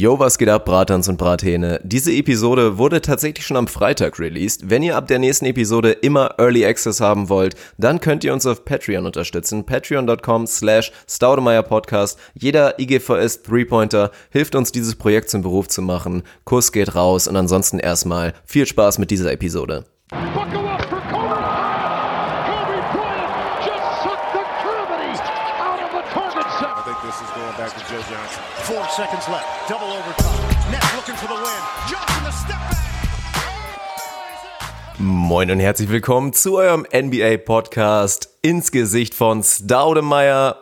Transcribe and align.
Yo, 0.00 0.18
was 0.18 0.38
geht 0.38 0.48
ab, 0.48 0.64
Bratans 0.64 1.10
und 1.10 1.18
Brathähne? 1.18 1.78
Diese 1.84 2.10
Episode 2.10 2.78
wurde 2.78 3.02
tatsächlich 3.02 3.44
schon 3.44 3.58
am 3.58 3.66
Freitag 3.66 4.18
released. 4.18 4.70
Wenn 4.70 4.82
ihr 4.82 4.96
ab 4.96 5.08
der 5.08 5.18
nächsten 5.18 5.44
Episode 5.44 5.90
immer 5.90 6.36
Early 6.38 6.64
Access 6.64 7.02
haben 7.02 7.28
wollt, 7.28 7.54
dann 7.76 8.00
könnt 8.00 8.24
ihr 8.24 8.32
uns 8.32 8.46
auf 8.46 8.64
Patreon 8.64 9.04
unterstützen. 9.04 9.66
Patreon.com 9.66 10.46
slash 10.46 10.90
Staudemeyer 11.06 11.62
Podcast. 11.62 12.18
Jeder 12.32 12.78
IGVS 12.78 13.44
3-Pointer 13.44 14.10
hilft 14.30 14.54
uns, 14.54 14.72
dieses 14.72 14.96
Projekt 14.96 15.28
zum 15.28 15.42
Beruf 15.42 15.68
zu 15.68 15.82
machen. 15.82 16.22
Kuss 16.44 16.72
geht 16.72 16.94
raus 16.94 17.28
und 17.28 17.36
ansonsten 17.36 17.78
erstmal 17.78 18.32
viel 18.46 18.64
Spaß 18.64 18.96
mit 18.96 19.10
dieser 19.10 19.32
Episode. 19.32 19.84
Buckle 20.08 20.60
up 20.60 20.82
for 20.88 21.00
Kobe 21.10 21.30
Moin 35.02 35.50
und 35.50 35.60
herzlich 35.60 35.88
willkommen 35.88 36.34
zu 36.34 36.58
eurem 36.58 36.84
NBA 36.94 37.38
Podcast 37.38 38.28
ins 38.42 38.70
Gesicht 38.70 39.14
von 39.14 39.42
Staudemeyer. 39.42 40.58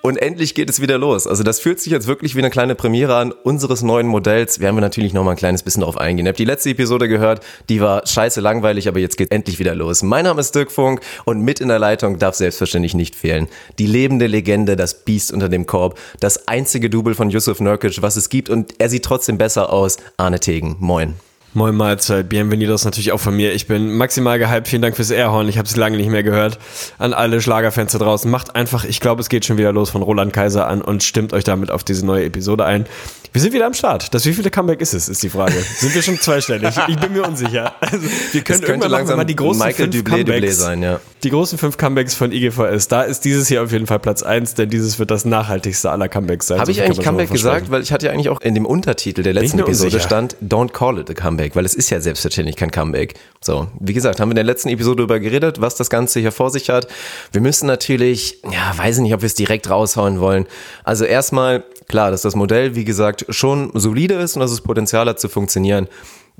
Und 0.00 0.16
endlich 0.16 0.56
geht 0.56 0.68
es 0.68 0.80
wieder 0.80 0.98
los. 0.98 1.28
Also 1.28 1.44
das 1.44 1.60
fühlt 1.60 1.78
sich 1.78 1.92
jetzt 1.92 2.08
wirklich 2.08 2.34
wie 2.34 2.40
eine 2.40 2.50
kleine 2.50 2.74
Premiere 2.74 3.14
an 3.14 3.30
unseres 3.30 3.82
neuen 3.82 4.08
Modells. 4.08 4.58
Werden 4.58 4.74
wir 4.74 4.80
natürlich 4.80 5.12
noch 5.12 5.22
mal 5.22 5.30
ein 5.30 5.36
kleines 5.36 5.62
bisschen 5.62 5.82
darauf 5.82 5.98
eingehen. 5.98 6.26
Ihr 6.26 6.30
habt 6.30 6.40
die 6.40 6.44
letzte 6.44 6.70
Episode 6.70 7.06
gehört, 7.06 7.44
die 7.68 7.80
war 7.80 8.04
scheiße 8.08 8.40
langweilig, 8.40 8.88
aber 8.88 8.98
jetzt 8.98 9.16
geht 9.16 9.30
endlich 9.30 9.60
wieder 9.60 9.76
los. 9.76 10.02
Mein 10.02 10.24
Name 10.24 10.40
ist 10.40 10.56
Dirk 10.56 10.72
Funk 10.72 11.00
und 11.26 11.42
mit 11.42 11.60
in 11.60 11.68
der 11.68 11.78
Leitung 11.78 12.18
darf 12.18 12.34
selbstverständlich 12.34 12.94
nicht 12.94 13.14
fehlen. 13.14 13.46
Die 13.78 13.86
lebende 13.86 14.26
Legende, 14.26 14.74
das 14.74 15.04
Biest 15.04 15.32
unter 15.32 15.48
dem 15.48 15.66
Korb, 15.66 15.96
das 16.18 16.48
einzige 16.48 16.90
Double 16.90 17.14
von 17.14 17.30
Yusuf 17.30 17.60
Nurkic, 17.60 18.02
was 18.02 18.16
es 18.16 18.30
gibt 18.30 18.50
und 18.50 18.74
er 18.80 18.88
sieht 18.88 19.04
trotzdem 19.04 19.38
besser 19.38 19.72
aus. 19.72 19.98
Arne 20.16 20.40
Tegen, 20.40 20.74
moin. 20.80 21.14
Moin 21.54 21.76
Mahlzeit, 21.76 22.30
Bienvenidos 22.30 22.86
natürlich 22.86 23.12
auch 23.12 23.20
von 23.20 23.36
mir. 23.36 23.52
Ich 23.52 23.66
bin 23.66 23.94
maximal 23.98 24.38
gehypt, 24.38 24.68
vielen 24.68 24.80
Dank 24.80 24.96
fürs 24.96 25.10
Airhorn, 25.10 25.50
ich 25.50 25.58
habe 25.58 25.68
es 25.68 25.76
lange 25.76 25.98
nicht 25.98 26.08
mehr 26.08 26.22
gehört. 26.22 26.58
An 26.96 27.12
alle 27.12 27.42
Schlagerfans 27.42 27.92
da 27.92 27.98
draußen, 27.98 28.30
macht 28.30 28.56
einfach, 28.56 28.86
ich 28.86 29.00
glaube 29.00 29.20
es 29.20 29.28
geht 29.28 29.44
schon 29.44 29.58
wieder 29.58 29.70
los 29.70 29.90
von 29.90 30.00
Roland 30.00 30.32
Kaiser 30.32 30.66
an 30.66 30.80
und 30.80 31.02
stimmt 31.02 31.34
euch 31.34 31.44
damit 31.44 31.70
auf 31.70 31.84
diese 31.84 32.06
neue 32.06 32.24
Episode 32.24 32.64
ein. 32.64 32.86
Wir 33.32 33.40
sind 33.40 33.54
wieder 33.54 33.64
am 33.64 33.72
Start. 33.72 34.12
Das 34.12 34.26
wievielte 34.26 34.50
Comeback 34.50 34.82
ist 34.82 34.92
es, 34.92 35.08
ist 35.08 35.22
die 35.22 35.30
Frage. 35.30 35.54
Sind 35.78 35.94
wir 35.94 36.02
schon 36.02 36.18
zweistellig? 36.20 36.74
Ich 36.88 36.96
bin 36.98 37.14
mir 37.14 37.26
unsicher. 37.26 37.72
Also, 37.80 38.06
wir 38.32 38.42
können 38.42 38.62
irgendwann 38.62 38.90
langsam 38.90 39.16
mal 39.16 39.24
die 39.24 39.36
großen 39.36 39.58
Michael 39.58 39.90
fünf 39.90 40.06
Dublé 40.06 40.20
Dublé 40.20 40.34
Comebacks, 40.34 40.58
sein, 40.58 40.82
ja. 40.82 41.00
die 41.22 41.30
großen 41.30 41.56
fünf 41.56 41.78
Comebacks 41.78 42.14
von 42.14 42.30
IGVS. 42.30 42.88
Da 42.88 43.02
ist 43.02 43.24
dieses 43.24 43.48
hier 43.48 43.62
auf 43.62 43.72
jeden 43.72 43.86
Fall 43.86 44.00
Platz 44.00 44.22
eins, 44.22 44.52
denn 44.52 44.68
dieses 44.68 44.98
wird 44.98 45.10
das 45.10 45.24
nachhaltigste 45.24 45.90
aller 45.90 46.08
Comebacks 46.10 46.46
sein. 46.48 46.58
Habe 46.58 46.66
So 46.66 46.78
ich 46.78 46.82
eigentlich 46.82 47.00
Comeback 47.00 47.30
gesagt? 47.30 47.70
Weil 47.70 47.80
ich 47.82 47.90
hatte 47.90 48.06
ja 48.06 48.12
eigentlich 48.12 48.28
auch 48.28 48.40
in 48.42 48.54
dem 48.54 48.66
Untertitel 48.66 49.22
der 49.22 49.32
letzten 49.32 49.60
Episode 49.60 49.86
unsicher. 49.86 50.04
stand, 50.04 50.36
don't 50.46 50.72
call 50.72 50.98
it 50.98 51.08
a 51.08 51.14
comeback, 51.14 51.56
weil 51.56 51.64
es 51.64 51.74
ist 51.74 51.88
ja 51.88 52.00
selbstverständlich 52.00 52.56
kein 52.56 52.70
Comeback. 52.70 53.14
So, 53.40 53.68
wie 53.80 53.94
gesagt, 53.94 54.20
haben 54.20 54.28
wir 54.28 54.32
in 54.32 54.36
der 54.36 54.44
letzten 54.44 54.68
Episode 54.68 54.98
darüber 54.98 55.20
geredet, 55.20 55.60
was 55.60 55.74
das 55.74 55.88
Ganze 55.88 56.20
hier 56.20 56.32
vor 56.32 56.50
sich 56.50 56.68
hat. 56.68 56.86
Wir 57.32 57.40
müssen 57.40 57.66
natürlich, 57.66 58.38
ja, 58.44 58.76
weiß 58.76 58.96
ich 58.96 59.02
nicht, 59.02 59.14
ob 59.14 59.22
wir 59.22 59.26
es 59.26 59.34
direkt 59.34 59.70
raushauen 59.70 60.20
wollen. 60.20 60.46
Also 60.84 61.04
erstmal, 61.04 61.64
klar, 61.88 62.10
dass 62.10 62.22
das 62.22 62.34
Modell, 62.36 62.74
wie 62.74 62.84
gesagt, 62.84 63.21
schon 63.28 63.70
solide 63.74 64.14
ist 64.14 64.36
und 64.36 64.40
dass 64.40 64.50
es 64.50 64.60
Potenzial 64.60 65.06
hat 65.08 65.20
zu 65.20 65.28
funktionieren. 65.28 65.88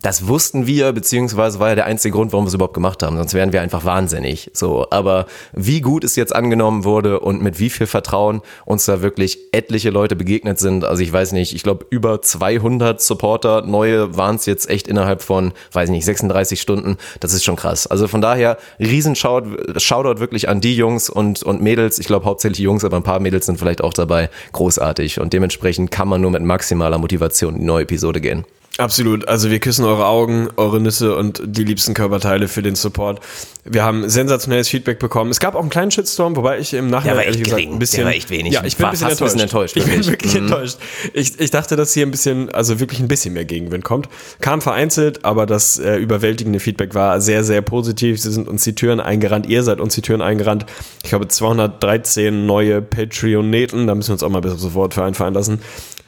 Das 0.03 0.27
wussten 0.27 0.67
wir, 0.67 0.93
beziehungsweise 0.93 1.61
war 1.61 1.69
ja 1.69 1.75
der 1.77 1.87
einzige 1.87 2.13
Grund, 2.13 2.33
warum 2.33 2.45
wir 2.45 2.49
es 2.49 2.55
überhaupt 2.55 2.75
gemacht 2.75 3.05
haben. 3.05 3.17
Sonst 3.17 3.35
wären 3.35 3.53
wir 3.53 3.63
einfach 3.63 3.85
wahnsinnig. 3.85 4.51
So, 4.53 4.85
aber 4.91 5.27
wie 5.53 5.81
gut 5.81 6.03
es 6.03 6.17
jetzt 6.17 6.35
angenommen 6.35 6.83
wurde 6.83 7.21
und 7.21 7.41
mit 7.41 7.61
wie 7.61 7.71
viel 7.71 7.87
Vertrauen 7.87 8.43
uns 8.65 8.85
da 8.85 9.01
wirklich 9.01 9.39
etliche 9.53 9.91
Leute 9.91 10.17
begegnet 10.17 10.59
sind. 10.59 10.85
Also 10.85 11.05
ich 11.05 11.13
weiß 11.13 11.31
nicht, 11.33 11.55
ich 11.55 11.63
glaube 11.63 11.87
über 11.91 12.21
200 12.21 13.01
Supporter, 13.01 13.63
neue 13.63 14.17
waren 14.17 14.35
es 14.37 14.47
jetzt 14.47 14.69
echt 14.69 14.89
innerhalb 14.89 15.23
von, 15.23 15.53
weiß 15.71 15.89
ich 15.89 15.95
nicht, 15.95 16.05
36 16.05 16.61
Stunden. 16.61 16.97
Das 17.21 17.33
ist 17.33 17.45
schon 17.45 17.57
krass. 17.57 17.87
Also 17.87 18.09
von 18.09 18.21
daher, 18.21 18.59
riesen 18.81 19.15
Shoutout, 19.15 20.19
wirklich 20.19 20.49
an 20.49 20.61
die 20.61 20.75
Jungs 20.75 21.11
und, 21.11 21.45
und 21.45 21.63
Mädels. 21.63 22.01
Ich 22.01 22.07
glaube 22.07 22.27
hauptsächlich 22.27 22.59
Jungs, 22.59 22.85
aber 22.85 22.97
ein 22.97 23.05
paar 23.05 23.21
Mädels 23.21 23.47
sind 23.47 23.61
vielleicht 23.61 23.85
auch 23.85 23.95
dabei. 23.95 24.31
Großartig. 24.51 25.21
Und 25.21 25.33
dementsprechend 25.33 25.93
kann 25.93 26.09
man 26.09 26.21
nur 26.21 26.33
mit 26.33 26.43
maximaler 26.43 26.99
Motivation 26.99 27.55
in 27.55 27.61
die 27.61 27.67
neue 27.67 27.85
Episode 27.85 28.21
gehen. 28.21 28.45
Absolut. 28.79 29.29
Also 29.29 29.51
wir 29.51 29.59
küssen 29.59 29.85
eure 29.85 30.07
Augen, 30.07 30.49
eure 30.57 30.81
Nüsse 30.81 31.15
und 31.15 31.43
die 31.45 31.63
liebsten 31.63 31.93
Körperteile 31.93 32.49
für 32.49 32.63
den 32.63 32.75
Support. 32.75 33.21
Wir 33.65 33.85
haben 33.85 34.09
sensationelles 34.09 34.67
Feedback 34.69 34.99
bekommen. 34.99 35.31
Es 35.31 35.41
gab 35.41 35.55
auch 35.55 35.61
einen 35.61 35.69
kleinen 35.69 35.91
Shitstorm, 35.91 36.35
wobei 36.37 36.59
ich 36.59 36.73
im 36.73 36.89
Nachhinein 36.89 37.19
ehrlich 37.19 37.43
gesagt 37.43 37.59
gering. 37.61 37.75
ein 37.75 37.79
bisschen, 37.79 37.99
Der 37.99 38.07
war 38.07 38.13
echt 38.15 38.31
wenig. 38.31 38.55
Ja, 38.55 38.65
ich 38.65 38.77
bin 38.77 38.85
War 38.85 38.89
ein 38.89 38.93
bisschen 38.93 39.11
enttäuscht. 39.11 39.35
bisschen 39.35 39.41
enttäuscht, 39.41 39.77
Ich 39.77 39.85
bin 39.85 40.07
wirklich. 40.07 40.33
Mhm. 40.35 40.41
enttäuscht. 40.41 40.79
Ich, 41.13 41.39
ich 41.39 41.51
dachte, 41.51 41.77
dass 41.77 41.93
hier 41.93 42.07
ein 42.07 42.11
bisschen, 42.11 42.49
also 42.49 42.81
wirklich 42.81 43.01
ein 43.01 43.09
bisschen 43.09 43.35
mehr 43.35 43.45
Gegenwind 43.45 43.85
kommt. 43.85 44.09
Kam 44.41 44.63
vereinzelt, 44.63 45.25
aber 45.25 45.45
das 45.45 45.79
äh, 45.79 45.97
überwältigende 45.97 46.59
Feedback 46.59 46.95
war 46.95 47.21
sehr, 47.21 47.45
sehr 47.45 47.61
positiv. 47.61 48.21
Sie 48.23 48.33
sind 48.33 48.49
uns 48.49 48.65
die 48.65 48.75
Türen 48.75 49.01
eingerannt. 49.01 49.47
Ihr 49.47 49.63
seid 49.65 49.81
uns 49.81 49.95
die 49.95 50.03
Türen 50.03 50.23
eingerannt. 50.23 50.65
Ich 51.03 51.11
glaube 51.11 51.29
213 51.29 52.47
neue 52.47 52.81
Patreoneten. 52.81 53.87
Da 53.87 53.95
müssen 53.95 54.09
wir 54.09 54.15
uns 54.15 54.23
auch 54.23 54.31
mal 54.31 54.41
bis 54.41 54.55
sofort 54.55 54.95
für 54.95 55.05
einfallen 55.05 55.35
lassen 55.35 55.61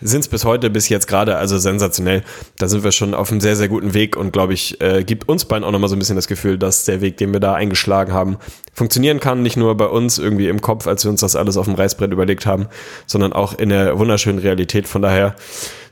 sind 0.04 0.20
es 0.20 0.28
bis 0.28 0.44
heute, 0.44 0.68
bis 0.68 0.88
jetzt 0.90 1.08
gerade, 1.08 1.36
also 1.36 1.56
sensationell. 1.58 2.22
Da 2.58 2.68
sind 2.68 2.84
wir 2.84 2.92
schon 2.92 3.14
auf 3.14 3.30
einem 3.30 3.40
sehr, 3.40 3.56
sehr 3.56 3.68
guten 3.68 3.94
Weg 3.94 4.16
und 4.16 4.32
glaube 4.32 4.52
ich, 4.52 4.80
äh, 4.80 5.02
gibt 5.02 5.28
uns 5.28 5.46
beiden 5.46 5.64
auch 5.64 5.72
nochmal 5.72 5.88
so 5.88 5.96
ein 5.96 5.98
bisschen 5.98 6.16
das 6.16 6.28
Gefühl, 6.28 6.58
dass 6.58 6.84
der 6.84 7.00
Weg, 7.00 7.16
den 7.16 7.32
wir 7.32 7.40
da 7.40 7.54
eingeschlagen 7.54 8.12
haben, 8.12 8.36
funktionieren 8.74 9.18
kann. 9.18 9.42
Nicht 9.42 9.56
nur 9.56 9.74
bei 9.76 9.86
uns 9.86 10.18
irgendwie 10.18 10.48
im 10.48 10.60
Kopf, 10.60 10.86
als 10.86 11.04
wir 11.04 11.10
uns 11.10 11.22
das 11.22 11.36
alles 11.36 11.56
auf 11.56 11.64
dem 11.64 11.74
Reißbrett 11.74 12.12
überlegt 12.12 12.44
haben, 12.44 12.66
sondern 13.06 13.32
auch 13.32 13.58
in 13.58 13.70
der 13.70 13.98
wunderschönen 13.98 14.38
Realität. 14.38 14.86
Von 14.86 15.00
daher 15.00 15.36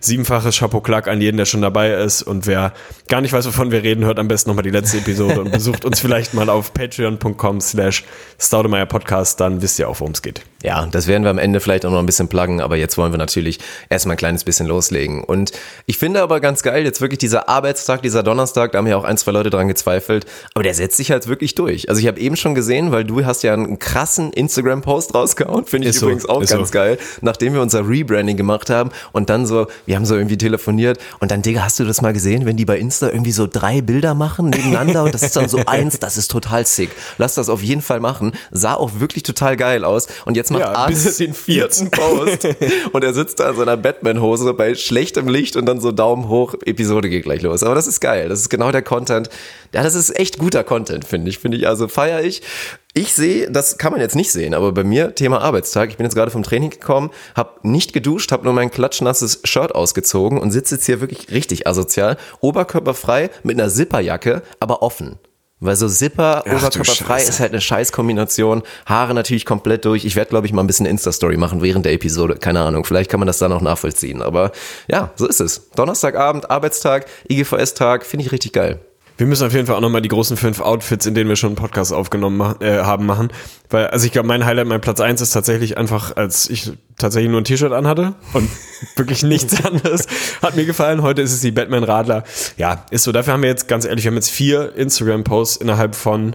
siebenfaches 0.05 0.59
Chapeau 0.59 0.81
Klack 0.81 1.09
an 1.09 1.21
jeden, 1.21 1.37
der 1.37 1.45
schon 1.45 1.63
dabei 1.63 1.93
ist. 1.93 2.23
Und 2.23 2.47
wer 2.47 2.73
gar 3.09 3.21
nicht 3.21 3.33
weiß, 3.33 3.47
wovon 3.47 3.71
wir 3.71 3.83
reden, 3.83 4.05
hört 4.05 4.19
am 4.19 4.29
besten 4.29 4.51
nochmal 4.51 4.65
die 4.65 4.71
letzte 4.71 4.99
Episode 4.99 5.41
und 5.41 5.53
besucht 5.53 5.85
uns 5.85 6.01
vielleicht 6.01 6.35
mal 6.35 6.49
auf 6.49 6.75
patreon.com 6.75 7.61
slash 7.61 8.05
Staudemeyer 8.39 8.87
Podcast. 8.87 9.41
Dann 9.41 9.63
wisst 9.63 9.79
ihr 9.79 9.89
auch, 9.89 10.01
worum 10.01 10.13
es 10.13 10.23
geht. 10.23 10.43
Ja, 10.63 10.87
das 10.87 11.09
werden 11.09 11.25
wir 11.25 11.31
am 11.31 11.39
Ende 11.39 11.59
vielleicht 11.59 11.85
auch 11.85 11.91
noch 11.91 11.99
ein 11.99 12.07
bisschen 12.07 12.29
pluggen, 12.29 12.61
aber 12.61 12.77
jetzt 12.77 12.97
wollen 12.97 13.13
wir 13.13 13.19
natürlich 13.19 13.59
erstmal 13.91 14.15
ein 14.15 14.19
kleines 14.19 14.45
bisschen 14.45 14.67
loslegen. 14.67 15.25
Und 15.25 15.51
ich 15.87 15.99
finde 15.99 16.23
aber 16.23 16.41
ganz 16.41 16.63
geil, 16.63 16.85
jetzt 16.85 17.01
wirklich 17.01 17.19
dieser 17.19 17.49
Arbeitstag, 17.49 18.03
dieser 18.03 18.23
Donnerstag, 18.23 18.73
da 18.73 18.79
haben 18.79 18.87
ja 18.87 18.97
auch 18.97 19.05
ein, 19.05 19.17
zwei 19.17 19.33
Leute 19.33 19.51
dran 19.51 19.67
gezweifelt, 19.67 20.25
aber 20.55 20.63
der 20.63 20.75
setzt 20.75 20.97
sich 20.97 21.11
halt 21.11 21.27
wirklich 21.27 21.57
durch. 21.57 21.89
Also 21.89 22.01
ich 22.01 22.07
habe 22.07 22.21
eben 22.21 22.37
schon 22.37 22.55
gesehen, 22.55 22.93
weil 22.93 23.05
du 23.05 23.25
hast 23.25 23.43
ja 23.43 23.55
einen 23.55 23.81
krassen 23.81 24.33
Instagram-Post 24.33 25.15
rausgehauen, 25.15 25.65
finde 25.67 25.89
ich 25.89 25.97
Ist 25.97 26.01
so, 26.01 26.07
übrigens 26.07 26.29
auch 26.29 26.41
ist 26.43 26.51
ganz 26.53 26.69
so. 26.69 26.75
geil, 26.75 26.99
nachdem 27.23 27.55
wir 27.55 27.61
unser 27.61 27.89
Rebranding 27.89 28.37
gemacht 28.37 28.71
haben 28.71 28.91
und 29.11 29.31
dann 29.31 29.47
so, 29.47 29.67
wir 29.87 29.92
haben 29.95 30.05
so 30.05 30.15
irgendwie 30.15 30.39
telefoniert 30.39 30.99
und 31.21 31.31
dann, 31.31 31.43
Digga, 31.43 31.63
hast 31.63 31.79
du 31.79 31.85
das 31.85 32.01
mal 32.01 32.13
gesehen, 32.13 32.47
wenn 32.47 32.57
die 32.57 32.65
bei 32.65 32.79
Insta 32.79 33.09
irgendwie 33.09 33.33
so 33.33 33.47
drei 33.47 33.81
Bilder 33.81 34.15
machen 34.15 34.51
nebeneinander 34.51 35.05
und 35.05 35.15
das 35.15 35.23
ist 35.23 35.37
dann 35.37 35.49
so 35.49 35.59
eins, 35.67 35.99
das 35.99 36.17
ist 36.17 36.31
total 36.31 36.67
sick. 36.67 36.91
Lass 37.19 37.35
das 37.35 37.49
auf 37.49 37.63
jeden 37.63 37.83
Fall 37.83 38.01
machen. 38.01 38.33
Sah 38.51 38.75
auch 38.75 39.01
wirklich 39.01 39.23
total 39.23 39.57
geil 39.57 39.85
aus 39.85 40.09
und 40.25 40.37
jetzt 40.37 40.51
macht 40.51 40.63
Ja, 40.63 40.87
bis 40.87 41.17
den 41.17 41.35
vierten 41.35 41.91
Post 41.91 42.47
und 42.93 43.05
er 43.05 43.15
sitzt 43.15 43.41
da 43.41 43.51
in 43.51 43.57
seiner 43.57 43.77
Batman-Hose 43.77 44.55
bei 44.55 44.75
schlechtem 44.75 45.29
Licht 45.29 45.57
und 45.57 45.67
dann 45.67 45.81
so 45.81 45.93
Daumen 45.93 46.29
hoch, 46.29 46.55
Episode 46.65 47.09
geht 47.09 47.25
gleich 47.25 47.43
los. 47.43 47.63
Aber 47.63 47.75
das 47.75 47.87
ist 47.87 48.01
geil, 48.01 48.29
das 48.29 48.41
ist 48.41 48.49
genau 48.49 48.73
der 48.73 48.83
Content. 48.83 49.29
Ja, 49.75 49.83
das 49.83 49.95
ist 49.95 50.19
echt 50.19 50.39
guter 50.39 50.65
Content, 50.65 51.05
finde 51.07 51.31
ich. 51.31 51.39
Finde 51.39 51.57
ich, 51.57 51.67
also 51.67 51.89
feiere 51.89 52.23
ich. 52.23 52.43
Ich 52.95 53.15
sehe, 53.15 53.51
das 53.51 53.79
kann 53.79 53.93
man 53.93 54.03
jetzt 54.03 54.17
nicht 54.17 54.31
sehen, 54.33 54.53
aber 54.53 54.71
bei 54.73 54.85
mir 54.85 55.15
Thema 55.15 55.41
Arbeitstag. 55.41 55.89
Ich 55.89 55.97
bin 55.97 56.05
jetzt 56.05 56.15
gerade 56.15 56.31
vom 56.31 56.43
Training 56.43 56.69
gekommen, 56.69 57.11
habe 57.35 57.67
nicht 57.67 57.95
geduscht, 57.95 58.33
habe 58.33 58.45
nur 58.45 58.53
mein 58.53 58.71
klatschnasses 58.71 59.41
Shirt 59.45 59.75
ausgezogen 59.75 60.39
und 60.39 60.51
sitze 60.51 60.75
jetzt 60.75 60.85
hier 60.85 61.01
wirklich 61.01 61.31
richtig 61.31 61.67
asozial, 61.67 62.19
oberkörperfrei 62.41 63.31
mit 63.45 63.59
einer 63.59 63.71
Zipperjacke, 63.71 64.43
aber 64.61 64.83
offen. 64.83 65.19
Weil 65.59 65.77
so 65.77 65.89
Zipper, 65.89 66.43
Ach 66.45 66.53
oberkörperfrei 66.53 67.23
ist 67.23 67.41
halt 67.41 67.53
eine 67.53 67.63
Scheißkombination. 67.63 68.63
Haare 68.85 69.15
natürlich 69.15 69.47
komplett 69.47 69.87
durch. 69.87 70.05
Ich 70.05 70.17
werde, 70.17 70.29
glaube 70.29 70.47
ich, 70.47 70.53
mal 70.53 70.63
ein 70.63 70.67
bisschen 70.67 70.87
Insta-Story 70.87 71.37
machen 71.37 71.63
während 71.63 71.87
der 71.87 71.93
Episode. 71.93 72.35
Keine 72.35 72.61
Ahnung. 72.61 72.85
Vielleicht 72.85 73.09
kann 73.09 73.21
man 73.21 73.29
das 73.29 73.39
dann 73.39 73.53
auch 73.53 73.61
nachvollziehen. 73.61 74.23
Aber 74.23 74.51
ja, 74.89 75.13
so 75.15 75.29
ist 75.29 75.41
es. 75.41 75.71
Donnerstagabend, 75.71 76.51
Arbeitstag, 76.51 77.07
IGVS-Tag, 77.31 78.05
finde 78.05 78.27
ich 78.27 78.33
richtig 78.33 78.53
geil. 78.53 78.81
Wir 79.23 79.29
müssen 79.29 79.47
auf 79.47 79.53
jeden 79.53 79.69
Fall 79.69 79.77
auch 79.77 79.81
nochmal 79.81 80.03
die 80.03 80.09
großen 80.09 80.37
fünf 80.37 80.61
Outfits, 80.61 81.07
in 81.07 81.15
denen 81.15 81.29
wir 81.29 81.37
schon 81.37 81.51
einen 81.51 81.55
Podcast 81.57 81.93
aufgenommen 81.93 82.39
ma- 82.39 82.57
äh, 82.59 82.79
haben, 82.81 83.07
machen. 83.07 83.29
Weil, 83.71 83.87
also 83.87 84.05
ich 84.05 84.11
glaube, 84.11 84.27
mein 84.27 84.45
Highlight, 84.45 84.67
mein 84.67 84.81
Platz 84.81 84.99
eins 84.99 85.21
ist 85.21 85.31
tatsächlich 85.31 85.79
einfach, 85.79 86.17
als 86.17 86.51
ich 86.51 86.73
tatsächlich 86.99 87.31
nur 87.31 87.41
ein 87.41 87.45
T-Shirt 87.45 87.71
anhatte 87.71 88.15
und 88.33 88.51
wirklich 88.97 89.23
nichts 89.23 89.65
anderes. 89.65 90.09
Hat 90.43 90.57
mir 90.57 90.65
gefallen. 90.65 91.03
Heute 91.03 91.23
ist 91.23 91.33
es 91.33 91.41
die 91.41 91.53
Batman 91.53 91.85
Radler. 91.85 92.25
Ja, 92.57 92.85
ist 92.91 93.05
so. 93.05 93.13
Dafür 93.13 93.35
haben 93.35 93.43
wir 93.43 93.49
jetzt, 93.49 93.69
ganz 93.69 93.85
ehrlich, 93.85 94.03
wir 94.03 94.11
haben 94.11 94.17
jetzt 94.17 94.31
vier 94.33 94.75
Instagram-Posts 94.75 95.59
innerhalb 95.59 95.95
von, 95.95 96.35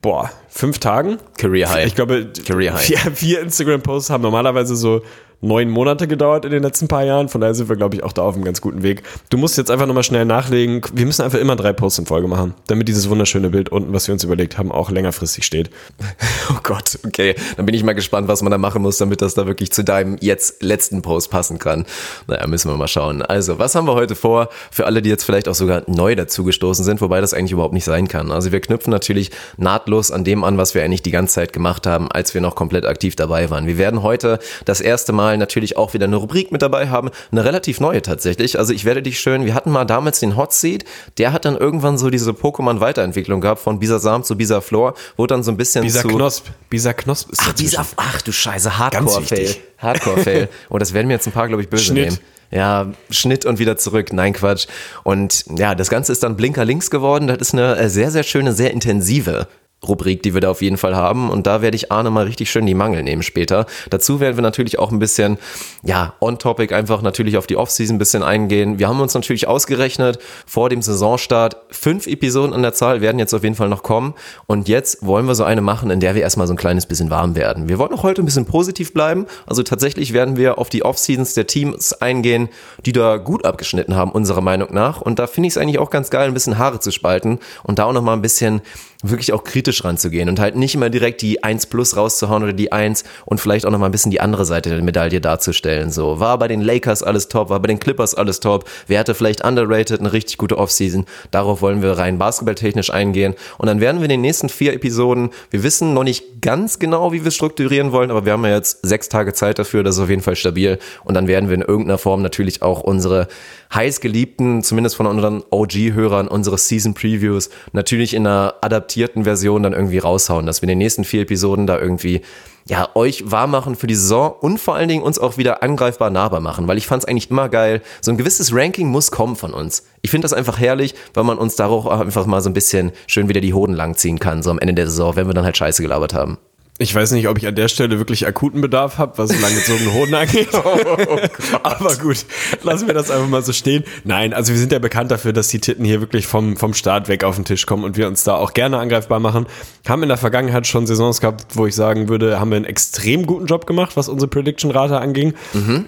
boah, 0.00 0.30
fünf 0.58 0.80
Tagen. 0.80 1.18
Career 1.36 1.70
High. 1.70 1.86
Ich 1.86 1.94
glaube, 1.94 2.32
Career 2.44 2.74
High. 2.74 2.82
vier, 2.82 2.98
vier 3.14 3.40
Instagram-Posts 3.42 4.10
haben 4.10 4.22
normalerweise 4.22 4.74
so 4.74 5.02
neun 5.40 5.70
Monate 5.70 6.08
gedauert 6.08 6.44
in 6.44 6.50
den 6.50 6.62
letzten 6.62 6.88
paar 6.88 7.04
Jahren. 7.04 7.28
Von 7.28 7.40
daher 7.40 7.54
sind 7.54 7.68
wir, 7.68 7.76
glaube 7.76 7.94
ich, 7.94 8.02
auch 8.02 8.12
da 8.12 8.22
auf 8.22 8.34
einem 8.34 8.44
ganz 8.44 8.60
guten 8.60 8.82
Weg. 8.82 9.02
Du 9.30 9.38
musst 9.38 9.56
jetzt 9.56 9.70
einfach 9.70 9.86
nochmal 9.86 10.02
schnell 10.02 10.24
nachlegen. 10.24 10.82
Wir 10.92 11.06
müssen 11.06 11.22
einfach 11.22 11.38
immer 11.38 11.54
drei 11.54 11.72
Posts 11.72 12.00
in 12.00 12.06
Folge 12.06 12.26
machen, 12.26 12.54
damit 12.66 12.88
dieses 12.88 13.08
wunderschöne 13.08 13.50
Bild 13.50 13.68
unten, 13.68 13.92
was 13.92 14.08
wir 14.08 14.12
uns 14.12 14.24
überlegt 14.24 14.58
haben, 14.58 14.72
auch 14.72 14.90
längerfristig 14.90 15.44
steht. 15.44 15.70
Oh 16.50 16.60
Gott, 16.62 16.98
okay. 17.06 17.34
Dann 17.56 17.66
bin 17.66 17.74
ich 17.74 17.84
mal 17.84 17.92
gespannt, 17.92 18.26
was 18.26 18.40
man 18.40 18.50
da 18.50 18.56
machen 18.56 18.80
muss, 18.80 18.96
damit 18.96 19.20
das 19.20 19.34
da 19.34 19.46
wirklich 19.46 19.70
zu 19.70 19.84
deinem 19.84 20.16
jetzt 20.20 20.62
letzten 20.62 21.02
Post 21.02 21.30
passen 21.30 21.58
kann. 21.58 21.84
Naja, 22.26 22.46
müssen 22.46 22.70
wir 22.70 22.76
mal 22.78 22.88
schauen. 22.88 23.20
Also, 23.20 23.58
was 23.58 23.74
haben 23.74 23.86
wir 23.86 23.94
heute 23.94 24.14
vor? 24.14 24.48
Für 24.70 24.86
alle, 24.86 25.02
die 25.02 25.10
jetzt 25.10 25.24
vielleicht 25.24 25.46
auch 25.46 25.54
sogar 25.54 25.82
neu 25.86 26.14
dazugestoßen 26.14 26.86
sind, 26.86 27.02
wobei 27.02 27.20
das 27.20 27.34
eigentlich 27.34 27.52
überhaupt 27.52 27.74
nicht 27.74 27.84
sein 27.84 28.08
kann. 28.08 28.32
Also, 28.32 28.50
wir 28.50 28.60
knüpfen 28.60 28.90
natürlich 28.90 29.30
nahtlos 29.58 30.10
an 30.10 30.24
dem 30.24 30.42
an, 30.48 30.58
was 30.58 30.74
wir 30.74 30.82
eigentlich 30.82 31.02
die 31.02 31.10
ganze 31.10 31.34
Zeit 31.34 31.52
gemacht 31.52 31.86
haben, 31.86 32.10
als 32.10 32.34
wir 32.34 32.40
noch 32.40 32.54
komplett 32.54 32.86
aktiv 32.86 33.14
dabei 33.14 33.50
waren. 33.50 33.66
Wir 33.66 33.78
werden 33.78 34.02
heute 34.02 34.38
das 34.64 34.80
erste 34.80 35.12
Mal 35.12 35.36
natürlich 35.36 35.76
auch 35.76 35.94
wieder 35.94 36.06
eine 36.06 36.16
Rubrik 36.16 36.50
mit 36.50 36.62
dabei 36.62 36.88
haben. 36.88 37.10
Eine 37.30 37.44
relativ 37.44 37.80
neue 37.80 38.02
tatsächlich. 38.02 38.58
Also, 38.58 38.72
ich 38.72 38.84
werde 38.84 39.02
dich 39.02 39.20
schön, 39.20 39.44
wir 39.44 39.54
hatten 39.54 39.70
mal 39.70 39.84
damals 39.84 40.20
den 40.20 40.36
Hot 40.36 40.52
Seat. 40.52 40.84
Der 41.18 41.32
hat 41.32 41.44
dann 41.44 41.56
irgendwann 41.56 41.98
so 41.98 42.10
diese 42.10 42.32
Pokémon-Weiterentwicklung 42.32 43.40
gehabt 43.40 43.60
von 43.60 43.78
Bisasam 43.78 44.24
zu 44.24 44.36
Bisaflor, 44.36 44.94
wurde 45.16 45.34
dann 45.34 45.42
so 45.42 45.50
ein 45.50 45.56
bisschen 45.56 45.82
Bisa 45.82 46.00
zu... 46.00 46.08
Knosp. 46.08 46.46
Bisa 46.70 46.92
Knosp 46.94 47.30
ist 47.30 47.42
Ach, 47.44 47.52
dieser, 47.52 47.86
ach 47.96 48.22
du 48.22 48.32
Scheiße, 48.32 48.78
Hardcore-Fail. 48.78 49.54
Hardcore-Fail. 49.78 50.48
Oh, 50.70 50.78
das 50.78 50.92
werden 50.92 51.06
mir 51.08 51.14
jetzt 51.14 51.26
ein 51.26 51.32
paar, 51.32 51.48
glaube 51.48 51.62
ich, 51.62 51.68
böse 51.68 51.84
Schnitt. 51.84 52.04
nehmen. 52.06 52.18
Ja, 52.50 52.92
Schnitt 53.10 53.44
und 53.44 53.58
wieder 53.58 53.76
zurück. 53.76 54.12
Nein, 54.12 54.32
Quatsch. 54.32 54.66
Und 55.04 55.44
ja, 55.56 55.74
das 55.74 55.90
Ganze 55.90 56.12
ist 56.12 56.22
dann 56.22 56.36
Blinker 56.36 56.64
links 56.64 56.90
geworden. 56.90 57.26
Das 57.26 57.38
ist 57.38 57.52
eine 57.52 57.76
äh, 57.76 57.88
sehr, 57.90 58.10
sehr 58.10 58.22
schöne, 58.22 58.52
sehr 58.52 58.72
intensive 58.72 59.46
Rubrik, 59.86 60.22
die 60.22 60.34
wir 60.34 60.40
da 60.40 60.50
auf 60.50 60.60
jeden 60.60 60.76
Fall 60.76 60.96
haben. 60.96 61.30
Und 61.30 61.46
da 61.46 61.62
werde 61.62 61.76
ich 61.76 61.92
Arne 61.92 62.10
mal 62.10 62.24
richtig 62.24 62.50
schön 62.50 62.66
die 62.66 62.74
Mangel 62.74 63.02
nehmen 63.02 63.22
später. 63.22 63.66
Dazu 63.90 64.18
werden 64.18 64.36
wir 64.36 64.42
natürlich 64.42 64.78
auch 64.78 64.90
ein 64.90 64.98
bisschen, 64.98 65.38
ja, 65.84 66.14
on-topic 66.20 66.74
einfach 66.74 67.00
natürlich 67.00 67.36
auf 67.36 67.46
die 67.46 67.56
Offseason 67.56 67.96
ein 67.96 67.98
bisschen 67.98 68.22
eingehen. 68.22 68.78
Wir 68.78 68.88
haben 68.88 69.00
uns 69.00 69.14
natürlich 69.14 69.46
ausgerechnet, 69.46 70.18
vor 70.46 70.68
dem 70.68 70.82
Saisonstart, 70.82 71.56
fünf 71.70 72.06
Episoden 72.06 72.54
an 72.54 72.62
der 72.62 72.74
Zahl 72.74 73.00
werden 73.00 73.18
jetzt 73.18 73.34
auf 73.34 73.44
jeden 73.44 73.54
Fall 73.54 73.68
noch 73.68 73.82
kommen. 73.82 74.14
Und 74.46 74.68
jetzt 74.68 75.06
wollen 75.06 75.26
wir 75.26 75.34
so 75.34 75.44
eine 75.44 75.60
machen, 75.60 75.90
in 75.90 76.00
der 76.00 76.14
wir 76.14 76.22
erstmal 76.22 76.48
so 76.48 76.54
ein 76.54 76.58
kleines 76.58 76.86
bisschen 76.86 77.10
warm 77.10 77.36
werden. 77.36 77.68
Wir 77.68 77.78
wollen 77.78 77.92
auch 77.92 78.02
heute 78.02 78.22
ein 78.22 78.24
bisschen 78.24 78.46
positiv 78.46 78.92
bleiben. 78.92 79.26
Also 79.46 79.62
tatsächlich 79.62 80.12
werden 80.12 80.36
wir 80.36 80.58
auf 80.58 80.70
die 80.70 80.84
Offseasons 80.84 81.34
der 81.34 81.46
Teams 81.46 81.92
eingehen, 81.92 82.48
die 82.84 82.92
da 82.92 83.16
gut 83.16 83.44
abgeschnitten 83.44 83.94
haben, 83.94 84.10
unserer 84.10 84.40
Meinung 84.40 84.74
nach. 84.74 85.00
Und 85.00 85.20
da 85.20 85.28
finde 85.28 85.46
ich 85.46 85.52
es 85.52 85.58
eigentlich 85.58 85.78
auch 85.78 85.90
ganz 85.90 86.10
geil, 86.10 86.26
ein 86.26 86.34
bisschen 86.34 86.58
Haare 86.58 86.80
zu 86.80 86.90
spalten 86.90 87.38
und 87.62 87.78
da 87.78 87.84
auch 87.84 87.92
nochmal 87.92 88.16
ein 88.16 88.22
bisschen 88.22 88.60
wirklich 89.02 89.32
auch 89.32 89.44
kritisch 89.44 89.84
ranzugehen 89.84 90.28
und 90.28 90.40
halt 90.40 90.56
nicht 90.56 90.74
immer 90.74 90.90
direkt 90.90 91.22
die 91.22 91.44
1 91.44 91.66
plus 91.66 91.96
rauszuhauen 91.96 92.42
oder 92.42 92.52
die 92.52 92.72
1 92.72 93.04
und 93.26 93.40
vielleicht 93.40 93.64
auch 93.64 93.70
nochmal 93.70 93.88
ein 93.88 93.92
bisschen 93.92 94.10
die 94.10 94.20
andere 94.20 94.44
Seite 94.44 94.70
der 94.70 94.82
Medaille 94.82 95.20
darzustellen. 95.20 95.92
So, 95.92 96.18
war 96.18 96.36
bei 96.38 96.48
den 96.48 96.60
Lakers 96.60 97.04
alles 97.04 97.28
top, 97.28 97.50
war 97.50 97.60
bei 97.60 97.68
den 97.68 97.78
Clippers 97.78 98.16
alles 98.16 98.40
top, 98.40 98.68
wer 98.88 98.98
hatte 98.98 99.14
vielleicht 99.14 99.44
underrated 99.44 100.00
eine 100.00 100.12
richtig 100.12 100.36
gute 100.36 100.58
Offseason, 100.58 101.06
darauf 101.30 101.62
wollen 101.62 101.80
wir 101.80 101.92
rein 101.92 102.18
basketballtechnisch 102.18 102.90
eingehen. 102.90 103.34
Und 103.56 103.66
dann 103.66 103.80
werden 103.80 103.98
wir 103.98 104.06
in 104.06 104.10
den 104.10 104.20
nächsten 104.20 104.48
vier 104.48 104.72
Episoden, 104.72 105.30
wir 105.50 105.62
wissen 105.62 105.94
noch 105.94 106.04
nicht 106.04 106.42
ganz 106.42 106.80
genau, 106.80 107.12
wie 107.12 107.22
wir 107.22 107.30
strukturieren 107.30 107.92
wollen, 107.92 108.10
aber 108.10 108.24
wir 108.24 108.32
haben 108.32 108.44
ja 108.44 108.56
jetzt 108.56 108.84
sechs 108.84 109.08
Tage 109.08 109.32
Zeit 109.32 109.60
dafür, 109.60 109.84
das 109.84 109.96
ist 109.96 110.02
auf 110.02 110.10
jeden 110.10 110.22
Fall 110.22 110.36
stabil. 110.36 110.78
Und 111.04 111.14
dann 111.14 111.28
werden 111.28 111.48
wir 111.48 111.54
in 111.54 111.62
irgendeiner 111.62 111.98
Form 111.98 112.22
natürlich 112.22 112.62
auch 112.62 112.80
unsere 112.80 113.28
heißgeliebten, 113.72 114.62
zumindest 114.62 114.96
von 114.96 115.06
unseren 115.06 115.44
OG-Hörern, 115.50 116.26
unsere 116.26 116.58
Season 116.58 116.94
Previews 116.94 117.50
natürlich 117.72 118.14
in 118.14 118.26
einer 118.26 118.54
adaptierten 118.88 119.24
Version 119.24 119.62
dann 119.62 119.72
irgendwie 119.74 119.98
raushauen, 119.98 120.46
dass 120.46 120.62
wir 120.62 120.64
in 120.64 120.70
den 120.70 120.78
nächsten 120.78 121.04
vier 121.04 121.22
Episoden 121.22 121.66
da 121.66 121.78
irgendwie 121.78 122.22
ja, 122.66 122.88
euch 122.94 123.30
warm 123.30 123.50
machen 123.50 123.76
für 123.76 123.86
die 123.86 123.94
Saison 123.94 124.34
und 124.40 124.58
vor 124.58 124.74
allen 124.74 124.88
Dingen 124.88 125.02
uns 125.02 125.18
auch 125.18 125.38
wieder 125.38 125.62
angreifbar 125.62 126.10
nahbar 126.10 126.40
machen, 126.40 126.68
weil 126.68 126.76
ich 126.76 126.86
fand 126.86 127.02
es 127.02 127.08
eigentlich 127.08 127.30
immer 127.30 127.48
geil. 127.48 127.82
So 128.02 128.10
ein 128.10 128.18
gewisses 128.18 128.54
Ranking 128.54 128.88
muss 128.88 129.10
kommen 129.10 129.36
von 129.36 129.54
uns. 129.54 129.84
Ich 130.02 130.10
finde 130.10 130.26
das 130.26 130.34
einfach 130.34 130.58
herrlich, 130.58 130.94
weil 131.14 131.24
man 131.24 131.38
uns 131.38 131.56
darauf 131.56 131.86
auch 131.86 132.00
einfach 132.00 132.26
mal 132.26 132.40
so 132.40 132.50
ein 132.50 132.54
bisschen 132.54 132.92
schön 133.06 133.28
wieder 133.28 133.40
die 133.40 133.54
Hoden 133.54 133.74
langziehen 133.74 134.18
kann, 134.18 134.42
so 134.42 134.50
am 134.50 134.58
Ende 134.58 134.74
der 134.74 134.86
Saison, 134.86 135.16
wenn 135.16 135.26
wir 135.26 135.34
dann 135.34 135.44
halt 135.44 135.56
Scheiße 135.56 135.82
gelabert 135.82 136.12
haben. 136.12 136.38
Ich 136.80 136.94
weiß 136.94 137.10
nicht, 137.10 137.26
ob 137.26 137.38
ich 137.38 137.46
an 137.48 137.56
der 137.56 137.66
Stelle 137.66 137.98
wirklich 137.98 138.24
akuten 138.24 138.60
Bedarf 138.60 138.98
habe, 138.98 139.18
was 139.18 139.38
langgezogene 139.40 139.92
Hoden 139.94 140.14
angeht. 140.14 140.48
Aber 141.64 141.96
gut, 141.96 142.24
lassen 142.62 142.86
wir 142.86 142.94
das 142.94 143.10
einfach 143.10 143.26
mal 143.26 143.42
so 143.42 143.52
stehen. 143.52 143.82
Nein, 144.04 144.32
also 144.32 144.52
wir 144.52 144.60
sind 144.60 144.70
ja 144.70 144.78
bekannt 144.78 145.10
dafür, 145.10 145.32
dass 145.32 145.48
die 145.48 145.58
Titten 145.58 145.84
hier 145.84 146.00
wirklich 146.00 146.28
vom, 146.28 146.56
vom 146.56 146.74
Start 146.74 147.08
weg 147.08 147.24
auf 147.24 147.34
den 147.34 147.44
Tisch 147.44 147.66
kommen 147.66 147.82
und 147.82 147.96
wir 147.96 148.06
uns 148.06 148.22
da 148.22 148.36
auch 148.36 148.54
gerne 148.54 148.78
angreifbar 148.78 149.18
machen. 149.18 149.46
Haben 149.88 150.04
in 150.04 150.08
der 150.08 150.18
Vergangenheit 150.18 150.68
schon 150.68 150.86
Saisons 150.86 151.20
gehabt, 151.20 151.56
wo 151.56 151.66
ich 151.66 151.74
sagen 151.74 152.08
würde, 152.08 152.38
haben 152.38 152.50
wir 152.50 152.56
einen 152.56 152.64
extrem 152.64 153.26
guten 153.26 153.46
Job 153.46 153.66
gemacht, 153.66 153.96
was 153.96 154.08
unsere 154.08 154.28
Prediction-Rate 154.28 155.00
anging. 155.00 155.34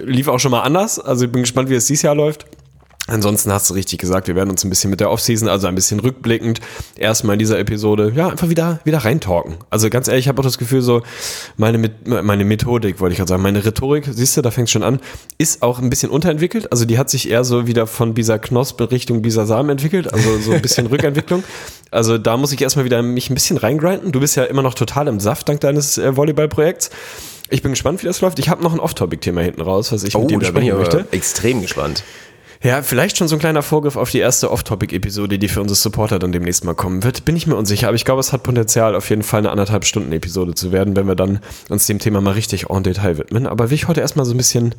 Lief 0.05 0.27
auch 0.27 0.41
schon 0.41 0.51
mal 0.51 0.63
anders. 0.63 0.99
Also 0.99 1.27
ich 1.27 1.31
bin 1.31 1.43
gespannt, 1.43 1.71
wie 1.71 1.75
es 1.75 1.87
dieses 1.87 2.03
Jahr 2.03 2.17
läuft. 2.17 2.47
Ansonsten 3.11 3.53
hast 3.53 3.69
du 3.69 3.75
richtig 3.75 3.99
gesagt, 3.99 4.29
wir 4.29 4.37
werden 4.37 4.51
uns 4.51 4.65
ein 4.65 4.71
bisschen 4.71 4.89
mit 4.91 5.01
der 5.01 5.11
Offseason, 5.11 5.49
also 5.49 5.67
ein 5.67 5.75
bisschen 5.75 5.99
rückblickend, 6.01 6.61
erstmal 6.97 7.35
in 7.35 7.39
dieser 7.41 7.59
Episode, 7.59 8.13
ja, 8.15 8.29
einfach 8.29 8.49
wieder, 8.49 8.79
wieder 8.85 8.99
reintalken. 8.99 9.57
Also 9.69 9.91
ganz 9.91 10.07
ehrlich, 10.07 10.27
ich 10.27 10.29
habe 10.29 10.39
auch 10.41 10.45
das 10.45 10.59
Gefühl, 10.59 10.81
so, 10.81 11.03
meine, 11.57 11.91
meine 12.05 12.45
Methodik, 12.45 13.01
wollte 13.01 13.13
ich 13.15 13.19
gerade 13.19 13.29
sagen, 13.29 13.43
meine 13.43 13.65
Rhetorik, 13.65 14.09
siehst 14.11 14.37
du, 14.37 14.43
da 14.43 14.51
fängt 14.53 14.71
schon 14.71 14.83
an, 14.85 15.01
ist 15.39 15.63
auch 15.63 15.81
ein 15.81 15.91
bisschen 15.91 16.11
unterentwickelt. 16.11 16.71
Also 16.71 16.85
die 16.85 16.99
hat 16.99 17.11
sich 17.11 17.29
eher 17.29 17.43
so 17.43 17.67
wieder 17.67 17.87
von 17.89 18.15
Bisa 18.15 18.39
Knosp 18.39 18.81
in 18.81 18.87
Richtung 18.87 19.23
Bisa 19.23 19.45
Samen 19.45 19.71
entwickelt, 19.71 20.13
also 20.13 20.39
so 20.39 20.53
ein 20.53 20.63
bisschen 20.63 20.87
Rückentwicklung. 20.91 21.43
Also 21.91 22.17
da 22.17 22.37
muss 22.37 22.53
ich 22.53 22.63
erstmal 22.63 22.85
wieder 22.85 23.03
mich 23.03 23.29
ein 23.29 23.35
bisschen 23.35 23.57
reingrinden. 23.57 24.13
Du 24.13 24.21
bist 24.21 24.37
ja 24.37 24.45
immer 24.45 24.63
noch 24.63 24.75
total 24.75 25.09
im 25.09 25.19
Saft 25.19 25.49
dank 25.49 25.61
deines 25.61 25.99
äh, 25.99 26.17
Volleyballprojekts. 26.17 26.91
Ich 27.53 27.63
bin 27.63 27.73
gespannt, 27.73 28.01
wie 28.03 28.07
das 28.07 28.21
läuft. 28.21 28.39
Ich 28.39 28.49
habe 28.49 28.63
noch 28.63 28.73
ein 28.73 28.79
Off-Topic-Thema 28.79 29.41
hinten 29.41 29.63
raus, 29.63 29.91
was 29.91 30.05
ich 30.05 30.15
mit 30.15 30.31
dir 30.31 30.37
Oh, 30.37 30.39
bin 30.39 30.47
ich 30.47 30.53
besprechen 30.53 30.79
möchte. 30.79 31.07
extrem 31.11 31.61
gespannt. 31.63 32.05
Ja, 32.63 32.83
vielleicht 32.83 33.17
schon 33.17 33.27
so 33.27 33.37
ein 33.37 33.39
kleiner 33.39 33.63
Vorgriff 33.63 33.97
auf 33.97 34.11
die 34.11 34.19
erste 34.19 34.51
Off-Topic-Episode, 34.51 35.39
die 35.39 35.49
für 35.49 35.63
unsere 35.63 35.77
Supporter 35.77 36.19
dann 36.19 36.31
demnächst 36.31 36.63
mal 36.67 36.75
kommen 36.75 37.03
wird. 37.03 37.25
Bin 37.25 37.35
ich 37.35 37.47
mir 37.47 37.57
unsicher, 37.57 37.89
aber 37.89 37.95
ich 37.95 38.05
glaube, 38.05 38.21
es 38.21 38.35
hat 38.35 38.43
Potenzial, 38.43 38.95
auf 38.95 39.09
jeden 39.09 39.23
Fall 39.23 39.39
eine 39.39 39.51
anderthalb 39.51 39.87
Stunden 39.87 40.13
Episode 40.13 40.55
zu 40.55 40.71
werden, 40.71 40.95
wenn 40.95 41.07
wir 41.07 41.15
dann 41.15 41.41
uns 41.71 41.87
dem 41.87 41.99
Thema 41.99 42.21
mal 42.21 42.33
richtig 42.33 42.69
en 42.69 42.83
Detail 42.83 43.17
widmen. 43.17 43.47
Aber 43.47 43.71
will 43.71 43.77
ich 43.77 43.89
heute 43.89 44.03
erstmal 44.03 44.27
so 44.27 44.35
ein 44.35 44.37
bisschen, 44.37 44.75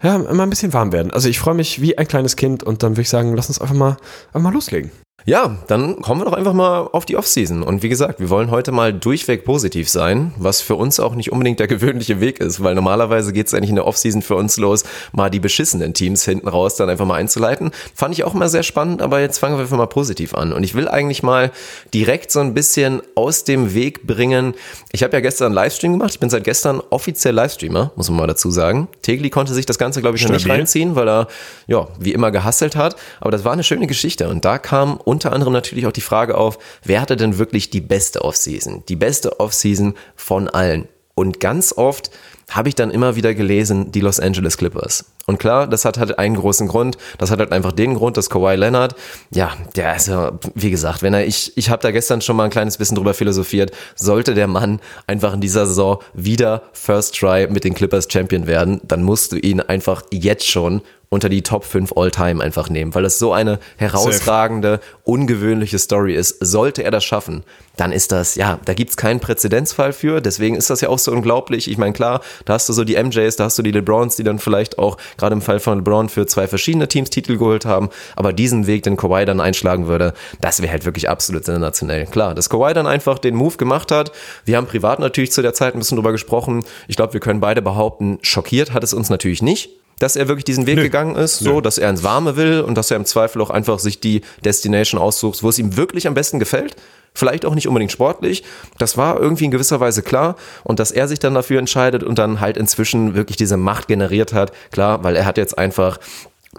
ja, 0.00 0.16
mal 0.16 0.44
ein 0.44 0.50
bisschen 0.50 0.72
warm 0.72 0.92
werden. 0.92 1.10
Also 1.10 1.28
ich 1.28 1.40
freue 1.40 1.54
mich 1.54 1.80
wie 1.80 1.98
ein 1.98 2.06
kleines 2.06 2.36
Kind 2.36 2.62
und 2.62 2.84
dann 2.84 2.92
würde 2.92 3.02
ich 3.02 3.08
sagen, 3.08 3.34
lass 3.34 3.48
uns 3.48 3.60
einfach 3.60 3.74
mal, 3.74 3.96
einfach 4.28 4.40
mal 4.40 4.52
loslegen. 4.52 4.92
Ja, 5.26 5.56
dann 5.68 6.02
kommen 6.02 6.20
wir 6.20 6.26
doch 6.26 6.34
einfach 6.34 6.52
mal 6.52 6.80
auf 6.80 7.06
die 7.06 7.16
Offseason. 7.16 7.62
Und 7.62 7.82
wie 7.82 7.88
gesagt, 7.88 8.20
wir 8.20 8.28
wollen 8.28 8.50
heute 8.50 8.72
mal 8.72 8.92
durchweg 8.92 9.46
positiv 9.46 9.88
sein, 9.88 10.34
was 10.36 10.60
für 10.60 10.74
uns 10.74 11.00
auch 11.00 11.14
nicht 11.14 11.32
unbedingt 11.32 11.60
der 11.60 11.66
gewöhnliche 11.66 12.20
Weg 12.20 12.40
ist, 12.40 12.62
weil 12.62 12.74
normalerweise 12.74 13.32
geht 13.32 13.46
es 13.46 13.54
eigentlich 13.54 13.70
in 13.70 13.76
der 13.76 13.86
Offseason 13.86 14.20
für 14.20 14.36
uns 14.36 14.58
los, 14.58 14.84
mal 15.12 15.30
die 15.30 15.40
beschissenen 15.40 15.94
Teams 15.94 16.26
hinten 16.26 16.46
raus 16.46 16.76
dann 16.76 16.90
einfach 16.90 17.06
mal 17.06 17.14
einzuleiten. 17.14 17.70
Fand 17.94 18.12
ich 18.12 18.22
auch 18.24 18.34
immer 18.34 18.50
sehr 18.50 18.62
spannend, 18.62 19.00
aber 19.00 19.20
jetzt 19.20 19.38
fangen 19.38 19.56
wir 19.56 19.62
einfach 19.62 19.78
mal 19.78 19.86
positiv 19.86 20.34
an. 20.34 20.52
Und 20.52 20.62
ich 20.62 20.74
will 20.74 20.88
eigentlich 20.88 21.22
mal 21.22 21.52
direkt 21.94 22.30
so 22.30 22.40
ein 22.40 22.52
bisschen 22.52 23.00
aus 23.14 23.44
dem 23.44 23.72
Weg 23.72 24.06
bringen. 24.06 24.52
Ich 24.92 25.02
habe 25.02 25.14
ja 25.14 25.20
gestern 25.20 25.46
einen 25.46 25.54
Livestream 25.54 25.92
gemacht. 25.92 26.10
Ich 26.12 26.20
bin 26.20 26.28
seit 26.28 26.44
gestern 26.44 26.82
offiziell 26.90 27.34
Livestreamer, 27.34 27.92
muss 27.96 28.10
man 28.10 28.18
mal 28.18 28.26
dazu 28.26 28.50
sagen. 28.50 28.88
Tegli 29.00 29.30
konnte 29.30 29.54
sich 29.54 29.64
das 29.64 29.78
Ganze, 29.78 30.02
glaube 30.02 30.18
ich, 30.18 30.24
noch 30.24 30.32
nicht 30.32 30.50
reinziehen, 30.50 30.96
weil 30.96 31.08
er, 31.08 31.28
ja, 31.66 31.88
wie 31.98 32.12
immer 32.12 32.30
gehasselt 32.30 32.76
hat. 32.76 32.96
Aber 33.20 33.30
das 33.30 33.46
war 33.46 33.54
eine 33.54 33.64
schöne 33.64 33.86
Geschichte. 33.86 34.28
Und 34.28 34.44
da 34.44 34.58
kam 34.58 34.98
unter 35.14 35.32
anderem 35.32 35.52
natürlich 35.52 35.86
auch 35.86 35.92
die 35.92 36.00
Frage 36.00 36.36
auf, 36.36 36.58
wer 36.82 37.00
hatte 37.00 37.14
denn 37.14 37.38
wirklich 37.38 37.70
die 37.70 37.80
beste 37.80 38.22
Offseason? 38.22 38.82
Die 38.88 38.96
beste 38.96 39.38
Offseason 39.38 39.94
von 40.16 40.48
allen. 40.48 40.88
Und 41.14 41.38
ganz 41.38 41.72
oft 41.72 42.10
habe 42.50 42.68
ich 42.68 42.74
dann 42.74 42.90
immer 42.90 43.14
wieder 43.14 43.32
gelesen, 43.32 43.92
die 43.92 44.00
Los 44.00 44.18
Angeles 44.18 44.58
Clippers. 44.58 45.04
Und 45.26 45.38
klar, 45.38 45.68
das 45.68 45.84
hat 45.84 45.96
halt 45.98 46.18
einen 46.18 46.34
großen 46.34 46.66
Grund. 46.66 46.98
Das 47.18 47.30
hat 47.30 47.38
halt 47.38 47.52
einfach 47.52 47.70
den 47.70 47.94
Grund, 47.94 48.16
dass 48.16 48.28
Kawhi 48.28 48.56
Leonard, 48.56 48.96
ja, 49.30 49.52
der 49.76 49.94
ist 49.94 50.08
ja, 50.08 50.32
wie 50.54 50.70
gesagt, 50.70 51.02
wenn 51.02 51.14
er, 51.14 51.24
ich, 51.24 51.56
ich 51.56 51.70
habe 51.70 51.80
da 51.80 51.92
gestern 51.92 52.20
schon 52.20 52.36
mal 52.36 52.44
ein 52.44 52.50
kleines 52.50 52.76
bisschen 52.76 52.96
drüber 52.96 53.14
philosophiert, 53.14 53.70
sollte 53.94 54.34
der 54.34 54.48
Mann 54.48 54.80
einfach 55.06 55.32
in 55.32 55.40
dieser 55.40 55.66
Saison 55.66 56.02
wieder 56.12 56.62
First 56.72 57.16
Try 57.16 57.46
mit 57.48 57.62
den 57.62 57.74
Clippers 57.74 58.08
Champion 58.10 58.48
werden, 58.48 58.80
dann 58.82 59.04
musst 59.04 59.30
du 59.30 59.36
ihn 59.36 59.60
einfach 59.60 60.02
jetzt 60.10 60.46
schon 60.50 60.82
unter 61.14 61.28
die 61.28 61.42
Top 61.42 61.64
5 61.64 61.92
All-Time 61.96 62.42
einfach 62.42 62.68
nehmen, 62.68 62.92
weil 62.92 63.04
das 63.04 63.20
so 63.20 63.32
eine 63.32 63.60
herausragende, 63.76 64.80
ungewöhnliche 65.04 65.78
Story 65.78 66.12
ist. 66.14 66.38
Sollte 66.40 66.82
er 66.82 66.90
das 66.90 67.04
schaffen, 67.04 67.44
dann 67.76 67.92
ist 67.92 68.10
das, 68.10 68.34
ja, 68.34 68.58
da 68.64 68.74
gibt's 68.74 68.96
keinen 68.96 69.20
Präzedenzfall 69.20 69.92
für, 69.92 70.20
deswegen 70.20 70.56
ist 70.56 70.70
das 70.70 70.80
ja 70.80 70.88
auch 70.88 70.98
so 70.98 71.12
unglaublich. 71.12 71.70
Ich 71.70 71.78
meine, 71.78 71.92
klar, 71.92 72.20
da 72.46 72.54
hast 72.54 72.68
du 72.68 72.72
so 72.72 72.82
die 72.82 73.00
MJs, 73.00 73.36
da 73.36 73.44
hast 73.44 73.56
du 73.56 73.62
die 73.62 73.70
LeBrons, 73.70 74.16
die 74.16 74.24
dann 74.24 74.40
vielleicht 74.40 74.76
auch, 74.76 74.96
gerade 75.16 75.34
im 75.34 75.40
Fall 75.40 75.60
von 75.60 75.78
LeBron, 75.78 76.08
für 76.08 76.26
zwei 76.26 76.48
verschiedene 76.48 76.88
Teams 76.88 77.10
Titel 77.10 77.36
geholt 77.36 77.64
haben, 77.64 77.90
aber 78.16 78.32
diesen 78.32 78.66
Weg, 78.66 78.82
den 78.82 78.96
Kawhi 78.96 79.24
dann 79.24 79.40
einschlagen 79.40 79.86
würde, 79.86 80.14
das 80.40 80.62
wäre 80.62 80.72
halt 80.72 80.84
wirklich 80.84 81.08
absolut 81.08 81.44
sensationell. 81.44 82.06
Klar, 82.06 82.34
dass 82.34 82.50
Kawhi 82.50 82.74
dann 82.74 82.88
einfach 82.88 83.20
den 83.20 83.36
Move 83.36 83.56
gemacht 83.56 83.92
hat, 83.92 84.10
wir 84.44 84.56
haben 84.56 84.66
privat 84.66 84.98
natürlich 84.98 85.30
zu 85.30 85.42
der 85.42 85.54
Zeit 85.54 85.74
ein 85.74 85.78
bisschen 85.78 85.94
drüber 85.96 86.10
gesprochen, 86.10 86.64
ich 86.88 86.96
glaube, 86.96 87.12
wir 87.12 87.20
können 87.20 87.38
beide 87.38 87.62
behaupten, 87.62 88.18
schockiert 88.22 88.72
hat 88.72 88.82
es 88.82 88.92
uns 88.92 89.10
natürlich 89.10 89.42
nicht, 89.42 89.70
dass 89.98 90.16
er 90.16 90.28
wirklich 90.28 90.44
diesen 90.44 90.66
Weg 90.66 90.76
gegangen 90.76 91.16
ist, 91.16 91.38
so, 91.38 91.60
dass 91.60 91.78
er 91.78 91.90
ins 91.90 92.02
Warme 92.02 92.36
will 92.36 92.60
und 92.60 92.76
dass 92.76 92.90
er 92.90 92.96
im 92.96 93.04
Zweifel 93.04 93.40
auch 93.42 93.50
einfach 93.50 93.78
sich 93.78 94.00
die 94.00 94.22
Destination 94.44 95.00
aussucht, 95.00 95.42
wo 95.42 95.48
es 95.48 95.58
ihm 95.58 95.76
wirklich 95.76 96.06
am 96.06 96.14
besten 96.14 96.38
gefällt. 96.38 96.76
vielleicht 97.16 97.44
auch 97.44 97.54
nicht 97.54 97.68
unbedingt 97.68 97.92
sportlich. 97.92 98.42
Das 98.76 98.96
war 98.96 99.20
irgendwie 99.20 99.44
in 99.44 99.52
gewisser 99.52 99.78
Weise 99.78 100.02
klar 100.02 100.34
und 100.64 100.80
dass 100.80 100.90
er 100.90 101.06
sich 101.06 101.20
dann 101.20 101.34
dafür 101.34 101.60
entscheidet 101.60 102.02
und 102.02 102.18
dann 102.18 102.40
halt 102.40 102.56
inzwischen 102.56 103.14
wirklich 103.14 103.36
diese 103.36 103.56
Macht 103.56 103.86
generiert 103.86 104.32
hat, 104.32 104.50
klar, 104.72 105.04
weil 105.04 105.14
er 105.14 105.24
hat 105.24 105.38
jetzt 105.38 105.56
einfach 105.56 106.00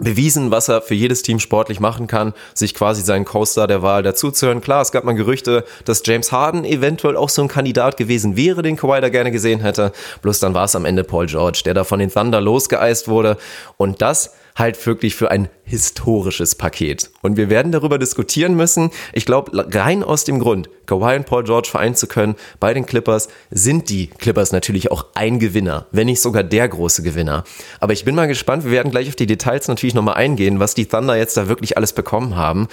bewiesen, 0.00 0.50
was 0.50 0.68
er 0.68 0.82
für 0.82 0.94
jedes 0.94 1.22
Team 1.22 1.38
sportlich 1.38 1.80
machen 1.80 2.06
kann, 2.06 2.34
sich 2.54 2.74
quasi 2.74 3.02
seinen 3.02 3.24
Coaster 3.24 3.66
der 3.66 3.82
Wahl 3.82 4.02
dazuzuhören. 4.02 4.60
Klar, 4.60 4.82
es 4.82 4.92
gab 4.92 5.04
mal 5.04 5.12
Gerüchte, 5.12 5.64
dass 5.84 6.02
James 6.04 6.32
Harden 6.32 6.64
eventuell 6.64 7.16
auch 7.16 7.28
so 7.28 7.42
ein 7.42 7.48
Kandidat 7.48 7.96
gewesen 7.96 8.36
wäre, 8.36 8.62
den 8.62 8.76
Kawhi 8.76 9.00
da 9.00 9.08
gerne 9.08 9.30
gesehen 9.30 9.60
hätte. 9.60 9.92
Bloß 10.22 10.40
dann 10.40 10.54
war 10.54 10.64
es 10.64 10.76
am 10.76 10.84
Ende 10.84 11.04
Paul 11.04 11.26
George, 11.26 11.62
der 11.64 11.74
da 11.74 11.84
von 11.84 11.98
den 11.98 12.10
Thunder 12.10 12.40
losgeeist 12.40 13.08
wurde. 13.08 13.36
Und 13.76 14.02
das 14.02 14.32
halt 14.56 14.84
wirklich 14.86 15.14
für 15.14 15.30
ein 15.30 15.48
historisches 15.64 16.54
Paket. 16.54 17.10
Und 17.22 17.36
wir 17.36 17.50
werden 17.50 17.72
darüber 17.72 17.98
diskutieren 17.98 18.54
müssen. 18.54 18.90
Ich 19.12 19.26
glaube, 19.26 19.52
rein 19.74 20.02
aus 20.02 20.24
dem 20.24 20.38
Grund, 20.38 20.68
Kawhi 20.86 21.16
und 21.16 21.26
Paul 21.26 21.44
George 21.44 21.68
vereinen 21.70 21.94
zu 21.94 22.06
können 22.06 22.36
bei 22.58 22.72
den 22.72 22.86
Clippers, 22.86 23.28
sind 23.50 23.90
die 23.90 24.06
Clippers 24.06 24.52
natürlich 24.52 24.90
auch 24.90 25.06
ein 25.14 25.38
Gewinner, 25.38 25.86
wenn 25.92 26.06
nicht 26.06 26.22
sogar 26.22 26.42
der 26.42 26.68
große 26.68 27.02
Gewinner. 27.02 27.44
Aber 27.80 27.92
ich 27.92 28.04
bin 28.04 28.14
mal 28.14 28.28
gespannt, 28.28 28.64
wir 28.64 28.70
werden 28.70 28.90
gleich 28.90 29.08
auf 29.08 29.16
die 29.16 29.26
Details 29.26 29.68
natürlich 29.68 29.94
nochmal 29.94 30.14
eingehen, 30.14 30.58
was 30.58 30.74
die 30.74 30.86
Thunder 30.86 31.16
jetzt 31.16 31.36
da 31.36 31.48
wirklich 31.48 31.76
alles 31.76 31.92
bekommen 31.92 32.36
haben. 32.36 32.68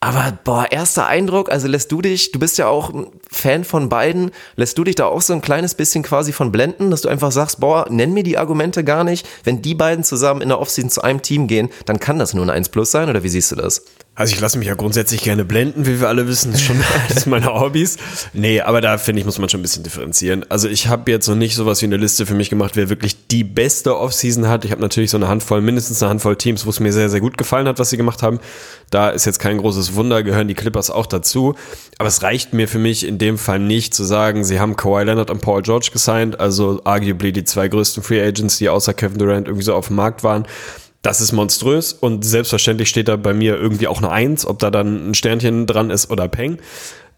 Aber 0.00 0.38
boah, 0.44 0.66
erster 0.70 1.08
Eindruck, 1.08 1.50
also 1.50 1.66
lässt 1.66 1.90
du 1.90 2.00
dich, 2.00 2.30
du 2.30 2.38
bist 2.38 2.56
ja 2.56 2.68
auch 2.68 2.92
Fan 3.32 3.64
von 3.64 3.88
beiden, 3.88 4.30
lässt 4.54 4.78
du 4.78 4.84
dich 4.84 4.94
da 4.94 5.06
auch 5.06 5.22
so 5.22 5.32
ein 5.32 5.40
kleines 5.40 5.74
bisschen 5.74 6.04
quasi 6.04 6.32
von 6.32 6.52
blenden, 6.52 6.92
dass 6.92 7.00
du 7.00 7.08
einfach 7.08 7.32
sagst, 7.32 7.58
boah, 7.58 7.84
nenn 7.90 8.14
mir 8.14 8.22
die 8.22 8.38
Argumente 8.38 8.84
gar 8.84 9.02
nicht. 9.02 9.26
Wenn 9.42 9.60
die 9.60 9.74
beiden 9.74 10.04
zusammen 10.04 10.40
in 10.40 10.50
der 10.50 10.60
Offseason 10.60 10.90
zu 10.90 11.02
einem 11.02 11.22
Team 11.22 11.48
gehen, 11.48 11.68
dann 11.84 11.98
kann 11.98 12.20
das 12.20 12.32
nur 12.32 12.44
ein 12.44 12.50
1 12.50 12.68
Plus 12.68 12.92
sein, 12.92 13.10
oder 13.10 13.24
wie 13.24 13.28
siehst 13.28 13.50
du 13.50 13.56
das? 13.56 13.82
Also 14.18 14.34
ich 14.34 14.40
lasse 14.40 14.58
mich 14.58 14.66
ja 14.66 14.74
grundsätzlich 14.74 15.22
gerne 15.22 15.44
blenden, 15.44 15.86
wie 15.86 16.00
wir 16.00 16.08
alle 16.08 16.26
wissen, 16.26 16.50
das 16.50 16.60
ist 16.60 16.66
schon 16.66 16.82
eines 17.08 17.26
meiner 17.26 17.54
Hobbys. 17.54 17.98
Nee, 18.32 18.60
aber 18.60 18.80
da 18.80 18.98
finde 18.98 19.20
ich, 19.20 19.24
muss 19.24 19.38
man 19.38 19.48
schon 19.48 19.60
ein 19.60 19.62
bisschen 19.62 19.84
differenzieren. 19.84 20.44
Also 20.48 20.68
ich 20.68 20.88
habe 20.88 21.08
jetzt 21.12 21.28
noch 21.28 21.36
nicht 21.36 21.54
sowas 21.54 21.82
wie 21.82 21.86
eine 21.86 21.98
Liste 21.98 22.26
für 22.26 22.34
mich 22.34 22.50
gemacht, 22.50 22.74
wer 22.74 22.88
wirklich 22.88 23.28
die 23.28 23.44
beste 23.44 23.96
Offseason 23.96 24.48
hat. 24.48 24.64
Ich 24.64 24.72
habe 24.72 24.80
natürlich 24.80 25.12
so 25.12 25.18
eine 25.18 25.28
Handvoll, 25.28 25.60
mindestens 25.60 26.02
eine 26.02 26.10
Handvoll 26.10 26.34
Teams, 26.34 26.66
wo 26.66 26.70
es 26.70 26.80
mir 26.80 26.92
sehr, 26.92 27.08
sehr 27.10 27.20
gut 27.20 27.38
gefallen 27.38 27.68
hat, 27.68 27.78
was 27.78 27.90
sie 27.90 27.96
gemacht 27.96 28.24
haben. 28.24 28.40
Da 28.90 29.10
ist 29.10 29.24
jetzt 29.24 29.38
kein 29.38 29.58
großes 29.58 29.94
Wunder, 29.94 30.24
gehören 30.24 30.48
die 30.48 30.54
Clippers 30.54 30.90
auch 30.90 31.06
dazu. 31.06 31.54
Aber 31.98 32.08
es 32.08 32.20
reicht 32.20 32.52
mir 32.52 32.66
für 32.66 32.80
mich 32.80 33.06
in 33.06 33.18
dem 33.18 33.38
Fall 33.38 33.60
nicht 33.60 33.94
zu 33.94 34.02
sagen, 34.02 34.42
sie 34.42 34.58
haben 34.58 34.74
Kawhi 34.74 35.04
Leonard 35.04 35.30
und 35.30 35.42
Paul 35.42 35.62
George 35.62 35.90
gesigned, 35.92 36.40
also 36.40 36.80
arguably 36.82 37.30
die 37.30 37.44
zwei 37.44 37.68
größten 37.68 38.02
Free 38.02 38.20
Agents, 38.20 38.58
die 38.58 38.68
außer 38.68 38.94
Kevin 38.94 39.18
Durant 39.18 39.46
irgendwie 39.46 39.64
so 39.64 39.74
auf 39.74 39.86
dem 39.86 39.94
Markt 39.96 40.24
waren 40.24 40.44
das 41.02 41.20
ist 41.20 41.32
monströs 41.32 41.92
und 41.92 42.24
selbstverständlich 42.24 42.88
steht 42.88 43.08
da 43.08 43.16
bei 43.16 43.32
mir 43.32 43.56
irgendwie 43.56 43.86
auch 43.86 43.98
eine 43.98 44.10
Eins, 44.10 44.46
ob 44.46 44.58
da 44.58 44.70
dann 44.70 45.10
ein 45.10 45.14
Sternchen 45.14 45.66
dran 45.66 45.90
ist 45.90 46.10
oder 46.10 46.28
Peng. 46.28 46.58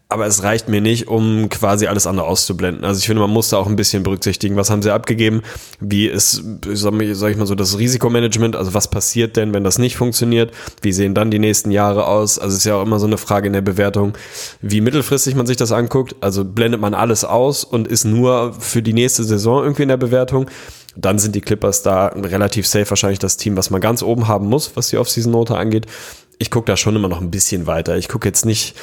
Aber 0.07 0.25
es 0.25 0.43
reicht 0.43 0.67
mir 0.67 0.81
nicht, 0.81 1.07
um 1.07 1.47
quasi 1.47 1.87
alles 1.87 2.05
andere 2.05 2.27
auszublenden. 2.27 2.83
Also 2.83 2.99
ich 2.99 3.05
finde, 3.05 3.21
man 3.21 3.29
muss 3.29 3.47
da 3.47 3.55
auch 3.55 3.67
ein 3.67 3.77
bisschen 3.77 4.03
berücksichtigen, 4.03 4.57
was 4.57 4.69
haben 4.69 4.81
sie 4.81 4.93
abgegeben, 4.93 5.41
wie 5.79 6.07
ist, 6.07 6.43
sag 6.73 7.31
ich 7.31 7.37
mal 7.37 7.45
so, 7.45 7.55
das 7.55 7.79
Risikomanagement, 7.79 8.57
also 8.57 8.73
was 8.73 8.89
passiert 8.89 9.37
denn, 9.37 9.53
wenn 9.53 9.63
das 9.63 9.77
nicht 9.77 9.95
funktioniert, 9.95 10.51
wie 10.81 10.91
sehen 10.91 11.15
dann 11.15 11.31
die 11.31 11.39
nächsten 11.39 11.71
Jahre 11.71 12.07
aus. 12.07 12.39
Also 12.39 12.51
es 12.51 12.59
ist 12.59 12.65
ja 12.65 12.75
auch 12.75 12.85
immer 12.85 12.99
so 12.99 13.07
eine 13.07 13.17
Frage 13.17 13.47
in 13.47 13.53
der 13.53 13.61
Bewertung, 13.61 14.11
wie 14.61 14.81
mittelfristig 14.81 15.33
man 15.35 15.47
sich 15.47 15.55
das 15.55 15.71
anguckt. 15.71 16.13
Also 16.19 16.43
blendet 16.43 16.81
man 16.81 16.93
alles 16.93 17.23
aus 17.23 17.63
und 17.63 17.87
ist 17.87 18.03
nur 18.03 18.51
für 18.59 18.81
die 18.81 18.93
nächste 18.93 19.23
Saison 19.23 19.63
irgendwie 19.63 19.83
in 19.83 19.89
der 19.89 19.95
Bewertung 19.95 20.49
dann 20.95 21.19
sind 21.19 21.35
die 21.35 21.41
Clippers 21.41 21.83
da 21.83 22.07
relativ 22.07 22.67
safe 22.67 22.89
wahrscheinlich 22.89 23.19
das 23.19 23.37
Team, 23.37 23.57
was 23.57 23.69
man 23.69 23.81
ganz 23.81 24.03
oben 24.03 24.27
haben 24.27 24.47
muss, 24.47 24.75
was 24.75 24.89
die 24.89 24.97
Offseason-Note 24.97 25.55
angeht. 25.55 25.85
Ich 26.37 26.51
gucke 26.51 26.65
da 26.65 26.75
schon 26.75 26.95
immer 26.95 27.07
noch 27.07 27.21
ein 27.21 27.31
bisschen 27.31 27.67
weiter. 27.67 27.97
Ich 27.97 28.09
gucke 28.09 28.27
jetzt 28.27 28.45
nicht, 28.45 28.75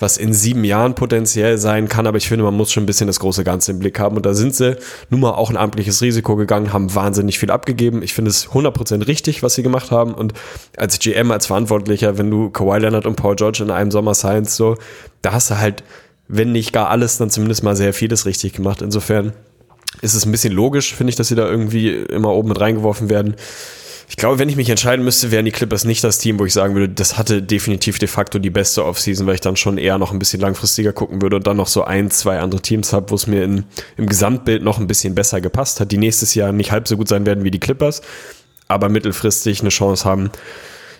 was 0.00 0.16
in 0.16 0.32
sieben 0.32 0.64
Jahren 0.64 0.94
potenziell 0.94 1.58
sein 1.58 1.88
kann, 1.88 2.06
aber 2.06 2.16
ich 2.16 2.28
finde, 2.28 2.44
man 2.44 2.54
muss 2.54 2.72
schon 2.72 2.84
ein 2.84 2.86
bisschen 2.86 3.06
das 3.06 3.20
große 3.20 3.44
Ganze 3.44 3.72
im 3.72 3.78
Blick 3.78 3.98
haben. 3.98 4.16
Und 4.16 4.24
da 4.24 4.34
sind 4.34 4.54
sie 4.54 4.76
nun 5.10 5.20
mal 5.20 5.32
auch 5.32 5.50
ein 5.50 5.56
amtliches 5.56 6.00
Risiko 6.00 6.36
gegangen, 6.36 6.72
haben 6.72 6.94
wahnsinnig 6.94 7.38
viel 7.38 7.50
abgegeben. 7.50 8.02
Ich 8.02 8.14
finde 8.14 8.30
es 8.30 8.48
100% 8.48 9.06
richtig, 9.06 9.42
was 9.42 9.54
sie 9.54 9.62
gemacht 9.62 9.90
haben. 9.90 10.14
Und 10.14 10.32
als 10.76 10.98
GM, 10.98 11.30
als 11.30 11.46
Verantwortlicher, 11.46 12.16
wenn 12.16 12.30
du 12.30 12.50
Kawhi 12.50 12.78
Leonard 12.78 13.06
und 13.06 13.16
Paul 13.16 13.36
George 13.36 13.62
in 13.62 13.70
einem 13.70 13.90
Sommer 13.90 14.14
Science 14.14 14.56
so, 14.56 14.76
da 15.22 15.32
hast 15.32 15.50
du 15.50 15.58
halt, 15.58 15.84
wenn 16.28 16.52
nicht 16.52 16.72
gar 16.72 16.88
alles, 16.88 17.18
dann 17.18 17.30
zumindest 17.30 17.62
mal 17.62 17.76
sehr 17.76 17.92
vieles 17.92 18.24
richtig 18.24 18.54
gemacht. 18.54 18.80
Insofern 18.82 19.34
ist 20.02 20.14
es 20.14 20.24
ein 20.24 20.32
bisschen 20.32 20.52
logisch, 20.52 20.94
finde 20.94 21.10
ich, 21.10 21.16
dass 21.16 21.28
sie 21.28 21.34
da 21.34 21.48
irgendwie 21.48 21.90
immer 21.90 22.30
oben 22.30 22.48
mit 22.48 22.60
reingeworfen 22.60 23.10
werden. 23.10 23.36
Ich 24.08 24.16
glaube, 24.16 24.40
wenn 24.40 24.48
ich 24.48 24.56
mich 24.56 24.68
entscheiden 24.68 25.04
müsste, 25.04 25.30
wären 25.30 25.44
die 25.44 25.52
Clippers 25.52 25.84
nicht 25.84 26.02
das 26.02 26.18
Team, 26.18 26.40
wo 26.40 26.44
ich 26.44 26.52
sagen 26.52 26.74
würde, 26.74 26.92
das 26.92 27.16
hatte 27.16 27.42
definitiv 27.42 28.00
de 28.00 28.08
facto 28.08 28.40
die 28.40 28.50
beste 28.50 28.84
Offseason, 28.84 29.24
weil 29.28 29.36
ich 29.36 29.40
dann 29.40 29.54
schon 29.54 29.78
eher 29.78 29.98
noch 29.98 30.10
ein 30.10 30.18
bisschen 30.18 30.40
langfristiger 30.40 30.92
gucken 30.92 31.22
würde 31.22 31.36
und 31.36 31.46
dann 31.46 31.56
noch 31.56 31.68
so 31.68 31.84
ein, 31.84 32.10
zwei 32.10 32.40
andere 32.40 32.60
Teams 32.60 32.92
habe, 32.92 33.10
wo 33.10 33.14
es 33.14 33.28
mir 33.28 33.44
in, 33.44 33.64
im 33.96 34.06
Gesamtbild 34.06 34.64
noch 34.64 34.78
ein 34.78 34.88
bisschen 34.88 35.14
besser 35.14 35.40
gepasst 35.40 35.78
hat, 35.78 35.92
die 35.92 35.98
nächstes 35.98 36.34
Jahr 36.34 36.50
nicht 36.50 36.72
halb 36.72 36.88
so 36.88 36.96
gut 36.96 37.06
sein 37.06 37.24
werden 37.24 37.44
wie 37.44 37.52
die 37.52 37.60
Clippers, 37.60 38.02
aber 38.66 38.88
mittelfristig 38.88 39.60
eine 39.60 39.70
Chance 39.70 40.04
haben, 40.04 40.30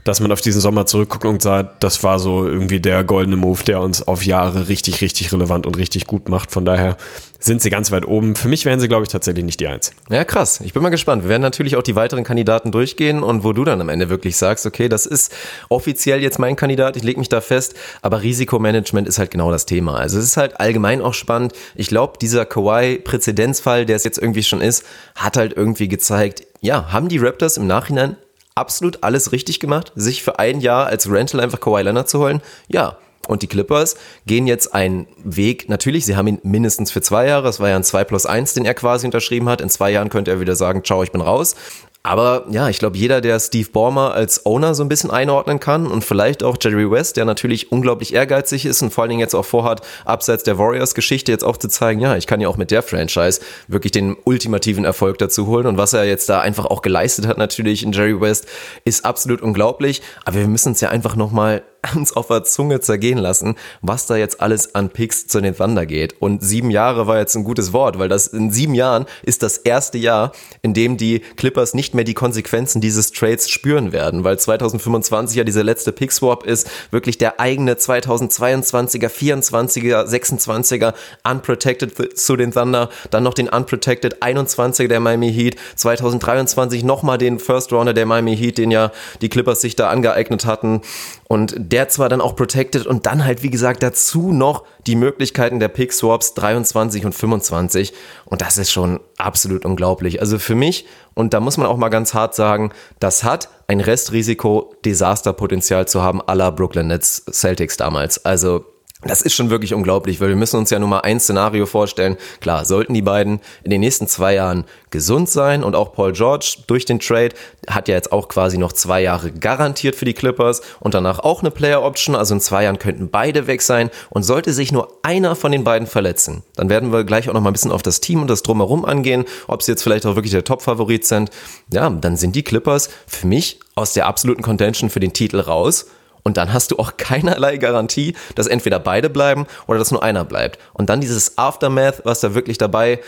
dass 0.04 0.20
man 0.20 0.32
auf 0.32 0.40
diesen 0.40 0.60
Sommer 0.60 0.86
zurückguckt 0.86 1.24
und 1.24 1.42
sagt, 1.42 1.82
das 1.82 2.02
war 2.02 2.18
so 2.18 2.46
irgendwie 2.46 2.80
der 2.80 3.04
goldene 3.04 3.36
Move, 3.36 3.62
der 3.64 3.80
uns 3.80 4.06
auf 4.06 4.24
Jahre 4.24 4.68
richtig, 4.68 5.00
richtig 5.00 5.32
relevant 5.32 5.66
und 5.66 5.76
richtig 5.76 6.06
gut 6.06 6.28
macht. 6.28 6.50
Von 6.50 6.64
daher 6.64 6.96
sind 7.40 7.62
sie 7.62 7.70
ganz 7.70 7.90
weit 7.90 8.06
oben. 8.06 8.36
Für 8.36 8.48
mich 8.48 8.66
wären 8.66 8.80
sie, 8.80 8.88
glaube 8.88 9.04
ich, 9.04 9.08
tatsächlich 9.08 9.44
nicht 9.44 9.60
die 9.60 9.66
Eins. 9.66 9.92
Ja, 10.10 10.24
krass. 10.24 10.60
Ich 10.62 10.74
bin 10.74 10.82
mal 10.82 10.90
gespannt. 10.90 11.22
Wir 11.22 11.30
werden 11.30 11.42
natürlich 11.42 11.76
auch 11.76 11.82
die 11.82 11.96
weiteren 11.96 12.22
Kandidaten 12.22 12.70
durchgehen 12.70 13.22
und 13.22 13.44
wo 13.44 13.52
du 13.52 13.64
dann 13.64 13.80
am 13.80 13.88
Ende 13.88 14.10
wirklich 14.10 14.36
sagst, 14.36 14.66
okay, 14.66 14.88
das 14.88 15.06
ist 15.06 15.32
offiziell 15.68 16.22
jetzt 16.22 16.38
mein 16.38 16.56
Kandidat, 16.56 16.96
ich 16.96 17.02
lege 17.02 17.18
mich 17.18 17.30
da 17.30 17.40
fest, 17.40 17.74
aber 18.02 18.22
Risikomanagement 18.22 19.08
ist 19.08 19.18
halt 19.18 19.30
genau 19.30 19.50
das 19.50 19.64
Thema. 19.66 19.96
Also 19.96 20.18
es 20.18 20.24
ist 20.24 20.36
halt 20.36 20.60
allgemein 20.60 21.00
auch 21.00 21.14
spannend. 21.14 21.52
Ich 21.74 21.88
glaube, 21.88 22.18
dieser 22.20 22.44
Kawhi-Präzedenzfall, 22.44 23.86
der 23.86 23.96
es 23.96 24.04
jetzt 24.04 24.18
irgendwie 24.18 24.42
schon 24.42 24.60
ist, 24.60 24.84
hat 25.14 25.36
halt 25.36 25.54
irgendwie 25.56 25.88
gezeigt, 25.88 26.44
ja, 26.60 26.92
haben 26.92 27.08
die 27.08 27.18
Raptors 27.18 27.56
im 27.56 27.66
Nachhinein 27.66 28.16
absolut 28.60 29.02
alles 29.02 29.32
richtig 29.32 29.58
gemacht, 29.58 29.92
sich 29.96 30.22
für 30.22 30.38
ein 30.38 30.60
Jahr 30.60 30.86
als 30.86 31.10
Rental 31.10 31.40
einfach 31.40 31.60
Kawhi 31.60 31.82
Leonard 31.82 32.08
zu 32.08 32.20
holen? 32.20 32.40
Ja. 32.68 32.96
Und 33.28 33.42
die 33.42 33.46
Clippers 33.46 33.96
gehen 34.26 34.48
jetzt 34.48 34.74
einen 34.74 35.06
Weg, 35.22 35.68
natürlich, 35.68 36.04
sie 36.04 36.16
haben 36.16 36.26
ihn 36.26 36.40
mindestens 36.42 36.90
für 36.90 37.00
zwei 37.00 37.26
Jahre, 37.26 37.48
es 37.48 37.60
war 37.60 37.68
ja 37.68 37.76
ein 37.76 37.84
2 37.84 38.02
plus 38.02 38.26
1, 38.26 38.54
den 38.54 38.64
er 38.64 38.74
quasi 38.74 39.06
unterschrieben 39.06 39.48
hat. 39.48 39.60
In 39.60 39.68
zwei 39.68 39.90
Jahren 39.92 40.08
könnte 40.08 40.32
er 40.32 40.40
wieder 40.40 40.56
sagen, 40.56 40.82
ciao, 40.82 41.04
ich 41.04 41.12
bin 41.12 41.20
raus. 41.20 41.54
Aber 42.02 42.46
ja, 42.50 42.70
ich 42.70 42.78
glaube, 42.78 42.96
jeder, 42.96 43.20
der 43.20 43.38
Steve 43.38 43.68
Ballmer 43.70 44.14
als 44.14 44.46
Owner 44.46 44.74
so 44.74 44.82
ein 44.82 44.88
bisschen 44.88 45.10
einordnen 45.10 45.60
kann 45.60 45.86
und 45.86 46.02
vielleicht 46.02 46.42
auch 46.42 46.56
Jerry 46.58 46.90
West, 46.90 47.18
der 47.18 47.26
natürlich 47.26 47.72
unglaublich 47.72 48.14
ehrgeizig 48.14 48.64
ist 48.64 48.80
und 48.80 48.90
vor 48.90 49.02
allen 49.02 49.10
Dingen 49.10 49.20
jetzt 49.20 49.34
auch 49.34 49.44
vorhat, 49.44 49.82
abseits 50.06 50.42
der 50.42 50.56
Warriors-Geschichte 50.56 51.30
jetzt 51.30 51.44
auch 51.44 51.58
zu 51.58 51.68
zeigen, 51.68 52.00
ja, 52.00 52.16
ich 52.16 52.26
kann 52.26 52.40
ja 52.40 52.48
auch 52.48 52.56
mit 52.56 52.70
der 52.70 52.82
Franchise 52.82 53.42
wirklich 53.68 53.92
den 53.92 54.16
ultimativen 54.24 54.86
Erfolg 54.86 55.18
dazu 55.18 55.46
holen. 55.46 55.66
Und 55.66 55.76
was 55.76 55.92
er 55.92 56.04
jetzt 56.04 56.30
da 56.30 56.40
einfach 56.40 56.64
auch 56.64 56.80
geleistet 56.80 57.26
hat, 57.26 57.36
natürlich 57.36 57.82
in 57.82 57.92
Jerry 57.92 58.18
West, 58.18 58.46
ist 58.86 59.04
absolut 59.04 59.42
unglaublich. 59.42 60.00
Aber 60.24 60.38
wir 60.38 60.48
müssen 60.48 60.72
es 60.72 60.80
ja 60.80 60.88
einfach 60.88 61.16
nochmal 61.16 61.62
uns 61.94 62.12
auf 62.14 62.28
der 62.28 62.44
Zunge 62.44 62.80
zergehen 62.80 63.18
lassen, 63.18 63.56
was 63.82 64.06
da 64.06 64.16
jetzt 64.16 64.40
alles 64.40 64.74
an 64.74 64.90
Picks 64.90 65.26
zu 65.26 65.40
den 65.40 65.56
Thunder 65.56 65.86
geht. 65.86 66.20
Und 66.20 66.42
sieben 66.42 66.70
Jahre 66.70 67.06
war 67.06 67.18
jetzt 67.18 67.34
ein 67.36 67.44
gutes 67.44 67.72
Wort, 67.72 67.98
weil 67.98 68.08
das 68.08 68.26
in 68.28 68.50
sieben 68.50 68.74
Jahren 68.74 69.06
ist 69.22 69.42
das 69.42 69.58
erste 69.58 69.98
Jahr, 69.98 70.32
in 70.62 70.74
dem 70.74 70.96
die 70.96 71.20
Clippers 71.36 71.74
nicht 71.74 71.94
mehr 71.94 72.04
die 72.04 72.14
Konsequenzen 72.14 72.80
dieses 72.80 73.12
Trades 73.12 73.48
spüren 73.48 73.92
werden, 73.92 74.24
weil 74.24 74.38
2025 74.38 75.36
ja 75.36 75.44
dieser 75.44 75.64
letzte 75.64 75.92
Pick-Swap 75.92 76.44
ist, 76.44 76.68
wirklich 76.90 77.18
der 77.18 77.40
eigene 77.40 77.74
2022er, 77.74 79.08
24er, 79.08 80.04
26er 80.06 80.94
Unprotected 81.28 82.18
zu 82.18 82.36
den 82.36 82.52
Thunder, 82.52 82.90
dann 83.10 83.22
noch 83.22 83.34
den 83.34 83.48
Unprotected 83.48 84.22
21er 84.22 84.88
der 84.88 85.00
Miami 85.00 85.32
Heat, 85.32 85.56
2023 85.76 86.84
nochmal 86.84 87.18
den 87.18 87.38
First 87.38 87.72
Rounder 87.72 87.94
der 87.94 88.06
Miami 88.06 88.36
Heat, 88.36 88.58
den 88.58 88.70
ja 88.70 88.92
die 89.20 89.28
Clippers 89.28 89.60
sich 89.60 89.76
da 89.76 89.88
angeeignet 89.88 90.44
hatten 90.44 90.82
und 91.30 91.54
der 91.56 91.88
zwar 91.88 92.08
dann 92.08 92.20
auch 92.20 92.34
protected 92.34 92.88
und 92.88 93.06
dann 93.06 93.24
halt, 93.24 93.44
wie 93.44 93.50
gesagt, 93.50 93.84
dazu 93.84 94.32
noch 94.32 94.64
die 94.88 94.96
Möglichkeiten 94.96 95.60
der 95.60 95.68
Pick 95.68 95.92
Swaps 95.92 96.34
23 96.34 97.04
und 97.04 97.14
25. 97.14 97.92
Und 98.24 98.42
das 98.42 98.58
ist 98.58 98.72
schon 98.72 98.98
absolut 99.16 99.64
unglaublich. 99.64 100.20
Also 100.20 100.40
für 100.40 100.56
mich, 100.56 100.86
und 101.14 101.32
da 101.32 101.38
muss 101.38 101.56
man 101.56 101.68
auch 101.68 101.76
mal 101.76 101.88
ganz 101.88 102.14
hart 102.14 102.34
sagen, 102.34 102.72
das 102.98 103.22
hat 103.22 103.48
ein 103.68 103.78
Restrisiko, 103.78 104.74
Desasterpotenzial 104.84 105.86
zu 105.86 106.02
haben 106.02 106.20
aller 106.20 106.50
Brooklyn 106.50 106.88
Nets 106.88 107.24
Celtics 107.30 107.76
damals. 107.76 108.24
Also 108.24 108.64
das 109.02 109.22
ist 109.22 109.34
schon 109.34 109.48
wirklich 109.48 109.72
unglaublich, 109.72 110.20
weil 110.20 110.28
wir 110.28 110.36
müssen 110.36 110.58
uns 110.58 110.68
ja 110.68 110.78
nur 110.78 110.88
mal 110.88 111.00
ein 111.00 111.20
Szenario 111.20 111.64
vorstellen. 111.64 112.16
Klar, 112.40 112.66
sollten 112.66 112.92
die 112.92 113.02
beiden 113.02 113.40
in 113.64 113.70
den 113.70 113.80
nächsten 113.80 114.06
zwei 114.06 114.34
Jahren 114.34 114.64
gesund 114.90 115.30
sein 115.30 115.64
und 115.64 115.74
auch 115.74 115.94
Paul 115.94 116.12
George 116.12 116.58
durch 116.66 116.84
den 116.84 117.00
Trade 117.00 117.34
hat 117.68 117.88
ja 117.88 117.94
jetzt 117.94 118.12
auch 118.12 118.28
quasi 118.28 118.58
noch 118.58 118.74
zwei 118.74 119.00
Jahre 119.00 119.32
garantiert 119.32 119.96
für 119.96 120.04
die 120.04 120.12
Clippers 120.12 120.60
und 120.80 120.92
danach 120.92 121.18
auch 121.20 121.40
eine 121.40 121.50
Player 121.50 121.82
Option. 121.82 122.14
Also 122.14 122.34
in 122.34 122.40
zwei 122.40 122.64
Jahren 122.64 122.78
könnten 122.78 123.08
beide 123.10 123.46
weg 123.46 123.62
sein 123.62 123.90
und 124.10 124.22
sollte 124.22 124.52
sich 124.52 124.70
nur 124.70 124.98
einer 125.02 125.34
von 125.34 125.52
den 125.52 125.64
beiden 125.64 125.86
verletzen, 125.86 126.42
dann 126.56 126.68
werden 126.68 126.92
wir 126.92 127.04
gleich 127.04 127.30
auch 127.30 127.34
noch 127.34 127.40
mal 127.40 127.50
ein 127.50 127.54
bisschen 127.54 127.72
auf 127.72 127.82
das 127.82 128.00
Team 128.00 128.20
und 128.20 128.28
das 128.28 128.42
Drumherum 128.42 128.84
angehen, 128.84 129.24
ob 129.46 129.62
sie 129.62 129.72
jetzt 129.72 129.82
vielleicht 129.82 130.04
auch 130.04 130.14
wirklich 130.14 130.32
der 130.32 130.44
Top-Favorit 130.44 131.06
sind. 131.06 131.30
Ja, 131.72 131.88
dann 131.88 132.16
sind 132.16 132.36
die 132.36 132.42
Clippers 132.42 132.90
für 133.06 133.26
mich 133.26 133.60
aus 133.74 133.94
der 133.94 134.06
absoluten 134.06 134.42
Contention 134.42 134.90
für 134.90 135.00
den 135.00 135.14
Titel 135.14 135.40
raus 135.40 135.86
Und 136.22 136.36
dann 136.36 136.52
hast 136.52 136.70
du 136.70 136.78
auch 136.78 136.96
keinerlei 136.96 137.56
Garantie, 137.56 138.14
dass 138.34 138.46
entweder 138.46 138.78
beide 138.78 139.10
bleiben 139.10 139.46
oder 139.66 139.78
dass 139.78 139.90
nur 139.90 140.02
einer 140.02 140.24
bleibt. 140.24 140.58
Und 140.72 140.90
dann 140.90 141.00
dieses 141.00 141.38
Aftermath, 141.38 142.04
was 142.04 142.20
da 142.20 142.34
wirklich 142.34 142.58
dabei 142.58 143.00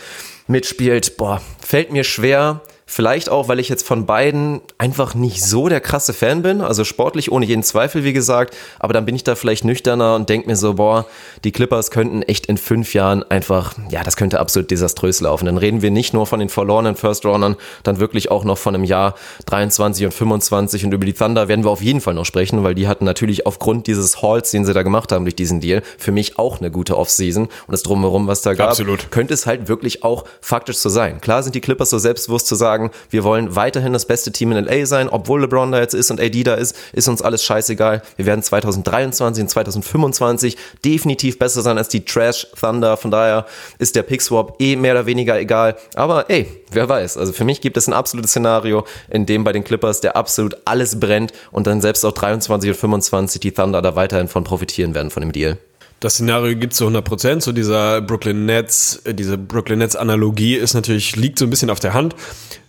mitspielt, 0.47 1.17
boah, 1.17 1.41
fällt 1.59 1.91
mir 1.91 2.03
schwer, 2.03 2.61
Vielleicht 2.85 3.29
auch, 3.29 3.47
weil 3.47 3.59
ich 3.59 3.69
jetzt 3.69 3.87
von 3.87 4.05
beiden 4.05 4.61
einfach 4.77 5.15
nicht 5.15 5.43
so 5.43 5.69
der 5.69 5.79
krasse 5.79 6.13
Fan 6.13 6.41
bin. 6.41 6.61
Also 6.61 6.83
sportlich 6.83 7.31
ohne 7.31 7.45
jeden 7.45 7.63
Zweifel, 7.63 8.03
wie 8.03 8.13
gesagt. 8.13 8.55
Aber 8.79 8.93
dann 8.93 9.05
bin 9.05 9.15
ich 9.15 9.23
da 9.23 9.35
vielleicht 9.35 9.63
nüchterner 9.63 10.15
und 10.15 10.29
denke 10.29 10.47
mir 10.47 10.57
so, 10.57 10.73
boah, 10.73 11.05
die 11.43 11.51
Clippers 11.51 11.91
könnten 11.91 12.21
echt 12.23 12.47
in 12.47 12.57
fünf 12.57 12.93
Jahren 12.93 13.23
einfach, 13.23 13.73
ja, 13.89 14.03
das 14.03 14.17
könnte 14.17 14.39
absolut 14.39 14.69
desaströs 14.69 15.21
laufen. 15.21 15.45
Dann 15.45 15.57
reden 15.57 15.81
wir 15.81 15.91
nicht 15.91 16.13
nur 16.13 16.27
von 16.27 16.39
den 16.39 16.49
verlorenen 16.49 16.95
First-Roundern, 16.95 17.55
dann 17.83 17.99
wirklich 17.99 18.31
auch 18.31 18.43
noch 18.43 18.57
von 18.57 18.75
einem 18.75 18.83
Jahr 18.83 19.15
23 19.45 20.05
und 20.05 20.13
25. 20.13 20.85
Und 20.85 20.93
über 20.93 21.05
die 21.05 21.13
Thunder 21.13 21.47
werden 21.47 21.63
wir 21.63 21.71
auf 21.71 21.81
jeden 21.81 22.01
Fall 22.01 22.13
noch 22.13 22.25
sprechen, 22.25 22.63
weil 22.63 22.75
die 22.75 22.87
hatten 22.87 23.05
natürlich 23.05 23.45
aufgrund 23.45 23.87
dieses 23.87 24.21
Halls, 24.21 24.51
den 24.51 24.65
sie 24.65 24.73
da 24.73 24.83
gemacht 24.83 25.11
haben 25.13 25.23
durch 25.23 25.35
diesen 25.35 25.61
Deal, 25.61 25.83
für 25.97 26.11
mich 26.11 26.37
auch 26.37 26.59
eine 26.59 26.69
gute 26.69 26.97
Offseason. 26.97 27.45
Und 27.45 27.71
das 27.71 27.83
Drumherum, 27.83 28.27
was 28.27 28.41
da 28.41 28.53
gab, 28.53 28.71
Absolut. 28.71 29.09
könnte 29.09 29.33
es 29.33 29.45
halt 29.45 29.69
wirklich 29.69 30.03
auch 30.03 30.25
faktisch 30.41 30.77
so 30.77 30.89
sein. 30.89 31.21
Klar 31.21 31.43
sind 31.43 31.55
die 31.55 31.61
Clippers 31.61 31.89
so 31.89 31.97
selbstbewusst 31.97 32.47
zu 32.47 32.55
sagen, 32.55 32.72
wir 33.09 33.23
wollen 33.23 33.55
weiterhin 33.55 33.93
das 33.93 34.05
beste 34.05 34.31
Team 34.31 34.51
in 34.51 34.65
LA 34.65 34.85
sein, 34.85 35.09
obwohl 35.09 35.41
LeBron 35.41 35.71
da 35.71 35.79
jetzt 35.79 35.93
ist 35.93 36.11
und 36.11 36.19
AD 36.19 36.43
da 36.43 36.55
ist, 36.55 36.75
ist 36.93 37.07
uns 37.07 37.21
alles 37.21 37.43
scheißegal. 37.43 38.01
Wir 38.15 38.25
werden 38.25 38.41
2023 38.41 39.43
und 39.43 39.49
2025 39.49 40.57
definitiv 40.83 41.39
besser 41.39 41.61
sein 41.61 41.77
als 41.77 41.89
die 41.89 42.05
Trash 42.05 42.47
Thunder. 42.59 42.97
Von 42.97 43.11
daher 43.11 43.45
ist 43.79 43.95
der 43.95 44.03
Pick 44.03 44.21
Swap 44.21 44.55
eh 44.59 44.75
mehr 44.75 44.93
oder 44.93 45.05
weniger 45.05 45.39
egal. 45.39 45.75
Aber 45.95 46.29
ey, 46.29 46.47
wer 46.71 46.89
weiß. 46.89 47.17
Also 47.17 47.33
für 47.33 47.45
mich 47.45 47.61
gibt 47.61 47.77
es 47.77 47.87
ein 47.87 47.93
absolutes 47.93 48.31
Szenario, 48.31 48.85
in 49.09 49.25
dem 49.25 49.43
bei 49.43 49.51
den 49.51 49.63
Clippers 49.63 50.01
der 50.01 50.15
absolut 50.15 50.57
alles 50.65 50.99
brennt 50.99 51.33
und 51.51 51.67
dann 51.67 51.81
selbst 51.81 52.05
auch 52.05 52.13
23 52.13 52.71
und 52.71 52.75
25 52.77 53.41
die 53.41 53.51
Thunder 53.51 53.81
da 53.81 53.95
weiterhin 53.95 54.27
von 54.27 54.43
profitieren 54.43 54.95
werden 54.95 55.11
von 55.11 55.21
dem 55.21 55.31
Deal. 55.31 55.57
Das 56.03 56.15
Szenario 56.15 56.57
gibt 56.57 56.73
es 56.73 56.79
zu 56.79 56.83
100 56.83 57.05
Prozent. 57.05 57.43
So 57.43 57.53
dieser 57.53 58.01
Brooklyn 58.01 58.45
Nets, 58.45 58.97
äh, 59.05 59.13
diese 59.13 59.37
Brooklyn 59.37 59.79
Nets 59.79 59.95
Analogie 59.95 60.55
ist 60.55 60.73
natürlich, 60.73 61.15
liegt 61.15 61.39
so 61.39 61.45
ein 61.45 61.49
bisschen 61.49 61.69
auf 61.69 61.79
der 61.79 61.93
Hand. 61.93 62.13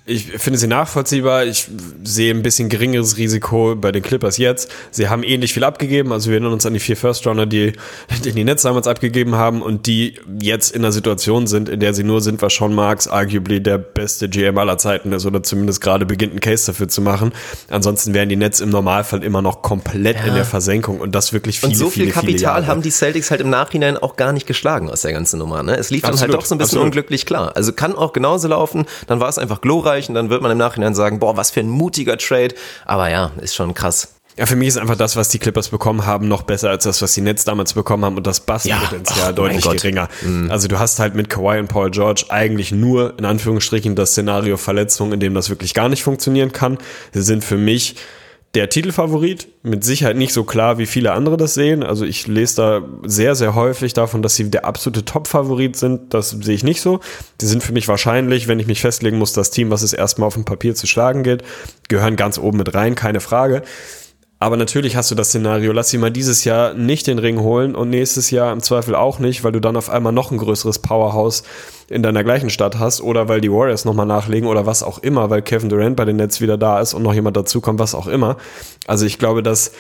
Ich 0.06 0.32
finde 0.32 0.58
sie 0.58 0.66
nachvollziehbar. 0.66 1.46
Ich 1.46 1.66
sehe 2.02 2.34
ein 2.34 2.42
bisschen 2.42 2.68
geringeres 2.68 3.16
Risiko 3.16 3.75
bei 3.75 3.90
den 3.90 4.02
Clippers 4.02 4.37
jetzt. 4.37 4.70
Sie 4.90 5.08
haben 5.08 5.23
ähnlich 5.23 5.54
viel 5.54 5.64
abgegeben. 5.64 6.12
Also 6.12 6.28
wir 6.28 6.34
erinnern 6.34 6.52
uns 6.52 6.66
an 6.66 6.75
die 6.75 6.80
vier 6.80 6.99
First 6.99 7.26
Runner, 7.26 7.46
die, 7.46 7.73
die 8.23 8.32
die 8.32 8.44
Nets 8.44 8.64
damals 8.64 8.87
abgegeben 8.87 9.37
haben 9.37 9.62
und 9.62 9.87
die 9.87 10.20
jetzt 10.38 10.76
in 10.76 10.82
einer 10.82 10.92
Situation 10.92 11.46
sind, 11.46 11.70
in 11.70 11.80
der 11.80 11.94
sie 11.94 12.04
nur 12.04 12.20
sind, 12.20 12.42
was 12.42 12.54
Sean 12.54 12.75
Marks 12.75 13.08
arguably 13.08 13.62
der 13.62 13.78
beste 13.78 14.28
GM 14.28 14.58
aller 14.58 14.76
Zeiten 14.76 15.11
ist 15.12 15.25
oder 15.25 15.42
zumindest 15.42 15.80
gerade 15.80 16.04
beginnt 16.04 16.32
einen 16.32 16.40
Case 16.40 16.66
dafür 16.66 16.88
zu 16.88 17.00
machen. 17.00 17.32
Ansonsten 17.70 18.12
wären 18.12 18.28
die 18.28 18.37
Nets 18.37 18.61
im 18.61 18.68
Normalfall 18.68 19.25
immer 19.25 19.40
noch 19.40 19.62
komplett 19.62 20.16
ja. 20.16 20.26
in 20.26 20.34
der 20.34 20.44
Versenkung 20.44 21.00
und 21.00 21.14
das 21.14 21.32
wirklich 21.32 21.61
viele, 21.61 21.73
Und 21.73 21.78
so 21.78 21.88
viel 21.88 22.02
viele, 22.02 22.12
Kapital 22.12 22.37
viele 22.37 22.42
Jahre. 22.42 22.66
haben 22.66 22.82
die 22.82 22.90
Celtics 22.90 23.30
halt 23.30 23.40
im 23.40 23.49
Nachhinein 23.49 23.96
auch 23.96 24.16
gar 24.16 24.34
nicht 24.34 24.46
geschlagen 24.46 24.90
aus 24.90 25.00
der 25.00 25.14
ganzen 25.14 25.38
Nummer. 25.38 25.62
Ne? 25.62 25.78
Es 25.78 25.88
lief 25.88 26.02
dann 26.02 26.20
halt 26.20 26.34
doch 26.34 26.44
so 26.44 26.54
ein 26.54 26.58
bisschen 26.58 26.76
absolut. 26.76 26.84
unglücklich 26.84 27.25
klar. 27.25 27.56
Also 27.56 27.73
kann 27.73 27.94
auch 27.94 28.12
genauso 28.12 28.49
laufen. 28.49 28.84
Dann 29.06 29.20
war 29.20 29.30
es 29.30 29.38
einfach 29.38 29.62
glorreich 29.62 29.93
und 30.08 30.14
dann 30.14 30.30
wird 30.30 30.42
man 30.42 30.50
im 30.50 30.58
Nachhinein 30.58 30.94
sagen, 30.94 31.18
boah, 31.18 31.36
was 31.36 31.50
für 31.50 31.60
ein 31.60 31.68
mutiger 31.68 32.18
Trade. 32.18 32.54
Aber 32.86 33.08
ja, 33.10 33.32
ist 33.40 33.54
schon 33.54 33.74
krass. 33.74 34.14
Ja, 34.36 34.46
für 34.46 34.56
mich 34.56 34.68
ist 34.68 34.78
einfach 34.78 34.96
das, 34.96 35.14
was 35.14 35.28
die 35.28 35.38
Clippers 35.38 35.68
bekommen 35.68 36.06
haben, 36.06 36.26
noch 36.26 36.42
besser 36.42 36.70
als 36.70 36.82
das, 36.82 37.00
was 37.00 37.14
die 37.14 37.20
Nets 37.20 37.44
damals 37.44 37.74
bekommen 37.74 38.04
haben 38.04 38.16
und 38.16 38.26
das 38.26 38.40
Basspotenzial 38.40 39.26
Ja, 39.26 39.32
deutlich 39.32 39.64
geringer. 39.64 40.08
Also 40.48 40.66
du 40.66 40.80
hast 40.80 40.98
halt 40.98 41.14
mit 41.14 41.30
Kawhi 41.30 41.60
und 41.60 41.68
Paul 41.68 41.90
George 41.92 42.24
eigentlich 42.30 42.72
nur 42.72 43.16
in 43.16 43.26
Anführungsstrichen 43.26 43.94
das 43.94 44.10
Szenario 44.10 44.56
Verletzung, 44.56 45.12
in 45.12 45.20
dem 45.20 45.34
das 45.34 45.50
wirklich 45.50 45.72
gar 45.72 45.88
nicht 45.88 46.02
funktionieren 46.02 46.50
kann. 46.50 46.78
Sie 47.12 47.22
sind 47.22 47.44
für 47.44 47.56
mich 47.56 47.94
der 48.54 48.68
Titelfavorit, 48.68 49.49
mit 49.62 49.82
Sicherheit 49.82 50.16
nicht 50.16 50.32
so 50.32 50.44
klar, 50.44 50.78
wie 50.78 50.87
viele 50.87 51.12
andere 51.12 51.37
das 51.37 51.54
sehen. 51.54 51.82
Also 51.82 52.04
ich 52.04 52.26
lese 52.26 52.56
da 52.56 52.82
sehr, 53.04 53.34
sehr 53.34 53.54
häufig 53.54 53.94
davon, 53.94 54.23
dass 54.23 54.37
sie 54.37 54.50
der 54.50 54.64
absolute 54.64 55.04
Top-Favorit 55.04 55.76
sind. 55.76 56.14
Das 56.14 56.30
sehe 56.30 56.54
ich 56.54 56.62
nicht 56.62 56.80
so. 56.80 57.00
Sie 57.40 57.46
sind 57.46 57.62
für 57.62 57.73
mich 57.73 57.88
wahrscheinlich, 57.88 58.46
wenn 58.46 58.61
ich 58.61 58.66
mich 58.66 58.80
festlegen 58.80 59.18
muss, 59.18 59.32
das 59.32 59.50
Team, 59.50 59.70
was 59.70 59.82
es 59.82 59.92
erstmal 59.92 60.28
auf 60.28 60.34
dem 60.34 60.44
Papier 60.44 60.75
zu 60.75 60.87
schlagen 60.87 61.25
geht, 61.25 61.42
gehören 61.88 62.16
ganz 62.16 62.38
oben 62.38 62.58
mit 62.58 62.75
rein, 62.75 62.94
keine 62.94 63.20
Frage. 63.20 63.62
Aber 64.44 64.58
natürlich 64.58 64.94
hast 64.94 65.10
du 65.10 65.14
das 65.14 65.28
Szenario, 65.28 65.72
lass 65.72 65.88
sie 65.88 65.96
mal 65.96 66.10
dieses 66.10 66.44
Jahr 66.44 66.74
nicht 66.74 67.06
den 67.06 67.18
Ring 67.18 67.40
holen 67.40 67.74
und 67.74 67.88
nächstes 67.88 68.30
Jahr 68.30 68.52
im 68.52 68.60
Zweifel 68.60 68.94
auch 68.94 69.18
nicht, 69.18 69.42
weil 69.42 69.52
du 69.52 69.58
dann 69.58 69.74
auf 69.74 69.88
einmal 69.88 70.12
noch 70.12 70.30
ein 70.32 70.36
größeres 70.36 70.80
Powerhouse 70.80 71.44
in 71.88 72.02
deiner 72.02 72.22
gleichen 72.24 72.50
Stadt 72.50 72.78
hast 72.78 73.00
oder 73.00 73.26
weil 73.26 73.40
die 73.40 73.50
Warriors 73.50 73.86
nochmal 73.86 74.04
nachlegen 74.04 74.46
oder 74.46 74.66
was 74.66 74.82
auch 74.82 74.98
immer, 74.98 75.30
weil 75.30 75.40
Kevin 75.40 75.70
Durant 75.70 75.96
bei 75.96 76.04
den 76.04 76.16
Nets 76.16 76.42
wieder 76.42 76.58
da 76.58 76.78
ist 76.78 76.92
und 76.92 77.02
noch 77.02 77.14
jemand 77.14 77.38
dazukommt, 77.38 77.78
was 77.78 77.94
auch 77.94 78.06
immer. 78.06 78.36
Also 78.86 79.06
ich 79.06 79.18
glaube, 79.18 79.42
dass 79.42 79.72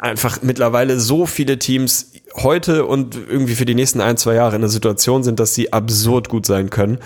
einfach 0.00 0.42
mittlerweile 0.42 1.00
so 1.00 1.24
viele 1.24 1.58
Teams 1.58 2.12
heute 2.36 2.84
und 2.84 3.16
irgendwie 3.16 3.54
für 3.54 3.64
die 3.64 3.74
nächsten 3.74 4.02
ein, 4.02 4.18
zwei 4.18 4.34
Jahre 4.34 4.56
in 4.56 4.60
der 4.60 4.68
Situation 4.68 5.22
sind, 5.22 5.40
dass 5.40 5.54
sie 5.54 5.72
absurd 5.72 6.28
gut 6.28 6.44
sein 6.44 6.68
können, 6.68 6.98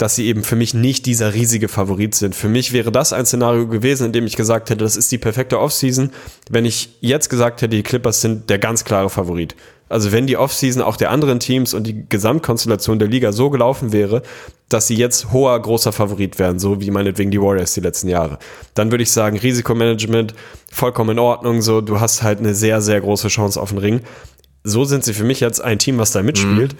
dass 0.00 0.14
sie 0.14 0.26
eben 0.26 0.44
für 0.44 0.56
mich 0.56 0.72
nicht 0.72 1.04
dieser 1.04 1.34
riesige 1.34 1.68
Favorit 1.68 2.14
sind. 2.14 2.34
Für 2.34 2.48
mich 2.48 2.72
wäre 2.72 2.90
das 2.90 3.12
ein 3.12 3.26
Szenario 3.26 3.68
gewesen, 3.68 4.06
in 4.06 4.12
dem 4.12 4.24
ich 4.24 4.34
gesagt 4.34 4.70
hätte, 4.70 4.82
das 4.82 4.96
ist 4.96 5.12
die 5.12 5.18
perfekte 5.18 5.60
Offseason, 5.60 6.10
wenn 6.48 6.64
ich 6.64 6.96
jetzt 7.00 7.28
gesagt 7.28 7.60
hätte, 7.60 7.76
die 7.76 7.82
Clippers 7.82 8.22
sind 8.22 8.48
der 8.48 8.58
ganz 8.58 8.84
klare 8.84 9.10
Favorit. 9.10 9.54
Also 9.90 10.10
wenn 10.10 10.26
die 10.26 10.38
Offseason 10.38 10.82
auch 10.82 10.96
der 10.96 11.10
anderen 11.10 11.38
Teams 11.38 11.74
und 11.74 11.86
die 11.86 12.08
Gesamtkonstellation 12.08 12.98
der 12.98 13.08
Liga 13.08 13.32
so 13.32 13.50
gelaufen 13.50 13.92
wäre, 13.92 14.22
dass 14.70 14.86
sie 14.86 14.96
jetzt 14.96 15.32
hoher, 15.32 15.60
großer 15.60 15.92
Favorit 15.92 16.38
wären, 16.38 16.58
so 16.58 16.80
wie 16.80 16.90
meinetwegen 16.90 17.30
die 17.30 17.42
Warriors 17.42 17.74
die 17.74 17.80
letzten 17.80 18.08
Jahre, 18.08 18.38
dann 18.72 18.90
würde 18.90 19.02
ich 19.02 19.12
sagen, 19.12 19.36
Risikomanagement 19.36 20.32
vollkommen 20.72 21.10
in 21.10 21.18
Ordnung, 21.18 21.60
so 21.60 21.82
du 21.82 22.00
hast 22.00 22.22
halt 22.22 22.38
eine 22.38 22.54
sehr, 22.54 22.80
sehr 22.80 23.02
große 23.02 23.28
Chance 23.28 23.60
auf 23.60 23.68
den 23.70 23.78
Ring. 23.78 24.00
So 24.64 24.84
sind 24.84 25.04
sie 25.04 25.12
für 25.12 25.24
mich 25.24 25.40
jetzt 25.40 25.60
ein 25.60 25.78
Team, 25.78 25.98
was 25.98 26.12
da 26.12 26.22
mitspielt. 26.22 26.74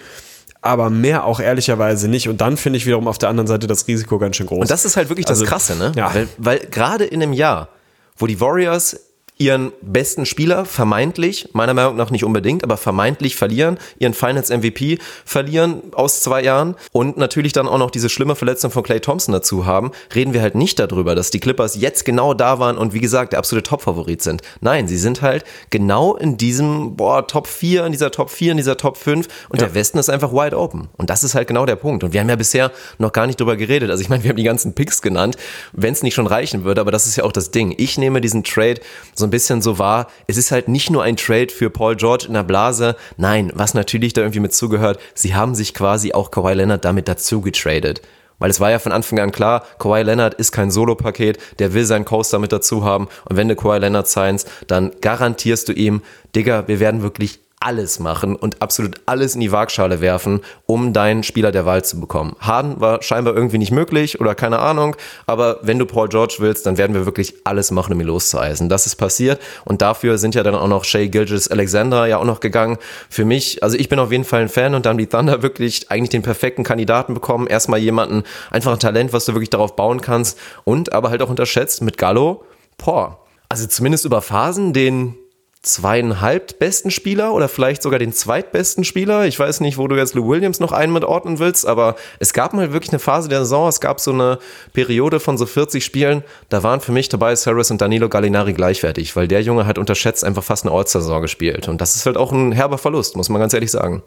Aber 0.62 0.90
mehr 0.90 1.24
auch 1.24 1.40
ehrlicherweise 1.40 2.08
nicht. 2.08 2.28
Und 2.28 2.40
dann 2.40 2.56
finde 2.56 2.76
ich 2.76 2.86
wiederum 2.86 3.08
auf 3.08 3.18
der 3.18 3.28
anderen 3.30 3.46
Seite 3.46 3.66
das 3.66 3.86
Risiko 3.88 4.18
ganz 4.18 4.36
schön 4.36 4.46
groß. 4.46 4.60
Und 4.60 4.70
das 4.70 4.84
ist 4.84 4.96
halt 4.96 5.08
wirklich 5.08 5.26
das 5.26 5.38
Also, 5.38 5.46
Krasse, 5.50 5.76
ne? 5.76 5.92
ja. 5.96 6.14
Weil, 6.14 6.28
weil 6.36 6.58
gerade 6.58 7.04
in 7.04 7.22
einem 7.22 7.32
Jahr, 7.32 7.68
wo 8.16 8.26
die 8.26 8.40
Warriors 8.40 8.98
ihren 9.40 9.72
besten 9.80 10.26
Spieler 10.26 10.66
vermeintlich, 10.66 11.48
meiner 11.54 11.72
Meinung 11.72 11.96
nach 11.96 12.10
nicht 12.10 12.24
unbedingt, 12.24 12.62
aber 12.62 12.76
vermeintlich 12.76 13.36
verlieren, 13.36 13.78
ihren 13.98 14.12
Finals 14.12 14.50
MVP 14.50 14.98
verlieren 15.24 15.82
aus 15.92 16.20
zwei 16.20 16.42
Jahren 16.42 16.76
und 16.92 17.16
natürlich 17.16 17.54
dann 17.54 17.66
auch 17.66 17.78
noch 17.78 17.90
diese 17.90 18.10
schlimme 18.10 18.36
Verletzung 18.36 18.70
von 18.70 18.82
Clay 18.82 19.00
Thompson 19.00 19.32
dazu 19.32 19.64
haben, 19.64 19.92
reden 20.14 20.34
wir 20.34 20.42
halt 20.42 20.54
nicht 20.56 20.78
darüber, 20.78 21.14
dass 21.14 21.30
die 21.30 21.40
Clippers 21.40 21.76
jetzt 21.76 22.04
genau 22.04 22.34
da 22.34 22.58
waren 22.58 22.76
und 22.76 22.92
wie 22.92 23.00
gesagt, 23.00 23.32
der 23.32 23.38
absolute 23.38 23.68
Top-Favorit 23.70 24.20
sind. 24.22 24.42
Nein, 24.60 24.86
sie 24.88 24.98
sind 24.98 25.22
halt 25.22 25.44
genau 25.70 26.16
in 26.16 26.36
diesem, 26.36 26.96
boah, 26.96 27.26
Top 27.26 27.46
4, 27.46 27.86
in 27.86 27.92
dieser 27.92 28.10
Top 28.10 28.28
4, 28.28 28.52
in 28.52 28.56
dieser 28.58 28.76
Top 28.76 28.98
5 28.98 29.26
und 29.48 29.60
Ja. 29.60 29.68
der 29.68 29.74
Westen 29.74 29.96
ist 29.98 30.10
einfach 30.10 30.32
wide 30.32 30.56
open. 30.58 30.88
Und 30.98 31.08
das 31.08 31.24
ist 31.24 31.34
halt 31.34 31.48
genau 31.48 31.64
der 31.64 31.76
Punkt. 31.76 32.04
Und 32.04 32.12
wir 32.12 32.20
haben 32.20 32.28
ja 32.28 32.36
bisher 32.36 32.72
noch 32.98 33.12
gar 33.12 33.26
nicht 33.26 33.40
drüber 33.40 33.56
geredet. 33.56 33.90
Also 33.90 34.02
ich 34.02 34.10
meine, 34.10 34.22
wir 34.22 34.28
haben 34.28 34.36
die 34.36 34.42
ganzen 34.42 34.74
Picks 34.74 35.00
genannt, 35.00 35.36
wenn 35.72 35.94
es 35.94 36.02
nicht 36.02 36.14
schon 36.14 36.26
reichen 36.26 36.64
würde, 36.64 36.82
aber 36.82 36.90
das 36.90 37.06
ist 37.06 37.16
ja 37.16 37.24
auch 37.24 37.32
das 37.32 37.50
Ding. 37.50 37.74
Ich 37.78 37.96
nehme 37.96 38.20
diesen 38.20 38.44
Trade 38.44 38.80
so 39.14 39.24
ein 39.24 39.29
bisschen 39.30 39.62
so 39.62 39.78
wahr. 39.78 40.06
Es 40.26 40.36
ist 40.36 40.50
halt 40.50 40.68
nicht 40.68 40.90
nur 40.90 41.02
ein 41.02 41.16
Trade 41.16 41.48
für 41.48 41.70
Paul 41.70 41.96
George 41.96 42.26
in 42.28 42.34
der 42.34 42.42
Blase. 42.42 42.96
Nein, 43.16 43.52
was 43.54 43.74
natürlich 43.74 44.12
da 44.12 44.22
irgendwie 44.22 44.40
mit 44.40 44.54
zugehört, 44.54 44.98
sie 45.14 45.34
haben 45.34 45.54
sich 45.54 45.74
quasi 45.74 46.12
auch 46.12 46.30
Kawhi 46.30 46.54
Leonard 46.54 46.84
damit 46.84 47.08
dazu 47.08 47.40
getradet. 47.40 48.02
Weil 48.38 48.50
es 48.50 48.58
war 48.58 48.70
ja 48.70 48.78
von 48.78 48.92
Anfang 48.92 49.20
an 49.20 49.32
klar, 49.32 49.64
Kawhi 49.78 50.02
Leonard 50.02 50.34
ist 50.34 50.50
kein 50.50 50.70
Solo-Paket, 50.70 51.38
der 51.58 51.74
will 51.74 51.84
seinen 51.84 52.06
Coaster 52.06 52.38
mit 52.38 52.52
dazu 52.52 52.84
haben. 52.84 53.08
Und 53.28 53.36
wenn 53.36 53.48
du 53.48 53.54
Kawhi 53.54 53.78
Leonard 53.78 54.08
signst, 54.08 54.50
dann 54.66 54.92
garantierst 55.00 55.68
du 55.68 55.72
ihm, 55.72 56.02
Digga, 56.34 56.66
wir 56.66 56.80
werden 56.80 57.02
wirklich 57.02 57.40
alles 57.60 57.98
machen 57.98 58.36
und 58.36 58.62
absolut 58.62 59.02
alles 59.04 59.34
in 59.34 59.42
die 59.42 59.52
Waagschale 59.52 60.00
werfen, 60.00 60.40
um 60.64 60.94
deinen 60.94 61.22
Spieler 61.22 61.52
der 61.52 61.66
Wahl 61.66 61.84
zu 61.84 62.00
bekommen. 62.00 62.34
Harden 62.40 62.80
war 62.80 63.02
scheinbar 63.02 63.36
irgendwie 63.36 63.58
nicht 63.58 63.70
möglich 63.70 64.18
oder 64.18 64.34
keine 64.34 64.60
Ahnung, 64.60 64.96
aber 65.26 65.58
wenn 65.60 65.78
du 65.78 65.84
Paul 65.84 66.08
George 66.08 66.36
willst, 66.38 66.64
dann 66.64 66.78
werden 66.78 66.94
wir 66.94 67.04
wirklich 67.04 67.34
alles 67.44 67.70
machen, 67.70 67.92
um 67.92 68.00
ihn 68.00 68.06
loszueisen. 68.06 68.70
Das 68.70 68.86
ist 68.86 68.96
passiert 68.96 69.42
und 69.66 69.82
dafür 69.82 70.16
sind 70.16 70.34
ja 70.34 70.42
dann 70.42 70.54
auch 70.54 70.68
noch 70.68 70.84
Shea 70.84 71.06
Gilgis 71.08 71.48
Alexander 71.48 72.06
ja 72.06 72.16
auch 72.16 72.24
noch 72.24 72.40
gegangen. 72.40 72.78
Für 73.10 73.26
mich, 73.26 73.62
also 73.62 73.76
ich 73.76 73.90
bin 73.90 73.98
auf 73.98 74.10
jeden 74.10 74.24
Fall 74.24 74.40
ein 74.40 74.48
Fan 74.48 74.74
und 74.74 74.86
da 74.86 74.90
haben 74.90 74.98
die 74.98 75.06
Thunder 75.06 75.42
wirklich 75.42 75.90
eigentlich 75.90 76.10
den 76.10 76.22
perfekten 76.22 76.64
Kandidaten 76.64 77.12
bekommen. 77.12 77.46
Erstmal 77.46 77.80
jemanden, 77.80 78.22
einfach 78.50 78.72
ein 78.72 78.78
Talent, 78.78 79.12
was 79.12 79.26
du 79.26 79.34
wirklich 79.34 79.50
darauf 79.50 79.76
bauen 79.76 80.00
kannst 80.00 80.38
und 80.64 80.94
aber 80.94 81.10
halt 81.10 81.20
auch 81.20 81.28
unterschätzt 81.28 81.82
mit 81.82 81.98
Gallo, 81.98 82.42
boah, 82.78 83.18
also 83.50 83.66
zumindest 83.66 84.06
über 84.06 84.22
Phasen 84.22 84.72
den 84.72 85.14
zweieinhalb 85.62 86.58
besten 86.58 86.90
Spieler 86.90 87.34
oder 87.34 87.46
vielleicht 87.48 87.82
sogar 87.82 87.98
den 87.98 88.14
zweitbesten 88.14 88.82
Spieler. 88.82 89.26
Ich 89.26 89.38
weiß 89.38 89.60
nicht, 89.60 89.76
wo 89.76 89.88
du 89.88 89.96
jetzt 89.96 90.14
Lou 90.14 90.26
Williams 90.26 90.58
noch 90.58 90.72
einen 90.72 90.92
mit 90.92 91.04
ordnen 91.04 91.38
willst, 91.38 91.66
aber 91.66 91.96
es 92.18 92.32
gab 92.32 92.54
mal 92.54 92.72
wirklich 92.72 92.92
eine 92.92 92.98
Phase 92.98 93.28
der 93.28 93.40
Saison, 93.40 93.68
es 93.68 93.80
gab 93.80 94.00
so 94.00 94.12
eine 94.12 94.38
Periode 94.72 95.20
von 95.20 95.36
so 95.36 95.44
40 95.44 95.84
Spielen, 95.84 96.24
da 96.48 96.62
waren 96.62 96.80
für 96.80 96.92
mich 96.92 97.10
Tobias 97.10 97.46
Harris 97.46 97.70
und 97.70 97.82
Danilo 97.82 98.08
Gallinari 98.08 98.54
gleichwertig, 98.54 99.14
weil 99.16 99.28
der 99.28 99.42
Junge 99.42 99.66
hat 99.66 99.76
unterschätzt 99.76 100.24
einfach 100.24 100.44
fast 100.44 100.64
eine 100.64 100.74
All-Star-Saison 100.74 101.20
gespielt 101.20 101.68
und 101.68 101.80
das 101.80 101.94
ist 101.94 102.06
halt 102.06 102.16
auch 102.16 102.32
ein 102.32 102.52
herber 102.52 102.78
Verlust, 102.78 103.16
muss 103.16 103.28
man 103.28 103.40
ganz 103.40 103.52
ehrlich 103.52 103.70
sagen. 103.70 104.02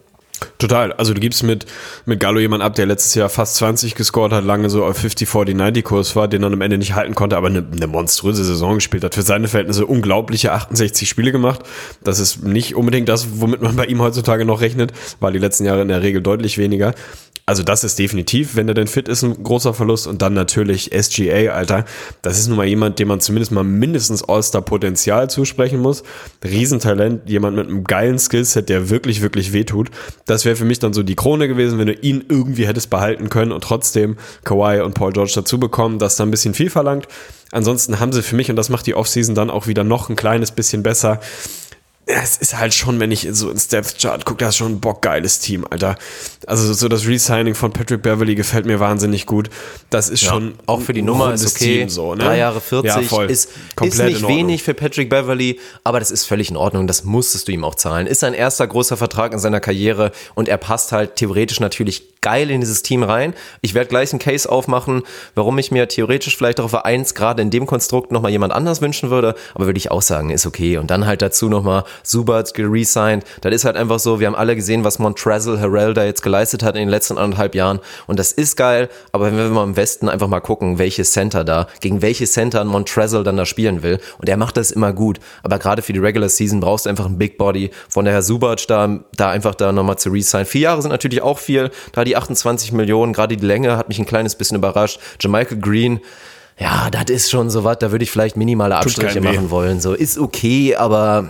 Total. 0.58 0.92
Also 0.92 1.14
du 1.14 1.20
gibst 1.20 1.42
mit, 1.42 1.66
mit 2.06 2.20
Gallo 2.20 2.40
jemand 2.40 2.62
ab, 2.62 2.74
der 2.74 2.86
letztes 2.86 3.14
Jahr 3.14 3.28
fast 3.28 3.56
20 3.56 3.94
gescored 3.94 4.32
hat, 4.32 4.44
lange 4.44 4.70
so 4.70 4.84
auf 4.84 4.96
50, 4.96 5.28
40, 5.28 5.56
90 5.56 5.84
Kurs 5.84 6.16
war, 6.16 6.28
den 6.28 6.42
dann 6.42 6.52
am 6.52 6.60
Ende 6.60 6.78
nicht 6.78 6.94
halten 6.94 7.14
konnte, 7.14 7.36
aber 7.36 7.48
eine, 7.48 7.64
eine 7.70 7.86
monströse 7.86 8.44
Saison 8.44 8.74
gespielt 8.74 9.04
hat. 9.04 9.14
Für 9.14 9.22
seine 9.22 9.48
Verhältnisse 9.48 9.86
unglaubliche 9.86 10.52
68 10.52 11.08
Spiele 11.08 11.32
gemacht. 11.32 11.60
Das 12.02 12.18
ist 12.18 12.44
nicht 12.44 12.74
unbedingt 12.74 13.08
das, 13.08 13.40
womit 13.40 13.62
man 13.62 13.76
bei 13.76 13.86
ihm 13.86 14.00
heutzutage 14.00 14.44
noch 14.44 14.60
rechnet, 14.60 14.92
war 15.20 15.32
die 15.32 15.38
letzten 15.38 15.64
Jahre 15.64 15.82
in 15.82 15.88
der 15.88 16.02
Regel 16.02 16.22
deutlich 16.22 16.58
weniger. 16.58 16.94
Also 17.46 17.62
das 17.62 17.84
ist 17.84 17.98
definitiv, 17.98 18.56
wenn 18.56 18.68
er 18.68 18.74
denn 18.74 18.86
fit 18.86 19.06
ist, 19.06 19.22
ein 19.22 19.42
großer 19.42 19.74
Verlust. 19.74 20.06
Und 20.06 20.22
dann 20.22 20.32
natürlich 20.32 20.90
SGA, 20.98 21.52
Alter. 21.52 21.84
Das 22.22 22.38
ist 22.38 22.48
nun 22.48 22.56
mal 22.56 22.66
jemand, 22.66 22.98
dem 22.98 23.08
man 23.08 23.20
zumindest 23.20 23.52
mal 23.52 23.64
mindestens 23.64 24.26
All-Star-Potenzial 24.26 25.28
zusprechen 25.28 25.78
muss. 25.80 26.04
Riesentalent, 26.42 27.28
jemand 27.28 27.56
mit 27.56 27.68
einem 27.68 27.84
geilen 27.84 28.18
Skillset, 28.18 28.70
der 28.70 28.88
wirklich, 28.88 29.20
wirklich 29.20 29.52
wehtut. 29.52 29.90
Das 30.24 30.46
wäre 30.46 30.56
für 30.56 30.64
mich 30.64 30.78
dann 30.78 30.94
so 30.94 31.02
die 31.02 31.16
Krone 31.16 31.46
gewesen, 31.46 31.78
wenn 31.78 31.88
du 31.88 31.92
ihn 31.92 32.24
irgendwie 32.30 32.66
hättest 32.66 32.88
behalten 32.88 33.28
können 33.28 33.52
und 33.52 33.62
trotzdem 33.62 34.16
Kawhi 34.44 34.80
und 34.80 34.94
Paul 34.94 35.12
George 35.12 35.32
dazu 35.34 35.60
bekommen. 35.60 35.98
Das 35.98 36.16
dann 36.16 36.28
ein 36.28 36.30
bisschen 36.30 36.54
viel 36.54 36.70
verlangt. 36.70 37.08
Ansonsten 37.54 38.00
haben 38.00 38.12
sie 38.12 38.22
für 38.22 38.34
mich, 38.36 38.50
und 38.50 38.56
das 38.56 38.68
macht 38.68 38.86
die 38.86 38.94
Offseason 38.94 39.34
dann 39.34 39.50
auch 39.50 39.66
wieder 39.66 39.84
noch 39.84 40.08
ein 40.08 40.16
kleines 40.16 40.50
bisschen 40.50 40.82
besser, 40.82 41.20
es 42.06 42.36
ist 42.36 42.58
halt 42.58 42.74
schon, 42.74 43.00
wenn 43.00 43.10
ich 43.10 43.26
so 43.32 43.50
ins 43.50 43.68
Depth 43.68 43.98
Chart 43.98 44.24
gucke, 44.26 44.44
das 44.44 44.50
ist 44.50 44.56
schon 44.58 44.72
ein 44.72 44.80
bockgeiles 44.80 45.40
Team, 45.40 45.66
Alter. 45.70 45.96
Also 46.46 46.74
so 46.74 46.88
das 46.88 47.06
Resigning 47.06 47.54
von 47.54 47.72
Patrick 47.72 48.02
Beverly 48.02 48.34
gefällt 48.34 48.66
mir 48.66 48.78
wahnsinnig 48.78 49.24
gut. 49.24 49.48
Das 49.88 50.10
ist 50.10 50.22
Ja, 50.22 50.30
schon 50.30 50.54
auch 50.66 50.82
für 50.82 50.92
die 50.92 51.00
Nummer 51.00 51.32
ist 51.32 51.46
okay. 51.46 51.78
Team 51.78 51.88
so, 51.88 52.14
ne? 52.14 52.24
Drei 52.24 52.38
Jahre 52.38 52.60
40 52.60 52.88
ja, 52.88 53.02
voll. 53.02 53.30
ist, 53.30 53.46
ist 53.50 53.76
Komplett 53.76 54.06
nicht 54.08 54.18
in 54.18 54.24
Ordnung. 54.24 54.38
wenig 54.38 54.62
für 54.62 54.74
Patrick 54.74 55.08
Beverly, 55.08 55.58
aber 55.82 55.98
das 55.98 56.10
ist 56.10 56.26
völlig 56.26 56.50
in 56.50 56.56
Ordnung. 56.58 56.86
Das 56.86 57.04
musstest 57.04 57.48
du 57.48 57.52
ihm 57.52 57.64
auch 57.64 57.74
zahlen. 57.74 58.06
Ist 58.06 58.20
sein 58.20 58.34
erster 58.34 58.66
großer 58.66 58.98
Vertrag 58.98 59.32
in 59.32 59.38
seiner 59.38 59.60
Karriere 59.60 60.12
und 60.34 60.48
er 60.48 60.58
passt 60.58 60.92
halt 60.92 61.16
theoretisch 61.16 61.60
natürlich 61.60 62.20
geil 62.20 62.50
in 62.50 62.60
dieses 62.60 62.82
Team 62.82 63.02
rein. 63.02 63.34
Ich 63.60 63.74
werde 63.74 63.88
gleich 63.88 64.12
einen 64.12 64.18
Case 64.18 64.50
aufmachen, 64.50 65.02
warum 65.34 65.58
ich 65.58 65.70
mir 65.70 65.88
theoretisch 65.88 66.36
vielleicht 66.36 66.58
auch 66.60 66.68
für 66.70 66.84
eins 66.84 67.14
gerade 67.14 67.40
in 67.42 67.50
dem 67.50 67.66
Konstrukt 67.66 68.12
nochmal 68.12 68.30
jemand 68.30 68.52
anders 68.52 68.80
wünschen 68.80 69.10
würde, 69.10 69.34
aber 69.54 69.66
würde 69.66 69.78
ich 69.78 69.90
auch 69.90 70.02
sagen, 70.02 70.30
ist 70.30 70.46
okay. 70.46 70.78
Und 70.78 70.90
dann 70.90 71.06
halt 71.06 71.20
dazu 71.22 71.48
nochmal 71.48 71.84
Subats 72.02 72.52
geresigned. 72.52 73.24
Das 73.40 73.54
ist 73.54 73.64
halt 73.64 73.76
einfach 73.76 73.98
so, 73.98 74.20
wir 74.20 74.26
haben 74.26 74.34
alle 74.34 74.56
gesehen, 74.56 74.84
was 74.84 74.98
Montrezl 74.98 75.60
Harrell 75.60 75.94
da 75.94 76.04
jetzt 76.04 76.22
geleistet 76.22 76.62
hat 76.62 76.74
in 76.74 76.80
den 76.80 76.88
letzten 76.88 77.18
anderthalb 77.18 77.54
Jahren 77.54 77.80
und 78.06 78.18
das 78.18 78.32
ist 78.32 78.56
geil, 78.56 78.88
aber 79.12 79.26
wenn 79.26 79.36
wir 79.36 79.48
mal 79.48 79.64
im 79.64 79.76
Westen 79.76 80.08
einfach 80.08 80.28
mal 80.28 80.40
gucken, 80.40 80.78
welche 80.78 81.04
Center 81.04 81.44
da, 81.44 81.68
gegen 81.80 82.02
welche 82.02 82.26
Center 82.26 82.60
ein 82.60 82.66
Montrezl 82.66 83.22
dann 83.22 83.36
da 83.36 83.46
spielen 83.46 83.82
will 83.82 83.98
und 84.18 84.28
er 84.28 84.36
macht 84.36 84.56
das 84.56 84.70
immer 84.70 84.92
gut, 84.92 85.20
aber 85.42 85.58
gerade 85.58 85.82
für 85.82 85.92
die 85.92 85.98
Regular 85.98 86.28
Season 86.28 86.60
brauchst 86.60 86.86
du 86.86 86.90
einfach 86.90 87.06
einen 87.06 87.18
Big 87.18 87.38
Body, 87.38 87.70
von 87.88 88.04
daher 88.04 88.22
Subac 88.22 88.66
da, 88.66 89.00
da 89.16 89.30
einfach 89.30 89.54
da 89.54 89.72
nochmal 89.72 89.98
zu 89.98 90.10
resign. 90.10 90.46
Vier 90.46 90.62
Jahre 90.62 90.82
sind 90.82 90.90
natürlich 90.90 91.22
auch 91.22 91.38
viel, 91.38 91.70
da 91.92 92.04
die 92.04 92.16
28 92.16 92.72
Millionen, 92.72 93.12
gerade 93.12 93.36
die 93.36 93.44
Länge 93.44 93.76
hat 93.76 93.88
mich 93.88 93.98
ein 93.98 94.06
kleines 94.06 94.34
bisschen 94.34 94.56
überrascht. 94.56 95.00
Jamaica 95.20 95.54
Green, 95.54 96.00
ja, 96.58 96.88
das 96.90 97.04
ist 97.10 97.30
schon 97.30 97.50
so 97.50 97.64
was, 97.64 97.78
da 97.78 97.90
würde 97.90 98.04
ich 98.04 98.10
vielleicht 98.10 98.36
minimale 98.36 98.76
Abstriche 98.76 99.16
weh. 99.16 99.20
machen 99.20 99.50
wollen. 99.50 99.80
So, 99.80 99.92
ist 99.92 100.18
okay, 100.18 100.76
aber 100.76 101.28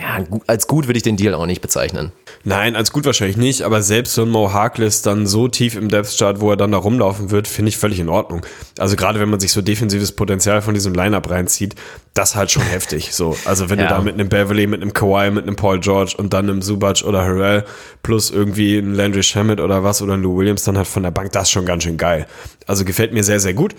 ja, 0.00 0.24
als 0.46 0.66
gut 0.66 0.86
würde 0.86 0.96
ich 0.96 1.02
den 1.02 1.16
Deal 1.16 1.34
auch 1.34 1.46
nicht 1.46 1.60
bezeichnen. 1.60 2.10
Nein, 2.44 2.74
als 2.74 2.90
gut 2.90 3.04
wahrscheinlich 3.04 3.36
nicht, 3.36 3.62
aber 3.62 3.82
selbst 3.82 4.14
so 4.14 4.22
ein 4.22 4.30
Mo 4.30 4.52
Harkless 4.52 5.02
dann 5.02 5.26
so 5.28 5.46
tief 5.46 5.76
im 5.76 5.88
Depth 5.90 6.16
Chart, 6.18 6.40
wo 6.40 6.50
er 6.50 6.56
dann 6.56 6.72
da 6.72 6.78
rumlaufen 6.78 7.30
wird, 7.30 7.46
finde 7.46 7.68
ich 7.68 7.76
völlig 7.76 8.00
in 8.00 8.08
Ordnung. 8.08 8.44
Also 8.78 8.96
gerade 8.96 9.20
wenn 9.20 9.28
man 9.30 9.38
sich 9.38 9.52
so 9.52 9.62
defensives 9.62 10.10
Potenzial 10.12 10.60
von 10.62 10.74
diesem 10.74 10.92
Lineup 10.94 11.30
reinzieht, 11.30 11.76
das 12.14 12.34
halt 12.34 12.50
schon 12.50 12.62
heftig. 12.70 13.14
So, 13.14 13.36
also 13.44 13.68
wenn 13.70 13.78
Ja. 13.78 13.86
du 13.88 13.94
da 13.94 14.00
mit 14.00 14.14
einem 14.14 14.28
Beverly, 14.28 14.66
mit 14.66 14.80
einem 14.82 14.92
Kawhi, 14.92 15.30
mit 15.30 15.44
einem 15.46 15.54
Paul 15.54 15.78
George 15.80 16.14
und 16.16 16.32
dann 16.32 16.48
einem 16.48 16.62
Zubac 16.62 17.02
oder 17.04 17.20
Harrell 17.22 17.64
plus 18.02 18.30
irgendwie 18.30 18.78
ein 18.78 18.94
Landry 18.94 19.22
Shamet 19.22 19.60
oder 19.60 19.84
was 19.84 20.02
oder 20.02 20.14
ein 20.14 20.22
Lou 20.22 20.36
Williams 20.38 20.64
dann 20.64 20.76
halt 20.78 20.88
von 20.88 21.02
der 21.04 21.10
Bank, 21.12 21.30
das 21.32 21.44
ist 21.44 21.50
schon 21.50 21.66
ganz 21.66 21.84
schön 21.84 21.96
geil. 21.98 22.26
Also 22.66 22.84
gefällt 22.84 23.12
mir 23.12 23.22
sehr, 23.22 23.38
sehr 23.38 23.54
gut. 23.54 23.74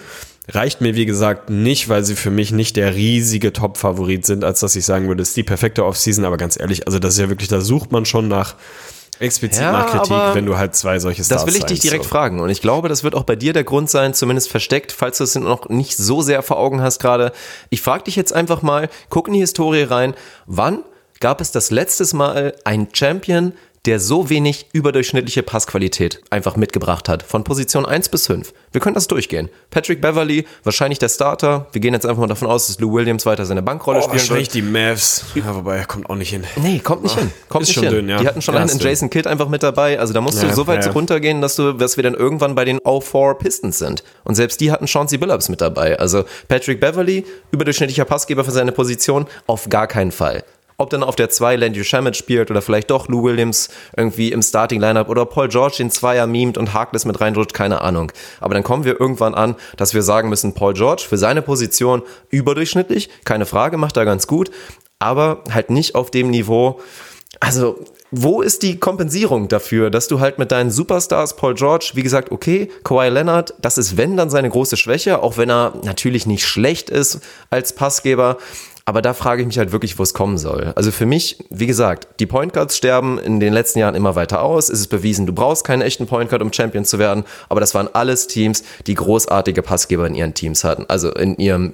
Reicht 0.49 0.81
mir, 0.81 0.95
wie 0.95 1.05
gesagt, 1.05 1.49
nicht, 1.49 1.87
weil 1.87 2.03
sie 2.03 2.15
für 2.15 2.29
mich 2.29 2.51
nicht 2.51 2.75
der 2.75 2.95
riesige 2.95 3.53
Top-Favorit 3.53 4.25
sind, 4.25 4.43
als 4.43 4.59
dass 4.59 4.75
ich 4.75 4.83
sagen 4.83 5.07
würde, 5.07 5.21
es 5.21 5.29
ist 5.29 5.37
die 5.37 5.43
perfekte 5.43 5.85
Offseason, 5.85 6.25
aber 6.25 6.35
ganz 6.35 6.59
ehrlich, 6.59 6.85
also 6.85 6.99
das 6.99 7.13
ist 7.13 7.19
ja 7.21 7.29
wirklich, 7.29 7.47
da 7.47 7.61
sucht 7.61 7.93
man 7.93 8.05
schon 8.05 8.27
nach 8.27 8.55
explizit 9.19 9.61
Ja, 9.61 9.71
nach 9.71 9.91
Kritik, 9.91 10.35
wenn 10.35 10.45
du 10.45 10.57
halt 10.57 10.75
zwei 10.75 10.99
solche 10.99 11.23
Stars 11.23 11.45
Das 11.45 11.47
will 11.53 11.57
ich 11.57 11.65
dich 11.65 11.79
direkt 11.79 12.03
so. 12.03 12.09
fragen. 12.09 12.41
Und 12.41 12.49
ich 12.49 12.61
glaube, 12.61 12.89
das 12.89 13.03
wird 13.03 13.15
auch 13.15 13.23
bei 13.23 13.35
dir 13.35 13.53
der 13.53 13.63
Grund 13.63 13.89
sein, 13.89 14.13
zumindest 14.13 14.49
versteckt, 14.49 14.91
falls 14.91 15.19
du 15.19 15.23
es 15.23 15.35
noch 15.35 15.69
nicht 15.69 15.95
so 15.95 16.21
sehr 16.21 16.41
vor 16.43 16.57
Augen 16.57 16.81
hast 16.81 16.99
gerade. 16.99 17.31
Ich 17.69 17.81
frage 17.81 18.03
dich 18.05 18.15
jetzt 18.15 18.33
einfach 18.33 18.61
mal, 18.61 18.89
guck 19.09 19.27
in 19.27 19.35
die 19.35 19.39
Historie 19.39 19.83
rein. 19.83 20.13
Wann 20.45 20.79
gab 21.19 21.39
es 21.39 21.51
das 21.51 21.71
letztes 21.71 22.13
Mal 22.13 22.53
einen 22.65 22.89
Champion, 22.91 23.53
der 23.85 23.99
so 23.99 24.29
wenig 24.29 24.67
überdurchschnittliche 24.71 25.43
Passqualität 25.43 26.21
einfach 26.29 26.55
mitgebracht 26.55 27.09
hat? 27.09 27.21
Von 27.23 27.43
Position 27.43 27.85
1 27.85 28.09
bis 28.09 28.27
5. 28.27 28.53
Wir 28.71 28.79
können 28.79 28.93
das 28.95 29.07
durchgehen. 29.07 29.49
Patrick 29.71 29.99
Beverly, 30.01 30.45
wahrscheinlich 30.63 30.99
der 30.99 31.09
Starter. 31.09 31.67
Wir 31.73 31.81
gehen 31.81 31.93
jetzt 31.93 32.05
einfach 32.05 32.21
mal 32.21 32.27
davon 32.27 32.47
aus, 32.47 32.67
dass 32.67 32.79
Lou 32.79 32.93
Williams 32.93 33.25
weiter 33.25 33.45
seine 33.45 33.61
Bankrolle 33.61 33.99
Oh, 33.99 34.01
spielen 34.03 34.19
wahrscheinlich 34.19 34.47
wird. 34.53 34.55
die 34.55 34.61
Mavs. 34.61 35.25
Ja, 35.35 35.53
wobei, 35.53 35.77
er 35.77 35.85
kommt 35.85 36.09
auch 36.09 36.15
nicht 36.15 36.29
hin. 36.29 36.43
Nee, 36.55 36.79
kommt 36.79 37.03
nicht 37.03 37.17
hin. 37.19 37.31
Kommt 37.49 37.65
nicht 37.65 37.73
schon 37.73 37.83
hin. 37.83 37.91
dünn, 37.93 38.09
ja. 38.09 38.19
Die 38.19 38.27
hatten 38.27 38.41
schon 38.41 38.55
Ja, 38.55 38.61
einen 38.61 38.69
in. 38.69 38.79
Jason 38.79 39.09
Kidd 39.09 39.27
einfach 39.27 39.49
mit 39.49 39.63
dabei. 39.63 39.99
Also 39.99 40.13
da 40.13 40.21
musst 40.21 40.41
du 40.41 40.53
so 40.53 40.65
weit 40.67 40.95
runtergehen, 40.95 41.41
dass 41.41 41.55
du, 41.57 41.73
dass 41.73 41.97
wir 41.97 42.03
dann 42.03 42.13
irgendwann 42.13 42.55
bei 42.55 42.65
den 42.65 42.79
O4 42.79 43.33
Pistons 43.35 43.79
sind. 43.79 44.03
Und 44.23 44.35
selbst 44.35 44.61
die 44.61 44.71
hatten 44.71 44.87
Chauncey 44.87 45.17
Billups 45.17 45.49
mit 45.49 45.59
dabei. 45.61 45.99
Also 45.99 46.23
Patrick 46.47 46.79
Beverly, 46.79 47.25
überdurchschnittlicher 47.51 48.05
Passgeber 48.05 48.43
für 48.45 48.51
seine 48.51 48.71
Position, 48.71 49.25
auf 49.45 49.67
gar 49.69 49.87
keinen 49.87 50.11
Fall. 50.11 50.43
Ob 50.77 50.89
dann 50.89 51.03
auf 51.03 51.15
der 51.15 51.29
2 51.29 51.55
Landry 51.55 51.83
Shamet 51.83 52.17
spielt 52.17 52.51
oder 52.51 52.61
vielleicht 52.61 52.91
doch 52.91 53.07
Lou 53.07 53.23
Williams 53.23 53.69
irgendwie 53.95 54.31
im 54.31 54.41
Starting-Lineup 54.41 55.09
oder 55.09 55.25
Paul 55.25 55.47
George 55.47 55.75
den 55.77 55.91
Zweier 55.91 56.27
mimt 56.27 56.57
und 56.57 56.73
Harkless 56.73 57.05
mit 57.05 57.21
reindrückt, 57.21 57.53
keine 57.53 57.81
Ahnung. 57.81 58.11
Aber 58.39 58.53
dann 58.53 58.63
kommen 58.63 58.83
wir 58.83 58.99
irgendwann 58.99 59.35
an, 59.35 59.55
dass 59.77 59.93
wir 59.93 60.01
sagen 60.01 60.29
müssen, 60.29 60.53
Paul 60.53 60.73
George 60.73 61.03
für 61.07 61.17
seine 61.17 61.41
Position 61.41 62.01
überdurchschnittlich, 62.29 63.09
keine 63.25 63.45
Frage, 63.45 63.77
macht 63.77 63.97
er 63.97 64.05
ganz 64.05 64.27
gut, 64.27 64.51
aber 64.99 65.43
halt 65.51 65.69
nicht 65.69 65.95
auf 65.95 66.11
dem 66.11 66.29
Niveau, 66.29 66.79
also, 67.39 67.83
wo 68.11 68.41
ist 68.41 68.61
die 68.61 68.79
Kompensierung 68.79 69.47
dafür, 69.47 69.89
dass 69.89 70.07
du 70.07 70.19
halt 70.19 70.37
mit 70.37 70.51
deinen 70.51 70.69
Superstars, 70.69 71.35
Paul 71.35 71.55
George, 71.55 71.91
wie 71.95 72.03
gesagt, 72.03 72.31
okay, 72.31 72.69
Kawhi 72.83 73.09
Leonard, 73.09 73.55
das 73.59 73.79
ist 73.79 73.97
wenn 73.97 74.15
dann 74.15 74.29
seine 74.29 74.49
große 74.49 74.77
Schwäche, 74.77 75.23
auch 75.23 75.35
wenn 75.35 75.49
er 75.49 75.73
natürlich 75.83 76.27
nicht 76.27 76.45
schlecht 76.45 76.91
ist 76.91 77.21
als 77.49 77.73
Passgeber. 77.73 78.37
Aber 78.85 79.01
da 79.01 79.13
frage 79.13 79.41
ich 79.41 79.47
mich 79.47 79.57
halt 79.57 79.71
wirklich, 79.71 79.97
wo 79.97 80.03
es 80.03 80.13
kommen 80.13 80.37
soll. 80.37 80.73
Also 80.75 80.91
für 80.91 81.05
mich, 81.05 81.37
wie 81.49 81.67
gesagt, 81.67 82.19
die 82.19 82.25
Point 82.25 82.51
Guards 82.51 82.75
sterben 82.75 83.17
in 83.17 83.39
den 83.39 83.53
letzten 83.53 83.79
Jahren 83.79 83.95
immer 83.95 84.15
weiter 84.15 84.41
aus. 84.41 84.69
Es 84.69 84.81
ist 84.81 84.87
bewiesen, 84.87 85.25
du 85.25 85.33
brauchst 85.33 85.63
keinen 85.63 85.81
echten 85.81 86.05
Point 86.05 86.29
Guard, 86.29 86.41
um 86.41 86.51
Champion 86.51 86.83
zu 86.83 86.99
werden. 86.99 87.23
Aber 87.47 87.61
das 87.61 87.73
waren 87.75 87.87
alles 87.93 88.27
Teams, 88.27 88.63
die 88.85 88.95
großartige 88.95 89.61
Passgeber 89.61 90.05
in 90.05 90.15
ihren 90.15 90.33
Teams 90.33 90.65
hatten, 90.65 90.85
also 90.89 91.13
in 91.13 91.37
ihrem 91.37 91.73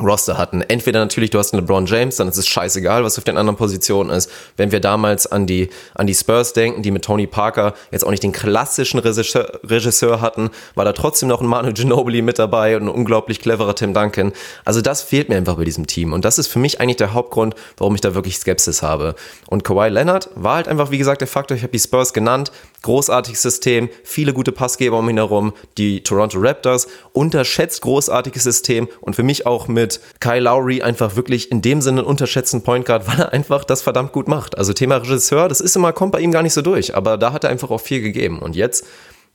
Roster 0.00 0.38
hatten. 0.38 0.62
Entweder 0.62 1.00
natürlich, 1.00 1.30
du 1.30 1.38
hast 1.38 1.52
einen 1.52 1.62
LeBron 1.62 1.86
James, 1.86 2.16
dann 2.16 2.28
ist 2.28 2.36
es 2.36 2.46
scheißegal, 2.46 3.04
was 3.04 3.18
auf 3.18 3.24
den 3.24 3.36
anderen 3.36 3.56
Positionen 3.56 4.10
ist. 4.10 4.30
Wenn 4.56 4.72
wir 4.72 4.80
damals 4.80 5.26
an 5.26 5.46
die, 5.46 5.70
an 5.94 6.06
die 6.06 6.14
Spurs 6.14 6.52
denken, 6.52 6.82
die 6.82 6.90
mit 6.90 7.04
Tony 7.04 7.26
Parker 7.26 7.74
jetzt 7.90 8.04
auch 8.04 8.10
nicht 8.10 8.22
den 8.22 8.32
klassischen 8.32 8.98
Regisseur, 8.98 9.60
Regisseur 9.64 10.20
hatten, 10.20 10.50
war 10.74 10.84
da 10.84 10.92
trotzdem 10.92 11.28
noch 11.28 11.40
ein 11.40 11.46
Manu 11.46 11.72
Ginobili 11.72 12.22
mit 12.22 12.38
dabei 12.38 12.76
und 12.76 12.84
ein 12.84 12.88
unglaublich 12.88 13.40
cleverer 13.40 13.74
Tim 13.74 13.94
Duncan. 13.94 14.32
Also 14.64 14.80
das 14.80 15.02
fehlt 15.02 15.28
mir 15.28 15.36
einfach 15.36 15.56
bei 15.56 15.64
diesem 15.64 15.86
Team. 15.86 16.12
Und 16.12 16.24
das 16.24 16.38
ist 16.38 16.46
für 16.48 16.58
mich 16.58 16.80
eigentlich 16.80 16.96
der 16.96 17.14
Hauptgrund, 17.14 17.54
warum 17.76 17.94
ich 17.94 18.00
da 18.00 18.14
wirklich 18.14 18.38
Skepsis 18.38 18.82
habe. 18.82 19.14
Und 19.48 19.64
Kawhi 19.64 19.88
Leonard 19.88 20.30
war 20.34 20.56
halt 20.56 20.68
einfach, 20.68 20.90
wie 20.90 20.98
gesagt, 20.98 21.20
der 21.20 21.28
Faktor, 21.28 21.56
ich 21.56 21.62
habe 21.62 21.72
die 21.72 21.78
Spurs 21.78 22.12
genannt, 22.12 22.52
großartiges 22.82 23.42
System, 23.42 23.88
viele 24.04 24.32
gute 24.32 24.52
Passgeber 24.52 24.98
um 24.98 25.08
ihn 25.08 25.16
herum, 25.16 25.52
die 25.76 26.02
Toronto 26.02 26.38
Raptors, 26.40 26.88
unterschätzt 27.12 27.82
großartiges 27.82 28.42
System 28.44 28.88
und 29.00 29.16
für 29.16 29.22
mich 29.22 29.46
auch 29.46 29.68
mit 29.68 30.00
Kyle 30.20 30.40
Lowry 30.40 30.82
einfach 30.82 31.16
wirklich 31.16 31.50
in 31.50 31.62
dem 31.62 31.80
Sinne 31.80 32.04
unterschätzten 32.04 32.62
Point 32.62 32.86
Guard, 32.86 33.06
weil 33.08 33.20
er 33.20 33.32
einfach 33.32 33.64
das 33.64 33.82
verdammt 33.82 34.12
gut 34.12 34.28
macht. 34.28 34.56
Also 34.56 34.72
Thema 34.72 34.96
Regisseur, 34.96 35.48
das 35.48 35.60
ist 35.60 35.76
immer, 35.76 35.92
kommt 35.92 36.12
bei 36.12 36.20
ihm 36.20 36.32
gar 36.32 36.42
nicht 36.42 36.54
so 36.54 36.62
durch, 36.62 36.94
aber 36.94 37.16
da 37.16 37.32
hat 37.32 37.44
er 37.44 37.50
einfach 37.50 37.70
auch 37.70 37.80
viel 37.80 38.00
gegeben 38.00 38.38
und 38.38 38.56
jetzt 38.56 38.86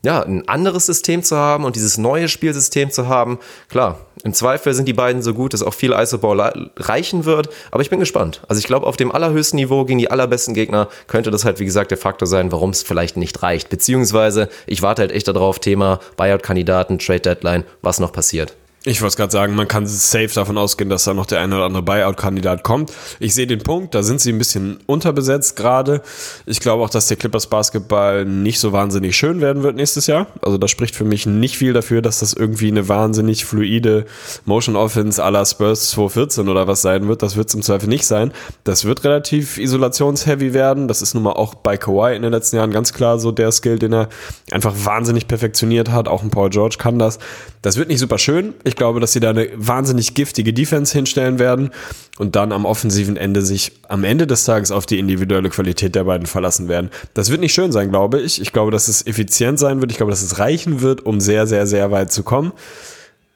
ja, 0.04 0.22
ein 0.22 0.48
anderes 0.48 0.86
System 0.86 1.24
zu 1.24 1.38
haben 1.38 1.64
und 1.64 1.76
dieses 1.76 1.98
neue 1.98 2.28
Spielsystem 2.28 2.92
zu 2.92 3.08
haben, 3.08 3.40
klar, 3.70 4.00
im 4.24 4.34
Zweifel 4.34 4.74
sind 4.74 4.88
die 4.88 4.94
beiden 4.94 5.22
so 5.22 5.34
gut, 5.34 5.54
dass 5.54 5.64
auch 5.64 5.74
viel 5.74 5.94
Isoball 5.94 6.72
reichen 6.78 7.26
wird, 7.26 7.50
aber 7.72 7.82
ich 7.82 7.90
bin 7.90 8.00
gespannt. 8.00 8.42
Also 8.48 8.60
ich 8.60 8.68
glaube, 8.68 8.86
auf 8.86 8.98
dem 8.98 9.12
allerhöchsten 9.12 9.58
Niveau 9.58 9.86
gegen 9.86 10.00
die 10.00 10.12
allerbesten 10.12 10.54
Gegner 10.54 10.90
könnte 11.08 11.32
das 11.32 11.46
halt, 11.46 11.60
wie 11.60 11.66
gesagt, 11.66 11.92
der 11.92 11.98
Faktor 11.98 12.28
sein, 12.28 12.52
warum 12.52 12.70
es 12.70 12.84
vielleicht 12.84 13.18
nicht 13.18 13.42
reicht. 13.44 13.70
Beziehungsweise, 13.70 14.50
ich 14.68 14.82
warte 14.82 15.02
halt 15.02 15.12
echt 15.12 15.28
darauf, 15.28 15.60
Thema 15.60 16.00
Buyout-Kandidaten, 16.18 17.00
Trade-Deadline, 17.00 17.64
was 17.82 18.00
noch 18.00 18.12
passiert. 18.12 18.56
Ich 18.86 19.02
wollte 19.02 19.16
gerade 19.16 19.32
sagen, 19.32 19.56
man 19.56 19.70
kann 19.70 19.88
safe 19.88 20.28
davon 20.34 20.58
ausgehen, 20.58 20.90
dass 20.90 21.06
da 21.06 21.14
noch 21.14 21.26
der 21.26 21.40
eine 21.40 21.56
oder 21.56 21.66
andere 21.66 21.84
Buyout-Kandidat 21.84 22.64
kommt. 22.64 22.92
Ich 23.22 23.34
sehe 23.34 23.48
den 23.48 23.60
Punkt, 23.60 23.96
da 23.96 24.04
sind 24.04 24.20
sie 24.20 24.34
ein 24.34 24.38
bisschen 24.38 24.78
unterbesetzt 24.88 25.56
gerade. 25.56 26.02
Ich 26.46 26.60
glaube 26.60 26.84
auch, 26.84 26.90
dass 26.90 27.08
der 27.08 27.16
Clippers 27.16 27.48
Basketball 27.48 28.26
nicht 28.26 28.60
so 28.60 28.74
wahnsinnig 28.74 29.16
schön 29.16 29.40
werden 29.40 29.64
wird 29.64 29.78
nächstes 29.78 30.08
Jahr. 30.08 30.28
Also 30.42 30.58
das 30.58 30.70
spricht 30.70 30.98
für 30.98 31.06
mich 31.06 31.26
nicht 31.26 31.56
viel 31.56 31.72
dafür, 31.72 32.02
dass 32.02 32.20
das 32.20 32.34
irgendwie 32.34 32.68
eine 32.68 32.90
wahnsinnig 32.90 33.46
fluide 33.46 34.06
Motion 34.44 34.76
Offense 34.76 35.24
à 35.24 35.30
la 35.30 35.46
Spurs 35.46 35.92
214 35.92 36.50
oder 36.50 36.68
was 36.68 36.82
sein 36.82 37.08
wird. 37.08 37.24
Das 37.24 37.38
wird 37.38 37.48
es 37.48 37.56
im 37.56 37.62
Zweifel 37.62 37.88
nicht 37.88 38.06
sein. 38.06 38.34
Das 38.66 38.84
wird 38.84 39.06
relativ 39.06 39.60
isolationsheavy 39.60 40.54
werden. 40.54 40.90
Das 40.90 41.02
ist 41.02 41.14
nun 41.14 41.24
mal 41.24 41.32
auch 41.32 41.56
bei 41.56 41.78
Kawhi 41.78 42.18
in 42.18 42.22
den 42.22 42.34
letzten 42.34 42.58
Jahren 42.58 42.72
ganz 42.72 42.92
klar 42.92 43.18
so 43.18 43.32
der 43.32 43.54
Skill, 43.54 43.80
den 43.80 43.94
er 43.94 44.10
einfach 44.52 44.74
wahnsinnig 44.76 45.30
perfektioniert 45.30 45.90
hat. 45.90 46.10
Auch 46.10 46.22
ein 46.22 46.32
Paul 46.32 46.50
George 46.50 46.76
kann 46.78 47.00
das. 47.00 47.18
Das 47.64 47.78
wird 47.78 47.88
nicht 47.88 48.00
super 48.00 48.20
schön. 48.20 48.54
Ich 48.66 48.76
glaube, 48.76 49.00
dass 49.00 49.14
sie 49.14 49.22
da 49.22 49.30
eine 49.30 49.48
wahnsinnig 49.56 50.14
giftige 50.14 50.54
Defense 50.54 50.94
hinstellen 50.94 51.40
werden 51.40 51.72
und 52.20 52.36
dann 52.36 52.52
am 52.52 52.66
offensiven 52.66 53.16
Ende 53.16 53.42
sich 53.42 53.72
am 53.88 54.04
Ende 54.04 54.28
des 54.28 54.44
Tages 54.44 54.70
auf 54.70 54.86
die 54.86 55.00
individuelle 55.00 55.50
Qualität 55.50 55.96
der 55.96 56.04
beiden 56.04 56.28
verlassen 56.28 56.68
werden. 56.68 56.92
Das 57.14 57.30
wird 57.30 57.40
nicht 57.40 57.54
schön 57.54 57.72
sein, 57.72 57.90
glaube 57.90 58.20
ich. 58.20 58.42
Ich 58.42 58.52
glaube, 58.52 58.72
dass 58.72 58.90
es 58.90 59.08
effizient 59.08 59.60
sein 59.60 59.80
wird. 59.80 59.92
Ich 59.92 59.98
glaube, 59.98 60.12
dass 60.12 60.22
es 60.22 60.40
reichen 60.40 60.82
wird, 60.82 61.06
um 61.06 61.22
sehr, 61.22 61.48
sehr, 61.48 61.66
sehr 61.66 61.90
weit 61.90 62.12
zu 62.12 62.24
kommen. 62.24 62.52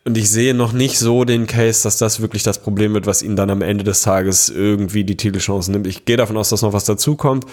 Und 0.03 0.17
ich 0.17 0.29
sehe 0.29 0.53
noch 0.53 0.73
nicht 0.73 0.99
so 0.99 1.23
den 1.23 1.47
Case, 1.47 1.83
dass 1.83 1.97
das 1.97 2.19
wirklich 2.19 2.43
das 2.43 2.59
Problem 2.59 2.93
wird, 2.93 3.05
was 3.05 3.23
ihnen 3.23 3.37
dann 3.37 3.49
am 3.49 3.61
Ende 3.61 3.85
des 3.85 4.01
Tages 4.01 4.49
irgendwie 4.49 5.05
die 5.05 5.15
Titelchancen 5.15 5.71
nimmt. 5.71 5.87
Ich 5.87 6.03
gehe 6.03 6.17
davon 6.17 6.35
aus, 6.35 6.49
dass 6.49 6.61
noch 6.61 6.73
was 6.73 6.83
dazukommt. 6.83 7.45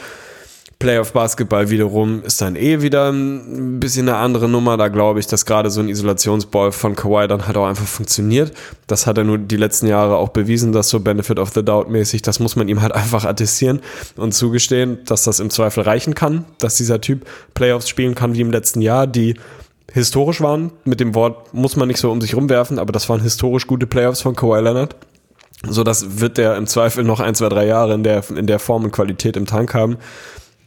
Playoff-Basketball 0.85 1.71
wiederum 1.71 2.23
ist 2.25 2.41
dann 2.43 2.57
eh 2.57 2.83
wieder 2.83 3.11
ein 3.11 3.81
bisschen 3.81 4.09
eine 4.09 4.19
andere 4.19 4.49
Nummer. 4.49 4.77
Da 4.77 4.89
glaube 4.89 5.21
ich, 5.21 5.27
dass 5.27 5.47
gerade 5.47 5.71
so 5.71 5.81
ein 5.81 5.89
Isolationsball 5.89 6.73
von 6.73 6.95
Kawhi 6.95 7.27
dann 7.27 7.47
halt 7.47 7.57
auch 7.57 7.67
einfach 7.67 7.87
funktioniert. 7.87 8.53
Das 8.87 9.07
hat 9.07 9.17
er 9.17 9.25
nur 9.25 9.39
die 9.39 9.57
letzten 9.57 9.87
Jahre 9.87 10.17
auch 10.17 10.29
bewiesen, 10.29 10.73
dass 10.73 10.91
so 10.91 11.01
Benefit 11.01 11.39
of 11.39 11.53
the 11.55 11.65
Doubt 11.65 11.89
mäßig, 11.89 12.23
das 12.23 12.39
muss 12.39 12.57
man 12.57 12.69
ihm 12.69 12.83
halt 12.83 12.93
einfach 12.95 13.25
attestieren 13.25 13.81
und 14.17 14.35
zugestehen, 14.35 14.99
dass 15.07 15.25
das 15.25 15.41
im 15.41 15.49
Zweifel 15.49 15.85
reichen 15.85 16.15
kann, 16.15 16.45
dass 16.59 16.77
dieser 16.77 17.01
Typ 17.01 17.25
Playoffs 17.55 17.89
spielen 17.89 18.15
kann 18.15 18.35
wie 18.35 18.43
im 18.43 18.51
letzten 18.51 18.83
Jahr, 18.83 19.07
die 19.07 19.37
historisch 19.93 20.41
waren. 20.41 20.73
Mit 20.85 21.01
dem 21.01 21.15
Wort 21.15 21.55
muss 21.55 21.77
man 21.77 21.89
nicht 21.89 21.99
so 21.99 22.11
um 22.11 22.21
sich 22.21 22.35
rumwerfen, 22.35 22.79
aber 22.79 22.93
das 22.93 23.09
waren 23.09 23.23
historisch 23.23 23.67
gute 23.67 23.87
Playoffs 23.87 24.21
von 24.21 24.37
Kawhi 24.37 24.61
Leonard. 24.61 24.97
So, 25.67 25.83
das 25.83 26.21
wird 26.21 26.37
der 26.37 26.57
im 26.57 26.67
Zweifel 26.67 27.05
noch 27.05 27.21
ein, 27.21 27.35
zwei, 27.35 27.49
drei 27.49 27.67
Jahre 27.67 27.95
in 27.95 28.03
der, 28.03 28.23
in 28.29 28.47
der 28.47 28.59
Form 28.59 28.85
und 28.85 28.91
Qualität 28.91 29.37
im 29.37 29.47
Tank 29.47 29.73
haben 29.73 29.97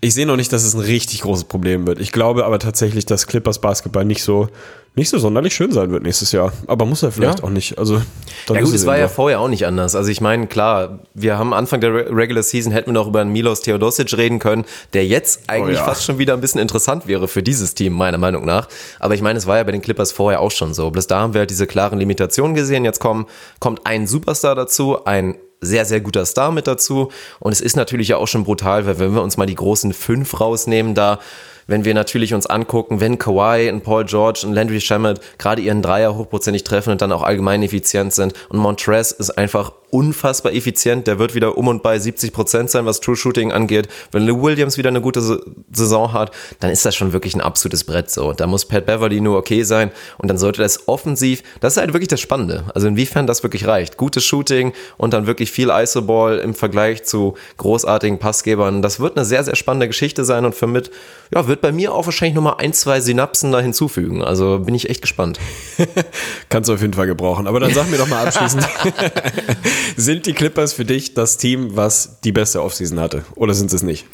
ich 0.02 0.14
sehe 0.14 0.26
noch 0.26 0.36
nicht, 0.36 0.54
dass 0.54 0.64
es 0.64 0.74
ein 0.76 0.82
richtig 0.82 1.22
großes 1.22 1.46
Problem 1.46 1.88
wird. 1.88 2.00
Ich 2.00 2.12
glaube 2.12 2.46
aber 2.46 2.60
tatsächlich, 2.60 3.06
dass 3.06 3.26
Clippers 3.28 3.60
Basketball 3.60 4.06
nicht 4.06 4.24
so 4.24 4.48
nicht 4.96 5.10
so 5.12 5.20
sonderlich 5.20 5.54
schön 5.54 5.72
sein 5.72 5.92
wird 5.92 6.02
nächstes 6.02 6.32
Jahr. 6.32 6.52
Aber 6.66 6.84
muss 6.88 7.04
er 7.04 7.12
vielleicht 7.12 7.38
Ja. 7.40 7.46
auch 7.46 7.52
nicht. 7.52 7.78
Also 7.78 8.02
Ja 8.50 8.62
gut, 8.62 8.74
es 8.74 8.88
war 8.88 8.98
ja 8.98 9.08
vorher 9.08 9.40
auch 9.40 9.48
nicht 9.48 9.68
anders. 9.68 9.94
Also 9.94 10.10
ich 10.10 10.22
meine, 10.22 10.48
klar, 10.48 11.02
wir 11.14 11.38
haben 11.38 11.54
Anfang 11.54 11.82
der 11.82 11.94
Re- 11.94 12.08
Regular 12.10 12.42
Season 12.42 12.72
hätten 12.72 12.88
wir 12.88 12.94
noch 12.94 13.08
über 13.08 13.22
einen 13.22 13.32
Milos 13.32 13.62
Theodosic 13.62 14.18
reden 14.18 14.40
können, 14.40 14.66
der 14.94 15.06
jetzt 15.06 15.42
eigentlich 15.52 15.78
Oh 15.78 15.82
ja. 15.82 15.86
fast 15.86 16.04
schon 16.04 16.18
wieder 16.18 16.34
ein 16.34 16.42
bisschen 16.42 16.60
interessant 16.62 17.06
wäre 17.06 17.28
für 17.28 17.44
dieses 17.44 17.76
Team, 17.76 17.94
meiner 17.94 18.18
Meinung 18.18 18.44
nach. 18.44 18.70
Aber 19.00 19.14
ich 19.14 19.22
meine, 19.22 19.38
es 19.38 19.46
war 19.46 19.58
ja 19.58 19.64
bei 19.64 19.72
den 19.72 19.84
Clippers 19.84 20.12
vorher 20.12 20.40
auch 20.42 20.50
schon 20.50 20.74
so. 20.74 20.90
Bloß 20.90 21.06
da 21.06 21.20
haben 21.20 21.36
wir 21.36 21.40
halt 21.42 21.52
diese 21.52 21.68
klaren 21.68 22.00
Limitationen 22.00 22.56
gesehen. 22.56 22.84
Jetzt 22.84 23.00
kommen, 23.00 23.28
kommt 23.60 23.82
ein 23.86 24.08
Superstar 24.08 24.56
dazu, 24.56 25.06
ein 25.06 25.36
sehr, 25.62 25.86
sehr 25.86 26.02
guter 26.02 26.26
Star 26.26 26.52
mit 26.52 26.68
dazu. 26.68 27.10
Und 27.40 27.52
es 27.52 27.62
ist 27.62 27.76
natürlich 27.76 28.10
ja 28.10 28.18
auch 28.18 28.28
schon 28.28 28.44
brutal, 28.44 28.86
weil 28.86 29.00
wenn 29.00 29.14
wir 29.14 29.24
uns 29.24 29.38
mal 29.38 29.46
die 29.46 29.56
großen 29.56 29.94
fünf 29.94 30.40
rausnehmen, 30.40 30.94
da 30.94 31.20
wenn 31.68 31.84
wir 31.84 31.94
natürlich 31.94 32.34
uns 32.34 32.46
angucken, 32.46 33.02
wenn 33.02 33.20
Kawhi 33.20 33.70
und 33.70 33.84
Paul 33.84 34.06
George 34.06 34.44
und 34.46 34.54
Landry 34.54 34.80
Shamet 34.80 35.20
gerade 35.38 35.62
ihren 35.62 35.82
Dreier 35.82 36.16
hochprozentig 36.16 36.64
treffen 36.64 36.92
und 36.92 37.02
dann 37.02 37.12
auch 37.12 37.24
allgemein 37.24 37.62
effizient 37.62 38.14
sind 38.14 38.34
und 38.50 38.60
Montrez 38.60 39.12
ist 39.12 39.32
einfach 39.32 39.74
unfassbar 39.98 40.54
effizient, 40.54 41.08
der 41.08 41.18
wird 41.18 41.34
wieder 41.34 41.58
um 41.58 41.68
und 41.68 41.82
bei 41.82 41.98
70 41.98 42.32
Prozent 42.32 42.70
sein, 42.70 42.86
was 42.86 43.00
True 43.00 43.16
Shooting 43.16 43.52
angeht. 43.52 43.88
Wenn 44.12 44.28
Lou 44.28 44.44
Williams 44.44 44.78
wieder 44.78 44.90
eine 44.90 45.02
gute 45.02 45.22
Sa- 45.22 45.40
Saison 45.72 46.14
hat, 46.14 46.32
dann 46.60 46.70
ist 46.70 46.86
das 46.86 46.96
schon 46.96 47.14
wirklich 47.14 47.34
ein 47.36 47.42
absolutes 47.42 47.84
Brett 47.84 48.12
so. 48.12 48.34
Da 48.34 48.46
muss 48.46 48.66
Pat 48.66 48.86
Beverly 48.86 49.20
nur 49.22 49.38
okay 49.38 49.64
sein 49.64 49.92
und 50.20 50.28
dann 50.28 50.38
sollte 50.38 50.62
das 50.62 50.88
offensiv, 50.88 51.42
das 51.62 51.74
ist 51.74 51.78
halt 51.78 51.94
wirklich 51.94 52.10
das 52.10 52.20
Spannende. 52.22 52.66
Also 52.76 52.88
inwiefern 52.88 53.26
das 53.26 53.42
wirklich 53.42 53.66
reicht. 53.66 53.98
Gutes 53.98 54.24
Shooting 54.24 54.74
und 54.98 55.14
dann 55.14 55.26
wirklich 55.26 55.52
viel 55.52 55.70
Isoball 55.72 56.38
im 56.38 56.54
Vergleich 56.54 57.04
zu 57.04 57.36
großartigen 57.58 58.20
Passgebern. 58.20 58.82
Das 58.84 59.00
wird 59.00 59.18
eine 59.18 59.26
sehr, 59.26 59.44
sehr 59.44 59.56
spannende 59.56 59.88
Geschichte 59.88 60.24
sein 60.26 60.46
und 60.46 60.54
für 60.54 60.68
mit, 60.68 60.92
ja, 61.34 61.48
wird 61.48 61.62
bei 61.62 61.72
mir 61.72 61.94
auch 61.94 62.06
wahrscheinlich 62.06 62.36
nochmal 62.36 62.56
ein, 62.60 62.74
zwei 62.74 63.02
Synapsen 63.02 63.52
da 63.52 63.60
hinzufügen. 63.60 64.24
Also 64.24 64.60
bin 64.60 64.76
ich 64.76 64.90
echt 64.90 65.02
gespannt. 65.02 65.40
Kannst 66.50 66.70
du 66.70 66.74
auf 66.74 66.82
jeden 66.82 66.94
Fall 66.94 67.08
gebrauchen. 67.08 67.48
Aber 67.48 67.60
dann 67.60 67.74
sag 67.74 67.90
mir 67.90 67.98
doch 67.98 68.08
mal 68.08 68.26
abschließend, 68.28 68.68
sind 69.96 70.26
die 70.26 70.34
Clippers 70.34 70.74
für 70.74 70.86
dich 70.86 71.14
das 71.14 71.38
Team, 71.38 71.76
was 71.76 72.20
die 72.22 72.32
beste 72.32 72.62
Offseason 72.62 73.00
hatte? 73.00 73.24
Oder 73.36 73.54
sind 73.54 73.70
sie 73.70 73.76
es 73.76 73.84
nicht? 73.84 74.06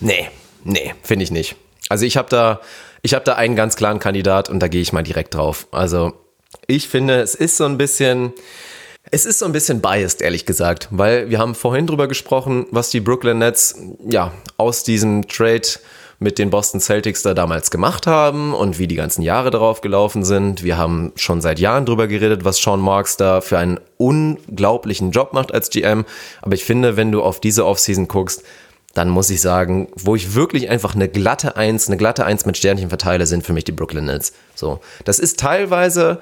Nee, 0.00 0.28
nee, 0.64 0.94
finde 1.02 1.24
ich 1.24 1.30
nicht. 1.30 1.56
Also 1.88 2.04
ich 2.04 2.16
habe 2.16 2.28
da, 2.28 2.60
ich 3.02 3.12
da 3.12 3.34
einen 3.34 3.56
ganz 3.56 3.76
klaren 3.76 3.98
Kandidat 3.98 4.48
und 4.48 4.60
da 4.60 4.68
gehe 4.68 4.80
ich 4.80 4.92
mal 4.92 5.02
direkt 5.02 5.34
drauf. 5.34 5.66
Also 5.70 6.12
ich 6.66 6.88
finde, 6.88 7.20
es 7.20 7.34
ist 7.34 7.56
so 7.56 7.64
ein 7.64 7.78
bisschen, 7.78 8.32
es 9.10 9.26
ist 9.26 9.38
so 9.38 9.46
ein 9.46 9.52
bisschen 9.52 9.80
biased, 9.80 10.22
ehrlich 10.22 10.46
gesagt, 10.46 10.88
weil 10.90 11.30
wir 11.30 11.38
haben 11.38 11.54
vorhin 11.54 11.86
drüber 11.86 12.08
gesprochen, 12.08 12.66
was 12.70 12.90
die 12.90 13.00
Brooklyn 13.00 13.38
Nets 13.38 13.74
ja 14.08 14.32
aus 14.56 14.84
diesem 14.84 15.26
Trade 15.26 15.68
mit 16.20 16.38
den 16.38 16.50
Boston 16.50 16.80
Celtics 16.80 17.22
da 17.22 17.32
damals 17.32 17.70
gemacht 17.70 18.06
haben 18.06 18.54
und 18.54 18.78
wie 18.78 18.86
die 18.86 18.94
ganzen 18.94 19.22
Jahre 19.22 19.50
darauf 19.50 19.80
gelaufen 19.80 20.22
sind. 20.22 20.62
Wir 20.62 20.76
haben 20.76 21.12
schon 21.16 21.40
seit 21.40 21.58
Jahren 21.58 21.86
drüber 21.86 22.08
geredet, 22.08 22.44
was 22.44 22.58
Sean 22.58 22.78
Marks 22.78 23.16
da 23.16 23.40
für 23.40 23.56
einen 23.56 23.80
unglaublichen 23.96 25.12
Job 25.12 25.32
macht 25.32 25.52
als 25.52 25.70
GM. 25.70 26.04
Aber 26.42 26.54
ich 26.54 26.64
finde, 26.64 26.98
wenn 26.98 27.10
du 27.10 27.22
auf 27.22 27.40
diese 27.40 27.64
Offseason 27.64 28.06
guckst, 28.06 28.44
dann 28.92 29.08
muss 29.08 29.30
ich 29.30 29.40
sagen, 29.40 29.88
wo 29.94 30.14
ich 30.14 30.34
wirklich 30.34 30.68
einfach 30.68 30.94
eine 30.94 31.08
glatte 31.08 31.56
Eins, 31.56 31.88
eine 31.88 31.96
glatte 31.96 32.26
Eins 32.26 32.44
mit 32.44 32.58
Sternchen 32.58 32.90
verteile, 32.90 33.26
sind 33.26 33.46
für 33.46 33.54
mich 33.54 33.64
die 33.64 33.72
Brooklyn 33.72 34.04
Nets. 34.04 34.34
So, 34.54 34.80
das 35.04 35.18
ist 35.18 35.40
teilweise 35.40 36.20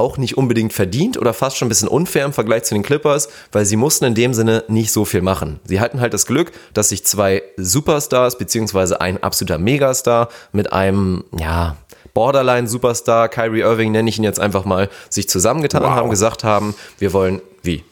auch 0.00 0.18
nicht 0.18 0.36
unbedingt 0.36 0.72
verdient 0.72 1.18
oder 1.18 1.32
fast 1.32 1.56
schon 1.56 1.66
ein 1.66 1.68
bisschen 1.68 1.88
unfair 1.88 2.24
im 2.24 2.32
Vergleich 2.32 2.64
zu 2.64 2.74
den 2.74 2.82
Clippers, 2.82 3.28
weil 3.52 3.64
sie 3.64 3.76
mussten 3.76 4.06
in 4.06 4.14
dem 4.14 4.34
Sinne 4.34 4.64
nicht 4.68 4.92
so 4.92 5.04
viel 5.04 5.22
machen. 5.22 5.60
Sie 5.64 5.80
hatten 5.80 6.00
halt 6.00 6.14
das 6.14 6.26
Glück, 6.26 6.52
dass 6.74 6.88
sich 6.88 7.04
zwei 7.04 7.42
Superstars 7.56 8.38
beziehungsweise 8.38 9.00
ein 9.00 9.22
absoluter 9.22 9.58
Megastar 9.58 10.28
mit 10.52 10.72
einem, 10.72 11.24
ja, 11.38 11.76
Borderline-Superstar, 12.14 13.28
Kyrie 13.28 13.60
Irving 13.60 13.92
nenne 13.92 14.08
ich 14.08 14.18
ihn 14.18 14.24
jetzt 14.24 14.40
einfach 14.40 14.64
mal, 14.64 14.88
sich 15.08 15.28
zusammengetan 15.28 15.82
Wow. 15.82 15.90
haben, 15.90 16.10
gesagt 16.10 16.44
haben, 16.44 16.74
wir 16.98 17.12
wollen, 17.12 17.40
wie? 17.62 17.84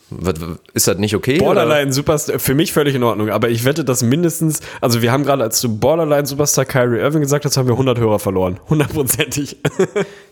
Ist 0.72 0.88
das 0.88 0.96
nicht 0.96 1.14
okay? 1.14 1.36
oder? 1.36 1.44
Borderline 1.44 1.92
Superstar, 1.92 2.38
für 2.38 2.54
mich 2.54 2.72
völlig 2.72 2.94
in 2.94 3.02
Ordnung, 3.02 3.28
aber 3.28 3.50
ich 3.50 3.64
wette, 3.66 3.84
dass 3.84 4.02
mindestens, 4.02 4.60
also 4.80 5.02
wir 5.02 5.12
haben 5.12 5.24
gerade, 5.24 5.42
als 5.42 5.60
du 5.60 5.68
Borderline 5.76 6.26
Superstar 6.26 6.64
Kyrie 6.64 6.98
Irving 6.98 7.20
gesagt 7.20 7.44
hast, 7.44 7.56
haben 7.58 7.66
wir 7.68 7.74
100 7.74 7.98
Hörer 7.98 8.18
verloren. 8.18 8.58
Hundertprozentig. 8.68 9.56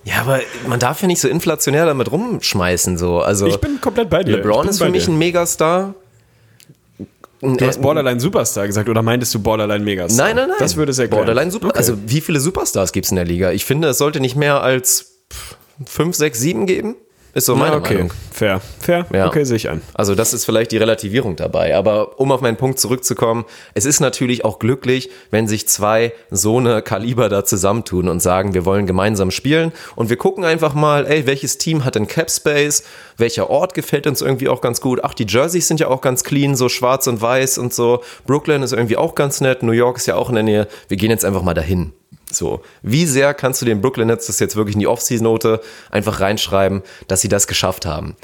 Ja, 0.05 0.21
aber 0.21 0.39
man 0.69 0.79
darf 0.79 1.01
ja 1.03 1.09
nicht 1.09 1.21
so 1.21 1.27
inflationär 1.27 1.85
damit 1.85 2.13
rumschmeißen, 2.13 2.97
so. 2.97 3.19
Also, 3.19 3.47
Ich 3.49 3.61
bin 3.61 3.81
komplett 3.81 4.09
bei 4.09 4.23
dir. 4.23 4.37
LeBron 4.37 4.69
ist 4.69 4.79
für 4.81 4.89
mich 4.89 5.07
dir. 5.07 5.11
ein 5.11 5.19
Megastar. 5.19 5.95
Du 7.55 7.67
hast 7.67 7.81
Borderline 7.81 8.21
Superstar 8.21 8.67
gesagt 8.67 8.89
oder 8.89 9.03
meintest 9.03 9.35
du 9.35 9.41
Borderline 9.41 9.85
Megastar? 9.85 10.27
Nein, 10.27 10.37
nein, 10.37 10.49
nein. 10.49 10.57
Das 10.59 10.77
würde 10.77 10.91
es 10.91 10.99
erklären. 10.99 11.25
Borderline 11.25 11.51
Super. 11.51 11.69
Okay. 11.69 11.79
Also, 11.79 11.97
wie 12.07 12.21
viele 12.21 12.41
Superstars 12.41 12.93
gibt 12.93 13.07
es 13.07 13.11
in 13.11 13.17
der 13.17 13.25
Liga? 13.25 13.53
Ich 13.53 13.65
finde, 13.65 13.89
es 13.89 13.99
sollte 13.99 14.21
nicht 14.21 14.37
mehr 14.37 14.63
als 14.63 15.23
fünf, 15.87 16.17
sechs, 16.17 16.41
sieben 16.41 16.67
geben. 16.67 16.97
Ist 17.37 17.45
so 17.45 17.55
meine 17.55 17.73
ja, 17.73 17.77
okay. 17.77 17.95
Meinung. 17.97 18.13
Fair. 18.33 18.63
Fair. 18.81 19.05
Ja. 19.13 19.27
Okay, 19.27 19.45
sehe 19.45 19.57
ich 19.57 19.69
ein. 19.69 19.83
Also 19.93 20.15
das 20.15 20.33
ist 20.33 20.47
vielleicht 20.47 20.73
die 20.73 20.79
Relativierung 20.79 21.37
dabei. 21.37 21.77
Aber 21.77 22.19
um 22.19 22.33
auf 22.33 22.41
meinen 22.41 22.57
Punkt 22.57 22.81
zurückzukommen, 22.81 23.45
es 23.75 23.85
ist 23.85 24.01
natürlich 24.01 24.43
auch 24.47 24.59
glücklich, 24.59 25.11
wenn 25.31 25.47
sich 25.47 25.69
zwei 25.69 26.15
so 26.31 26.57
eine 26.57 26.81
Kaliber 26.81 27.29
da 27.29 27.45
zusammentun 27.45 28.09
und 28.09 28.21
sagen, 28.21 28.55
wir 28.55 28.65
wollen 28.65 28.87
gemeinsam 28.87 29.31
spielen. 29.31 29.73
Und 29.97 30.09
wir 30.09 30.17
gucken 30.17 30.45
einfach 30.47 30.73
mal, 30.73 31.07
ey, 31.07 31.27
welches 31.27 31.59
Team 31.59 31.85
hat 31.85 31.95
denn 31.95 32.07
Cap 32.07 32.31
Space? 32.31 32.85
Welcher 33.19 33.51
Ort 33.51 33.75
gefällt 33.75 34.07
uns 34.07 34.23
irgendwie 34.23 34.49
auch 34.49 34.63
ganz 34.63 34.81
gut? 34.81 35.01
Ach, 35.03 35.13
die 35.13 35.27
Jerseys 35.29 35.69
sind 35.69 35.79
ja 35.79 35.89
auch 35.89 36.01
ganz 36.01 36.25
clean, 36.25 36.57
so 36.57 36.71
schwarz 36.71 37.07
und 37.07 37.21
weiß 37.21 37.59
und 37.59 37.75
so. 37.75 38.03
Brooklyn 38.27 38.63
ist 38.63 38.73
irgendwie 38.73 38.97
auch 38.97 39.15
ganz 39.15 39.43
nett. 39.43 39.63
New 39.63 39.73
York 39.73 39.99
ist 39.99 40.07
ja 40.07 40.15
auch 40.15 40.31
in 40.31 40.37
der 40.37 40.45
Nähe. 40.45 40.69
Wir 40.89 40.97
gehen 40.97 41.11
jetzt 41.11 41.27
einfach 41.27 41.43
mal 41.43 41.53
dahin. 41.53 41.93
So, 42.37 42.63
wie 42.83 43.07
sehr 43.07 43.35
kannst 43.35 43.63
du 43.63 43.67
den 43.67 43.81
Brooklyn 43.81 44.09
Nets 44.09 44.27
das 44.27 44.39
jetzt 44.41 44.57
wirklich 44.57 44.75
in 44.75 44.81
die 44.81 44.87
Off-Season-Note 44.87 45.61
einfach 45.91 46.21
reinschreiben, 46.21 46.83
dass 47.09 47.21
sie 47.21 47.29
das 47.29 47.47
geschafft 47.47 47.87
haben? 47.87 48.17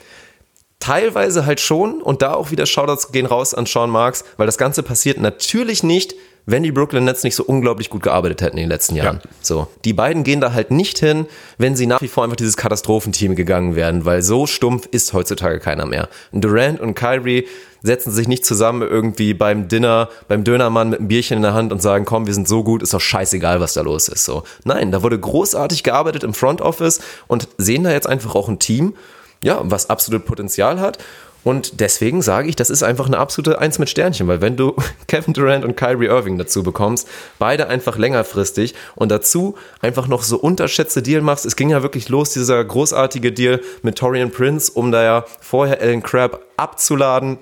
Teilweise 0.78 1.46
halt 1.46 1.60
schon 1.60 2.02
und 2.02 2.22
da 2.22 2.34
auch 2.34 2.50
wieder 2.50 2.66
Shoutouts 2.66 3.12
gehen 3.12 3.26
raus 3.26 3.54
an 3.54 3.66
Sean 3.66 3.88
Marks, 3.88 4.24
weil 4.36 4.46
das 4.46 4.58
Ganze 4.58 4.82
passiert 4.82 5.18
natürlich 5.18 5.82
nicht, 5.82 6.14
wenn 6.46 6.62
die 6.62 6.72
Brooklyn 6.72 7.04
Nets 7.04 7.22
nicht 7.22 7.36
so 7.36 7.44
unglaublich 7.44 7.90
gut 7.90 8.02
gearbeitet 8.02 8.42
hätten 8.42 8.56
in 8.56 8.64
den 8.64 8.68
letzten 8.68 8.96
Jahren. 8.96 9.20
So, 9.40 9.68
die 9.84 9.92
beiden 9.92 10.24
gehen 10.24 10.40
da 10.40 10.52
halt 10.52 10.70
nicht 10.70 10.98
hin, 10.98 11.26
wenn 11.58 11.76
sie 11.76 11.86
nach 11.86 12.02
wie 12.02 12.08
vor 12.08 12.24
einfach 12.24 12.36
dieses 12.36 12.56
Katastrophenteam 12.56 13.36
gegangen 13.36 13.76
wären, 13.76 14.04
weil 14.04 14.22
so 14.22 14.46
stumpf 14.46 14.86
ist 14.86 15.12
heutzutage 15.12 15.60
keiner 15.60 15.86
mehr. 15.86 16.08
Durant 16.32 16.80
und 16.80 16.94
Kyrie 16.94 17.46
setzen 17.82 18.12
sich 18.12 18.28
nicht 18.28 18.44
zusammen 18.44 18.82
irgendwie 18.82 19.34
beim 19.34 19.68
Dinner, 19.68 20.08
beim 20.28 20.44
Dönermann 20.44 20.90
mit 20.90 21.00
einem 21.00 21.08
Bierchen 21.08 21.38
in 21.38 21.42
der 21.42 21.54
Hand 21.54 21.72
und 21.72 21.82
sagen, 21.82 22.04
komm, 22.04 22.26
wir 22.26 22.34
sind 22.34 22.48
so 22.48 22.62
gut, 22.62 22.82
ist 22.82 22.94
doch 22.94 23.00
scheißegal, 23.00 23.60
was 23.60 23.74
da 23.74 23.82
los 23.82 24.08
ist. 24.08 24.24
So, 24.24 24.44
nein, 24.64 24.92
da 24.92 25.02
wurde 25.02 25.18
großartig 25.18 25.82
gearbeitet 25.82 26.24
im 26.24 26.34
Front 26.34 26.60
Office 26.60 27.00
und 27.26 27.48
sehen 27.58 27.84
da 27.84 27.90
jetzt 27.90 28.08
einfach 28.08 28.34
auch 28.34 28.48
ein 28.48 28.58
Team, 28.58 28.94
ja, 29.42 29.60
was 29.64 29.90
absolut 29.90 30.24
Potenzial 30.24 30.80
hat. 30.80 30.98
Und 31.44 31.80
deswegen 31.80 32.22
sage 32.22 32.48
ich, 32.48 32.56
das 32.56 32.70
ist 32.70 32.82
einfach 32.82 33.06
eine 33.06 33.18
absolute 33.18 33.58
Eins 33.58 33.78
mit 33.78 33.88
Sternchen, 33.88 34.28
weil 34.28 34.40
wenn 34.40 34.56
du 34.56 34.76
Kevin 35.08 35.34
Durant 35.34 35.64
und 35.64 35.76
Kyrie 35.76 36.06
Irving 36.06 36.38
dazu 36.38 36.62
bekommst, 36.62 37.08
beide 37.38 37.68
einfach 37.68 37.98
längerfristig 37.98 38.74
und 38.94 39.10
dazu 39.10 39.56
einfach 39.80 40.06
noch 40.06 40.22
so 40.22 40.36
unterschätzte 40.36 41.02
Deal 41.02 41.22
machst, 41.22 41.44
es 41.46 41.56
ging 41.56 41.70
ja 41.70 41.82
wirklich 41.82 42.08
los, 42.08 42.32
dieser 42.32 42.64
großartige 42.64 43.32
Deal 43.32 43.60
mit 43.82 43.98
Torian 43.98 44.30
Prince, 44.30 44.70
um 44.72 44.92
da 44.92 45.02
ja 45.02 45.24
vorher 45.40 45.80
Alan 45.80 46.02
Crabb 46.02 46.40
abzuladen, 46.56 47.38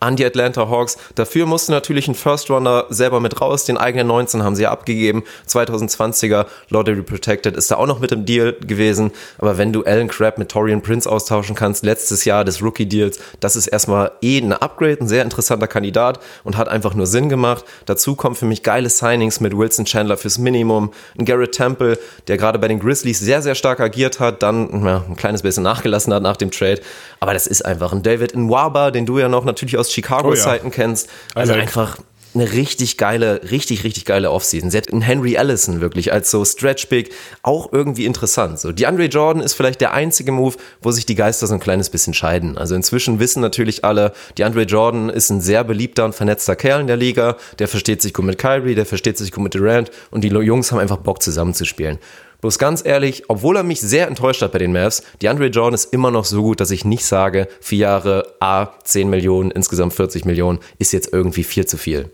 an 0.00 0.16
die 0.16 0.24
Atlanta 0.24 0.68
Hawks. 0.68 0.96
Dafür 1.14 1.46
musste 1.46 1.72
natürlich 1.72 2.08
ein 2.08 2.14
First 2.14 2.50
Runner 2.50 2.86
selber 2.90 3.20
mit 3.20 3.40
raus. 3.40 3.64
Den 3.64 3.78
eigenen 3.78 4.06
19 4.08 4.42
haben 4.42 4.56
sie 4.56 4.66
abgegeben. 4.66 5.22
2020er 5.48 6.46
Lottery 6.68 7.02
Protected 7.02 7.56
ist 7.56 7.70
da 7.70 7.76
auch 7.76 7.86
noch 7.86 8.00
mit 8.00 8.12
im 8.12 8.24
Deal 8.24 8.52
gewesen. 8.52 9.12
Aber 9.38 9.58
wenn 9.58 9.72
du 9.72 9.84
Alan 9.84 10.08
Crabb 10.08 10.38
mit 10.38 10.50
Torian 10.50 10.82
Prince 10.82 11.10
austauschen 11.10 11.54
kannst, 11.54 11.84
letztes 11.84 12.24
Jahr 12.24 12.44
des 12.44 12.62
Rookie 12.62 12.86
Deals, 12.86 13.18
das 13.40 13.56
ist 13.56 13.66
erstmal 13.66 14.12
eh 14.22 14.38
ein 14.38 14.52
Upgrade, 14.52 14.98
ein 15.00 15.08
sehr 15.08 15.22
interessanter 15.22 15.66
Kandidat 15.66 16.20
und 16.44 16.56
hat 16.56 16.68
einfach 16.68 16.94
nur 16.94 17.06
Sinn 17.06 17.28
gemacht. 17.28 17.64
Dazu 17.86 18.14
kommen 18.14 18.34
für 18.34 18.46
mich 18.46 18.62
geile 18.62 18.88
Signings 18.88 19.40
mit 19.40 19.56
Wilson 19.56 19.84
Chandler 19.84 20.16
fürs 20.16 20.38
Minimum. 20.38 20.92
Ein 21.18 21.24
Garrett 21.24 21.52
Temple, 21.52 21.98
der 22.28 22.36
gerade 22.36 22.58
bei 22.58 22.68
den 22.68 22.80
Grizzlies 22.80 23.18
sehr, 23.20 23.42
sehr 23.42 23.54
stark 23.54 23.80
agiert 23.80 24.20
hat, 24.20 24.42
dann 24.42 24.84
ja, 24.84 25.04
ein 25.08 25.16
kleines 25.16 25.42
bisschen 25.42 25.62
nachgelassen 25.62 26.12
hat 26.12 26.22
nach 26.22 26.36
dem 26.36 26.50
Trade. 26.50 26.80
Aber 27.20 27.34
das 27.34 27.46
ist 27.46 27.64
einfach 27.64 27.92
ein 27.92 28.02
David 28.02 28.34
Nwaba, 28.34 28.90
den 28.90 29.06
du 29.06 29.18
ja 29.18 29.28
noch 29.28 29.44
natürlich 29.44 29.78
aus 29.78 29.81
Chicago-Zeiten 29.90 30.66
Oh 30.66 30.70
ja. 30.70 30.74
kennst. 30.74 31.08
Also 31.34 31.52
like. 31.52 31.62
einfach 31.62 31.98
eine 32.34 32.52
richtig 32.52 32.96
geile, 32.96 33.42
richtig, 33.50 33.84
richtig 33.84 34.04
geile 34.04 34.30
Offseason. 34.30 34.70
Selbst 34.70 34.90
in 34.90 35.02
Henry 35.02 35.36
Allison 35.36 35.80
wirklich 35.80 36.12
als 36.12 36.30
so 36.30 36.44
Stretch 36.44 36.88
Big 36.88 37.10
auch 37.42 37.72
irgendwie 37.72 38.06
interessant. 38.06 38.58
So, 38.58 38.72
DeAndre 38.72 39.04
Jordan 39.06 39.42
ist 39.42 39.52
vielleicht 39.52 39.80
der 39.80 39.92
einzige 39.92 40.32
Move, 40.32 40.56
wo 40.80 40.90
sich 40.92 41.04
die 41.04 41.14
Geister 41.14 41.46
so 41.46 41.54
ein 41.54 41.60
kleines 41.60 41.90
bisschen 41.90 42.14
scheiden. 42.14 42.56
Also 42.56 42.74
inzwischen 42.74 43.20
wissen 43.20 43.42
natürlich 43.42 43.84
alle, 43.84 44.12
DeAndre 44.38 44.62
Jordan 44.62 45.10
ist 45.10 45.30
ein 45.30 45.40
sehr 45.40 45.62
beliebter 45.64 46.04
und 46.04 46.14
vernetzter 46.14 46.56
Kerl 46.56 46.80
in 46.80 46.86
der 46.86 46.96
Liga. 46.96 47.36
Der 47.58 47.68
versteht 47.68 48.00
sich 48.00 48.14
gut 48.14 48.24
mit 48.24 48.38
Kyrie, 48.38 48.74
der 48.74 48.86
versteht 48.86 49.18
sich 49.18 49.30
gut 49.30 49.44
mit 49.44 49.54
Durant 49.54 49.90
und 50.10 50.24
die 50.24 50.28
Jungs 50.28 50.72
haben 50.72 50.78
einfach 50.78 50.98
Bock 50.98 51.22
zusammenzuspielen. 51.22 51.98
Bloß 52.42 52.58
ganz 52.58 52.84
ehrlich, 52.84 53.22
obwohl 53.28 53.56
er 53.56 53.62
mich 53.62 53.80
sehr 53.80 54.08
enttäuscht 54.08 54.42
hat 54.42 54.50
bei 54.50 54.58
den 54.58 54.72
Mavs, 54.72 55.04
DeAndre 55.22 55.46
Jordan 55.46 55.74
ist 55.74 55.92
immer 55.92 56.10
noch 56.10 56.24
so 56.24 56.42
gut, 56.42 56.60
dass 56.60 56.72
ich 56.72 56.84
nicht 56.84 57.06
sage, 57.06 57.48
vier 57.60 57.78
Jahre, 57.78 58.34
A, 58.40 58.70
10 58.82 59.08
Millionen, 59.08 59.52
insgesamt 59.52 59.94
40 59.94 60.24
Millionen, 60.24 60.58
ist 60.78 60.92
jetzt 60.92 61.12
irgendwie 61.12 61.44
viel 61.44 61.66
zu 61.66 61.76
viel. 61.78 62.10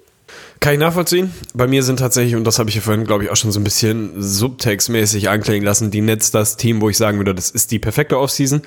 Kann 0.61 0.75
ich 0.75 0.81
nachvollziehen. 0.81 1.33
Bei 1.55 1.67
mir 1.67 1.83
sind 1.83 1.99
tatsächlich, 1.99 2.37
und 2.37 2.45
das 2.45 2.59
habe 2.59 2.69
ich 2.69 2.77
ja 2.77 2.83
vorhin, 2.83 3.05
glaube 3.05 3.25
ich, 3.25 3.31
auch 3.31 3.37
schon 3.37 3.53
so 3.53 3.59
ein 3.59 3.65
bisschen 3.65 4.21
subtextmäßig 4.21 5.31
anklingen 5.31 5.65
lassen, 5.65 5.91
die 5.91 6.03
Nets 6.03 6.31
das 6.31 6.59
Team, 6.59 6.83
wo 6.83 6.91
ich 6.91 6.99
sagen 6.99 7.17
würde, 7.17 7.35
das 7.35 7.51
ist 7.51 7.71
die 7.71 7.79
perfekte 7.79 8.19
Offseason. 8.19 8.61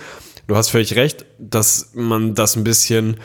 Du 0.47 0.55
hast 0.55 0.69
völlig 0.69 0.95
recht, 0.95 1.25
dass 1.37 1.91
man 1.93 2.33
das 2.33 2.55
ein 2.55 2.63
bisschen 2.63 3.17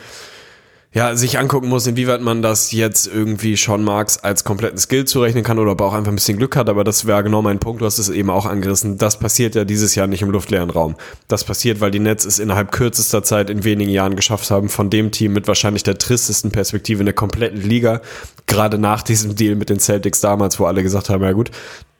ja, 0.97 1.15
sich 1.15 1.37
angucken 1.37 1.69
muss, 1.69 1.85
inwieweit 1.85 2.21
man 2.21 2.41
das 2.41 2.71
jetzt 2.71 3.05
irgendwie 3.05 3.55
Sean 3.55 3.83
Marks 3.83 4.17
als 4.17 4.43
kompletten 4.43 4.79
Skill 4.79 5.05
zurechnen 5.05 5.43
kann 5.43 5.59
oder 5.59 5.73
ob 5.73 5.81
er 5.81 5.85
auch 5.85 5.93
einfach 5.93 6.11
ein 6.11 6.15
bisschen 6.15 6.39
Glück 6.39 6.55
hat, 6.55 6.69
aber 6.69 6.83
das 6.83 7.05
wäre 7.05 7.23
genau 7.23 7.43
mein 7.43 7.59
Punkt, 7.59 7.81
du 7.81 7.85
hast 7.85 7.99
es 7.99 8.09
eben 8.09 8.31
auch 8.31 8.47
angerissen. 8.47 8.97
Das 8.97 9.19
passiert 9.19 9.53
ja 9.53 9.63
dieses 9.63 9.93
Jahr 9.93 10.07
nicht 10.07 10.23
im 10.23 10.31
luftleeren 10.31 10.71
Raum. 10.71 10.95
Das 11.27 11.43
passiert, 11.43 11.81
weil 11.81 11.91
die 11.91 11.99
Nets 11.99 12.25
es 12.25 12.39
innerhalb 12.39 12.71
kürzester 12.71 13.21
Zeit 13.21 13.51
in 13.51 13.63
wenigen 13.63 13.91
Jahren 13.91 14.15
geschafft 14.15 14.49
haben, 14.49 14.69
von 14.69 14.89
dem 14.89 15.11
Team 15.11 15.33
mit 15.33 15.47
wahrscheinlich 15.47 15.83
der 15.83 15.99
tristesten 15.99 16.49
Perspektive 16.49 17.01
in 17.01 17.05
der 17.05 17.13
kompletten 17.13 17.61
Liga, 17.61 18.01
gerade 18.47 18.79
nach 18.79 19.03
diesem 19.03 19.35
Deal 19.35 19.53
mit 19.53 19.69
den 19.69 19.79
Celtics 19.79 20.19
damals, 20.19 20.59
wo 20.59 20.65
alle 20.65 20.81
gesagt 20.81 21.11
haben, 21.11 21.23
ja 21.23 21.31
gut, 21.33 21.51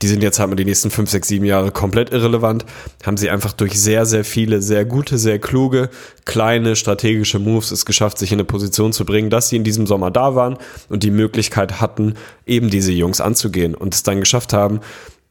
die 0.02 0.08
sind 0.08 0.22
jetzt 0.22 0.40
halt 0.40 0.50
mal 0.50 0.56
die 0.56 0.66
nächsten 0.66 0.92
fünf, 0.92 1.10
sechs, 1.10 1.28
sieben 1.28 1.46
Jahre 1.46 1.72
komplett 1.72 2.12
irrelevant, 2.12 2.66
haben 3.06 3.18
sie 3.18 3.30
einfach 3.30 3.54
durch 3.54 3.80
sehr, 3.80 4.06
sehr 4.06 4.24
viele, 4.24 4.62
sehr 4.62 4.86
gute, 4.86 5.18
sehr 5.18 5.40
kluge, 5.40 5.90
kleine, 6.26 6.76
strategische 6.76 7.40
Moves 7.40 7.72
es 7.72 7.86
geschafft, 7.86 8.20
sich 8.20 8.32
in 8.32 8.38
eine 8.38 8.46
Position 8.46 8.94
zu 8.94 9.06
bringen, 9.06 9.30
dass 9.30 9.50
sie 9.50 9.56
in 9.56 9.64
diesem 9.64 9.88
Sommer 9.88 10.12
da 10.12 10.36
waren 10.36 10.58
und 10.90 11.04
die 11.04 11.12
Möglichkeit 11.12 11.82
hatten, 11.82 12.14
eben 12.46 12.70
diese 12.70 12.92
Jungs 12.92 13.22
anzugehen 13.22 13.74
und 13.74 13.94
es 13.94 14.04
dann 14.04 14.20
geschafft 14.20 14.54
haben, 14.54 14.82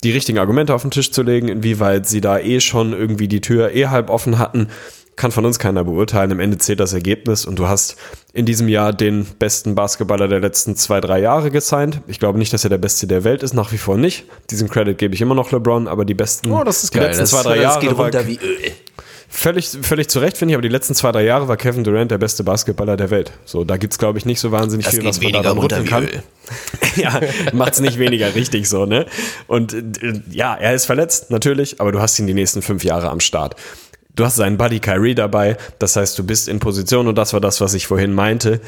die 0.02 0.10
richtigen 0.10 0.38
Argumente 0.38 0.74
auf 0.74 0.82
den 0.82 0.90
Tisch 0.90 1.10
zu 1.10 1.22
legen, 1.22 1.48
inwieweit 1.48 2.06
sie 2.06 2.20
da 2.20 2.38
eh 2.38 2.60
schon 2.60 2.92
irgendwie 2.92 3.28
die 3.28 3.40
Tür 3.40 3.72
eh 3.74 3.86
halb 3.86 4.10
offen 4.10 4.38
hatten, 4.38 4.68
kann 5.16 5.32
von 5.32 5.44
uns 5.46 5.58
keiner 5.58 5.82
beurteilen. 5.82 6.30
Am 6.32 6.40
Ende 6.40 6.58
zählt 6.58 6.78
das 6.78 6.92
Ergebnis 6.92 7.46
und 7.46 7.58
du 7.58 7.66
hast 7.68 7.96
in 8.34 8.44
diesem 8.44 8.68
Jahr 8.68 8.92
den 8.92 9.24
besten 9.24 9.74
Basketballer 9.74 10.28
der 10.28 10.40
letzten 10.40 10.76
zwei, 10.76 11.00
drei 11.00 11.20
Jahre 11.20 11.50
gesigned. 11.50 12.00
Ich 12.06 12.18
glaube 12.18 12.38
nicht, 12.38 12.52
dass 12.52 12.64
er 12.64 12.70
der 12.70 12.78
Beste 12.78 13.06
der 13.06 13.24
Welt 13.24 13.42
ist, 13.42 13.54
nach 13.54 13.72
wie 13.72 13.78
vor 13.78 13.96
nicht. 13.96 14.24
Diesen 14.50 14.68
Credit 14.68 14.96
gebe 14.98 15.14
ich 15.14 15.22
immer 15.22 15.34
noch 15.34 15.52
LeBron, 15.52 15.88
aber 15.88 16.04
die 16.04 16.14
besten 16.14 16.50
Oh, 16.52 16.62
das 16.64 16.84
ist 16.84 16.92
die 16.94 16.98
geil. 16.98 17.06
letzten 17.08 17.22
Das, 17.22 17.30
zwei, 17.30 17.42
drei 17.42 17.54
das 17.56 17.62
Jahre 17.62 17.80
geht 17.80 17.98
runter 17.98 18.26
wie 18.26 18.36
Öl. 18.36 18.58
völlig, 19.30 19.68
völlig 19.80 20.08
zu 20.08 20.18
Recht, 20.18 20.36
finde 20.36 20.52
ich, 20.52 20.56
aber 20.56 20.62
die 20.62 20.68
letzten 20.68 20.94
zwei, 20.94 21.12
drei 21.12 21.24
Jahre 21.24 21.48
war 21.48 21.56
Kevin 21.56 21.82
Durant 21.82 22.10
der 22.10 22.18
beste 22.18 22.44
Basketballer 22.44 22.98
der 22.98 23.08
Welt. 23.10 23.32
So, 23.46 23.64
da 23.64 23.78
gibt's 23.78 23.96
glaube 23.98 24.18
ich, 24.18 24.26
nicht 24.26 24.40
so 24.40 24.52
wahnsinnig 24.52 24.84
Das 24.84 24.94
viel, 24.94 25.04
was 25.04 25.20
man 25.22 25.32
da 25.32 25.40
dann 25.42 25.56
runter 25.56 25.78
rütteln 25.78 25.88
kann. 25.88 26.04
Öl. 26.04 26.22
ja, 26.96 27.20
macht's 27.54 27.80
nicht 27.80 27.98
weniger 27.98 28.34
richtig 28.34 28.68
so, 28.68 28.84
ne? 28.86 29.06
Und 29.46 29.72
äh, 29.74 30.20
ja, 30.30 30.54
er 30.54 30.74
ist 30.74 30.84
verletzt, 30.84 31.30
natürlich, 31.30 31.80
aber 31.80 31.90
du 31.90 32.00
hast 32.00 32.18
ihn 32.18 32.26
die 32.26 32.34
nächsten 32.34 32.60
fünf 32.62 32.84
Jahre 32.84 33.08
am 33.10 33.20
Start. 33.20 33.56
Du 34.16 34.24
hast 34.24 34.36
seinen 34.36 34.56
Buddy 34.56 34.80
Kyrie 34.80 35.14
dabei, 35.14 35.58
das 35.78 35.94
heißt, 35.94 36.18
du 36.18 36.24
bist 36.24 36.48
in 36.48 36.58
Position 36.58 37.06
und 37.06 37.18
das 37.18 37.34
war 37.34 37.40
das, 37.40 37.60
was 37.60 37.74
ich 37.74 37.86
vorhin 37.86 38.14
meinte. 38.14 38.62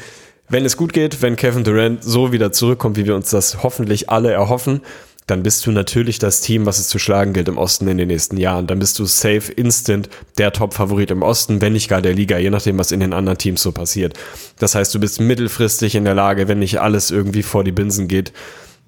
Wenn 0.47 0.63
es 0.63 0.77
gut 0.77 0.93
geht, 0.93 1.23
wenn 1.23 1.35
Kevin 1.35 1.63
Durant 1.63 2.03
so 2.03 2.31
wieder 2.31 2.51
zurückkommt, 2.51 2.97
wie 2.97 3.07
wir 3.07 3.15
uns 3.15 3.31
das 3.31 3.63
hoffentlich 3.63 4.11
alle 4.11 4.31
erhoffen, 4.31 4.81
dann 5.25 5.41
bist 5.41 5.65
du 5.65 5.71
natürlich 5.71 6.19
das 6.19 6.41
Team, 6.41 6.67
was 6.67 6.77
es 6.77 6.87
zu 6.87 6.99
schlagen 6.99 7.33
gilt 7.33 7.47
im 7.47 7.57
Osten 7.57 7.87
in 7.87 7.97
den 7.97 8.09
nächsten 8.09 8.37
Jahren. 8.37 8.67
Dann 8.67 8.77
bist 8.77 8.99
du 8.99 9.05
safe, 9.05 9.51
instant 9.51 10.09
der 10.37 10.53
Top-Favorit 10.53 11.09
im 11.09 11.23
Osten, 11.23 11.61
wenn 11.61 11.73
nicht 11.73 11.89
gar 11.89 12.03
der 12.03 12.13
Liga, 12.13 12.37
je 12.37 12.51
nachdem, 12.51 12.77
was 12.77 12.91
in 12.91 12.99
den 12.99 13.13
anderen 13.13 13.39
Teams 13.39 13.63
so 13.63 13.71
passiert. 13.71 14.13
Das 14.59 14.75
heißt, 14.75 14.93
du 14.93 14.99
bist 14.99 15.19
mittelfristig 15.19 15.95
in 15.95 16.05
der 16.05 16.15
Lage, 16.15 16.47
wenn 16.47 16.59
nicht 16.59 16.79
alles 16.79 17.09
irgendwie 17.09 17.43
vor 17.43 17.63
die 17.63 17.71
Binsen 17.71 18.07
geht, 18.07 18.33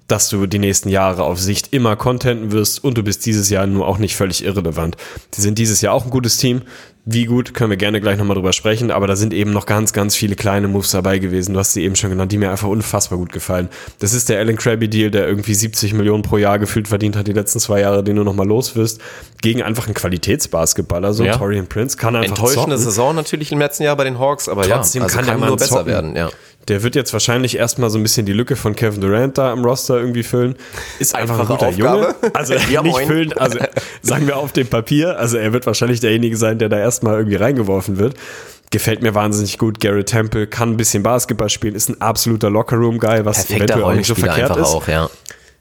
dass 0.08 0.28
du 0.28 0.46
die 0.46 0.58
nächsten 0.58 0.88
Jahre 0.88 1.22
auf 1.24 1.40
Sicht 1.40 1.72
immer 1.72 1.96
contenten 1.96 2.52
wirst 2.52 2.82
und 2.84 2.98
du 2.98 3.02
bist 3.02 3.24
dieses 3.24 3.48
Jahr 3.50 3.66
nur 3.66 3.86
auch 3.86 3.98
nicht 3.98 4.16
völlig 4.16 4.44
irrelevant. 4.44 4.96
Die 5.34 5.40
sind 5.40 5.58
dieses 5.58 5.80
Jahr 5.80 5.94
auch 5.94 6.04
ein 6.04 6.10
gutes 6.10 6.36
Team. 6.36 6.62
Wie 7.04 7.24
gut, 7.24 7.52
können 7.52 7.70
wir 7.70 7.76
gerne 7.76 8.00
gleich 8.00 8.16
nochmal 8.16 8.36
drüber 8.36 8.52
sprechen, 8.52 8.92
aber 8.92 9.08
da 9.08 9.16
sind 9.16 9.34
eben 9.34 9.52
noch 9.52 9.66
ganz, 9.66 9.92
ganz 9.92 10.14
viele 10.14 10.36
kleine 10.36 10.68
Moves 10.68 10.92
dabei 10.92 11.18
gewesen. 11.18 11.52
Du 11.54 11.58
hast 11.58 11.72
sie 11.72 11.82
eben 11.82 11.96
schon 11.96 12.10
genannt, 12.10 12.30
die 12.30 12.38
mir 12.38 12.52
einfach 12.52 12.68
unfassbar 12.68 13.18
gut 13.18 13.32
gefallen. 13.32 13.68
Das 13.98 14.12
ist 14.12 14.28
der 14.28 14.38
Alan 14.38 14.56
Krabby 14.56 14.86
Deal, 14.88 15.10
der 15.10 15.26
irgendwie 15.26 15.52
70 15.54 15.94
Millionen 15.94 16.22
pro 16.22 16.36
Jahr 16.36 16.60
gefühlt 16.60 16.86
verdient 16.86 17.16
hat 17.16 17.26
die 17.26 17.32
letzten 17.32 17.58
zwei 17.58 17.80
Jahre, 17.80 18.04
den 18.04 18.14
du 18.14 18.22
nochmal 18.22 18.46
los 18.46 18.76
wirst, 18.76 19.00
gegen 19.40 19.62
einfach 19.64 19.86
einen 19.86 19.94
Qualitätsbasketballer, 19.94 21.12
so 21.12 21.24
Ja. 21.24 21.36
Torian 21.36 21.66
Prince, 21.66 21.96
kann 21.96 22.14
einfach 22.14 22.36
Enttäuschende. 22.36 22.78
Saison 22.78 23.16
natürlich 23.16 23.50
im 23.50 23.58
letzten 23.58 23.82
Jahr 23.82 23.96
bei 23.96 24.04
den 24.04 24.20
Hawks, 24.20 24.48
aber 24.48 24.62
Trotzdem 24.62 25.00
ja, 25.00 25.06
also 25.06 25.16
kann 25.16 25.26
kann, 25.26 25.40
Mann 25.40 25.48
nur 25.48 25.56
besser 25.56 25.78
zocken. 25.78 25.86
werden. 25.86 26.14
Ja. 26.16 26.30
Der 26.68 26.82
wird 26.82 26.94
jetzt 26.94 27.12
wahrscheinlich 27.12 27.56
erstmal 27.56 27.90
so 27.90 27.98
ein 27.98 28.02
bisschen 28.02 28.24
die 28.24 28.32
Lücke 28.32 28.54
von 28.54 28.76
Kevin 28.76 29.00
Durant 29.00 29.36
da 29.36 29.52
im 29.52 29.64
Roster 29.64 29.98
irgendwie 29.98 30.22
füllen. 30.22 30.54
Ist 30.98 31.14
einfach 31.14 31.40
Einfache 31.40 31.54
ein 31.54 31.58
guter 31.58 31.68
Aufgabe. 31.68 32.14
Junge. 32.22 32.34
Also 32.34 32.54
Ja, 32.70 32.82
nicht 32.82 32.92
moin. 32.92 33.06
füllen, 33.06 33.32
also 33.32 33.58
sagen 34.02 34.26
wir 34.28 34.36
auf 34.36 34.52
dem 34.52 34.68
Papier. 34.68 35.18
Also 35.18 35.38
er 35.38 35.52
wird 35.52 35.66
wahrscheinlich 35.66 36.00
derjenige 36.00 36.36
sein, 36.36 36.58
der 36.58 36.68
da 36.68 36.78
erstmal 36.78 37.16
irgendwie 37.16 37.36
reingeworfen 37.36 37.98
wird. 37.98 38.14
Gefällt 38.70 39.02
mir 39.02 39.14
wahnsinnig 39.14 39.58
gut. 39.58 39.80
Garrett 39.80 40.08
Temple 40.08 40.46
kann 40.46 40.70
ein 40.70 40.76
bisschen 40.76 41.02
Basketball 41.02 41.50
spielen, 41.50 41.74
ist 41.74 41.90
ein 41.90 42.00
absoluter 42.00 42.48
Lockerroom-Guy, 42.48 43.24
was 43.24 43.44
Perfekter 43.44 43.64
eventuell 43.74 43.82
auch 43.84 43.94
nicht 43.94 44.06
so 44.06 44.14
verkehrt 44.14 44.56
ist. 44.56 44.68
auch, 44.68 44.88
ja. 44.88 45.10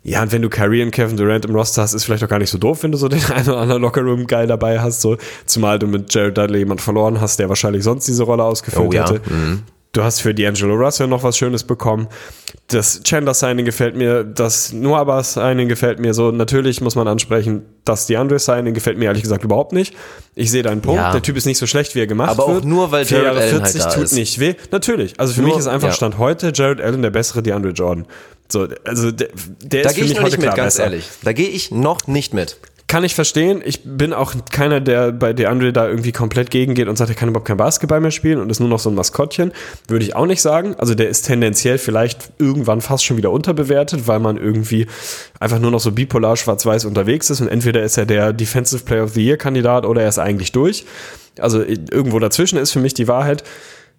Ja, 0.03 0.23
und 0.23 0.31
wenn 0.31 0.41
du 0.41 0.49
Kyrie 0.49 0.81
und 0.81 0.91
Kevin 0.91 1.15
Durant 1.17 1.45
im 1.45 1.53
Roster 1.53 1.81
hast, 1.83 1.93
ist 1.93 2.05
vielleicht 2.05 2.23
auch 2.23 2.27
gar 2.29 2.39
nicht 2.39 2.49
so 2.49 2.57
doof, 2.57 2.81
wenn 2.83 2.91
du 2.91 2.97
so 2.97 3.07
den 3.07 3.23
einen 3.35 3.47
oder 3.49 3.57
anderen 3.59 3.81
Lockerroom-Guy 3.81 4.47
dabei 4.47 4.79
hast. 4.79 5.01
So. 5.01 5.17
Zumal 5.45 5.77
du 5.77 5.87
mit 5.87 6.13
Jared 6.13 6.37
Dudley 6.37 6.59
jemand 6.59 6.81
verloren 6.81 7.19
hast, 7.21 7.37
der 7.37 7.49
wahrscheinlich 7.49 7.83
sonst 7.83 8.07
diese 8.07 8.23
Rolle 8.23 8.43
ausgefüllt 8.43 8.87
Oh 8.87 8.91
ja, 8.93 9.09
hätte. 9.09 9.21
Du 9.93 10.03
hast 10.03 10.21
für 10.21 10.29
D'Angelo 10.29 10.73
Russell 10.77 11.07
noch 11.07 11.23
was 11.23 11.37
Schönes 11.37 11.65
bekommen. 11.65 12.07
Das 12.67 13.01
Chandler-Signing 13.03 13.65
gefällt 13.65 13.97
mir, 13.97 14.23
das 14.23 14.71
Noabas-Signing 14.71 15.67
gefällt 15.67 15.99
mir 15.99 16.13
so. 16.13 16.31
Natürlich 16.31 16.79
muss 16.79 16.95
man 16.95 17.09
ansprechen, 17.09 17.63
das 17.83 18.07
DeAndre-Signing 18.07 18.73
gefällt 18.73 18.97
mir 18.97 19.05
ehrlich 19.05 19.23
gesagt 19.23 19.43
überhaupt 19.43 19.73
nicht. 19.73 19.93
Ich 20.33 20.49
sehe 20.49 20.63
deinen 20.63 20.79
Punkt. 20.81 21.01
Ja. 21.01 21.11
Der 21.11 21.21
Typ 21.21 21.35
ist 21.35 21.45
nicht 21.45 21.57
so 21.57 21.67
schlecht, 21.67 21.93
wie 21.95 21.99
er 21.99 22.07
gemacht 22.07 22.29
Aber 22.29 22.45
auch 22.45 22.53
wird. 22.53 22.65
nur, 22.65 22.91
weil 22.93 23.05
Jared 23.05 23.27
Allen 23.27 23.39
halt 23.39 23.49
40 23.49 23.81
da 23.83 23.89
tut 23.89 24.03
ist. 24.05 24.13
nicht 24.13 24.39
weh. 24.39 24.53
Natürlich. 24.71 25.19
Also 25.19 25.33
für 25.33 25.41
Nur- 25.41 25.49
mich 25.49 25.59
ist 25.59 25.67
einfach 25.67 25.89
ja. 25.89 25.93
Stand 25.93 26.17
heute 26.17 26.53
Jared 26.55 26.79
Allen 26.79 27.01
der 27.01 27.09
bessere 27.09 27.43
DeAndre 27.43 27.71
Jordan. 27.71 28.05
So, 28.49 28.67
also 28.85 29.11
der, 29.11 29.27
der 29.61 29.83
Da 29.83 29.89
ist 29.89 29.95
für 29.95 30.01
gehe 30.01 30.03
ich 30.05 30.09
mich 30.11 30.17
noch 30.17 30.23
heute 30.23 30.35
nicht 30.37 30.37
mit, 30.37 30.43
klar 30.45 30.55
ganz 30.55 30.75
besser. 30.75 30.83
ehrlich. 30.85 31.09
Da 31.23 31.33
gehe 31.33 31.49
ich 31.49 31.71
noch 31.71 32.07
nicht 32.07 32.33
mit. 32.33 32.57
Kann 32.91 33.05
ich 33.05 33.15
verstehen. 33.15 33.61
Ich 33.63 33.83
bin 33.85 34.11
auch 34.11 34.33
keiner, 34.51 34.81
der 34.81 35.13
bei 35.13 35.31
DeAndre 35.31 35.71
da 35.71 35.87
irgendwie 35.87 36.11
komplett 36.11 36.51
gegengeht 36.51 36.89
und 36.89 36.97
sagt, 36.97 37.09
er 37.09 37.15
kann 37.15 37.29
überhaupt 37.29 37.47
kein 37.47 37.55
Basketball 37.55 38.01
mehr 38.01 38.11
spielen 38.11 38.37
und 38.37 38.49
ist 38.49 38.59
nur 38.59 38.67
noch 38.67 38.79
so 38.79 38.89
ein 38.89 38.95
Maskottchen. 38.95 39.53
Würde 39.87 40.03
ich 40.03 40.13
auch 40.13 40.25
nicht 40.25 40.41
sagen. 40.41 40.75
Also 40.77 40.93
der 40.93 41.07
ist 41.07 41.21
tendenziell 41.21 41.77
vielleicht 41.77 42.33
irgendwann 42.37 42.81
fast 42.81 43.05
schon 43.05 43.15
wieder 43.15 43.31
unterbewertet, 43.31 44.09
weil 44.09 44.19
man 44.19 44.35
irgendwie 44.35 44.87
einfach 45.39 45.57
nur 45.57 45.71
noch 45.71 45.79
so 45.79 45.93
bipolar 45.93 46.35
schwarz-weiß 46.35 46.83
unterwegs 46.83 47.29
ist 47.29 47.39
und 47.39 47.47
entweder 47.47 47.81
ist 47.81 47.95
er 47.95 48.05
der 48.05 48.33
Defensive 48.33 48.83
Player 48.83 49.05
of 49.05 49.13
the 49.13 49.25
Year 49.25 49.37
Kandidat 49.37 49.85
oder 49.85 50.01
er 50.01 50.09
ist 50.09 50.19
eigentlich 50.19 50.51
durch. 50.51 50.83
Also 51.39 51.63
irgendwo 51.63 52.19
dazwischen 52.19 52.59
ist 52.59 52.73
für 52.73 52.81
mich 52.81 52.93
die 52.93 53.07
Wahrheit. 53.07 53.45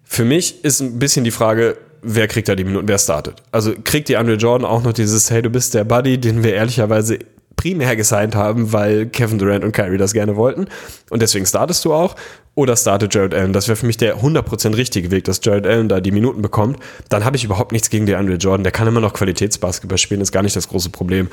Für 0.03 0.23
mich 0.23 0.63
ist 0.63 0.81
ein 0.81 0.99
bisschen 0.99 1.23
die 1.23 1.31
Frage, 1.31 1.77
wer 2.03 2.27
kriegt 2.27 2.47
da 2.47 2.53
die 2.53 2.63
Minuten, 2.63 2.87
wer 2.87 2.99
startet. 2.99 3.41
Also 3.51 3.73
kriegt 3.83 4.07
die 4.07 4.17
Andre 4.17 4.35
Jordan 4.35 4.69
auch 4.69 4.83
noch 4.83 4.93
dieses, 4.93 5.31
hey, 5.31 5.41
du 5.41 5.49
bist 5.49 5.73
der 5.73 5.83
Buddy, 5.83 6.19
den 6.19 6.43
wir 6.43 6.53
ehrlicherweise 6.53 7.17
primär 7.63 7.95
gesigned 7.95 8.35
haben, 8.35 8.73
weil 8.73 9.05
Kevin 9.05 9.39
Durant 9.39 9.63
und 9.63 9.71
Kyrie 9.71 9.97
das 9.97 10.11
gerne 10.11 10.35
wollten. 10.35 10.67
Und 11.09 11.21
deswegen 11.21 11.45
startest 11.45 11.85
du 11.85 11.93
auch. 11.93 12.15
Oder 12.55 12.75
startet 12.75 13.15
Jared 13.15 13.33
Allen. 13.33 13.53
Das 13.53 13.67
wäre 13.67 13.77
für 13.77 13.85
mich 13.85 13.97
der 13.97 14.17
100% 14.17 14.75
richtige 14.75 15.09
Weg, 15.11 15.23
dass 15.23 15.39
Jared 15.41 15.65
Allen 15.65 15.87
da 15.87 16.01
die 16.01 16.11
Minuten 16.11 16.41
bekommt. 16.41 16.77
Dann 17.09 17.23
habe 17.23 17.37
ich 17.37 17.45
überhaupt 17.45 17.71
nichts 17.71 17.89
gegen 17.89 18.05
den 18.05 18.15
Andre 18.15 18.35
Jordan. 18.35 18.63
Der 18.63 18.73
kann 18.73 18.87
immer 18.87 18.99
noch 18.99 19.13
Qualitätsbasketball 19.13 19.97
spielen, 19.97 20.19
ist 20.19 20.33
gar 20.33 20.43
nicht 20.43 20.55
das 20.55 20.67
große 20.67 20.89
Problem. 20.89 21.29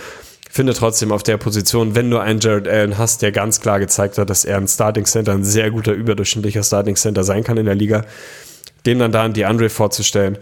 Finde 0.48 0.72
trotzdem 0.72 1.10
auf 1.10 1.24
der 1.24 1.36
Position, 1.36 1.94
wenn 1.96 2.10
du 2.10 2.18
einen 2.18 2.38
Jared 2.38 2.68
Allen 2.68 2.96
hast, 2.96 3.22
der 3.22 3.32
ganz 3.32 3.60
klar 3.60 3.80
gezeigt 3.80 4.16
hat, 4.16 4.30
dass 4.30 4.44
er 4.44 4.56
ein 4.56 4.68
Starting 4.68 5.06
Center, 5.06 5.32
ein 5.32 5.44
sehr 5.44 5.70
guter, 5.72 5.92
überdurchschnittlicher 5.92 6.62
Starting 6.62 6.94
Center 6.94 7.24
sein 7.24 7.42
kann 7.42 7.56
in 7.56 7.66
der 7.66 7.74
Liga, 7.74 8.04
dem 8.86 9.00
dann 9.00 9.12
da 9.12 9.24
an 9.24 9.32
die 9.32 9.44
Andre 9.44 9.68
vorzustellen. 9.68 10.38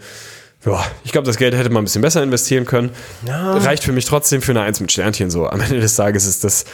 Ja, 0.65 0.85
ich 1.05 1.11
glaube, 1.13 1.25
das 1.25 1.37
Geld 1.37 1.55
hätte 1.55 1.69
man 1.69 1.81
ein 1.81 1.85
bisschen 1.85 2.01
besser 2.01 2.21
investieren 2.21 2.65
können. 2.65 2.91
Reicht 3.25 3.83
für 3.83 3.93
mich 3.93 4.05
trotzdem 4.05 4.41
für 4.41 4.51
eine 4.51 4.61
Eins 4.61 4.79
mit 4.81 4.91
Sternchen 4.91 5.29
so. 5.29 5.47
Am 5.47 5.61
Ende 5.61 5.79
des 5.79 5.95
Tages 5.95 6.25
ist 6.25 6.43
das 6.43 6.65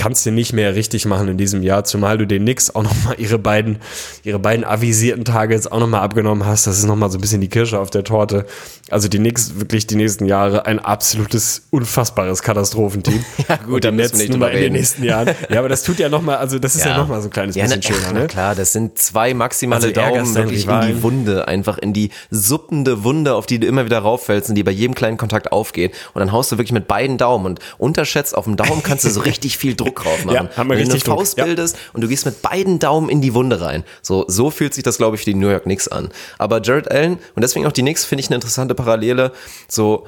kannst 0.00 0.24
du 0.24 0.30
nicht 0.30 0.54
mehr 0.54 0.74
richtig 0.74 1.04
machen 1.04 1.28
in 1.28 1.36
diesem 1.36 1.62
Jahr, 1.62 1.84
zumal 1.84 2.16
du 2.16 2.26
den 2.26 2.40
Knicks 2.44 2.74
auch 2.74 2.82
nochmal 2.82 3.16
ihre 3.18 3.38
beiden, 3.38 3.80
ihre 4.24 4.38
beiden 4.38 4.64
avisierten 4.64 5.26
Tage 5.26 5.52
jetzt 5.52 5.70
auch 5.70 5.78
nochmal 5.78 6.00
abgenommen 6.00 6.46
hast. 6.46 6.66
Das 6.66 6.78
ist 6.78 6.86
nochmal 6.86 7.10
so 7.10 7.18
ein 7.18 7.20
bisschen 7.20 7.42
die 7.42 7.48
Kirsche 7.50 7.78
auf 7.78 7.90
der 7.90 8.02
Torte. 8.02 8.46
Also 8.90 9.08
die 9.08 9.18
Knicks 9.18 9.60
wirklich 9.60 9.86
die 9.86 9.96
nächsten 9.96 10.24
Jahre 10.24 10.64
ein 10.64 10.78
absolutes, 10.78 11.66
unfassbares 11.70 12.42
Katastrophenteam. 12.42 13.22
Ja, 13.48 13.56
gut, 13.56 13.74
Und 13.74 13.84
da 13.84 13.90
die 13.90 13.96
müssen 13.96 14.12
wir 14.12 14.18
nicht 14.20 14.32
drüber 14.32 14.50
in 14.52 14.60
den 14.60 14.72
nächsten 14.72 15.04
Jahren. 15.04 15.34
Ja, 15.50 15.58
aber 15.58 15.68
das 15.68 15.82
tut 15.82 15.98
ja 15.98 16.08
nochmal, 16.08 16.36
also 16.36 16.58
das 16.58 16.76
ist 16.76 16.82
ja, 16.84 16.92
Ja. 16.92 16.96
noch 16.96 17.02
nochmal 17.02 17.20
so 17.20 17.28
ein 17.28 17.32
kleines 17.32 17.56
Ja, 17.56 17.64
bisschen 17.64 17.82
schöner, 17.82 18.10
na 18.12 18.20
ne? 18.20 18.26
klar, 18.26 18.54
das 18.54 18.72
sind 18.72 18.96
zwei 18.96 19.34
maximale 19.34 19.82
Also 19.82 19.94
Daumen 19.94 20.34
wirklich 20.34 20.66
in 20.66 20.80
die 20.82 21.02
Wunde, 21.02 21.46
einfach 21.48 21.76
in 21.78 21.92
die 21.92 22.10
suppende 22.30 23.04
Wunde, 23.04 23.34
auf 23.34 23.46
die 23.46 23.58
du 23.58 23.66
immer 23.66 23.84
wieder 23.84 23.98
rauffällst 23.98 24.48
und 24.48 24.54
die 24.54 24.62
bei 24.62 24.70
jedem 24.70 24.94
kleinen 24.94 25.16
Kontakt 25.18 25.52
aufgeht. 25.52 25.92
Und 26.14 26.20
dann 26.20 26.32
haust 26.32 26.52
du 26.52 26.56
wirklich 26.56 26.72
mit 26.72 26.88
beiden 26.88 27.18
Daumen 27.18 27.44
und 27.46 27.60
unterschätzt, 27.78 28.36
auf 28.36 28.44
dem 28.44 28.56
Daumen 28.56 28.82
kannst 28.82 29.04
du 29.04 29.10
so 29.10 29.20
richtig 29.30 29.58
viel 29.58 29.74
Druck 29.74 29.89
drauf 29.94 30.24
machen. 30.24 30.48
Ja, 30.50 30.56
haben 30.56 30.70
wir 30.70 30.76
Wenn 30.76 30.86
du 30.86 30.92
eine 30.92 31.00
Druck, 31.00 31.18
Faust 31.18 31.38
ja. 31.38 31.44
bildest 31.44 31.76
und 31.92 32.02
du 32.02 32.08
gehst 32.08 32.26
mit 32.26 32.42
beiden 32.42 32.78
Daumen 32.78 33.08
in 33.08 33.20
die 33.20 33.34
Wunde 33.34 33.60
rein. 33.60 33.84
So, 34.02 34.24
so 34.28 34.50
fühlt 34.50 34.74
sich 34.74 34.84
das, 34.84 34.98
glaube 34.98 35.16
ich, 35.16 35.22
für 35.22 35.30
die 35.30 35.34
New 35.34 35.48
York 35.48 35.64
Knicks 35.64 35.88
an. 35.88 36.10
Aber 36.38 36.60
Jared 36.62 36.90
Allen, 36.90 37.18
und 37.34 37.42
deswegen 37.42 37.66
auch 37.66 37.72
die 37.72 37.82
Knicks, 37.82 38.04
finde 38.04 38.20
ich 38.20 38.28
eine 38.28 38.36
interessante 38.36 38.74
Parallele. 38.74 39.32
So, 39.68 40.06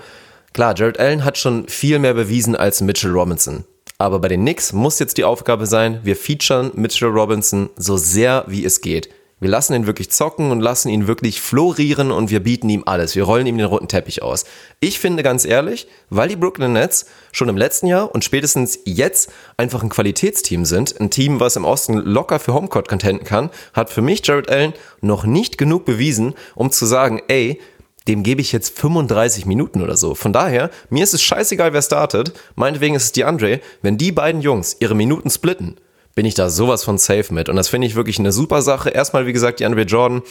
klar, 0.53 0.75
Jared 0.77 0.99
Allen 0.99 1.25
hat 1.25 1.39
schon 1.39 1.69
viel 1.69 1.99
mehr 1.99 2.15
bewiesen 2.15 2.57
als 2.57 2.81
Mitchell 2.81 3.11
Robinson. 3.11 3.65
Aber 3.99 4.19
bei 4.19 4.29
den 4.29 4.41
Knicks 4.41 4.73
muss 4.73 4.99
jetzt 4.99 5.17
die 5.17 5.25
Aufgabe 5.25 5.67
sein, 5.67 6.01
wir 6.03 6.17
featuren 6.17 6.73
Mitchell 6.75 7.09
Robinson 7.09 7.71
so 7.77 7.97
sehr 7.97 8.45
wie 8.49 8.65
es 8.65 8.81
geht. 8.81 9.09
Wir 9.43 9.51
lassen 9.51 9.75
ihn 9.75 9.89
wirklich 9.89 10.09
zocken 10.09 10.53
und 10.53 10.61
lassen 10.61 10.89
ihn 10.89 11.09
wirklich 11.09 11.41
florieren 11.41 12.13
und 12.13 12.31
wir 12.31 12.39
bieten 12.39 12.69
ihm 12.69 12.85
alles. 12.87 13.17
Wir 13.17 13.25
rollen 13.25 13.49
ihm 13.49 13.59
den 13.59 13.67
roten 13.67 13.89
Teppich 13.89 14.23
aus. 14.23 14.45
Ich 14.79 15.01
finde 15.01 15.25
ganz 15.25 15.45
ehrlich, 15.45 15.89
weil 16.11 16.29
die 16.29 16.37
Brooklyn 16.37 16.75
Nets 16.75 17.07
schon 17.33 17.49
im 17.49 17.57
letzten 17.57 17.89
Jahr 17.89 18.15
und 18.15 18.23
spätestens 18.23 18.79
jetzt 18.85 19.33
einfach 19.57 19.83
ein 19.83 19.89
Qualitätsteam 19.89 20.65
sind, 20.65 21.01
ein 21.01 21.11
Team, 21.11 21.41
was 21.41 21.57
im 21.57 21.65
Osten 21.65 21.95
locker 21.95 22.39
für 22.39 22.55
Homecourt 22.55 22.87
contenten 22.87 23.27
kann, 23.27 23.51
hat 23.73 23.91
für 23.91 24.01
mich 24.01 24.25
Jared 24.25 24.49
Allen 24.49 24.75
noch 25.01 25.25
nicht 25.25 25.59
genug 25.59 25.87
bewiesen, 25.87 26.35
um 26.55 26.71
zu 26.71 26.87
sagen, 26.87 27.21
ey, 27.27 27.61
dem 28.07 28.23
gebe 28.23 28.43
ich 28.43 28.53
jetzt 28.53 28.79
35 28.79 29.45
Minuten 29.45 29.83
oder 29.83 29.97
so. 29.97 30.15
Von 30.15 30.33
daher, 30.33 30.71
mir 30.89 31.03
ist 31.03 31.15
es 31.15 31.23
scheißegal, 31.23 31.73
wer 31.73 31.83
startet. 31.83 32.33
Meinetwegen 32.55 32.95
ist 32.95 33.07
es 33.07 33.13
die 33.13 33.25
Andre. 33.25 33.61
Wenn 33.81 33.99
die 33.99 34.13
beiden 34.13 34.41
Jungs 34.41 34.77
ihre 34.79 34.95
Minuten 34.95 35.31
splitten, 35.31 35.79
bin 36.15 36.27
ich 36.27 36.35
da 36.35 36.51
sowas 36.51 36.85
von 36.85 36.99
safe 36.99 37.33
mit. 37.33 37.49
Und 37.49 37.57
das 37.57 37.69
finde 37.69 37.87
ich 37.87 37.95
wirklich 37.95 38.19
eine 38.19 38.33
super 38.33 38.63
Sache. 38.63 38.91
Erstmal, 38.91 39.27
wie 39.27 39.33
gesagt, 39.33 39.61
die 39.61 39.65
Andre 39.65 39.83
Jordan. 39.83 40.23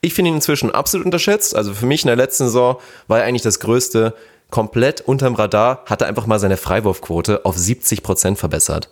Ich 0.00 0.14
finde 0.14 0.30
ihn 0.30 0.36
inzwischen 0.36 0.70
absolut 0.70 1.04
unterschätzt. 1.04 1.54
Also 1.54 1.74
für 1.74 1.86
mich 1.86 2.02
in 2.02 2.08
der 2.08 2.16
letzten 2.16 2.44
Saison 2.44 2.78
war 3.06 3.20
er 3.20 3.24
eigentlich 3.24 3.42
das 3.42 3.60
Größte. 3.60 4.14
Komplett 4.50 5.02
unterm 5.02 5.34
Radar, 5.34 5.84
hatte 5.84 6.06
einfach 6.06 6.26
mal 6.26 6.38
seine 6.38 6.56
Freiwurfquote 6.56 7.44
auf 7.44 7.58
70 7.58 8.02
Prozent 8.02 8.38
verbessert. 8.38 8.88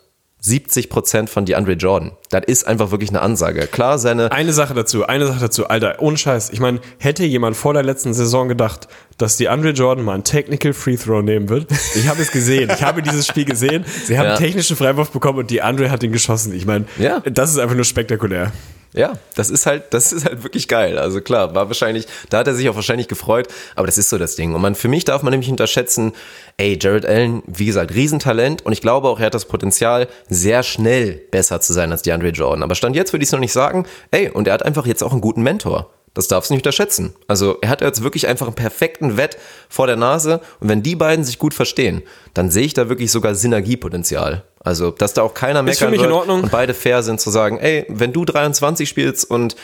70 0.47 0.89
Prozent 0.89 1.29
von 1.29 1.45
DeAndre 1.45 1.73
Jordan. 1.73 2.11
Das 2.29 2.43
ist 2.47 2.65
einfach 2.67 2.91
wirklich 2.91 3.09
eine 3.09 3.21
Ansage. 3.21 3.67
Klar, 3.67 3.99
seine 3.99 4.31
Eine 4.31 4.53
Sache 4.53 4.73
dazu, 4.73 5.05
eine 5.05 5.27
Sache 5.27 5.39
dazu, 5.39 5.67
Alter, 5.67 5.95
ohne 5.99 6.17
Scheiß. 6.17 6.49
Ich 6.51 6.59
meine, 6.59 6.79
hätte 6.99 7.23
jemand 7.25 7.55
vor 7.57 7.73
der 7.73 7.83
letzten 7.83 8.13
Saison 8.13 8.47
gedacht, 8.47 8.87
dass 9.17 9.37
die 9.37 9.49
Andre 9.49 9.71
Jordan 9.71 10.05
mal 10.05 10.13
einen 10.13 10.23
Technical 10.23 10.73
Free 10.73 10.95
Throw 10.95 11.21
nehmen 11.21 11.49
wird? 11.49 11.67
Ich 11.95 12.07
habe 12.07 12.21
es 12.21 12.31
gesehen. 12.31 12.71
Ich 12.73 12.83
habe 12.83 13.01
dieses 13.01 13.27
Spiel 13.27 13.45
gesehen. 13.45 13.83
Sie 14.05 14.17
haben 14.17 14.25
Ja. 14.25 14.31
einen 14.35 14.43
technischen 14.43 14.75
Freiwurf 14.77 15.11
bekommen 15.11 15.39
und 15.39 15.49
die 15.51 15.61
Andre 15.61 15.91
hat 15.91 16.03
ihn 16.03 16.11
geschossen. 16.11 16.53
Ich 16.53 16.65
meine, 16.65 16.85
Ja. 16.97 17.19
das 17.21 17.51
ist 17.51 17.57
einfach 17.59 17.75
nur 17.75 17.85
spektakulär. 17.85 18.51
Ja, 18.93 19.13
das 19.35 19.49
ist 19.51 19.65
halt, 19.65 19.83
das 19.93 20.11
ist 20.13 20.25
halt 20.25 20.43
wirklich 20.43 20.67
geil. 20.67 20.97
Also 20.97 21.21
klar, 21.21 21.53
war 21.53 21.67
wahrscheinlich, 21.67 22.07
da 22.29 22.39
hat 22.39 22.47
er 22.47 22.55
sich 22.55 22.67
auch 22.69 22.75
wahrscheinlich 22.75 23.07
gefreut, 23.07 23.47
aber 23.75 23.85
das 23.85 23.97
ist 23.97 24.09
so 24.09 24.17
das 24.17 24.35
Ding. 24.37 24.55
Und 24.55 24.61
man, 24.61 24.73
für 24.75 24.87
mich 24.87 25.03
darf 25.05 25.21
man 25.23 25.31
nämlich 25.31 25.49
unterschätzen, 25.51 26.13
ey, 26.57 26.77
Jared 26.81 27.05
Allen, 27.05 27.43
wie 27.45 27.65
gesagt, 27.65 27.93
Riesentalent 27.93 28.65
und 28.65 28.73
ich 28.73 28.81
glaube 28.81 29.07
auch, 29.07 29.19
er 29.19 29.27
hat 29.27 29.33
das 29.35 29.45
Potenzial, 29.45 30.07
sehr 30.27 30.63
schnell 30.63 31.13
besser 31.31 31.61
zu 31.61 31.71
sein 31.73 31.91
als 31.91 32.01
DeAndre 32.01 32.29
Jordan. 32.29 32.63
Aber 32.63 32.75
Stand 32.75 32.95
jetzt 32.95 33.13
würde 33.13 33.23
ich 33.23 33.29
es 33.29 33.31
noch 33.31 33.39
nicht 33.39 33.53
sagen, 33.53 33.85
ey, 34.11 34.29
und 34.29 34.47
er 34.47 34.53
hat 34.55 34.63
einfach 34.63 34.85
jetzt 34.85 35.03
auch 35.03 35.11
einen 35.11 35.21
guten 35.21 35.43
Mentor. 35.43 35.91
Das 36.15 36.27
darfst 36.27 36.49
du 36.49 36.55
nicht 36.55 36.65
unterschätzen. 36.65 37.13
Also 37.27 37.59
er 37.61 37.69
hat 37.69 37.81
jetzt 37.81 38.01
wirklich 38.01 38.25
einfach 38.25 38.47
einen 38.47 38.55
perfekten 38.55 39.17
Wett 39.17 39.37
vor 39.69 39.85
der 39.85 39.97
Nase 39.97 40.41
und 40.59 40.67
wenn 40.67 40.81
die 40.81 40.95
beiden 40.95 41.23
sich 41.23 41.37
gut 41.37 41.53
verstehen, 41.53 42.01
dann 42.33 42.49
sehe 42.49 42.65
ich 42.65 42.73
da 42.73 42.89
wirklich 42.89 43.11
sogar 43.11 43.35
Synergiepotenzial. 43.35 44.43
Also, 44.59 44.89
dass 44.89 45.13
da 45.13 45.21
auch 45.21 45.35
keiner 45.35 45.61
meckern 45.61 45.91
wird 45.91 46.27
und 46.27 46.51
beide 46.51 46.73
fair 46.73 47.03
sind 47.03 47.21
zu 47.21 47.29
sagen, 47.29 47.59
ey, 47.59 47.85
wenn 47.87 48.13
du 48.13 48.25
23 48.25 48.89
spielst 48.89 49.29
und 49.29 49.55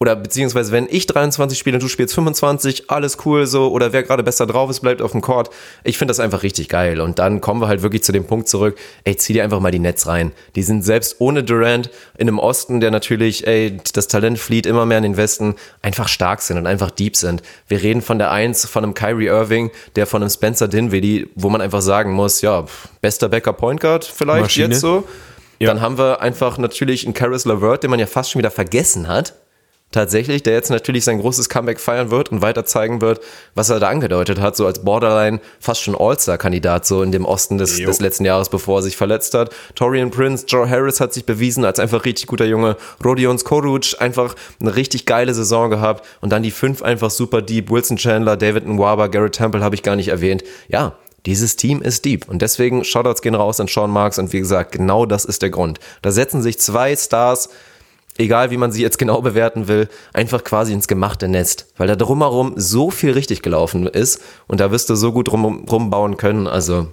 oder 0.00 0.16
beziehungsweise 0.16 0.72
wenn 0.72 0.86
ich 0.90 1.06
23 1.06 1.58
spiele 1.58 1.76
und 1.76 1.82
du 1.82 1.88
spielst 1.88 2.14
25, 2.14 2.90
alles 2.90 3.18
cool 3.24 3.46
so 3.46 3.70
oder 3.70 3.92
wer 3.92 4.02
gerade 4.02 4.22
besser 4.22 4.46
drauf 4.46 4.70
ist, 4.70 4.80
bleibt 4.80 5.00
auf 5.00 5.12
dem 5.12 5.20
Court. 5.20 5.50
Ich 5.84 5.98
finde 5.98 6.10
das 6.10 6.20
einfach 6.20 6.42
richtig 6.42 6.68
geil 6.68 7.00
und 7.00 7.18
dann 7.18 7.40
kommen 7.40 7.60
wir 7.60 7.68
halt 7.68 7.82
wirklich 7.82 8.02
zu 8.02 8.12
dem 8.12 8.24
Punkt 8.24 8.48
zurück, 8.48 8.76
ey, 9.04 9.16
zieh 9.16 9.32
dir 9.32 9.44
einfach 9.44 9.60
mal 9.60 9.70
die 9.70 9.78
Nets 9.78 10.06
rein. 10.06 10.32
Die 10.56 10.62
sind 10.62 10.82
selbst 10.82 11.16
ohne 11.20 11.44
Durant 11.44 11.90
in 12.18 12.28
einem 12.28 12.38
Osten, 12.38 12.80
der 12.80 12.90
natürlich, 12.90 13.46
ey, 13.46 13.78
das 13.92 14.08
Talent 14.08 14.38
flieht 14.38 14.66
immer 14.66 14.84
mehr 14.86 14.98
in 14.98 15.04
den 15.04 15.16
Westen, 15.16 15.54
einfach 15.82 16.08
stark 16.08 16.42
sind 16.42 16.58
und 16.58 16.66
einfach 16.66 16.90
deep 16.90 17.16
sind. 17.16 17.42
Wir 17.68 17.82
reden 17.82 18.02
von 18.02 18.18
der 18.18 18.30
Eins, 18.30 18.66
von 18.66 18.84
einem 18.84 18.94
Kyrie 18.94 19.26
Irving, 19.26 19.70
der 19.96 20.06
von 20.06 20.22
einem 20.22 20.30
Spencer 20.30 20.68
Dinwiddie, 20.68 21.28
wo 21.34 21.48
man 21.48 21.60
einfach 21.60 21.82
sagen 21.82 22.12
muss, 22.12 22.40
ja, 22.40 22.64
bester 23.00 23.28
Backup 23.28 23.58
Point 23.58 23.80
Guard 23.80 24.04
vielleicht 24.04 24.42
Maschine. 24.42 24.68
jetzt 24.68 24.80
so. 24.80 25.04
Ja. 25.60 25.68
Dann 25.68 25.80
haben 25.80 25.98
wir 25.98 26.20
einfach 26.20 26.58
natürlich 26.58 27.04
einen 27.04 27.14
Karis 27.14 27.44
LeVert, 27.44 27.82
den 27.82 27.90
man 27.90 28.00
ja 28.00 28.06
fast 28.06 28.30
schon 28.30 28.40
wieder 28.40 28.50
vergessen 28.50 29.08
hat. 29.08 29.34
Tatsächlich, 29.94 30.42
der 30.42 30.54
jetzt 30.54 30.70
natürlich 30.70 31.04
sein 31.04 31.20
großes 31.20 31.48
Comeback 31.48 31.78
feiern 31.78 32.10
wird 32.10 32.32
und 32.32 32.42
weiter 32.42 32.64
zeigen 32.64 33.00
wird, 33.00 33.20
was 33.54 33.70
er 33.70 33.78
da 33.78 33.90
angedeutet 33.90 34.40
hat, 34.40 34.56
so 34.56 34.66
als 34.66 34.80
Borderline 34.80 35.38
fast 35.60 35.82
schon 35.82 35.94
All-Star-Kandidat, 35.94 36.84
so 36.84 37.04
in 37.04 37.12
dem 37.12 37.24
Osten 37.24 37.58
des, 37.58 37.76
des 37.76 38.00
letzten 38.00 38.24
Jahres, 38.24 38.48
bevor 38.48 38.80
er 38.80 38.82
sich 38.82 38.96
verletzt 38.96 39.34
hat. 39.34 39.54
Torian 39.76 40.10
Prince, 40.10 40.46
Joe 40.48 40.68
Harris 40.68 40.98
hat 40.98 41.12
sich 41.12 41.26
bewiesen 41.26 41.64
als 41.64 41.78
einfach 41.78 42.04
richtig 42.04 42.26
guter 42.26 42.44
Junge. 42.44 42.76
Rodion 43.04 43.38
Skoruc 43.38 43.94
einfach 44.00 44.34
eine 44.60 44.74
richtig 44.74 45.06
geile 45.06 45.32
Saison 45.32 45.70
gehabt 45.70 46.04
und 46.20 46.30
dann 46.30 46.42
die 46.42 46.50
fünf 46.50 46.82
einfach 46.82 47.10
super 47.10 47.40
deep. 47.40 47.70
Wilson 47.70 47.96
Chandler, 47.96 48.36
David 48.36 48.66
Nwaba, 48.66 49.06
Garrett 49.06 49.36
Temple 49.36 49.62
habe 49.62 49.76
ich 49.76 49.84
gar 49.84 49.94
nicht 49.94 50.08
erwähnt. 50.08 50.42
Ja, 50.66 50.96
dieses 51.24 51.54
Team 51.54 51.80
ist 51.82 52.04
deep 52.04 52.28
und 52.28 52.42
deswegen 52.42 52.82
Shoutouts 52.82 53.22
gehen 53.22 53.36
raus 53.36 53.60
an 53.60 53.68
Sean 53.68 53.92
Marks 53.92 54.18
und 54.18 54.32
wie 54.32 54.40
gesagt, 54.40 54.72
genau 54.72 55.06
das 55.06 55.24
ist 55.24 55.42
der 55.42 55.50
Grund. 55.50 55.78
Da 56.02 56.10
setzen 56.10 56.42
sich 56.42 56.58
zwei 56.58 56.96
Stars, 56.96 57.48
egal 58.18 58.50
wie 58.50 58.56
man 58.56 58.72
sie 58.72 58.82
jetzt 58.82 58.98
genau 58.98 59.20
bewerten 59.22 59.68
will, 59.68 59.88
einfach 60.12 60.44
quasi 60.44 60.72
ins 60.72 60.88
gemachte 60.88 61.28
Nest, 61.28 61.66
weil 61.76 61.88
da 61.88 61.96
drumherum 61.96 62.54
so 62.56 62.90
viel 62.90 63.12
richtig 63.12 63.42
gelaufen 63.42 63.86
ist 63.86 64.20
und 64.46 64.60
da 64.60 64.70
wirst 64.70 64.90
du 64.90 64.94
so 64.94 65.12
gut 65.12 65.30
rum, 65.32 65.66
rumbauen 65.70 66.16
können, 66.16 66.46
also 66.46 66.88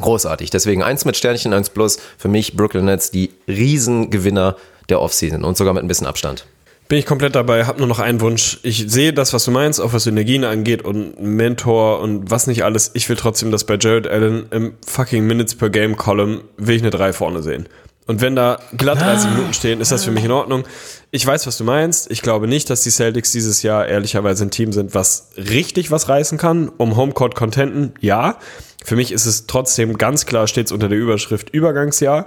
großartig. 0.00 0.50
Deswegen 0.50 0.82
eins 0.82 1.04
mit 1.04 1.16
Sternchen, 1.16 1.52
eins 1.52 1.70
plus, 1.70 1.98
für 2.18 2.28
mich 2.28 2.56
Brooklyn 2.56 2.86
Nets 2.86 3.10
die 3.10 3.30
Riesengewinner 3.46 4.56
der 4.88 5.00
Offseason 5.00 5.44
und 5.44 5.56
sogar 5.56 5.74
mit 5.74 5.84
ein 5.84 5.88
bisschen 5.88 6.06
Abstand. 6.06 6.46
Bin 6.86 6.98
ich 6.98 7.06
komplett 7.06 7.34
dabei, 7.34 7.64
hab 7.64 7.78
nur 7.78 7.86
noch 7.86 7.98
einen 7.98 8.20
Wunsch. 8.20 8.58
Ich 8.62 8.84
sehe 8.88 9.14
das, 9.14 9.32
was 9.32 9.46
du 9.46 9.50
meinst, 9.50 9.80
auch 9.80 9.94
was 9.94 10.04
Synergien 10.04 10.44
angeht 10.44 10.84
und 10.84 11.18
Mentor 11.18 12.00
und 12.00 12.30
was 12.30 12.46
nicht 12.46 12.62
alles. 12.62 12.90
Ich 12.92 13.08
will 13.08 13.16
trotzdem, 13.16 13.50
dass 13.50 13.64
bei 13.64 13.78
Jared 13.80 14.06
Allen 14.06 14.46
im 14.50 14.74
fucking 14.86 15.26
Minutes 15.26 15.54
per 15.54 15.70
Game 15.70 15.96
Column 15.96 16.42
will 16.58 16.76
ich 16.76 16.82
eine 16.82 16.90
3 16.90 17.14
vorne 17.14 17.42
sehen. 17.42 17.66
Und 18.06 18.20
wenn 18.20 18.36
da 18.36 18.58
glatt 18.76 19.00
30 19.00 19.30
Minuten 19.30 19.54
stehen, 19.54 19.80
ist 19.80 19.90
das 19.90 20.04
für 20.04 20.10
mich 20.10 20.24
in 20.24 20.30
Ordnung. 20.30 20.64
Ich 21.10 21.26
weiß, 21.26 21.46
was 21.46 21.56
du 21.56 21.64
meinst. 21.64 22.10
Ich 22.10 22.20
glaube 22.20 22.46
nicht, 22.46 22.68
dass 22.68 22.82
die 22.82 22.90
Celtics 22.90 23.32
dieses 23.32 23.62
Jahr 23.62 23.86
ehrlicherweise 23.86 24.44
ein 24.44 24.50
Team 24.50 24.72
sind, 24.72 24.94
was 24.94 25.28
richtig 25.36 25.90
was 25.90 26.08
reißen 26.08 26.36
kann. 26.36 26.68
Um 26.68 26.96
Homecourt 26.96 27.34
Contenten, 27.34 27.94
ja. 28.00 28.36
Für 28.84 28.96
mich 28.96 29.12
ist 29.12 29.24
es 29.24 29.46
trotzdem 29.46 29.96
ganz 29.96 30.26
klar 30.26 30.46
stets 30.46 30.70
unter 30.70 30.88
der 30.88 30.98
Überschrift 30.98 31.48
Übergangsjahr. 31.50 32.26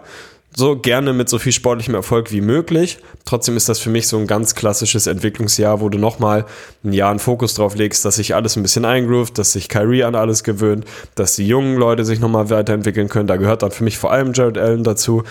So 0.56 0.76
gerne 0.76 1.14
mit 1.14 1.30
so 1.30 1.38
viel 1.38 1.52
sportlichem 1.52 1.94
Erfolg 1.94 2.32
wie 2.32 2.42
möglich. 2.42 2.98
Trotzdem 3.26 3.56
ist 3.58 3.70
das 3.70 3.78
für 3.78 3.92
mich 3.92 4.08
so 4.08 4.18
ein 4.18 4.26
ganz 4.26 4.56
klassisches 4.56 5.06
Entwicklungsjahr, 5.06 5.82
wo 5.82 5.90
du 5.90 6.00
nochmal 6.00 6.46
ein 6.84 6.94
Jahr 6.94 7.12
einen 7.12 7.20
Fokus 7.20 7.54
drauf 7.54 7.76
legst, 7.76 8.04
dass 8.06 8.16
sich 8.16 8.34
alles 8.34 8.56
ein 8.56 8.64
bisschen 8.64 8.86
eingroovt, 8.86 9.38
dass 9.38 9.52
sich 9.52 9.70
Kyrie 9.70 10.04
an 10.04 10.16
alles 10.16 10.44
gewöhnt, 10.44 10.86
dass 11.14 11.36
die 11.36 11.48
jungen 11.48 11.76
Leute 11.78 12.06
sich 12.06 12.20
nochmal 12.20 12.50
weiterentwickeln 12.50 13.10
können. 13.10 13.28
Da 13.28 13.36
gehört 13.36 13.62
dann 13.62 13.70
für 13.70 13.84
mich 13.84 14.00
vor 14.00 14.12
allem 14.12 14.34
Jared 14.34 14.58
Allen 14.58 14.84
dazu. 14.84 15.24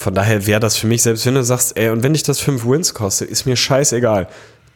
Von 0.00 0.14
daher 0.14 0.46
wäre 0.46 0.60
das 0.60 0.78
für 0.78 0.86
mich, 0.86 1.02
selbst 1.02 1.26
wenn 1.26 1.34
du 1.34 1.44
sagst, 1.44 1.76
ey, 1.76 1.90
und 1.90 2.02
wenn 2.02 2.14
dich 2.14 2.22
das 2.22 2.40
fünf 2.40 2.64
Wins 2.64 2.94
kostet, 2.94 3.28
ist 3.28 3.44
mir 3.44 3.54
scheißegal. 3.54 4.28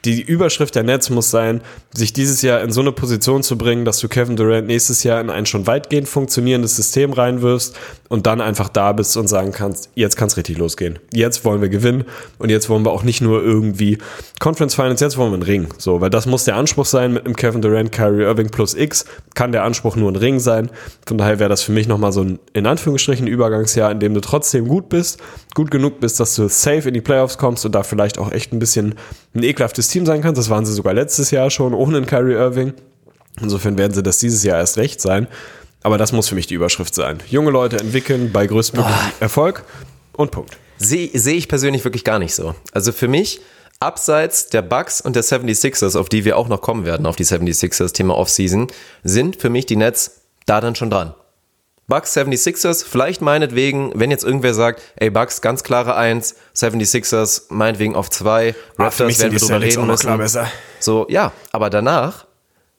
Die 0.05 0.21
Überschrift 0.21 0.75
der 0.75 0.83
Nets 0.83 1.09
muss 1.09 1.31
sein, 1.31 1.63
sich 1.95 2.13
dieses 2.13 2.43
Jahr 2.43 2.61
in 2.61 2.73
so 2.73 2.83
eine 2.83 2.93
Position 2.93 3.43
zu 3.43 3.57
bringen, 3.57 3.87
dass 3.87 4.01
du 4.01 4.09
Kevin 4.09 4.37
Durant 4.37 4.67
nächstes 4.67 5.03
Jahr 5.03 5.21
in 5.21 5.31
ein 5.31 5.47
schon 5.47 5.67
weitgehend 5.67 6.09
funktionierendes 6.09 6.77
System 6.77 7.13
reinwirfst 7.13 7.75
und 8.09 8.27
dann 8.27 8.43
einfach 8.43 8.69
da 8.69 8.93
bist 8.93 9.17
und 9.17 9.29
sagen 9.29 9.53
kannst, 9.53 9.89
jetzt 9.95 10.17
kann 10.17 10.29
es 10.29 10.37
richtig 10.37 10.59
losgehen. 10.59 10.99
Jetzt 11.13 11.45
wollen 11.45 11.63
wir 11.63 11.71
gewinnen 11.71 12.05
und 12.39 12.51
jetzt 12.51 12.69
wollen 12.69 12.85
wir 12.85 12.93
auch 12.93 13.03
nicht 13.03 13.23
nur 13.23 13.43
irgendwie 13.43 13.99
Conference 14.41 14.75
Finals, 14.75 15.01
jetzt 15.01 15.17
wollen 15.17 15.31
wir 15.31 15.37
einen 15.37 15.43
Ring. 15.43 15.69
So, 15.79 16.01
weil 16.03 16.11
das 16.11 16.27
muss 16.27 16.45
der 16.45 16.57
Anspruch 16.57 16.87
sein 16.87 17.15
mit 17.15 17.25
einem 17.25 17.35
Kevin 17.35 17.63
Durant, 17.63 17.91
Kyrie 17.91 18.25
Irving 18.25 18.51
plus 18.51 18.75
X, 18.75 19.07
kann 19.35 19.53
der 19.53 19.65
Anspruch 19.65 19.97
nur 19.97 20.13
ein 20.13 20.17
Ring 20.17 20.39
sein. 20.39 20.71
Von 21.07 21.17
daher 21.17 21.39
wäre 21.39 21.49
das 21.49 21.63
für 21.63 21.73
mich 21.73 21.89
nochmal 21.89 22.13
so 22.13 22.21
ein, 22.21 22.39
in 22.53 22.67
Anführungsstrichen, 22.67 23.27
Übergangsjahr, 23.27 23.91
in 23.91 24.01
dem 24.01 24.13
du 24.13 24.21
trotzdem 24.21 24.69
gut 24.69 24.91
bist, 24.91 25.19
gut 25.55 25.71
genug 25.71 26.01
bist, 26.01 26.21
dass 26.21 26.35
du 26.35 26.49
safe 26.49 26.89
in 26.89 26.95
die 26.95 27.01
Playoffs 27.01 27.39
kommst 27.39 27.65
und 27.65 27.75
da 27.75 27.83
vielleicht 27.83 28.19
auch 28.19 28.33
echt 28.33 28.53
ein 28.53 28.59
bisschen 28.59 28.97
ein 29.35 29.43
ekelhaftes 29.43 29.89
Team 29.89 30.05
sein 30.05 30.21
kannst. 30.21 30.39
Das 30.39 30.51
waren 30.51 30.67
sie 30.67 30.73
sogar 30.73 30.95
letztes 30.95 31.31
Jahr 31.31 31.51
schon, 31.51 31.75
ohne 31.75 31.99
einen 31.99 32.07
Kyrie 32.07 32.35
Irving. 32.35 32.75
Insofern 33.41 33.79
werden 33.79 33.93
sie 33.93 34.03
das 34.03 34.19
dieses 34.19 34.43
Jahr 34.43 34.59
erst 34.59 34.77
recht 34.77 35.01
sein. 35.01 35.29
Aber 35.83 35.99
das 35.99 36.13
muss 36.13 36.29
für 36.29 36.35
mich 36.35 36.47
die 36.47 36.55
Überschrift 36.55 36.95
sein. 36.95 37.19
Junge 37.29 37.51
Leute 37.51 37.79
entwickeln 37.79 38.33
bei 38.33 38.47
größtmöglichem 38.47 39.13
Erfolg 39.21 39.65
und 40.13 40.31
Punkt. 40.31 40.57
Sehe 40.79 41.11
seh 41.13 41.35
ich 41.35 41.49
persönlich 41.49 41.85
wirklich 41.85 42.05
gar 42.05 42.19
nicht 42.19 42.35
so. 42.35 42.55
Also 42.73 42.91
für 42.91 43.07
mich, 43.07 43.41
abseits 43.81 44.49
der 44.49 44.63
Bucks 44.63 45.01
und 45.01 45.15
der 45.15 45.23
76ers, 45.23 45.97
auf 45.99 46.09
die 46.09 46.25
wir 46.25 46.39
auch 46.39 46.49
noch 46.49 46.63
kommen 46.63 46.85
werden, 46.85 47.07
auf 47.07 47.17
die 47.17 47.25
76ers, 47.25 47.93
Thema 47.93 48.17
Offseason, 48.17 48.69
sind 49.03 49.37
für 49.37 49.51
mich 49.51 49.67
die 49.67 49.77
Nets 49.77 50.23
da 50.47 50.61
dann 50.61 50.75
schon 50.75 50.91
dran. 50.91 51.15
Bucks, 51.87 52.17
76ers, 52.17 52.85
vielleicht 52.85 53.21
meinetwegen, 53.21 53.93
wenn 53.95 54.11
jetzt 54.11 54.25
irgendwer 54.25 54.55
sagt, 54.55 54.81
ey 54.97 55.11
Bucks, 55.11 55.43
ganz 55.43 55.63
klare 55.63 55.97
1, 55.97 56.35
76ers, 56.57 57.43
meinetwegen 57.51 57.95
auf 57.95 58.09
2, 58.11 58.55
Ah, 58.77 58.85
Raptors 58.85 59.19
sind 59.19 59.33
werden 59.33 59.33
wir 59.33 59.41
drüber 59.41 59.61
reden 59.61 60.17
müssen. 60.17 60.41
So, 60.81 61.07
ja, 61.11 61.33
aber 61.53 61.69
danach 61.69 62.27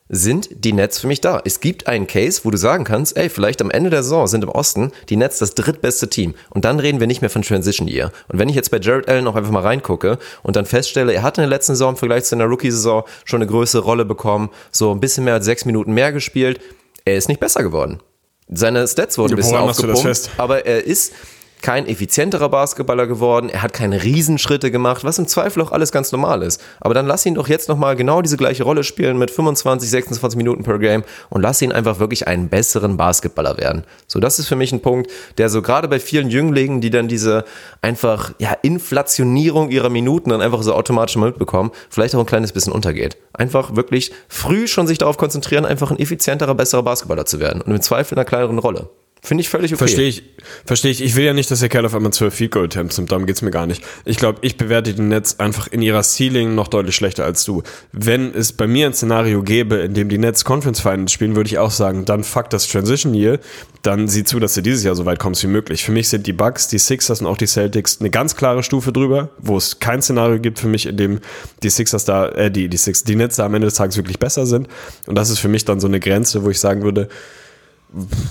sind 0.08 0.50
die 0.52 0.74
Nets 0.74 1.00
für 1.00 1.08
mich 1.08 1.22
da. 1.22 1.42
Es 1.46 1.60
gibt 1.60 1.88
einen 1.88 2.06
Case, 2.06 2.42
wo 2.44 2.52
du 2.52 2.58
sagen 2.58 2.84
kannst, 2.84 3.18
ey, 3.18 3.30
vielleicht 3.30 3.62
am 3.62 3.72
Ende 3.72 3.90
der 3.90 4.04
Saison 4.04 4.28
sind 4.28 4.44
im 4.44 4.50
Osten 4.50 4.92
die 5.10 5.16
Nets 5.16 5.40
das 5.40 5.56
drittbeste 5.56 6.10
Team. 6.10 6.36
Und 6.52 6.64
dann 6.64 6.80
reden 6.80 7.00
wir 7.00 7.08
nicht 7.08 7.22
mehr 7.22 7.32
von 7.32 7.42
Transition 7.42 7.88
Year. 7.88 8.12
Und 8.28 8.38
wenn 8.38 8.48
ich 8.48 8.56
jetzt 8.56 8.70
bei 8.70 8.80
Jared 8.80 9.08
Allen 9.10 9.28
auch 9.28 9.36
einfach 9.36 9.52
mal 9.52 9.64
reingucke 9.64 10.20
und 10.44 10.56
dann 10.56 10.66
feststelle, 10.66 11.14
er 11.14 11.24
hat 11.24 11.40
in 11.40 11.42
der 11.42 11.50
letzten 11.50 11.74
Saison 11.74 11.92
im 11.92 11.98
Vergleich 11.98 12.26
zu 12.26 12.36
einer 12.36 12.46
Rookie-Saison 12.46 13.04
schon 13.24 13.42
eine 13.42 13.50
größere 13.50 13.82
Rolle 13.82 14.06
bekommen, 14.06 14.50
so 14.72 14.92
ein 14.92 15.00
bisschen 15.00 15.24
mehr 15.24 15.34
als 15.36 15.46
sechs 15.46 15.66
Minuten 15.66 15.94
mehr 15.94 16.12
gespielt, 16.12 16.60
er 17.04 17.18
ist 17.18 17.28
nicht 17.28 17.40
besser 17.40 17.64
geworden. 17.64 18.00
Seine 18.48 18.88
Stats 18.88 19.18
wurden 19.18 19.34
ein 19.34 19.38
bisschen 19.38 19.58
aufgepumpt, 19.58 20.30
aber 20.38 20.66
er 20.66 20.84
ist 20.84 21.14
kein 21.62 21.88
effizienterer 21.88 22.50
Basketballer 22.50 23.08
geworden, 23.08 23.50
er 23.50 23.62
hat 23.64 23.74
keine 23.74 24.04
Riesenschritte 24.04 24.72
gemacht, 24.72 25.04
was 25.04 25.18
im 25.18 25.28
Zweifel 25.28 25.62
auch 25.64 25.72
alles 25.72 25.92
ganz 25.92 26.12
normal 26.12 26.44
ist. 26.44 26.62
Aber 26.80 26.94
dann 26.94 27.08
lass 27.08 27.26
ihn 27.26 27.36
doch 27.36 27.48
jetzt 27.48 27.70
nochmal 27.70 27.96
genau 27.96 28.22
diese 28.22 28.38
gleiche 28.38 28.64
Rolle 28.64 28.84
spielen 28.84 29.18
mit 29.18 29.32
25, 29.32 29.90
26 29.90 30.38
Minuten 30.38 30.64
per 30.64 30.80
Game 30.80 31.04
und 31.30 31.42
lass 31.42 31.62
ihn 31.62 31.72
einfach 31.72 32.00
wirklich 32.00 32.28
einen 32.28 32.50
besseren 32.50 32.98
Basketballer 32.98 33.58
werden. 33.58 33.84
So, 34.08 34.20
das 34.20 34.40
ist 34.40 34.48
für 34.48 34.56
mich 34.56 34.72
ein 34.72 34.82
Punkt, 34.82 35.10
der 35.38 35.50
so 35.50 35.62
gerade 35.62 35.88
bei 35.88 36.00
vielen 36.00 36.30
Jünglingen, 36.30 36.82
die 36.82 36.90
dann 36.90 37.08
diese 37.08 37.46
einfach, 37.82 38.34
ja, 38.40 38.56
Inflationierung 38.62 39.70
ihrer 39.70 39.90
Minuten 39.90 40.30
dann 40.30 40.42
einfach 40.42 40.62
so 40.62 40.74
automatisch 40.74 41.16
mal 41.16 41.28
mitbekommen, 41.28 41.72
vielleicht 41.90 42.16
auch 42.16 42.20
ein 42.20 42.26
kleines 42.26 42.52
bisschen 42.52 42.74
untergeht. 42.74 43.18
Einfach 43.34 43.76
wirklich 43.76 44.12
früh 44.28 44.68
schon 44.68 44.88
sich 44.88 44.98
darauf 44.98 45.18
konzentrieren, 45.18 45.66
einfach 45.66 45.92
ein 45.92 46.00
effizienterer, 46.00 46.56
besserer 46.56 46.84
Basketballer 46.84 47.26
zu 47.26 47.40
werden 47.40 47.62
und 47.62 47.72
im 47.72 47.82
Zweifel 47.82 48.14
in 48.14 48.20
einer 48.20 48.26
kleineren 48.26 48.60
Rolle. 48.60 48.90
Finde 49.26 49.42
ich 49.42 49.50
völlig 49.50 49.72
okay. 49.74 49.80
Verstehe 49.80 50.08
ich, 50.08 50.24
verstehe 50.66 50.92
ich. 50.92 51.04
Ich 51.04 51.16
will 51.16 51.26
ja 51.26 51.34
nicht, 51.34 51.50
dass 51.50 51.60
der 51.60 51.70
Kerl 51.70 51.86
auf 51.86 51.96
einmal 51.96 52.14
12 52.14 52.34
Field 52.34 52.52
Goal 52.52 52.66
Attempts 52.66 52.98
nimmt, 52.98 53.12
darum 53.12 53.26
geht's 53.26 53.42
mir 53.42 53.50
gar 53.50 53.66
nicht. 53.66 53.84
Ich 54.06 54.18
glaube, 54.18 54.38
ich 54.42 54.56
bewerte 54.56 54.94
die 54.94 55.02
Nets 55.02 55.40
einfach 55.40 55.66
in 55.68 55.82
ihrer 55.82 56.04
Ceiling 56.04 56.54
noch 56.54 56.68
deutlich 56.68 56.96
schlechter 56.96 57.26
als 57.26 57.44
du. 57.44 57.64
Wenn 57.92 58.36
es 58.36 58.54
bei 58.54 58.68
mir 58.68 58.86
ein 58.86 58.94
Szenario 58.94 59.42
gäbe, 59.42 59.78
in 59.78 59.96
dem 59.96 60.10
die 60.10 60.20
Nets 60.20 60.46
Conference 60.46 60.80
Finals 60.80 61.12
spielen, 61.12 61.36
würde 61.36 61.48
ich 61.48 61.58
auch 61.58 61.72
sagen, 61.72 62.06
dann 62.06 62.24
fuck 62.24 62.52
das 62.52 62.68
Transition 62.68 63.16
Year, 63.16 63.40
dann 63.82 64.08
sieh 64.08 64.24
zu, 64.24 64.40
dass 64.40 64.54
du 64.54 64.62
dieses 64.62 64.84
Jahr 64.84 64.96
so 64.96 65.08
weit 65.08 65.18
kommst 65.18 65.42
wie 65.42 65.48
möglich. 65.48 65.84
Für 65.84 65.92
mich 65.92 66.10
sind 66.10 66.28
die 66.28 66.34
Bucks, 66.34 66.68
die 66.68 66.78
Sixers 66.78 67.22
und 67.22 67.26
auch 67.26 67.38
die 67.38 67.48
Celtics 67.48 68.00
eine 68.00 68.12
ganz 68.12 68.36
klare 68.36 68.62
Stufe 68.62 68.94
drüber, 68.94 69.30
wo 69.40 69.58
es 69.58 69.80
kein 69.80 70.04
Szenario 70.04 70.40
gibt 70.40 70.60
für 70.60 70.68
mich, 70.68 70.86
in 70.86 70.98
dem 70.98 71.20
die 71.64 71.72
Sixers 71.72 72.06
da, 72.06 72.30
äh, 72.30 72.52
die, 72.52 72.70
die 72.70 72.78
Six, 72.78 73.04
die 73.04 73.16
Nets 73.16 73.38
da 73.38 73.48
am 73.48 73.56
Ende 73.56 73.66
des 73.66 73.74
Tages 73.74 73.98
wirklich 73.98 74.20
besser 74.20 74.46
sind. 74.46 74.68
Und 75.08 75.16
das 75.16 75.32
ist 75.32 75.40
für 75.40 75.48
mich 75.48 75.66
dann 75.66 75.80
so 75.80 75.88
eine 75.88 76.00
Grenze, 76.00 76.44
wo 76.44 76.52
ich 76.52 76.60
sagen 76.60 76.84
würde, 76.84 77.10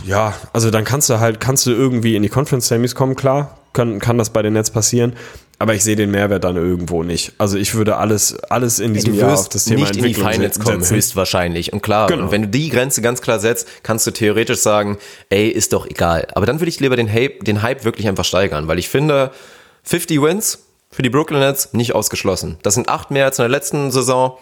ja, 0.05 0.35
also 0.53 0.71
dann 0.71 0.85
kannst 0.85 1.09
du 1.11 1.21
halt, 1.21 1.41
kannst 1.41 1.67
du 1.67 1.71
irgendwie 1.71 2.17
in 2.17 2.23
die 2.23 2.29
Conference 2.29 2.69
Semis 2.69 2.95
kommen, 2.95 3.17
klar, 3.17 3.59
kann, 3.73 3.99
kann 3.99 4.19
das 4.19 4.31
bei 4.31 4.43
den 4.43 4.53
Nets 4.53 4.71
passieren, 4.71 5.15
aber 5.59 5.75
ich 5.75 5.83
sehe 5.85 5.97
den 5.97 6.11
Mehrwert 6.11 6.45
dann 6.45 6.57
irgendwo 6.57 7.03
nicht. 7.03 7.33
Also 7.39 7.57
ich 7.57 7.75
würde 7.75 7.97
alles, 7.97 8.37
alles 8.51 8.79
in 8.81 8.93
diesem 8.93 9.15
Jahr 9.15 9.33
auf 9.35 9.49
das 9.49 9.65
Thema 9.65 9.81
nicht 9.81 9.91
in 9.97 10.03
die 10.03 10.09
Entwicklung 10.11 10.33
Finals 10.33 10.59
kommen, 10.59 10.81
setzen. 10.83 10.97
höchstwahrscheinlich. 10.97 11.73
Und 11.73 11.83
klar, 11.83 12.09
Genau. 12.09 12.25
und 12.25 12.31
wenn 12.33 12.43
du 12.43 12.49
die 12.49 12.69
Grenze 12.69 13.03
ganz 13.03 13.23
klar 13.23 13.39
setzt, 13.39 13.69
kannst 13.83 14.07
du 14.07 14.11
theoretisch 14.11 14.59
sagen, 14.59 14.99
ey, 15.31 15.49
ist 15.49 15.73
doch 15.73 15.87
egal. 15.87 16.27
Aber 16.35 16.45
dann 16.47 16.61
würde 16.61 16.69
ich 16.69 16.81
lieber 16.81 16.97
den 16.97 17.11
Hype, 17.13 17.45
den 17.45 17.63
Hype 17.63 17.85
wirklich 17.85 18.09
einfach 18.09 18.25
steigern, 18.25 18.69
weil 18.69 18.79
ich 18.79 18.89
finde, 18.89 19.31
50 19.85 20.21
Wins 20.21 20.59
für 20.91 21.03
die 21.03 21.11
Brooklyn 21.11 21.41
Nets 21.41 21.73
nicht 21.73 21.95
ausgeschlossen. 21.95 22.59
Das 22.63 22.75
sind 22.75 22.89
acht 22.89 23.11
mehr 23.11 23.25
als 23.27 23.39
in 23.39 23.43
der 23.45 23.49
letzten 23.51 23.91
Saison. 23.91 24.37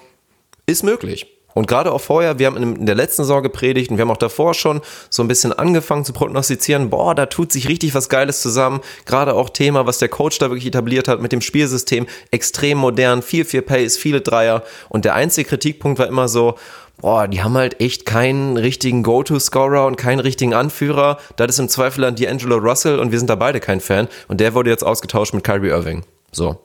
Ist 0.67 0.83
möglich. 0.83 1.27
Und 1.55 1.67
gerade 1.67 1.93
auch 1.93 2.01
vorher, 2.01 2.39
wir 2.39 2.47
haben 2.47 2.57
in 2.57 2.87
der 2.87 2.95
letzten 2.95 3.23
Saison 3.23 3.43
gepredigt 3.43 3.91
und 3.91 3.99
wir 3.99 4.03
haben 4.03 4.11
auch 4.11 4.17
davor 4.17 4.55
schon 4.55 4.81
so 5.11 5.23
ein 5.23 5.29
bisschen 5.29 5.53
angefangen 5.53 6.05
zu 6.05 6.13
prognostizieren, 6.13 6.91
boah, 6.91 7.15
da 7.15 7.27
tut 7.27 7.53
sich 7.53 7.69
richtig 7.69 7.95
was 7.95 8.09
Geiles 8.09 8.41
zusammen. 8.41 8.81
Gerade 9.07 9.35
auch 9.35 9.51
Thema, 9.51 9.87
was 9.87 9.99
der 9.99 10.09
Coach 10.09 10.39
da 10.39 10.51
wirklich 10.51 10.67
etabliert 10.67 11.09
hat 11.09 11.21
mit 11.21 11.33
dem 11.33 11.41
Spielsystem, 11.41 12.07
extrem 12.31 12.79
modern, 12.79 13.23
viel, 13.23 13.45
viel 13.45 13.63
Pace, 13.63 13.97
viele 13.97 14.21
Dreier. 14.21 14.63
Und 14.89 15.05
der 15.05 15.15
einzige 15.15 15.49
Kritikpunkt 15.49 15.99
war 15.99 16.07
immer 16.07 16.29
so, 16.29 16.57
boah, 17.01 17.29
die 17.29 17.43
haben 17.43 17.55
halt 17.55 17.81
echt 17.81 18.07
keinen 18.07 18.57
richtigen 18.57 19.03
Go-To-Scorer 19.03 19.87
und 19.87 19.97
keinen 19.97 20.21
richtigen 20.21 20.55
Anführer. 20.55 21.19
Das 21.37 21.51
ist 21.51 21.59
im 21.59 21.69
Zweifel 21.69 22.03
dann 22.03 22.15
D'Angelo 22.15 22.57
Russell 22.57 22.99
und 22.99 23.13
wir 23.13 23.19
sind 23.19 23.29
da 23.29 23.35
beide 23.35 23.61
kein 23.61 23.81
Fan. 23.81 24.09
Und 24.29 24.41
der 24.41 24.55
wurde 24.55 24.71
jetzt 24.71 24.85
ausgetauscht 24.85 25.35
mit 25.35 25.45
Kyrie 25.45 25.69
Irving. 25.69 26.05
So. 26.31 26.59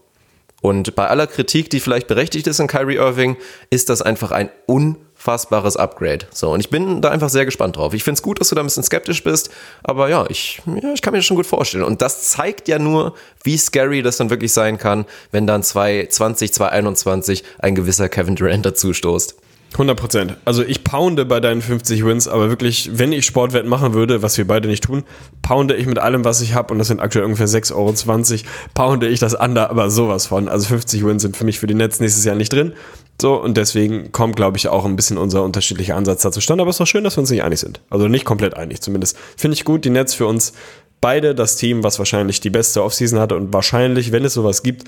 Und 0.61 0.95
bei 0.95 1.07
aller 1.07 1.27
Kritik, 1.27 1.69
die 1.69 1.79
vielleicht 1.79 2.07
berechtigt 2.07 2.47
ist 2.47 2.59
an 2.59 2.67
Kyrie 2.67 2.95
Irving, 2.95 3.37
ist 3.69 3.89
das 3.89 4.01
einfach 4.01 4.31
ein 4.31 4.49
unfassbares 4.65 5.77
Upgrade. 5.77 6.25
So, 6.31 6.51
und 6.51 6.59
ich 6.59 6.69
bin 6.69 7.01
da 7.01 7.09
einfach 7.09 7.29
sehr 7.29 7.45
gespannt 7.45 7.77
drauf. 7.77 7.93
Ich 7.93 8.03
finde 8.03 8.17
es 8.17 8.23
gut, 8.23 8.39
dass 8.39 8.49
du 8.49 8.55
da 8.55 8.61
ein 8.61 8.65
bisschen 8.65 8.83
skeptisch 8.83 9.23
bist, 9.23 9.51
aber 9.83 10.09
ja 10.09 10.25
ich, 10.29 10.61
ja, 10.65 10.93
ich 10.93 11.01
kann 11.01 11.11
mir 11.11 11.19
das 11.19 11.25
schon 11.25 11.37
gut 11.37 11.45
vorstellen. 11.45 11.83
Und 11.83 12.01
das 12.01 12.29
zeigt 12.29 12.67
ja 12.67 12.79
nur, 12.79 13.13
wie 13.43 13.57
scary 13.57 14.01
das 14.01 14.17
dann 14.17 14.31
wirklich 14.31 14.51
sein 14.51 14.79
kann, 14.79 15.05
wenn 15.31 15.45
dann 15.45 15.61
2020, 15.61 16.53
2021 16.53 17.43
ein 17.59 17.75
gewisser 17.75 18.09
Kevin 18.09 18.35
Durant 18.35 18.65
dazu 18.65 18.93
stoßt. 18.93 19.35
100 19.73 19.99
Prozent. 19.99 20.37
Also 20.45 20.63
ich 20.63 20.83
pounde 20.83 21.25
bei 21.25 21.39
deinen 21.39 21.61
50 21.61 22.05
Wins, 22.05 22.27
aber 22.27 22.49
wirklich, 22.49 22.89
wenn 22.93 23.11
ich 23.11 23.25
Sportwetten 23.25 23.69
machen 23.69 23.93
würde, 23.93 24.21
was 24.21 24.37
wir 24.37 24.47
beide 24.47 24.67
nicht 24.67 24.83
tun, 24.83 25.03
pounde 25.41 25.75
ich 25.75 25.85
mit 25.85 25.99
allem, 25.99 26.23
was 26.25 26.41
ich 26.41 26.53
habe, 26.53 26.73
und 26.73 26.79
das 26.79 26.87
sind 26.87 26.99
aktuell 26.99 27.25
ungefähr 27.25 27.47
6,20 27.47 27.73
Euro, 27.75 28.43
pounde 28.73 29.07
ich 29.07 29.19
das 29.19 29.35
andere 29.35 29.69
aber 29.69 29.89
sowas 29.89 30.27
von. 30.27 30.47
Also 30.47 30.67
50 30.67 31.05
Wins 31.05 31.21
sind 31.21 31.37
für 31.37 31.45
mich 31.45 31.59
für 31.59 31.67
die 31.67 31.73
Netz 31.73 31.99
nächstes 31.99 32.25
Jahr 32.25 32.35
nicht 32.35 32.53
drin. 32.53 32.73
So, 33.19 33.41
und 33.41 33.57
deswegen 33.57 34.11
kommt, 34.11 34.35
glaube 34.35 34.57
ich, 34.57 34.67
auch 34.67 34.85
ein 34.85 34.95
bisschen 34.95 35.17
unser 35.17 35.43
unterschiedlicher 35.43 35.95
Ansatz 35.95 36.21
da 36.21 36.31
zustande. 36.31 36.61
Aber 36.61 36.69
es 36.69 36.75
ist 36.75 36.79
doch 36.79 36.87
schön, 36.87 37.03
dass 37.03 37.17
wir 37.17 37.21
uns 37.21 37.31
nicht 37.31 37.43
einig 37.43 37.59
sind. 37.59 37.81
Also 37.89 38.07
nicht 38.07 38.25
komplett 38.25 38.55
einig 38.55 38.81
zumindest. 38.81 39.17
Finde 39.35 39.55
ich 39.55 39.65
gut, 39.65 39.85
die 39.85 39.89
Netz 39.89 40.13
für 40.13 40.27
uns 40.27 40.53
beide 41.01 41.35
das 41.35 41.55
Team, 41.55 41.83
was 41.83 41.99
wahrscheinlich 41.99 42.39
die 42.41 42.49
beste 42.49 42.83
Offseason 42.83 43.19
hatte 43.19 43.35
und 43.35 43.53
wahrscheinlich, 43.53 44.11
wenn 44.11 44.25
es 44.25 44.33
sowas 44.33 44.63
gibt, 44.63 44.83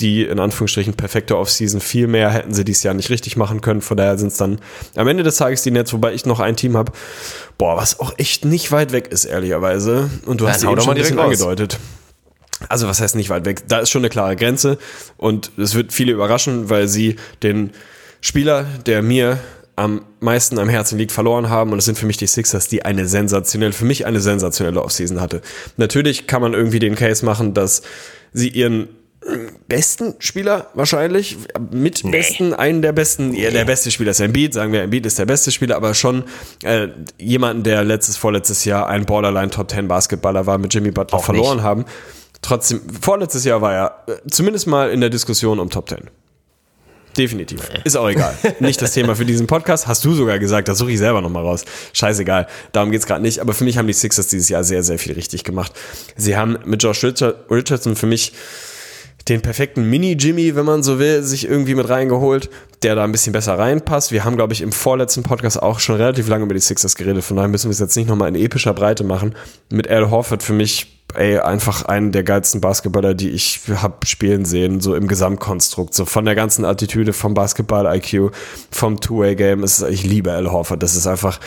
die 0.00 0.24
in 0.24 0.40
Anführungsstrichen 0.40 0.94
perfekte 0.94 1.38
Offseason, 1.38 1.80
viel 1.80 2.06
mehr 2.08 2.30
hätten 2.30 2.52
sie 2.52 2.64
dieses 2.64 2.82
Jahr 2.82 2.94
nicht 2.94 3.10
richtig 3.10 3.36
machen 3.36 3.60
können. 3.60 3.80
Von 3.80 3.96
daher 3.96 4.18
sind 4.18 4.28
es 4.28 4.36
dann 4.36 4.58
am 4.96 5.06
Ende 5.06 5.22
des 5.22 5.36
Tages 5.36 5.62
die 5.62 5.70
Nets, 5.70 5.92
wobei 5.92 6.12
ich 6.14 6.26
noch 6.26 6.40
ein 6.40 6.56
Team 6.56 6.76
habe, 6.76 6.92
boah, 7.58 7.76
was 7.76 8.00
auch 8.00 8.12
echt 8.18 8.44
nicht 8.44 8.72
weit 8.72 8.92
weg 8.92 9.08
ist, 9.08 9.24
ehrlicherweise. 9.24 10.10
Und 10.26 10.40
du 10.40 10.44
Ja, 10.44 10.50
hast 10.50 10.60
sie 10.60 10.66
doch 10.66 10.80
schon 10.80 10.90
ein 10.90 10.96
bisschen 10.96 11.16
direkt 11.16 11.40
raus. 11.40 11.40
angedeutet. 11.46 11.78
Also 12.68 12.88
was 12.88 13.00
heißt 13.00 13.14
nicht 13.14 13.30
weit 13.30 13.44
weg? 13.44 13.68
Da 13.68 13.78
ist 13.80 13.90
schon 13.90 14.00
eine 14.00 14.08
klare 14.08 14.36
Grenze 14.36 14.78
und 15.16 15.52
es 15.58 15.74
wird 15.74 15.92
viele 15.92 16.12
überraschen, 16.12 16.70
weil 16.70 16.88
sie 16.88 17.16
den 17.42 17.70
Spieler, 18.20 18.64
der 18.86 19.02
mir 19.02 19.38
am 19.76 20.02
meisten 20.20 20.58
am 20.58 20.68
Herzen 20.68 20.98
liegt, 20.98 21.12
verloren 21.12 21.48
haben 21.48 21.72
und 21.72 21.78
es 21.78 21.84
sind 21.84 21.98
für 21.98 22.06
mich 22.06 22.16
die 22.16 22.26
Sixers, 22.26 22.68
die 22.68 22.84
eine 22.84 23.06
sensationelle, 23.06 23.72
für 23.72 23.84
mich 23.84 24.06
eine 24.06 24.20
sensationelle 24.20 24.82
Offseason 24.82 25.20
hatte. 25.20 25.42
Natürlich 25.76 26.26
kann 26.26 26.42
man 26.42 26.54
irgendwie 26.54 26.78
den 26.78 26.94
Case 26.94 27.24
machen, 27.24 27.54
dass 27.54 27.82
sie 28.32 28.48
ihren 28.48 28.88
besten 29.68 30.14
Spieler 30.18 30.68
wahrscheinlich, 30.74 31.38
mit 31.70 32.02
besten, 32.10 32.52
einen 32.52 32.82
der 32.82 32.92
besten, 32.92 33.34
ja, 33.34 33.50
der 33.50 33.64
beste 33.64 33.90
Spieler 33.90 34.10
ist 34.10 34.20
Embiid, 34.20 34.52
sagen 34.52 34.72
wir, 34.72 34.82
Embiid 34.82 35.06
ist 35.06 35.18
der 35.18 35.26
beste 35.26 35.50
Spieler, 35.50 35.76
aber 35.76 35.94
schon 35.94 36.24
äh, 36.62 36.88
jemanden, 37.18 37.62
der 37.62 37.84
letztes, 37.84 38.16
vorletztes 38.16 38.64
Jahr 38.64 38.86
ein 38.86 39.06
Borderline 39.06 39.50
Top 39.50 39.70
10 39.70 39.88
Basketballer 39.88 40.46
war, 40.46 40.58
mit 40.58 40.74
Jimmy 40.74 40.90
Butler 40.90 41.18
Auch 41.18 41.24
verloren 41.24 41.56
nicht. 41.56 41.64
haben. 41.64 41.84
Trotzdem, 42.42 42.82
vorletztes 43.00 43.44
Jahr 43.44 43.62
war 43.62 43.72
er 43.72 44.04
äh, 44.06 44.16
zumindest 44.30 44.66
mal 44.66 44.90
in 44.90 45.00
der 45.00 45.10
Diskussion 45.10 45.58
um 45.58 45.70
Top 45.70 45.88
10. 45.88 46.10
Definitiv. 47.16 47.60
Ist 47.84 47.96
auch 47.96 48.08
egal. 48.08 48.34
Nicht 48.60 48.80
das 48.82 48.92
Thema 48.92 49.14
für 49.14 49.24
diesen 49.24 49.46
Podcast. 49.46 49.86
Hast 49.86 50.04
du 50.04 50.14
sogar 50.14 50.38
gesagt, 50.38 50.68
das 50.68 50.78
suche 50.78 50.92
ich 50.92 50.98
selber 50.98 51.20
nochmal 51.20 51.42
raus. 51.44 51.64
Scheißegal. 51.92 52.46
Darum 52.72 52.90
geht's 52.90 53.06
gerade 53.06 53.22
nicht. 53.22 53.40
Aber 53.40 53.54
für 53.54 53.64
mich 53.64 53.78
haben 53.78 53.86
die 53.86 53.92
Sixers 53.92 54.28
dieses 54.28 54.48
Jahr 54.48 54.64
sehr, 54.64 54.82
sehr 54.82 54.98
viel 54.98 55.12
richtig 55.12 55.44
gemacht. 55.44 55.72
Sie 56.16 56.36
haben 56.36 56.58
mit 56.64 56.82
Josh 56.82 57.04
Richard- 57.04 57.50
Richardson 57.50 57.96
für 57.96 58.06
mich 58.06 58.32
den 59.28 59.40
perfekten 59.40 59.88
Mini-Jimmy, 59.88 60.54
wenn 60.54 60.66
man 60.66 60.82
so 60.82 60.98
will, 60.98 61.22
sich 61.22 61.48
irgendwie 61.48 61.74
mit 61.74 61.88
reingeholt, 61.88 62.50
der 62.82 62.94
da 62.94 63.04
ein 63.04 63.12
bisschen 63.12 63.32
besser 63.32 63.58
reinpasst. 63.58 64.12
Wir 64.12 64.22
haben, 64.24 64.36
glaube 64.36 64.52
ich, 64.52 64.60
im 64.60 64.70
vorletzten 64.70 65.22
Podcast 65.22 65.62
auch 65.62 65.80
schon 65.80 65.96
relativ 65.96 66.28
lange 66.28 66.44
über 66.44 66.52
die 66.52 66.60
Sixers 66.60 66.94
geredet, 66.94 67.24
von 67.24 67.36
daher 67.36 67.48
müssen 67.48 67.68
wir 67.68 67.72
es 67.72 67.78
jetzt 67.78 67.96
nicht 67.96 68.06
nochmal 68.06 68.28
in 68.28 68.34
epischer 68.34 68.74
Breite 68.74 69.02
machen. 69.02 69.34
Mit 69.70 69.88
Al 69.88 70.10
Horford 70.10 70.42
für 70.42 70.52
mich, 70.52 70.93
ey, 71.14 71.38
einfach 71.38 71.84
einen 71.84 72.12
der 72.12 72.24
geilsten 72.24 72.60
Basketballer, 72.60 73.14
die 73.14 73.30
ich 73.30 73.60
hab 73.82 74.06
spielen 74.06 74.44
sehen, 74.44 74.80
so 74.80 74.94
im 74.94 75.08
Gesamtkonstrukt, 75.08 75.94
so 75.94 76.04
von 76.04 76.24
der 76.24 76.34
ganzen 76.34 76.64
Attitüde, 76.64 77.12
vom 77.12 77.34
Basketball-IQ, 77.34 78.32
vom 78.70 79.00
Two-Way-Game. 79.00 79.64
Ich 79.64 80.04
liebe 80.04 80.32
Al 80.32 80.50
Horford, 80.50 80.82
das 80.82 80.94
ist 80.94 81.06
einfach 81.06 81.38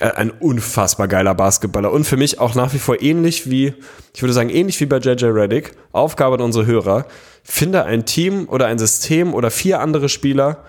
äh, 0.00 0.10
ein 0.10 0.30
unfassbar 0.30 1.06
geiler 1.06 1.34
Basketballer 1.34 1.92
und 1.92 2.04
für 2.04 2.16
mich 2.16 2.40
auch 2.40 2.54
nach 2.54 2.74
wie 2.74 2.78
vor 2.78 3.00
ähnlich 3.00 3.48
wie, 3.48 3.74
ich 4.14 4.22
würde 4.22 4.32
sagen, 4.32 4.50
ähnlich 4.50 4.80
wie 4.80 4.86
bei 4.86 4.98
JJ 4.98 5.26
Reddick. 5.26 5.72
Aufgabe 5.92 6.36
an 6.36 6.42
unsere 6.42 6.66
Hörer. 6.66 7.06
Finde 7.44 7.84
ein 7.84 8.06
Team 8.06 8.48
oder 8.48 8.66
ein 8.66 8.78
System 8.78 9.34
oder 9.34 9.50
vier 9.50 9.80
andere 9.80 10.08
Spieler, 10.08 10.64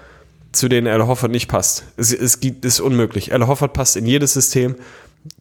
zu 0.52 0.68
denen 0.68 0.88
Al 0.88 1.08
Hoffert 1.08 1.32
nicht 1.32 1.48
passt. 1.48 1.86
Es, 1.98 2.14
es 2.14 2.40
gibt, 2.40 2.66
ist 2.66 2.80
unmöglich. 2.80 3.34
Al 3.34 3.48
Hoffert 3.48 3.74
passt 3.74 3.96
in 3.96 4.06
jedes 4.06 4.34
System, 4.34 4.76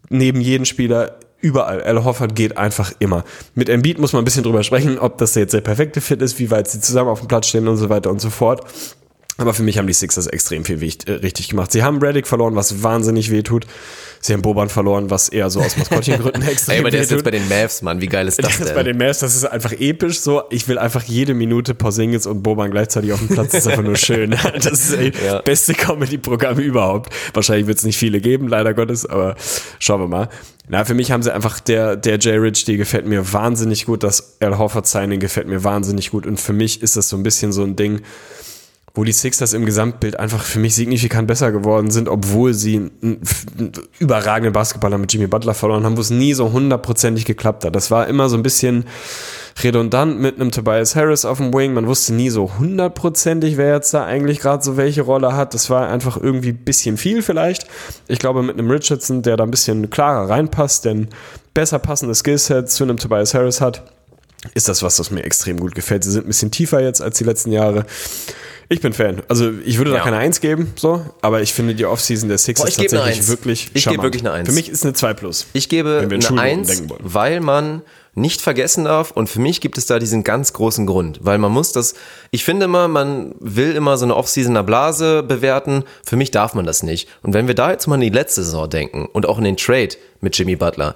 neben 0.09 0.41
jeden 0.41 0.65
Spieler, 0.65 1.19
überall. 1.45 1.83
Al 1.83 2.03
Hoffert 2.05 2.35
geht 2.35 2.57
einfach 2.59 2.93
immer. 2.99 3.25
Mit 3.55 3.69
Embiid 3.69 3.99
muss 3.99 4.13
man 4.13 4.23
ein 4.23 4.25
bisschen 4.25 4.43
drüber 4.43 4.65
sprechen, 4.65 4.99
ob 4.99 5.19
das 5.19 5.35
jetzt 5.35 5.53
der 5.55 5.61
perfekte 5.61 6.01
Fit 6.01 6.23
ist, 6.23 6.39
wie 6.39 6.51
weit 6.51 6.69
sie 6.69 6.81
zusammen 6.81 7.11
auf 7.11 7.21
dem 7.21 7.29
Platz 7.29 7.47
stehen 7.49 7.69
und 7.69 7.77
so 7.77 7.89
weiter 7.89 8.11
und 8.11 8.21
so 8.21 8.31
fort. 8.31 8.63
Aber 9.37 9.53
für 9.53 9.65
mich 9.65 9.79
haben 9.79 9.87
die 9.89 9.93
Sixers 9.93 10.29
extrem 10.29 10.65
viel 10.65 10.81
äh, 10.81 11.11
richtig 11.13 11.49
gemacht. 11.49 11.73
Sie 11.73 11.83
haben 11.83 11.99
Reddick 11.99 12.27
verloren, 12.29 12.55
was 12.55 12.85
wahnsinnig 12.85 13.33
weh 13.33 13.43
tut. 13.43 13.67
Sie 14.21 14.33
haben 14.33 14.43
Boban 14.43 14.69
verloren, 14.69 15.11
was 15.11 15.29
eher 15.29 15.51
so 15.51 15.61
aus 15.61 15.77
Maskottchengründen 15.77 16.43
extrem 16.49 16.75
Ey, 16.75 16.81
aber 16.81 16.91
der 16.93 17.03
ist 17.03 17.11
jetzt 17.11 17.25
bei 17.25 17.33
den 17.33 17.47
Mavs, 17.49 17.83
Mann. 17.83 18.01
Wie 18.01 18.07
geil 18.07 18.29
ist 18.29 18.39
das 18.39 18.47
Das 18.47 18.61
ist 18.61 18.69
denn? 18.69 18.75
bei 18.77 18.85
den 18.85 18.97
Mavs, 18.97 19.19
das 19.19 19.35
ist 19.35 19.45
einfach 19.45 19.73
episch 19.73 20.21
so. 20.21 20.45
Ich 20.51 20.69
will 20.69 20.79
einfach 20.79 21.03
jede 21.03 21.35
Minute 21.35 21.75
Porzingis 21.75 22.27
und 22.27 22.43
Boban 22.45 22.71
gleichzeitig 22.71 23.13
auf 23.13 23.19
dem 23.19 23.29
Platz. 23.29 23.51
Das 23.51 23.63
ist 23.63 23.67
einfach 23.67 23.83
nur 23.83 23.97
schön. 23.97 24.37
Das 24.55 24.67
ist 24.67 24.93
ey, 24.95 25.13
Ja. 25.27 25.43
beste 25.43 25.75
Comedy-Programm 25.75 26.59
überhaupt. 26.59 27.13
Wahrscheinlich 27.35 27.67
wird 27.67 27.79
es 27.79 27.85
nicht 27.85 27.99
viele 27.99 28.21
geben, 28.21 28.47
leider 28.47 28.73
Gottes, 28.73 29.05
aber 29.05 29.35
schauen 29.81 30.01
wir 30.01 30.09
mal. 30.09 30.29
Na, 30.67 30.85
für 30.85 30.95
mich 30.95 31.11
haben 31.11 31.23
sie 31.23 31.33
einfach 31.33 31.61
der, 31.61 31.97
der 31.97 32.19
Jay 32.19 32.37
Rich, 32.37 32.65
die 32.65 32.79
gefällt 32.79 33.07
mir 33.07 33.33
wahnsinnig 33.33 33.85
gut. 33.85 34.03
Das 34.03 34.37
Al 34.41 34.57
Horford 34.57 34.87
Signing 34.87 35.21
gefällt 35.21 35.47
mir 35.47 35.63
wahnsinnig 35.63 36.11
gut. 36.11 36.27
Und 36.27 36.41
für 36.41 36.55
mich 36.55 36.83
ist 36.83 36.97
das 36.97 37.11
so 37.11 37.17
ein 37.17 37.23
bisschen 37.23 37.53
so 37.53 37.63
ein 37.63 37.77
Ding, 37.77 38.01
wo 38.97 39.03
die 39.03 39.13
Sixers 39.13 39.53
im 39.55 39.67
Gesamtbild 39.67 40.21
einfach 40.21 40.45
für 40.45 40.61
mich 40.61 40.77
signifikant 40.77 41.27
besser 41.27 41.51
geworden 41.51 41.91
sind, 41.91 42.09
obwohl 42.09 42.55
sie 42.55 42.77
einen, 43.03 43.21
überragenden 43.99 44.53
Basketballer 44.53 44.99
mit 44.99 45.13
Jimmy 45.13 45.27
Butler 45.27 45.55
verloren 45.55 45.85
haben, 45.85 45.97
wo 45.97 46.01
es 46.01 46.11
nie 46.11 46.33
so 46.33 46.53
hundertprozentig 46.53 47.25
geklappt 47.25 47.65
hat. 47.65 47.75
Das 47.75 47.91
war 47.91 48.07
immer 48.07 48.29
so 48.29 48.37
ein 48.37 48.45
bisschen 48.45 48.85
redundant 49.63 50.21
mit 50.21 50.37
einem 50.37 50.53
Tobias 50.53 50.95
Harris 50.95 51.25
auf 51.25 51.39
dem 51.39 51.53
Wing. 51.53 51.75
Man 51.75 51.89
wusste 51.89 52.15
nie 52.15 52.31
so 52.31 52.53
hundertprozentig, 52.57 53.57
wer 53.57 53.75
jetzt 53.75 53.93
da 53.95 54.05
eigentlich 54.05 54.39
gerade 54.39 54.63
so 54.63 54.77
welche 54.77 55.03
Rolle 55.03 55.35
hat. 55.35 55.55
Das 55.55 55.71
war 55.71 55.89
einfach 55.89 56.17
irgendwie 56.17 56.51
ein 56.51 56.65
bisschen 56.65 56.97
viel 56.97 57.23
vielleicht. 57.23 57.67
Ich 58.07 58.21
glaube, 58.21 58.45
mit 58.45 58.57
einem 58.57 58.71
Richardson, 58.71 59.23
der 59.23 59.37
da 59.37 59.43
ein 59.43 59.51
bisschen 59.51 59.91
klarer 59.91 60.31
reinpasst, 60.31 60.85
denn 60.85 61.09
besser 61.53 61.81
passende 61.81 62.15
Skillset 62.15 62.71
zu 62.71 62.85
einem 62.85 62.97
Tobias 62.97 63.35
Harris 63.35 63.61
hat, 63.61 63.94
ist 64.53 64.69
das 64.69 64.83
was, 64.83 64.97
das 64.97 65.11
mir 65.11 65.25
extrem 65.25 65.59
gut 65.59 65.75
gefällt. 65.75 66.05
Sie 66.05 66.11
sind 66.11 66.25
ein 66.25 66.29
bisschen 66.29 66.51
tiefer 66.51 66.83
jetzt 66.83 67.01
als 67.01 67.19
die 67.19 67.25
letzten 67.25 67.53
Jahre. 67.53 67.87
Ich 68.69 68.81
bin 68.81 68.93
Fan. 68.93 69.23
Also 69.29 69.51
ich 69.65 69.79
würde 69.79 69.91
da 69.91 69.99
Ja. 69.99 70.03
keine 70.05 70.17
Eins 70.17 70.41
geben, 70.41 70.73
so, 70.77 71.05
aber 71.21 71.43
ich 71.43 71.53
finde 71.53 71.75
die 71.75 71.85
Offseason 71.85 72.29
der 72.29 72.39
Sixers 72.39 72.65
Boah, 72.65 72.69
ich 72.71 72.77
gebe 72.77 72.91
eine 72.97 73.01
tatsächlich 73.01 73.29
wirklich 73.29 73.71
Ich 73.75 73.85
gebe 73.87 74.03
wirklich 74.03 74.23
eine 74.23 74.33
Eins. 74.33 74.49
Für 74.49 74.55
mich 74.55 74.69
ist 74.71 74.85
eine 74.85 74.95
2 74.95 75.15
plus. 75.15 75.47
Ich 75.53 75.69
gebe 75.69 76.07
in 76.11 76.13
eine 76.27 76.41
Eins, 76.41 76.83
weil 77.01 77.41
man 77.41 77.83
nicht 78.15 78.41
vergessen 78.41 78.85
darf 78.85 79.11
und 79.11 79.29
für 79.29 79.41
mich 79.41 79.61
gibt 79.61 79.77
es 79.77 79.87
da 79.87 79.99
diesen 79.99 80.23
ganz 80.25 80.53
großen 80.53 80.87
Grund, 80.87 81.19
weil 81.23 81.37
man 81.39 81.51
muss 81.53 81.73
das, 81.73 81.95
ich 82.31 82.45
finde 82.45 82.67
immer, 82.67 82.87
man 82.89 83.35
will 83.41 83.73
immer 83.75 83.99
so 83.99 84.05
eine 84.05 84.15
Offseason 84.15 84.55
der 84.55 84.63
Blase 84.63 85.23
bewerten, 85.25 85.83
für 86.07 86.17
mich 86.17 86.31
darf 86.31 86.55
man 86.55 86.65
das 86.65 86.83
nicht. 86.85 87.09
Und 87.23 87.35
wenn 87.35 87.49
wir 87.49 87.55
da 87.55 87.73
jetzt 87.73 87.87
mal 87.89 87.97
an 87.97 88.01
die 88.01 88.11
letzte 88.11 88.45
Saison 88.45 88.71
denken 88.71 89.07
und 89.13 89.27
auch 89.27 89.39
in 89.39 89.45
den 89.45 89.57
Trade 89.57 89.97
mit 90.21 90.39
Jimmy 90.39 90.55
Butler, 90.57 90.95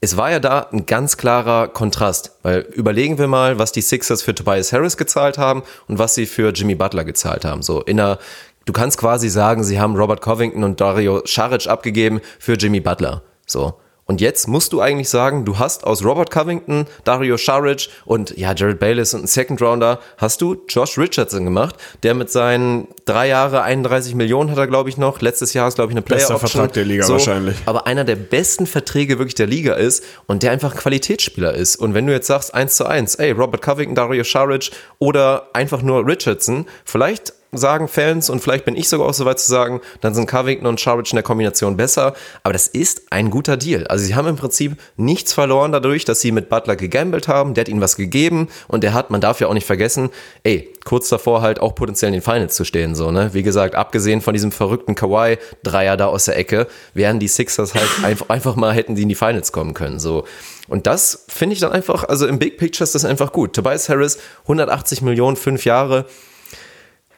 es 0.00 0.16
war 0.16 0.30
ja 0.30 0.40
da 0.40 0.66
ein 0.72 0.86
ganz 0.86 1.18
klarer 1.18 1.68
Kontrast, 1.68 2.32
weil 2.42 2.60
überlegen 2.72 3.18
wir 3.18 3.28
mal, 3.28 3.58
was 3.58 3.72
die 3.72 3.82
Sixers 3.82 4.22
für 4.22 4.34
Tobias 4.34 4.72
Harris 4.72 4.96
gezahlt 4.96 5.36
haben 5.36 5.62
und 5.88 5.98
was 5.98 6.14
sie 6.14 6.24
für 6.24 6.52
Jimmy 6.52 6.74
Butler 6.74 7.04
gezahlt 7.04 7.44
haben. 7.44 7.62
So 7.62 7.82
in 7.82 8.00
einer, 8.00 8.18
du 8.64 8.72
kannst 8.72 8.96
quasi 8.96 9.28
sagen, 9.28 9.62
sie 9.62 9.78
haben 9.78 9.96
Robert 9.96 10.22
Covington 10.22 10.64
und 10.64 10.80
Dario 10.80 11.22
Saric 11.26 11.66
abgegeben 11.66 12.20
für 12.38 12.54
Jimmy 12.54 12.80
Butler. 12.80 13.22
So. 13.46 13.74
Und 14.06 14.20
jetzt 14.20 14.48
musst 14.48 14.72
du 14.72 14.80
eigentlich 14.80 15.08
sagen, 15.08 15.44
du 15.44 15.58
hast 15.58 15.84
aus 15.84 16.04
Robert 16.04 16.30
Covington, 16.30 16.86
Dario 17.04 17.36
Saric 17.36 17.88
und 18.04 18.36
ja, 18.36 18.52
Jared 18.54 18.80
Bayless 18.80 19.14
und 19.14 19.20
einen 19.20 19.26
Second 19.28 19.62
Rounder, 19.62 20.00
hast 20.16 20.40
du 20.42 20.56
Josh 20.68 20.98
Richardson 20.98 21.44
gemacht, 21.44 21.76
der 22.02 22.14
mit 22.14 22.30
seinen 22.30 22.88
drei 23.04 23.28
Jahre 23.28 23.62
31 23.62 24.14
Millionen 24.16 24.50
hat 24.50 24.58
er, 24.58 24.66
glaube 24.66 24.88
ich, 24.88 24.96
noch. 24.96 25.20
Letztes 25.20 25.54
Jahr 25.54 25.68
ist, 25.68 25.76
glaube 25.76 25.92
ich, 25.92 25.94
eine 25.94 26.02
Player 26.02 26.18
Bester 26.18 26.34
Option. 26.34 26.50
Vertrag 26.50 26.72
der 26.72 26.84
Liga 26.84 27.08
wahrscheinlich. 27.08 27.56
Aber 27.66 27.86
einer 27.86 28.04
der 28.04 28.16
besten 28.16 28.66
Verträge 28.66 29.18
wirklich 29.18 29.36
der 29.36 29.46
Liga 29.46 29.74
ist 29.74 30.02
und 30.26 30.42
der 30.42 30.50
einfach 30.50 30.72
ein 30.72 30.78
Qualitätsspieler 30.78 31.54
ist. 31.54 31.76
Und 31.76 31.94
wenn 31.94 32.06
du 32.06 32.12
jetzt 32.12 32.26
sagst, 32.26 32.52
eins 32.52 32.76
zu 32.76 32.86
eins, 32.86 33.14
ey, 33.14 33.30
Robert 33.30 33.62
Covington, 33.62 33.94
Dario 33.94 34.24
Saric 34.24 34.70
oder 34.98 35.48
einfach 35.52 35.82
nur 35.82 36.06
Richardson, 36.06 36.66
vielleicht 36.84 37.32
sagen 37.52 37.88
Fans 37.88 38.30
und 38.30 38.40
vielleicht 38.40 38.64
bin 38.64 38.76
ich 38.76 38.88
sogar 38.88 39.08
auch 39.08 39.14
so 39.14 39.24
weit 39.24 39.40
zu 39.40 39.50
sagen, 39.50 39.80
dann 40.00 40.14
sind 40.14 40.26
Covington 40.26 40.66
und 40.66 40.78
Saric 40.78 41.10
in 41.10 41.16
der 41.16 41.22
Kombination 41.22 41.76
besser. 41.76 42.14
Aber 42.42 42.52
das 42.52 42.68
ist 42.68 43.02
ein 43.10 43.30
guter 43.30 43.56
Deal. 43.56 43.86
Also 43.88 44.04
sie 44.04 44.14
haben 44.14 44.28
im 44.28 44.36
Prinzip 44.36 44.76
nichts 44.96 45.32
verloren 45.32 45.72
dadurch, 45.72 46.04
dass 46.04 46.20
sie 46.20 46.32
mit 46.32 46.48
Butler 46.48 46.76
gegambelt 46.76 47.28
haben. 47.28 47.54
Der 47.54 47.62
hat 47.62 47.68
ihnen 47.68 47.80
was 47.80 47.96
gegeben 47.96 48.48
und 48.68 48.84
der 48.84 48.94
hat, 48.94 49.10
man 49.10 49.20
darf 49.20 49.40
ja 49.40 49.48
auch 49.48 49.54
nicht 49.54 49.66
vergessen, 49.66 50.10
ey, 50.44 50.72
kurz 50.84 51.08
davor 51.08 51.42
halt 51.42 51.60
auch 51.60 51.74
potenziell 51.74 52.08
in 52.08 52.14
den 52.14 52.22
Finals 52.22 52.54
zu 52.54 52.64
stehen. 52.64 52.94
So, 52.94 53.10
ne? 53.10 53.30
Wie 53.32 53.42
gesagt, 53.42 53.74
abgesehen 53.74 54.20
von 54.20 54.32
diesem 54.32 54.52
verrückten 54.52 54.94
Kawhi-Dreier 54.94 55.96
da 55.96 56.06
aus 56.06 56.26
der 56.26 56.36
Ecke, 56.36 56.68
wären 56.94 57.18
die 57.18 57.28
Sixers 57.28 57.74
halt 57.74 57.88
einfach, 58.02 58.28
einfach 58.28 58.56
mal 58.56 58.72
hätten 58.72 58.94
die 58.94 59.02
in 59.02 59.08
die 59.08 59.14
Finals 59.14 59.52
kommen 59.52 59.74
können. 59.74 59.98
So. 59.98 60.24
Und 60.68 60.86
das 60.86 61.24
finde 61.28 61.54
ich 61.54 61.60
dann 61.60 61.72
einfach, 61.72 62.04
also 62.04 62.26
im 62.26 62.38
Big 62.38 62.56
Picture 62.56 62.84
ist 62.84 62.94
das 62.94 63.04
einfach 63.04 63.32
gut. 63.32 63.54
Tobias 63.54 63.88
Harris, 63.88 64.18
180 64.42 65.02
Millionen, 65.02 65.36
fünf 65.36 65.64
Jahre 65.64 66.06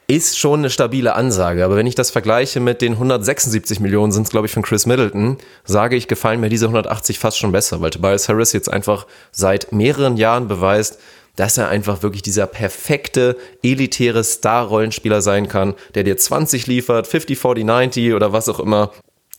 ist 0.07 0.37
schon 0.37 0.59
eine 0.59 0.69
stabile 0.69 1.15
Ansage. 1.15 1.63
Aber 1.63 1.75
wenn 1.75 1.87
ich 1.87 1.95
das 1.95 2.11
vergleiche 2.11 2.59
mit 2.59 2.81
den 2.81 2.93
176 2.93 3.79
Millionen, 3.79 4.11
sind 4.11 4.23
es 4.23 4.29
glaube 4.29 4.47
ich 4.47 4.53
von 4.53 4.63
Chris 4.63 4.85
Middleton, 4.85 5.37
sage 5.63 5.95
ich, 5.95 6.07
gefallen 6.07 6.39
mir 6.39 6.49
diese 6.49 6.65
180 6.65 7.19
fast 7.19 7.37
schon 7.37 7.51
besser, 7.51 7.81
weil 7.81 7.89
Tobias 7.89 8.29
Harris 8.29 8.53
jetzt 8.53 8.71
einfach 8.71 9.07
seit 9.31 9.71
mehreren 9.71 10.17
Jahren 10.17 10.47
beweist, 10.47 10.99
dass 11.35 11.57
er 11.57 11.69
einfach 11.69 12.03
wirklich 12.03 12.21
dieser 12.21 12.45
perfekte, 12.45 13.37
elitäre 13.63 14.23
Star-Rollenspieler 14.23 15.21
sein 15.21 15.47
kann, 15.47 15.73
der 15.95 16.03
dir 16.03 16.17
20 16.17 16.67
liefert, 16.67 17.07
50, 17.07 17.39
40, 17.39 17.65
90 17.65 18.13
oder 18.13 18.33
was 18.33 18.49
auch 18.49 18.59
immer. 18.59 18.91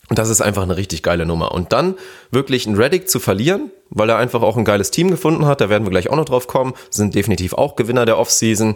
Und 0.09 0.19
das 0.19 0.29
ist 0.29 0.41
einfach 0.41 0.63
eine 0.63 0.77
richtig 0.77 1.01
geile 1.01 1.25
Nummer. 1.25 1.51
Und 1.53 1.73
dann 1.73 1.95
wirklich 2.29 2.67
einen 2.67 2.75
Reddick 2.75 3.09
zu 3.09 3.19
verlieren, 3.19 3.71
weil 3.89 4.09
er 4.09 4.17
einfach 4.17 4.43
auch 4.43 4.57
ein 4.57 4.65
geiles 4.65 4.91
Team 4.91 5.09
gefunden 5.09 5.47
hat, 5.47 5.61
da 5.61 5.69
werden 5.69 5.85
wir 5.85 5.89
gleich 5.89 6.09
auch 6.09 6.15
noch 6.15 6.25
drauf 6.25 6.47
kommen, 6.47 6.73
sind 6.89 7.15
definitiv 7.15 7.53
auch 7.53 7.75
Gewinner 7.75 8.05
der 8.05 8.19
Offseason. 8.19 8.75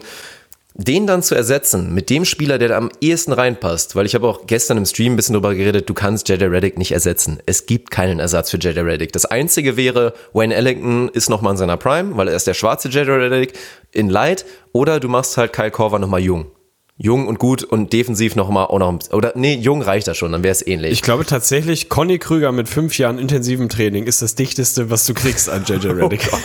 Den 0.74 1.06
dann 1.06 1.22
zu 1.22 1.34
ersetzen 1.34 1.92
mit 1.92 2.10
dem 2.10 2.24
Spieler, 2.24 2.58
der 2.58 2.68
da 2.68 2.76
am 2.76 2.90
ehesten 3.00 3.32
reinpasst, 3.32 3.96
weil 3.96 4.06
ich 4.06 4.14
habe 4.14 4.28
auch 4.28 4.46
gestern 4.46 4.78
im 4.78 4.86
Stream 4.86 5.14
ein 5.14 5.16
bisschen 5.16 5.32
drüber 5.32 5.54
geredet, 5.54 5.88
du 5.88 5.94
kannst 5.94 6.28
JJ 6.28 6.44
Reddick 6.44 6.78
nicht 6.78 6.92
ersetzen. 6.92 7.40
Es 7.46 7.66
gibt 7.66 7.90
keinen 7.90 8.20
Ersatz 8.20 8.50
für 8.50 8.56
JJ 8.56 8.80
Reddick. 8.80 9.12
Das 9.12 9.26
einzige 9.26 9.76
wäre, 9.76 10.14
Wayne 10.32 10.54
Ellington 10.54 11.08
ist 11.08 11.28
nochmal 11.28 11.52
in 11.54 11.58
seiner 11.58 11.76
Prime, 11.76 12.16
weil 12.16 12.28
er 12.28 12.36
ist 12.36 12.46
der 12.46 12.54
schwarze 12.54 12.88
JJ 12.88 13.10
Reddick 13.10 13.54
in 13.92 14.08
Light, 14.08 14.44
oder 14.72 15.00
du 15.00 15.08
machst 15.08 15.36
halt 15.36 15.52
Kyle 15.52 15.72
Korver 15.72 15.98
nochmal 15.98 16.20
jung. 16.20 16.46
Jung 17.02 17.28
und 17.28 17.38
gut 17.38 17.64
und 17.64 17.94
defensiv 17.94 18.36
nochmal 18.36 18.66
auch 18.66 18.78
noch, 18.78 18.98
oder 19.12 19.32
nee, 19.34 19.54
jung 19.54 19.80
reicht 19.80 20.06
das 20.06 20.18
schon, 20.18 20.32
dann 20.32 20.42
wäre 20.42 20.52
es 20.52 20.66
ähnlich. 20.66 20.92
Ich 20.92 21.00
glaube 21.00 21.24
tatsächlich, 21.24 21.88
Conny 21.88 22.18
Krüger 22.18 22.52
mit 22.52 22.68
fünf 22.68 22.98
Jahren 22.98 23.18
intensivem 23.18 23.70
Training 23.70 24.04
ist 24.04 24.20
das 24.20 24.34
dichteste, 24.34 24.90
was 24.90 25.06
du 25.06 25.14
kriegst 25.14 25.48
an 25.48 25.64
JJ 25.66 25.86
Reddick. 25.92 26.28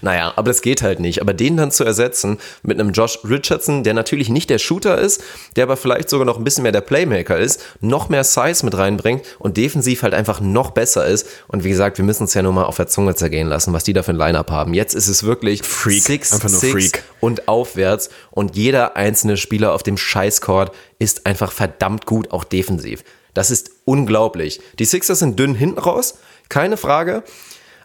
Naja, 0.00 0.32
aber 0.34 0.50
das 0.50 0.60
geht 0.60 0.82
halt 0.82 0.98
nicht. 0.98 1.20
Aber 1.20 1.34
den 1.34 1.56
dann 1.56 1.70
zu 1.70 1.84
ersetzen 1.84 2.38
mit 2.64 2.80
einem 2.80 2.92
Josh 2.92 3.20
Richardson, 3.24 3.84
der 3.84 3.94
natürlich 3.94 4.28
nicht 4.28 4.50
der 4.50 4.58
Shooter 4.58 4.98
ist, 4.98 5.22
der 5.54 5.62
aber 5.64 5.76
vielleicht 5.76 6.10
sogar 6.10 6.26
noch 6.26 6.36
ein 6.36 6.42
bisschen 6.42 6.64
mehr 6.64 6.72
der 6.72 6.80
Playmaker 6.80 7.38
ist, 7.38 7.62
noch 7.80 8.08
mehr 8.08 8.24
Size 8.24 8.64
mit 8.64 8.76
reinbringt 8.76 9.22
und 9.38 9.56
defensiv 9.56 10.02
halt 10.02 10.14
einfach 10.14 10.40
noch 10.40 10.72
besser 10.72 11.06
ist. 11.06 11.28
Und 11.46 11.62
wie 11.62 11.70
gesagt, 11.70 11.98
wir 11.98 12.04
müssen 12.04 12.24
es 12.24 12.34
ja 12.34 12.42
nur 12.42 12.52
mal 12.52 12.64
auf 12.64 12.76
der 12.76 12.88
Zunge 12.88 13.14
zergehen 13.14 13.46
lassen, 13.48 13.72
was 13.72 13.84
die 13.84 13.92
da 13.92 14.02
für 14.02 14.10
ein 14.12 14.16
Line-Up 14.16 14.50
haben. 14.50 14.74
Jetzt 14.74 14.94
ist 14.94 15.06
es 15.06 15.22
wirklich 15.22 15.62
Freak. 15.62 16.02
Six, 16.02 16.32
Einfach 16.32 16.50
nur 16.50 16.58
Six 16.58 16.72
Freak. 16.72 17.02
und 17.20 17.46
aufwärts. 17.46 18.10
Und 18.32 18.56
jeder 18.56 18.81
einzelne 18.88 19.36
Spieler 19.36 19.72
auf 19.72 19.82
dem 19.82 19.96
Scheißcourt 19.96 20.72
ist 20.98 21.26
einfach 21.26 21.52
verdammt 21.52 22.06
gut, 22.06 22.32
auch 22.32 22.44
defensiv. 22.44 23.04
Das 23.34 23.50
ist 23.50 23.70
unglaublich. 23.84 24.60
Die 24.78 24.84
Sixers 24.84 25.20
sind 25.20 25.38
dünn 25.38 25.54
hinten 25.54 25.78
raus, 25.78 26.18
keine 26.48 26.76
Frage. 26.76 27.22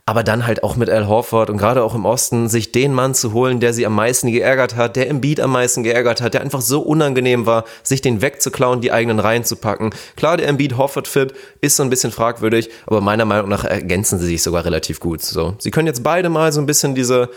Aber 0.09 0.23
dann 0.23 0.47
halt 0.47 0.63
auch 0.63 0.77
mit 0.77 0.89
Al 0.89 1.09
Horford 1.09 1.49
und 1.49 1.57
gerade 1.57 1.83
auch 1.83 1.93
im 1.93 2.05
Osten, 2.05 2.47
sich 2.47 2.71
den 2.71 2.93
Mann 2.93 3.13
zu 3.13 3.33
holen, 3.33 3.59
der 3.59 3.73
sie 3.73 3.85
am 3.85 3.93
meisten 3.93 4.31
geärgert 4.31 4.77
hat, 4.77 4.95
der 4.95 5.07
im 5.07 5.19
Beat 5.19 5.41
am 5.41 5.51
meisten 5.51 5.83
geärgert 5.83 6.21
hat, 6.21 6.33
der 6.33 6.39
einfach 6.39 6.61
so 6.61 6.79
unangenehm 6.79 7.45
war, 7.45 7.65
sich 7.83 7.99
den 7.99 8.21
wegzuklauen, 8.21 8.79
die 8.79 8.93
eigenen 8.93 9.19
Reihen 9.19 9.43
zu 9.43 9.57
packen. 9.57 9.89
Klar, 10.15 10.37
der 10.37 10.47
Embiid 10.47 10.77
Horford 10.77 11.09
Fit 11.09 11.33
ist 11.59 11.75
so 11.75 11.83
ein 11.83 11.89
bisschen 11.89 12.13
fragwürdig, 12.13 12.69
aber 12.85 13.01
meiner 13.01 13.25
Meinung 13.25 13.49
nach 13.49 13.65
ergänzen 13.65 14.17
sie 14.17 14.27
sich 14.27 14.43
sogar 14.43 14.63
relativ 14.63 15.01
gut. 15.01 15.21
So, 15.21 15.55
sie 15.59 15.71
können 15.71 15.87
jetzt 15.87 16.03
beide 16.03 16.29
mal 16.29 16.53
so 16.53 16.61
ein 16.61 16.67
bisschen 16.67 16.95
diese 16.95 17.29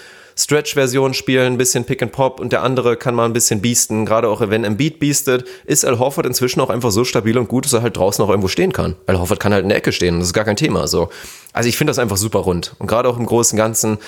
Stretch-Version 0.43 1.15
spielen, 1.15 1.55
ein 1.55 1.59
bisschen 1.59 1.85
Pick 1.85 2.03
and 2.03 2.13
Pop 2.13 2.41
und 2.41 2.53
der 2.53 2.63
andere 2.63 2.97
kann 2.97 3.15
mal 3.15 3.25
ein 3.25 3.33
bisschen 3.33 3.61
beasten. 3.61 4.07
Gerade 4.07 4.29
auch 4.29 4.41
wenn 4.41 4.65
Embiid 4.65 4.99
beastet, 4.99 5.45
ist 5.65 5.85
Al 5.85 5.99
Horford 5.99 6.27
inzwischen 6.27 6.61
auch 6.61 6.71
einfach 6.71 6.91
so 6.91 7.05
stabil 7.05 7.37
und 7.37 7.49
gut, 7.49 7.65
dass 7.65 7.73
er 7.73 7.83
halt 7.83 7.97
draußen 7.97 8.25
auch 8.25 8.29
irgendwo 8.29 8.49
stehen 8.49 8.73
kann. 8.73 8.97
Al 9.07 9.19
Horford 9.19 9.41
kann 9.41 9.53
halt 9.53 9.63
in 9.63 9.69
der 9.69 9.79
Ecke 9.79 9.93
stehen, 9.93 10.19
das 10.19 10.29
ist 10.29 10.33
gar 10.33 10.45
kein 10.45 10.57
Thema. 10.57 10.87
So. 10.89 11.11
Also 11.53 11.69
ich 11.69 11.77
finde 11.77 11.91
das 11.91 11.99
einfach 11.99 12.17
super 12.17 12.41
rund. 12.41 12.75
Und 12.79 12.87
gerade 12.87 13.09
auch 13.09 13.19
im 13.19 13.27
Großen 13.27 13.57
und 13.57 13.63
Ganzen, 13.63 13.99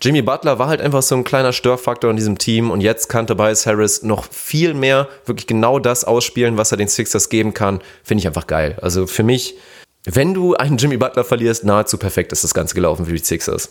Jimmy 0.00 0.22
Butler 0.22 0.58
war 0.58 0.68
halt 0.68 0.80
einfach 0.80 1.02
so 1.02 1.14
ein 1.14 1.24
kleiner 1.24 1.52
Störfaktor 1.52 2.10
in 2.10 2.16
diesem 2.16 2.38
Team 2.38 2.70
und 2.70 2.80
jetzt 2.80 3.08
kann 3.08 3.26
Tobias 3.26 3.66
Harris 3.66 4.02
noch 4.02 4.24
viel 4.30 4.74
mehr 4.74 5.08
wirklich 5.26 5.46
genau 5.46 5.78
das 5.78 6.04
ausspielen, 6.04 6.56
was 6.56 6.72
er 6.72 6.78
den 6.78 6.88
Sixers 6.88 7.28
geben 7.28 7.54
kann. 7.54 7.80
Finde 8.02 8.20
ich 8.20 8.26
einfach 8.26 8.46
geil. 8.46 8.76
Also 8.80 9.06
für 9.06 9.22
mich, 9.22 9.56
wenn 10.04 10.34
du 10.34 10.54
einen 10.54 10.76
Jimmy 10.76 10.96
Butler 10.96 11.24
verlierst, 11.24 11.64
nahezu 11.64 11.98
perfekt 11.98 12.32
ist 12.32 12.44
das 12.44 12.54
Ganze 12.54 12.74
gelaufen 12.74 13.06
für 13.06 13.12
die 13.12 13.24
Sixers. 13.24 13.70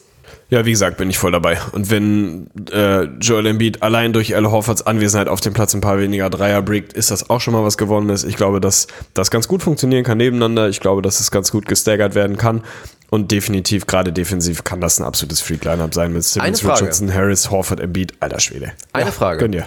Ja, 0.50 0.66
wie 0.66 0.72
gesagt, 0.72 0.98
bin 0.98 1.10
ich 1.10 1.18
voll 1.18 1.32
dabei. 1.32 1.58
Und 1.72 1.89
wenn 1.89 2.48
äh, 2.72 3.04
Joel 3.20 3.48
Embiid 3.48 3.82
allein 3.82 4.14
durch 4.14 4.36
Al 4.36 4.52
Horfords 4.52 4.86
Anwesenheit 4.86 5.28
auf 5.28 5.41
dem 5.41 5.54
Platz 5.54 5.74
ein 5.74 5.82
paar 5.82 6.00
weniger 6.00 6.30
Dreier 6.30 6.62
bringt, 6.62 6.94
ist 6.94 7.12
das 7.12 7.30
auch 7.30 7.41
schon 7.41 7.54
mal 7.54 7.64
was 7.64 7.78
Gewonnenes. 7.78 8.24
Ich 8.24 8.36
glaube, 8.36 8.62
dass 8.62 8.88
das 9.14 9.32
ganz 9.32 9.48
gut 9.48 9.64
funktionieren 9.64 10.04
kann 10.04 10.18
nebeneinander. 10.18 10.70
Ich 10.70 10.80
glaube, 10.80 11.02
dass 11.02 11.20
es 11.20 11.32
ganz 11.32 11.52
gut 11.52 11.66
gestaggert 11.66 12.14
werden 12.14 12.38
kann. 12.38 12.62
Und 13.10 13.32
definitiv, 13.32 13.86
gerade 13.88 14.12
defensiv, 14.12 14.64
kann 14.64 14.82
das 14.82 15.00
ein 15.00 15.06
absolutes 15.06 15.41
Freak-Line-Up 15.41 15.94
sein 15.94 16.14
mit 16.14 16.24
Simmons, 16.24 16.64
Richardson, 16.64 17.14
Harris, 17.14 17.50
Horford, 17.52 17.80
Embiid. 17.80 18.14
Alter 18.20 18.39
Schwede. 18.39 18.74
Eine 18.91 19.12
Frage. 19.12 19.39
Gönn 19.39 19.52
dir. 19.52 19.66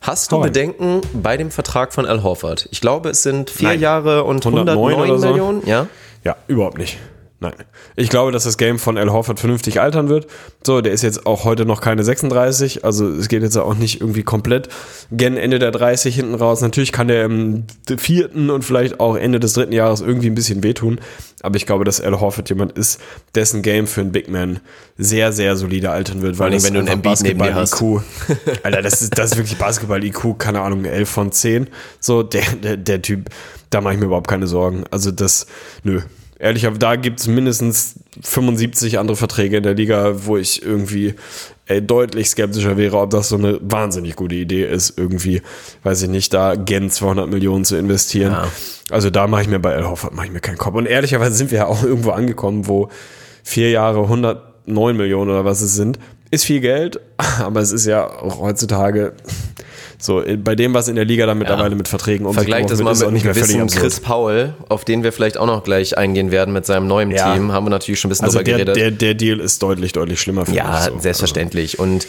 Hast 0.00 0.30
du 0.30 0.36
rein. 0.36 0.44
Bedenken 0.44 1.00
bei 1.14 1.36
dem 1.36 1.50
Vertrag 1.50 1.92
von 1.92 2.06
Al 2.06 2.22
Horford? 2.22 2.68
Ich 2.70 2.80
glaube, 2.80 3.10
es 3.10 3.22
sind 3.22 3.50
vier 3.50 3.68
Nein. 3.68 3.80
Jahre 3.80 4.24
und 4.24 4.44
109 4.44 4.76
109 4.76 5.10
oder 5.10 5.18
so. 5.18 5.28
Millionen. 5.28 5.66
Ja. 5.66 5.86
Ja, 6.24 6.36
überhaupt 6.46 6.78
nicht. 6.78 6.98
Nein. 7.40 7.54
Ich 7.94 8.08
glaube, 8.08 8.32
dass 8.32 8.42
das 8.42 8.58
Game 8.58 8.80
von 8.80 8.98
Al 8.98 9.12
Horford 9.12 9.38
vernünftig 9.38 9.80
altern 9.80 10.08
wird. 10.08 10.26
So, 10.66 10.80
der 10.80 10.92
ist 10.92 11.02
jetzt 11.02 11.24
auch 11.24 11.44
heute 11.44 11.66
noch 11.66 11.80
keine 11.80 12.02
36, 12.02 12.84
also 12.84 13.08
es 13.08 13.28
geht 13.28 13.42
jetzt 13.42 13.56
auch 13.56 13.76
nicht 13.76 14.00
irgendwie 14.00 14.24
komplett 14.24 14.68
gen 15.12 15.36
Ende 15.36 15.60
der 15.60 15.70
30 15.70 16.16
hinten 16.16 16.34
raus. 16.34 16.62
Natürlich 16.62 16.90
kann 16.90 17.06
der 17.06 17.24
im 17.26 17.64
vierten 17.96 18.50
und 18.50 18.64
vielleicht 18.64 18.98
auch 18.98 19.14
Ende 19.14 19.38
des 19.38 19.52
dritten 19.52 19.72
Jahres 19.72 20.00
irgendwie 20.00 20.26
ein 20.26 20.34
bisschen 20.34 20.64
wehtun, 20.64 21.00
aber 21.40 21.54
ich 21.56 21.64
glaube, 21.64 21.84
dass 21.84 22.00
Al 22.00 22.18
Horford 22.18 22.48
jemand 22.48 22.72
ist, 22.72 23.00
dessen 23.36 23.62
Game 23.62 23.86
für 23.86 24.00
einen 24.00 24.10
Big 24.10 24.28
Man 24.28 24.58
sehr, 24.96 25.32
sehr 25.32 25.54
solide 25.54 25.90
altern 25.90 26.22
wird. 26.22 26.40
allem, 26.40 26.64
wenn 26.64 26.74
du 26.74 26.80
einen 26.80 27.02
dir 27.02 27.54
hast. 27.54 27.70
Basketball-IQ, 27.70 28.02
Alter, 28.64 28.82
das 28.82 29.00
ist, 29.00 29.16
das 29.16 29.30
ist 29.30 29.36
wirklich 29.36 29.58
Basketball-IQ, 29.58 30.40
keine 30.40 30.62
Ahnung, 30.62 30.84
11 30.84 31.08
von 31.08 31.30
10. 31.30 31.68
So, 32.00 32.24
der, 32.24 32.42
der, 32.60 32.76
der 32.76 33.00
Typ, 33.00 33.30
da 33.70 33.80
mache 33.80 33.94
ich 33.94 34.00
mir 34.00 34.06
überhaupt 34.06 34.28
keine 34.28 34.48
Sorgen. 34.48 34.82
Also 34.90 35.12
das, 35.12 35.46
nö. 35.84 36.00
Ehrlich, 36.40 36.66
aber 36.66 36.78
da 36.78 36.94
gibt 36.96 37.18
es 37.18 37.26
mindestens 37.26 37.96
75 38.22 38.98
andere 38.98 39.16
Verträge 39.16 39.56
in 39.56 39.64
der 39.64 39.74
Liga, 39.74 40.24
wo 40.26 40.36
ich 40.36 40.62
irgendwie 40.62 41.14
ey, 41.66 41.82
deutlich 41.82 42.30
skeptischer 42.30 42.76
wäre, 42.76 42.98
ob 42.98 43.10
das 43.10 43.28
so 43.28 43.36
eine 43.36 43.58
wahnsinnig 43.60 44.16
gute 44.16 44.36
Idee 44.36 44.64
ist, 44.64 44.96
irgendwie, 44.96 45.42
weiß 45.82 46.02
ich 46.02 46.08
nicht, 46.08 46.32
da 46.32 46.54
gen 46.54 46.90
200 46.90 47.28
Millionen 47.28 47.64
zu 47.64 47.76
investieren. 47.76 48.32
Ja. 48.32 48.48
Also 48.90 49.10
da 49.10 49.26
mache 49.26 49.42
ich 49.42 49.48
mir 49.48 49.58
bei 49.58 49.72
El 49.72 49.86
Hoffert 49.86 50.14
mache 50.14 50.26
ich 50.26 50.32
mir 50.32 50.40
keinen 50.40 50.58
Kopf. 50.58 50.74
Und 50.74 50.86
ehrlicherweise 50.86 51.34
sind 51.34 51.50
wir 51.50 51.58
ja 51.58 51.66
auch 51.66 51.82
irgendwo 51.82 52.10
angekommen, 52.10 52.68
wo 52.68 52.88
vier 53.42 53.70
Jahre 53.70 54.02
109 54.02 54.96
Millionen 54.96 55.30
oder 55.30 55.44
was 55.44 55.60
es 55.60 55.74
sind, 55.74 55.98
ist 56.30 56.44
viel 56.44 56.60
Geld, 56.60 57.00
aber 57.38 57.60
es 57.60 57.72
ist 57.72 57.86
ja 57.86 58.06
auch 58.08 58.40
heutzutage 58.40 59.14
so, 60.00 60.22
bei 60.44 60.54
dem, 60.54 60.74
was 60.74 60.86
in 60.88 60.94
der 60.96 61.04
Liga 61.04 61.26
da 61.26 61.34
mittlerweile 61.34 61.74
mit 61.74 61.88
Verträgen 61.88 62.24
um 62.24 62.32
Vergleich 62.34 62.66
das 62.66 62.80
mal 62.80 62.94
mit 62.94 63.02
einem 63.04 63.20
gewissen 63.22 63.66
Chris 63.66 63.98
Paul, 64.00 64.54
auf 64.68 64.84
den 64.84 65.02
wir 65.02 65.12
vielleicht 65.12 65.36
auch 65.38 65.46
noch 65.46 65.64
gleich 65.64 65.98
eingehen 65.98 66.30
werden 66.30 66.54
mit 66.54 66.66
seinem 66.66 66.86
neuen 66.86 67.10
Ja. 67.10 67.34
Team. 67.34 67.50
Haben 67.52 67.66
wir 67.66 67.70
natürlich 67.70 67.98
schon 68.00 68.08
ein 68.08 68.10
bisschen 68.10 68.26
Also 68.26 68.38
drüber 68.38 68.44
der, 68.58 68.64
geredet. 68.64 68.76
der, 68.76 68.90
der 68.92 69.14
Deal 69.14 69.40
ist 69.40 69.60
deutlich, 69.62 69.92
deutlich 69.92 70.20
schlimmer 70.20 70.46
für 70.46 70.52
Ja, 70.52 70.82
mich. 70.84 70.94
so. 70.94 71.00
selbstverständlich. 71.00 71.78
Und 71.80 72.06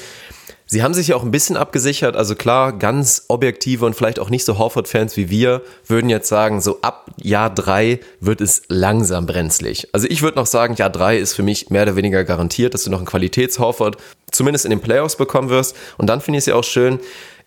sie 0.67 0.83
haben 0.83 0.93
sich 0.93 1.07
ja 1.07 1.15
auch 1.15 1.23
ein 1.23 1.31
bisschen 1.31 1.57
abgesichert. 1.57 2.15
Also 2.15 2.35
klar, 2.35 2.77
ganz 2.77 3.25
objektive 3.27 3.87
und 3.87 3.95
vielleicht 3.95 4.19
auch 4.19 4.29
nicht 4.29 4.45
so 4.45 4.59
Horford-Fans 4.59 5.17
wie 5.17 5.31
wir 5.31 5.63
würden 5.87 6.11
jetzt 6.11 6.29
sagen, 6.29 6.61
so 6.61 6.79
ab 6.83 7.07
Jahr 7.19 7.51
drei 7.51 8.01
wird 8.19 8.39
es 8.39 8.61
langsam 8.67 9.25
brenzlig. 9.25 9.87
Also 9.93 10.05
ich 10.07 10.21
würde 10.21 10.37
noch 10.37 10.45
sagen, 10.45 10.75
Jahr 10.75 10.91
drei 10.91 11.17
ist 11.17 11.33
für 11.33 11.41
mich 11.43 11.71
mehr 11.71 11.81
oder 11.83 11.95
weniger 11.95 12.23
garantiert, 12.23 12.75
dass 12.75 12.83
du 12.83 12.91
noch 12.91 12.99
einen 12.99 13.07
Qualitäts-Horford 13.07 13.97
zumindest 14.31 14.65
in 14.65 14.69
den 14.69 14.79
Playoffs 14.79 15.15
bekommen 15.15 15.49
wirst. 15.49 15.75
Und 15.97 16.05
dann 16.07 16.21
finde 16.21 16.37
ich 16.37 16.43
es 16.43 16.45
ja 16.45 16.53
auch 16.55 16.63
schön, 16.63 16.99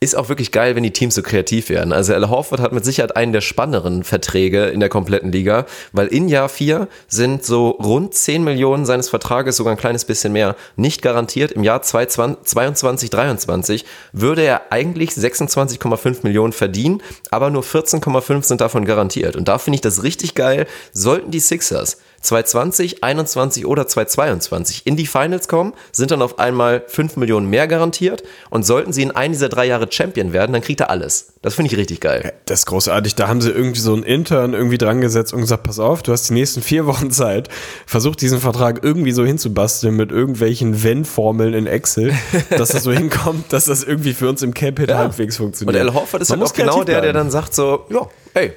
ist 0.03 0.17
auch 0.17 0.29
wirklich 0.29 0.51
geil, 0.51 0.75
wenn 0.75 0.83
die 0.83 0.91
Teams 0.91 1.15
so 1.15 1.23
kreativ 1.23 1.69
werden. 1.69 1.93
Also 1.93 2.13
Al 2.13 2.29
Horford 2.29 2.61
hat 2.61 2.73
mit 2.73 2.85
Sicherheit 2.85 3.15
einen 3.15 3.33
der 3.33 3.41
spannenderen 3.41 4.03
Verträge 4.03 4.65
in 4.65 4.81
der 4.81 4.89
kompletten 4.89 5.31
Liga, 5.31 5.65
weil 5.93 6.09
in 6.09 6.29
Jahr 6.29 6.49
4 6.49 6.89
sind 7.07 7.45
so 7.45 7.69
rund 7.71 8.13
10 8.13 8.43
Millionen 8.43 8.85
seines 8.85 9.09
Vertrages, 9.09 9.57
sogar 9.57 9.73
ein 9.73 9.79
kleines 9.79 10.05
bisschen 10.05 10.33
mehr, 10.33 10.57
nicht 10.75 11.03
garantiert. 11.03 11.53
Im 11.53 11.63
Jahr 11.63 11.83
22, 11.83 13.11
23 13.11 13.85
würde 14.13 14.43
er 14.43 14.73
eigentlich 14.73 15.11
26,5 15.11 16.25
Millionen 16.25 16.53
verdienen, 16.53 17.01
aber 17.31 17.51
nur 17.51 17.63
14,5 17.63 18.43
sind 18.43 18.61
davon 18.61 18.85
garantiert. 18.85 19.37
Und 19.37 19.47
da 19.47 19.59
finde 19.59 19.77
ich 19.77 19.83
das 19.83 20.03
richtig 20.03 20.35
geil. 20.35 20.67
Sollten 20.93 21.31
die 21.31 21.39
Sixers 21.39 21.99
2020, 22.23 23.05
21 23.05 23.67
oder 23.67 23.87
2022 23.87 24.87
in 24.87 24.97
die 24.97 25.07
Finals 25.07 25.49
kommen, 25.49 25.75
sind 25.91 26.11
dann 26.11 26.23
auf 26.23 26.39
einmal 26.39 26.85
5 26.87 27.17
Millionen 27.17 27.51
mehr 27.51 27.67
garantiert 27.67 28.23
und 28.51 28.65
sollten 28.65 28.93
sie 28.93 29.03
in 29.03 29.11
einem 29.11 29.33
dieser 29.33 29.49
drei 29.49 29.67
Jahre 29.67 29.87
Champion 29.91 30.33
werden, 30.33 30.53
dann 30.53 30.63
kriegt 30.63 30.81
er 30.81 30.91
alles. 30.91 31.35
Das 31.43 31.55
finde 31.55 31.73
ich 31.73 31.77
richtig 31.77 32.01
geil. 32.01 32.33
Das 32.47 32.61
ist 32.61 32.67
großartig. 32.67 33.17
Da 33.17 33.29
haben 33.29 33.41
sie 33.41 33.51
irgendwie 33.51 33.81
so 33.81 33.93
einen 33.93 34.05
Intern 34.05 34.55
irgendwie 34.55 34.79
dran 34.79 35.01
gesetzt 35.01 35.33
und 35.33 35.41
gesagt, 35.41 35.65
pass 35.65 35.81
auf, 35.81 36.03
du 36.03 36.13
hast 36.13 36.29
die 36.29 36.35
nächsten 36.35 36.63
vier 36.63 36.87
Wochen 36.87 37.11
Zeit, 37.11 37.49
versuch 37.87 38.15
diesen 38.15 38.41
Vertrag 38.41 38.81
irgendwie 38.83 39.13
so 39.13 39.25
hinzubasteln 39.25 39.95
mit 39.95 40.13
irgendwelchen 40.13 40.83
Wenn-Formeln 40.83 41.55
in 41.55 41.67
Excel, 41.67 42.15
dass 42.51 42.71
das 42.71 42.85
so 42.85 42.93
hinkommt, 43.03 43.53
dass 43.53 43.65
das 43.65 43.83
irgendwie 43.83 44.15
für 44.15 44.29
uns 44.29 44.43
im 44.43 44.55
Cap-Hit 44.55 44.95
halbwegs 44.95 45.39
Und 45.41 45.47
funktioniert. 45.47 45.77
Al 45.77 45.95
Horford 45.95 46.23
ist 46.23 46.29
Man 46.31 46.41
halt 46.41 46.51
auch 46.51 46.55
genau 46.55 46.85
der, 46.85 47.01
der 47.01 47.01
bleiben. 47.01 47.19
dann 47.19 47.31
sagt 47.31 47.55
so, 47.55 47.87
ja, 47.91 48.07
ey, 48.35 48.53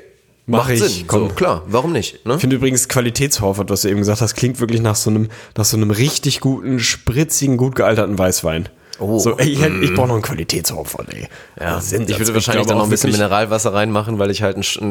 Mach 0.47 0.59
macht 0.59 0.71
ich, 0.71 0.79
Sinn. 0.79 1.07
komm. 1.07 1.29
So, 1.29 1.35
klar, 1.35 1.63
warum 1.67 1.91
nicht? 1.91 2.25
Ne? 2.25 2.35
Ich 2.35 2.41
finde 2.41 2.57
übrigens 2.57 2.87
Qualitätshorford, 2.87 3.69
was 3.69 3.81
du 3.81 3.89
eben 3.89 3.99
gesagt 3.99 4.21
hast, 4.21 4.35
klingt 4.35 4.59
wirklich 4.59 4.81
nach 4.81 4.95
so 4.95 5.09
einem, 5.09 5.29
nach 5.57 5.65
so 5.65 5.75
einem 5.75 5.89
richtig 5.89 6.39
guten, 6.39 6.79
spritzigen, 6.79 7.57
gut 7.57 7.75
gealterten 7.75 8.17
Weißwein. 8.17 8.69
Oh. 8.99 9.19
So, 9.19 9.37
ey, 9.37 9.49
ich, 9.49 9.61
hätt- 9.61 9.81
ich 9.81 9.93
brauche 9.93 10.07
noch 10.07 10.13
einen 10.15 10.23
Qualitätshorford, 10.23 11.13
ey. 11.13 11.27
Ja, 11.59 11.79
ich 11.79 11.91
würde 11.91 12.09
wahrscheinlich 12.09 12.43
glaube 12.45 12.67
dann 12.67 12.77
noch 12.77 12.83
ein 12.85 12.89
bisschen 12.89 13.11
Mineralwasser 13.11 13.73
reinmachen, 13.73 14.19
weil 14.19 14.31
ich 14.31 14.41
halt 14.41 14.57
ein, 14.57 14.63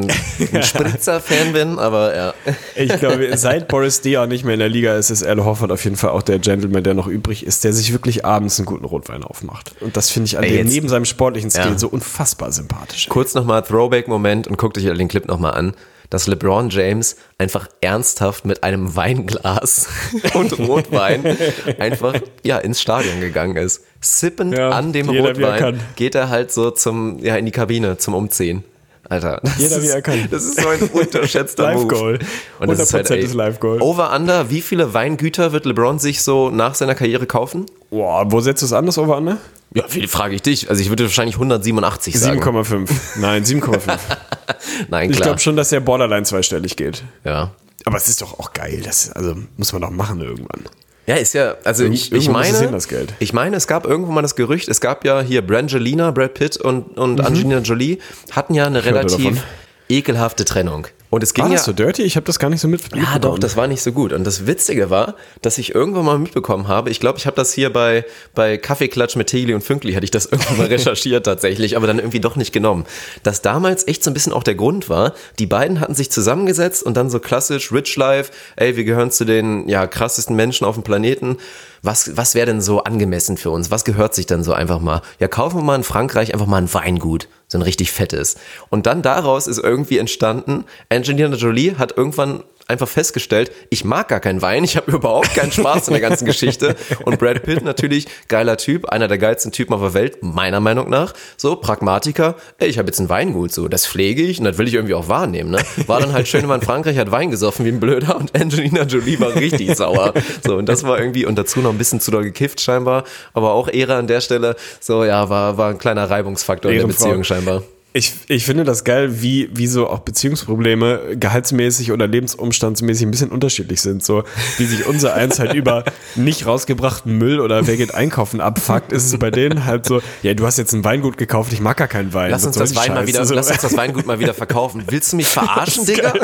ein, 0.53 0.63
Spritzer-Fan 0.63 1.53
bin, 1.53 1.79
aber 1.79 2.15
ja. 2.17 2.35
Ich 2.77 2.99
glaube, 2.99 3.37
seit 3.37 3.69
Boris 3.69 4.01
Diaw 4.03 4.27
nicht 4.27 4.45
mehr 4.45 4.55
in 4.55 4.61
der 4.61 4.69
Liga 4.69 4.97
ist, 4.97 5.11
ist 5.11 5.23
Al 5.25 5.43
Horford 5.45 5.73
auf 5.73 5.85
jeden 5.85 5.97
Fall 5.97 6.11
auch 6.11 6.23
der 6.23 6.39
Gentleman, 6.39 6.83
der 6.83 6.95
noch 6.95 7.07
übrig 7.07 7.47
ist, 7.47 7.65
der 7.65 7.73
sich 7.73 7.93
wirklich 7.93 8.25
abends 8.25 8.59
einen 8.59 8.67
guten 8.67 8.85
Rotwein 8.85 9.23
aufmacht. 9.25 9.73
Und 9.81 9.97
das 9.97 10.11
finde 10.11 10.27
ich 10.27 10.39
an 10.39 10.45
Ey, 10.45 10.51
dem 10.51 10.59
jetzt- 10.67 10.73
neben 10.75 10.89
seinem 10.89 11.05
sportlichen 11.05 11.51
Skill 11.51 11.73
Ja. 11.73 11.79
so 11.79 11.89
unfassbar 11.89 12.53
sympathisch. 12.53 13.09
Kurz 13.09 13.35
nochmal 13.35 13.63
Throwback-Moment 13.63 14.49
und 14.49 14.59
guckt 14.59 14.77
euch 14.79 14.85
den 14.85 15.09
Clip 15.09 15.27
nochmal 15.27 15.53
an, 15.55 15.75
dass 16.11 16.27
LeBron 16.27 16.71
James 16.71 17.17
einfach 17.39 17.69
ernsthaft 17.81 18.45
mit 18.45 18.63
einem 18.63 18.97
Weinglas 18.97 19.89
und 20.35 20.59
Rotwein 20.59 21.37
einfach 21.79 22.15
ja 22.43 22.59
ins 22.59 22.81
Stadion 22.81 23.21
gegangen 23.21 23.57
ist. 23.57 23.85
Sippend 24.01 24.57
Ja, 24.57 24.71
an 24.71 24.93
dem 24.93 25.11
jeder, 25.11 25.37
wie 25.37 25.43
Rotwein 25.43 25.81
geht 25.97 26.15
er 26.15 26.29
halt 26.29 26.53
so 26.53 26.71
zum 26.71 27.19
ja 27.21 27.37
in 27.37 27.47
die 27.47 27.53
Kabine 27.53 27.97
zum 27.99 28.15
Umziehen. 28.15 28.65
Alter, 29.09 29.41
das 29.43 29.59
Jeder, 29.59 29.83
wie 29.83 29.87
ist, 29.87 29.95
er 29.95 30.03
kann. 30.03 30.29
Das 30.31 30.45
ist 30.45 30.61
so 30.61 30.69
ein 30.69 30.81
unterschätzter 30.81 31.65
Live 31.65 31.77
Move. 31.77 31.87
Goal. 31.89 32.19
Und 32.59 32.71
das 32.71 32.81
ist 32.81 32.95
halt, 32.95 33.07
100% 33.11 33.15
ey, 33.15 33.21
ist 33.21 33.35
Live 33.35 33.61
Goal. 33.61 33.83
Over 33.83 34.15
Under, 34.15 34.49
wie 34.51 34.63
viele 34.63 34.95
Weingüter 34.95 35.53
wird 35.53 35.67
LeBron 35.67 35.99
sich 35.99 36.23
so 36.23 36.49
nach 36.49 36.75
seiner 36.75 36.95
Karriere 36.95 37.27
kaufen? 37.27 37.67
Boah, 37.91 38.25
wo 38.31 38.41
setzt 38.41 38.63
du 38.63 38.67
es 38.67 38.73
an, 38.73 38.87
das 38.87 38.97
Over 38.97 39.19
Under? 39.19 39.37
Ja, 39.75 39.85
wie 39.91 40.07
frage 40.07 40.35
ich 40.37 40.43
dich? 40.43 40.71
Also 40.71 40.81
ich 40.81 40.89
würde 40.89 41.05
wahrscheinlich 41.05 41.35
187 41.37 42.19
sagen. 42.19 42.41
7,5. 42.43 42.89
Nein, 43.17 43.45
7,5. 43.45 43.99
Nein, 44.89 45.11
Ich 45.11 45.17
klar. 45.17 45.29
glaube 45.31 45.41
schon, 45.41 45.57
dass 45.57 45.71
der 45.71 45.81
Borderline 45.81 46.23
zweistellig 46.25 46.77
geht. 46.77 47.03
ja. 47.25 47.51
Aber 47.87 47.99
es 47.99 48.09
ist 48.09 48.23
doch 48.23 48.39
auch 48.39 48.55
geil. 48.55 48.81
Das, 48.83 49.13
also 49.13 49.35
muss 49.59 49.71
man 49.75 49.83
doch 49.83 49.91
machen 49.91 50.19
irgendwann. 50.23 50.63
Ja, 51.07 51.17
ist 51.17 51.35
ja, 51.35 51.57
also 51.65 51.85
ich, 51.85 52.11
ich 52.13 52.31
meine, 52.31 52.59
hin, 52.59 52.75
ich 53.19 53.33
meine, 53.35 53.57
es 53.57 53.67
gab 53.67 53.85
irgendwo 53.85 54.11
mal 54.11 54.23
das 54.23 54.37
Gerücht, 54.37 54.69
es 54.69 54.81
gab 54.81 55.05
ja 55.05 55.21
hier 55.21 55.47
Brangelina, 55.47 56.11
Brad 56.11 56.33
Pitt 56.33 56.57
und, 56.57 56.97
und 56.97 57.21
Angelina 57.21 57.59
Jolie 57.59 57.99
hatten 58.31 58.55
ja 58.55 58.65
eine 58.67 58.79
Mhm. 58.81 58.85
relativ 58.87 59.43
ekelhafte 59.91 60.47
Trennung. 60.47 60.87
Und 61.15 61.23
es 61.23 61.33
ging 61.33 61.45
War 61.45 61.51
ja, 61.53 61.59
das 61.59 61.65
so 61.65 61.73
dirty? 61.73 62.03
Ich 62.03 62.17
habe 62.17 62.27
das 62.27 62.41
gar 62.41 62.51
nicht 62.51 62.61
so 62.61 62.67
mit. 62.67 62.81
ja, 62.81 62.97
mitbekommen. 62.97 63.21
doch, 63.21 63.39
das 63.39 63.57
war 63.57 63.69
nicht 63.69 63.83
so 63.83 63.93
gut. 63.93 64.13
Und 64.13 64.25
das 64.25 64.49
Witzige 64.49 64.91
war, 64.91 65.15
dass 65.43 65.59
ich 65.59 65.73
irgendwann 65.73 66.05
mal 66.05 66.19
mitbekommen 66.19 66.67
habe, 66.67 66.91
ich 66.91 66.99
glaube, 66.99 67.19
ich 67.19 67.27
habe 67.27 67.37
das 67.37 67.53
hier 67.53 67.73
bei, 67.73 68.05
bei 68.35 68.59
Kaffeeklatsch 68.59 69.15
mit 69.15 69.29
Tegli 69.29 69.55
und 69.55 69.63
Fünkli, 69.63 69.93
hatte 69.93 70.03
ich 70.03 70.11
das 70.11 70.27
irgendwann 70.33 70.57
mal 70.57 70.67
recherchiert 70.67 71.25
tatsächlich, 71.25 71.77
aber 71.77 71.87
dann 71.87 72.01
irgendwie 72.01 72.19
doch 72.19 72.35
nicht 72.35 72.53
genommen. 72.53 72.85
Dass 73.23 73.43
damals 73.43 73.87
echt 73.87 74.03
so 74.03 74.11
ein 74.11 74.15
bisschen 74.15 74.33
auch 74.33 74.43
der 74.43 74.57
Grund 74.57 74.89
war, 74.89 75.15
die 75.39 75.47
beiden 75.47 75.79
hatten 75.79 75.95
sich 75.95 76.11
zusammengesetzt 76.11 76.83
und 76.83 76.97
dann 76.97 77.11
so 77.11 77.21
klassisch 77.21 77.71
Rich 77.71 77.95
Life, 77.95 78.33
ey, 78.57 78.77
wir 78.77 78.83
gehören 78.83 79.13
zu 79.13 79.25
den 79.25 79.69
ja, 79.69 79.87
krassesten 79.87 80.35
Menschen 80.35 80.67
auf 80.67 80.75
dem 80.75 80.83
Planeten. 80.83 81.37
Was, 81.83 82.17
was 82.17 82.35
wäre 82.35 82.47
denn 82.47 82.61
so 82.61 82.83
angemessen 82.83 83.37
für 83.37 83.51
uns? 83.51 83.71
Was 83.71 83.85
gehört 83.85 84.17
sich 84.17 84.27
dann 84.27 84.43
so 84.43 84.53
einfach 84.53 84.81
mal? 84.81 85.01
Ja, 85.21 85.29
kaufen 85.29 85.59
wir 85.59 85.63
mal 85.63 85.77
in 85.77 85.85
Frankreich 85.85 86.33
einfach 86.33 86.47
mal 86.47 86.57
ein 86.57 86.75
Weingut, 86.75 87.29
so 87.55 87.59
ein 87.59 87.63
richtig 87.63 87.93
fettes. 87.93 88.35
Und 88.69 88.87
dann 88.87 89.01
daraus 89.01 89.47
ist 89.47 89.59
irgendwie 89.59 89.99
entstanden, 89.99 90.65
Angelina 90.89 91.37
Jolie 91.37 91.77
hat 91.77 91.97
irgendwann 91.97 92.43
einfach 92.67 92.89
festgestellt, 92.89 93.53
ich 93.71 93.85
mag 93.85 94.09
gar 94.09 94.21
keinen 94.21 94.43
Wein, 94.43 94.65
ich 94.65 94.77
habe 94.77 94.91
überhaupt 94.93 95.35
keinen 95.35 95.53
Spaß 95.53 95.89
in 95.89 95.95
der 95.95 96.01
ganzen 96.01 96.25
Geschichte. 96.27 96.77
Und 97.05 97.19
Brad 97.19 97.43
Pitt 97.43 97.63
natürlich, 97.63 98.07
geiler 98.29 98.57
Typ, 98.57 98.87
einer 98.87 99.09
der 99.09 99.19
geilsten 99.19 99.53
Typen 99.53 99.75
auf 99.75 99.81
der 99.81 99.95
Welt, 99.95 100.23
meiner 100.23 100.61
Meinung 100.61 100.89
nach. 100.89 101.13
So, 101.37 101.57
Pragmatiker, 101.57 102.37
ey, 102.59 102.69
ich 102.69 102.79
habe 102.79 102.87
jetzt 102.87 103.01
ein 103.01 103.09
Weingut, 103.09 103.53
so, 103.53 103.69
das 103.69 103.87
pflege 103.87 104.23
ich 104.23 104.39
und 104.39 104.45
das 104.45 104.59
will 104.59 104.69
ich 104.69 104.75
irgendwie 104.75 104.95
auch 104.95 105.09
wahrnehmen. 105.09 105.51
Ne? 105.51 105.59
War 105.87 106.01
dann 106.01 106.13
halt 106.13 106.29
schön, 106.29 106.43
wenn 106.43 106.49
man 106.49 106.61
in 106.61 106.67
Frankreich 106.67 106.99
hat 106.99 107.11
Wein 107.11 107.31
gesoffen 107.31 107.65
wie 107.65 107.71
ein 107.71 107.81
Blöder 107.81 108.17
und 108.17 108.35
Angelina 108.35 108.83
Jolie 108.85 109.21
war 109.21 109.35
richtig 109.35 109.77
sauer. 109.77 110.15
So, 110.45 110.57
und 110.57 110.69
das 110.69 110.85
war 110.85 110.99
irgendwie, 110.99 111.27
und 111.27 111.37
dazu 111.37 111.61
noch 111.61 111.71
ein 111.71 111.79
bisschen 111.79 112.01
zu 112.01 112.11
doll 112.11 112.25
gekifft 112.25 112.61
scheinbar, 112.61 113.05
aber 113.33 113.53
auch 113.53 113.69
Ehre 113.69 113.97
an 113.97 114.07
der 114.07 114.21
Stelle, 114.21 114.57
so, 114.81 115.05
ja, 115.05 115.29
war, 115.29 115.59
war 115.59 115.71
ein 115.71 115.79
kleiner 115.79 116.09
Reibungsfaktor 116.09 116.71
in 116.71 116.79
der. 116.79 116.87
Beziehung 116.87 117.25
scheinbar. 117.25 117.63
Ich, 117.97 118.13
ich 118.27 118.45
finde 118.45 118.65
das 118.65 118.83
geil, 118.83 119.23
wie, 119.23 119.49
wie 119.53 119.69
so 119.69 119.89
auch 119.89 120.01
Beziehungsprobleme 120.01 121.17
gehaltsmäßig 121.17 121.93
oder 121.93 122.09
lebensumstandsmäßig 122.09 123.07
ein 123.07 123.13
bisschen 123.13 123.31
unterschiedlich 123.31 123.81
sind. 123.83 124.03
So 124.03 124.25
wie 124.59 124.65
sich 124.65 124.85
unser 124.89 125.15
eins 125.15 125.39
halt 125.39 125.55
über 125.55 125.85
nicht 126.17 126.45
rausgebrachten 126.45 127.17
Müll 127.17 127.39
oder 127.39 127.69
wer 127.69 127.77
geht 127.77 127.95
einkaufen 127.95 128.41
abfuckt, 128.41 128.91
ist 128.91 129.05
es 129.05 129.17
bei 129.17 129.31
denen 129.31 129.65
halt 129.65 129.87
so, 129.87 130.03
ja, 130.25 130.35
du 130.35 130.45
hast 130.45 130.59
jetzt 130.59 130.73
ein 130.73 130.83
Weingut 130.83 131.17
gekauft, 131.19 131.53
ich 131.53 131.61
mag 131.61 131.77
gar 131.77 131.87
keinen 131.87 132.13
Wein. 132.13 132.33
Lass 132.33 132.45
uns 132.45 132.57
das 132.57 132.71
die 132.73 132.77
Wein 132.77 132.95
mal 132.95 133.07
wieder, 133.07 133.25
So. 133.25 133.33
lass 133.33 133.49
uns 133.49 133.61
das 133.61 133.77
Weingut 133.77 134.07
mal 134.07 134.19
wieder 134.19 134.35
verkaufen. 134.35 134.83
Willst 134.89 135.13
du 135.13 135.17
mich 135.17 135.29
verarschen, 135.29 135.87
Digga? 135.87 136.15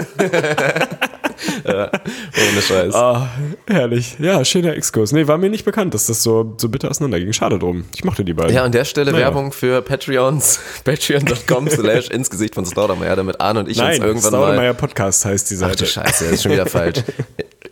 Ja, 1.66 1.91
ohne 2.53 2.62
Scheiß. 2.62 2.95
Ah, 2.95 3.28
herrlich. 3.66 4.16
Ja, 4.18 4.45
schöner 4.45 4.74
Exkurs. 4.74 5.12
Nee, 5.12 5.26
war 5.26 5.38
mir 5.38 5.51
nicht 5.51 5.64
bekannt, 5.64 5.95
dass 5.95 6.07
das 6.07 6.22
so, 6.22 6.55
so 6.59 6.68
bitter 6.68 6.91
auseinanderging. 6.91 7.32
Schade 7.32 7.59
drum. 7.59 7.84
Ich 7.95 8.05
mochte 8.05 8.24
die 8.24 8.34
beiden. 8.34 8.55
Ja, 8.55 8.64
an 8.64 8.72
der 8.72 8.84
Stelle 8.84 9.12
Naja. 9.12 9.26
Werbung 9.26 9.53
für 9.53 9.82
Patreons, 9.82 10.61
patreon.com 10.84 11.68
slash 11.68 12.09
ins 12.09 12.30
Gesicht 12.30 12.55
von 12.55 12.66
Staudermeier, 12.66 13.16
damit 13.16 13.41
Arne 13.41 13.61
und 13.61 13.68
ich 13.68 13.78
uns 13.78 13.88
Nein, 13.99 14.03
irgendwann 14.03 14.30
Staudemeyer 14.30 14.72
mal... 14.72 14.74
Podcast 14.74 15.24
heißt 15.24 15.51
die 15.51 15.55
Ach 15.57 15.61
Seite. 15.61 15.84
du 15.84 15.86
Scheiße, 15.86 16.24
das 16.24 16.32
ist 16.34 16.43
schon 16.43 16.53
wieder 16.53 16.66
falsch. 16.66 16.99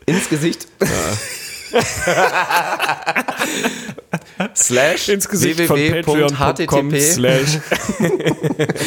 Ins 0.06 0.28
Gesicht. 0.28 0.66
slash 4.54 5.08
Ins 5.08 5.28
Gesicht 5.28 5.60
von 5.62 5.78
patreon.com 5.78 6.90
www.http 6.90 7.00
slash 7.00 7.58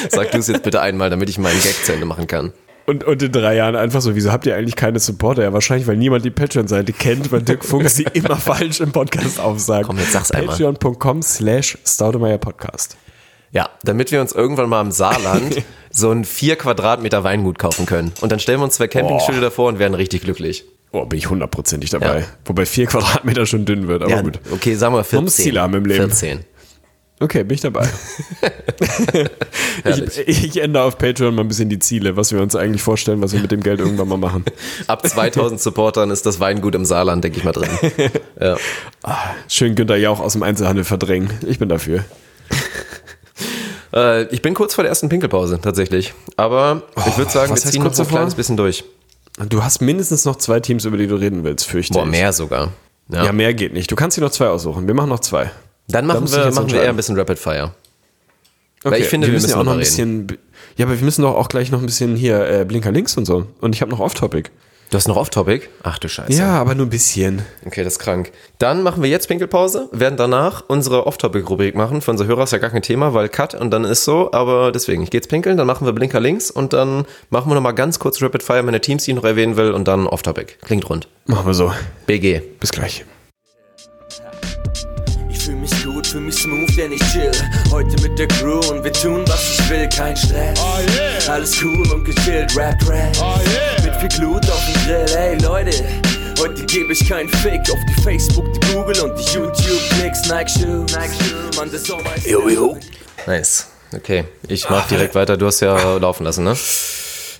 Sag 0.09 0.31
du 0.31 0.37
es 0.39 0.47
jetzt 0.47 0.63
bitte 0.63 0.81
einmal, 0.81 1.09
damit 1.09 1.29
ich 1.29 1.37
meinen 1.37 1.61
Gag 1.61 1.75
zu 1.85 1.93
Ende 1.93 2.05
machen 2.05 2.27
kann. 2.27 2.53
Und, 2.85 3.03
und 3.03 3.21
in 3.23 3.31
drei 3.31 3.55
Jahren 3.55 3.75
einfach 3.75 4.01
so, 4.01 4.15
wieso 4.15 4.31
habt 4.31 4.45
ihr 4.45 4.55
eigentlich 4.55 4.75
keine 4.75 4.99
Supporter? 4.99 5.43
Ja, 5.43 5.53
wahrscheinlich, 5.53 5.87
weil 5.87 5.97
niemand 5.97 6.25
die 6.25 6.31
Patreon-Seite 6.31 6.93
kennt, 6.93 7.31
weil 7.31 7.41
Dirk 7.41 7.63
Funk 7.63 7.89
sie 7.89 8.03
immer 8.13 8.35
falsch 8.35 8.79
im 8.79 8.91
Podcast 8.91 9.39
aufsagt. 9.39 9.87
Komm, 9.87 9.97
jetzt 9.97 10.11
sag's 10.11 10.31
einmal. 10.31 10.55
Patreon.com 10.57 11.21
slash 11.21 11.77
Staudemeyer 11.85 12.37
Podcast. 12.37 12.97
Ja, 13.51 13.69
damit 13.83 14.11
wir 14.11 14.21
uns 14.21 14.31
irgendwann 14.31 14.69
mal 14.69 14.81
im 14.81 14.91
Saarland 14.91 15.63
so 15.91 16.09
ein 16.11 16.23
vier 16.25 16.55
Quadratmeter 16.55 17.23
Weingut 17.23 17.59
kaufen 17.59 17.85
können. 17.85 18.13
Und 18.21 18.31
dann 18.31 18.39
stellen 18.39 18.59
wir 18.59 18.63
uns 18.65 18.75
zwei 18.75 18.87
Campingstühle 18.87 19.41
davor 19.41 19.67
und 19.67 19.77
werden 19.79 19.93
richtig 19.93 20.21
glücklich. 20.21 20.63
Oh, 20.93 21.05
bin 21.05 21.17
ich 21.19 21.29
hundertprozentig 21.29 21.89
dabei. 21.89 22.19
Ja. 22.19 22.25
Wobei 22.45 22.65
vier 22.65 22.85
Quadratmeter 22.85 23.45
schon 23.45 23.63
dünn 23.65 23.87
wird, 23.87 24.03
aber 24.03 24.11
Ja, 24.11 24.21
gut. 24.21 24.39
okay, 24.51 24.75
sagen 24.75 24.93
wir 24.93 25.03
14. 25.03 25.17
Man 25.17 25.23
muss 25.25 25.35
Ziele 25.37 25.61
haben 25.61 25.73
im 25.73 25.85
Leben. 25.85 26.09
14. 26.09 26.39
Okay, 27.21 27.43
bin 27.43 27.55
ich 27.55 27.61
dabei. 27.61 27.87
Ich, 30.25 30.27
ich 30.27 30.61
ändere 30.61 30.83
auf 30.83 30.97
Patreon 30.97 31.33
mal 31.33 31.43
ein 31.43 31.47
bisschen 31.47 31.69
die 31.69 31.79
Ziele, 31.79 32.17
was 32.17 32.31
wir 32.31 32.41
uns 32.41 32.55
eigentlich 32.55 32.81
vorstellen, 32.81 33.21
was 33.21 33.31
wir 33.31 33.39
mit 33.39 33.51
dem 33.51 33.61
Geld 33.61 33.79
irgendwann 33.79 34.07
mal 34.07 34.17
machen. 34.17 34.43
Ab 34.87 35.07
2000 35.07 35.61
Supportern 35.61 36.11
ist 36.11 36.25
das 36.25 36.39
Weingut 36.39 36.75
im 36.75 36.85
Saarland, 36.85 37.23
denke 37.23 37.37
ich 37.37 37.43
mal, 37.43 37.51
drin. 37.51 37.69
Ja. 38.39 38.57
Schön 39.47 39.75
Günther 39.75 39.97
Jauch 39.97 40.19
aus 40.19 40.33
dem 40.33 40.43
Einzelhandel 40.43 40.83
verdrängen. 40.83 41.29
Ich 41.45 41.59
bin 41.59 41.69
dafür. 41.69 42.03
Äh, 43.93 44.23
ich 44.33 44.41
bin 44.41 44.53
kurz 44.53 44.73
vor 44.73 44.83
der 44.83 44.89
ersten 44.89 45.09
Pinkelpause, 45.09 45.59
tatsächlich. 45.61 46.13
Aber 46.37 46.83
ich 47.07 47.17
würde 47.17 47.31
sagen, 47.31 47.53
wir 47.53 47.57
ziehen 47.57 47.83
noch 47.83 47.97
ein 47.97 48.07
kleines 48.07 48.35
bisschen 48.35 48.57
durch. 48.57 48.83
Du 49.49 49.63
hast 49.63 49.81
mindestens 49.81 50.25
noch 50.25 50.37
zwei 50.37 50.59
Teams, 50.59 50.85
über 50.85 50.97
die 50.97 51.07
du 51.07 51.15
reden 51.15 51.43
willst, 51.43 51.65
fürchte 51.67 51.93
Boah, 51.93 52.05
ich. 52.05 52.11
mehr 52.11 52.33
sogar. 52.33 52.71
Ja. 53.09 53.25
Ja. 53.25 53.31
mehr 53.31 53.53
geht 53.53 53.73
nicht. 53.73 53.91
Du 53.91 53.95
kannst 53.95 54.17
dir 54.17 54.21
noch 54.21 54.31
zwei 54.31 54.47
aussuchen. 54.47 54.87
Wir 54.87 54.93
machen 54.93 55.09
noch 55.09 55.19
zwei. 55.19 55.51
Dann 55.91 56.07
Da 56.07 56.13
machen 56.13 56.25
du 56.25 56.31
wir, 56.31 56.51
machen 56.51 56.71
wir 56.71 56.81
eher 56.81 56.89
ein 56.89 56.95
bisschen 56.95 57.17
Rapid 57.17 57.39
Fire. 57.39 57.71
Okay, 58.83 58.97
ich 58.99 59.07
finde, 59.07 59.27
wir 59.27 59.33
müssen 59.33 59.43
müssen 59.47 59.55
ja 59.55 59.61
auch 59.61 59.63
noch 59.63 59.73
ein 59.73 59.79
bisschen. 59.79 60.27
Ja, 60.77 60.85
aber 60.85 60.97
wir 60.97 61.05
müssen 61.05 61.21
doch 61.21 61.35
auch 61.35 61.49
gleich 61.49 61.71
noch 61.71 61.79
ein 61.79 61.85
bisschen 61.85 62.15
hier 62.15 62.47
äh, 62.47 62.65
Blinker 62.65 62.91
links 62.91 63.15
und 63.17 63.25
so. 63.25 63.45
Und 63.59 63.75
ich 63.75 63.81
habe 63.81 63.91
noch 63.91 63.99
Off-Topic. 63.99 64.49
Du 64.91 64.97
hast 64.97 65.07
noch 65.07 65.15
Off-Topic? 65.15 65.67
Ach 65.83 65.99
du 65.99 66.09
Scheiße. 66.09 66.33
Ja, 66.33 66.59
aber 66.59 66.75
nur 66.75 66.85
ein 66.85 66.89
bisschen. 66.89 67.43
Okay, 67.65 67.81
das 67.85 67.93
ist 67.93 67.99
krank. 67.99 68.31
Dann 68.57 68.83
machen 68.83 69.01
wir 69.01 69.09
jetzt 69.09 69.27
Pinkelpause, 69.29 69.87
werden 69.93 70.17
danach 70.17 70.65
unsere 70.67 71.07
Off-Topic-Rubrik 71.07 71.75
machen. 71.75 72.01
Für 72.01 72.11
unser 72.11 72.25
Hörer 72.25 72.43
ist 72.43 72.51
ja 72.51 72.57
gar 72.57 72.71
kein 72.71 72.81
Thema, 72.81 73.13
weil 73.13 73.29
Cut 73.29 73.55
und 73.55 73.71
dann 73.71 73.85
ist 73.85 74.03
so. 74.03 74.33
Aber 74.33 74.73
deswegen, 74.73 75.01
ich 75.03 75.09
gehe 75.09 75.19
jetzt 75.19 75.29
pinkeln, 75.29 75.55
dann 75.55 75.65
machen 75.65 75.85
wir 75.85 75.93
Blinker 75.93 76.19
links 76.19 76.51
und 76.51 76.73
dann 76.73 77.05
machen 77.29 77.49
wir 77.49 77.55
nochmal 77.55 77.73
ganz 77.73 77.99
kurz 77.99 78.21
Rapid 78.21 78.43
Fire, 78.43 78.63
meine 78.63 78.81
Teams, 78.81 79.05
die 79.05 79.11
ich 79.11 79.15
noch 79.15 79.23
erwähnen 79.23 79.55
will 79.55 79.71
und 79.71 79.87
dann 79.87 80.07
Off-Topic. 80.07 80.55
Klingt 80.61 80.89
rund. 80.89 81.07
Machen 81.25 81.45
wir 81.45 81.53
so. 81.53 81.71
BG. 82.05 82.41
Bis 82.59 82.71
gleich. 82.71 83.05
Ich 86.11 86.13
fühl 86.13 86.25
mich 86.25 86.35
smooth, 86.35 86.77
denn 86.77 86.91
ich 86.91 87.01
chill 87.13 87.31
Heute 87.71 87.95
mit 88.01 88.19
der 88.19 88.27
Crew 88.27 88.59
und 88.69 88.83
wir 88.83 88.91
tun, 88.91 89.23
was 89.27 89.57
ich 89.57 89.69
will, 89.69 89.87
kein 89.87 90.17
Stress 90.17 90.59
Alles 91.29 91.63
cool 91.63 91.89
und 91.89 92.03
gechillt, 92.03 92.53
Rap, 92.57 92.75
Rap 92.85 93.15
Mit 93.81 93.95
viel 93.95 94.19
Glut 94.19 94.45
auf 94.51 94.61
dem 94.65 94.83
Grill, 94.83 95.17
ey 95.17 95.37
Leute 95.37 95.71
Heute 96.37 96.65
gebe 96.65 96.91
ich 96.91 97.07
keinen 97.07 97.29
Fick 97.29 97.61
auf 97.61 97.79
die 97.87 98.01
Facebook, 98.01 98.43
die 98.51 98.73
Google 98.73 98.99
und 98.99 99.17
die 99.17 99.23
YouTube-Klicks 99.23 100.27
Nike 100.27 100.49
Shoes, 100.49 101.55
Mann, 101.55 101.71
das 101.71 101.85
so 101.85 101.95
weiß 101.95 102.27
Jo, 102.27 102.49
jo. 102.49 102.77
Nice. 103.25 103.67
Okay, 103.95 104.25
ich 104.49 104.69
mach 104.69 104.89
direkt 104.89 105.15
weiter. 105.15 105.37
Du 105.37 105.45
hast 105.45 105.61
ja 105.61 105.95
laufen 105.95 106.25
lassen, 106.25 106.43
ne? 106.43 106.57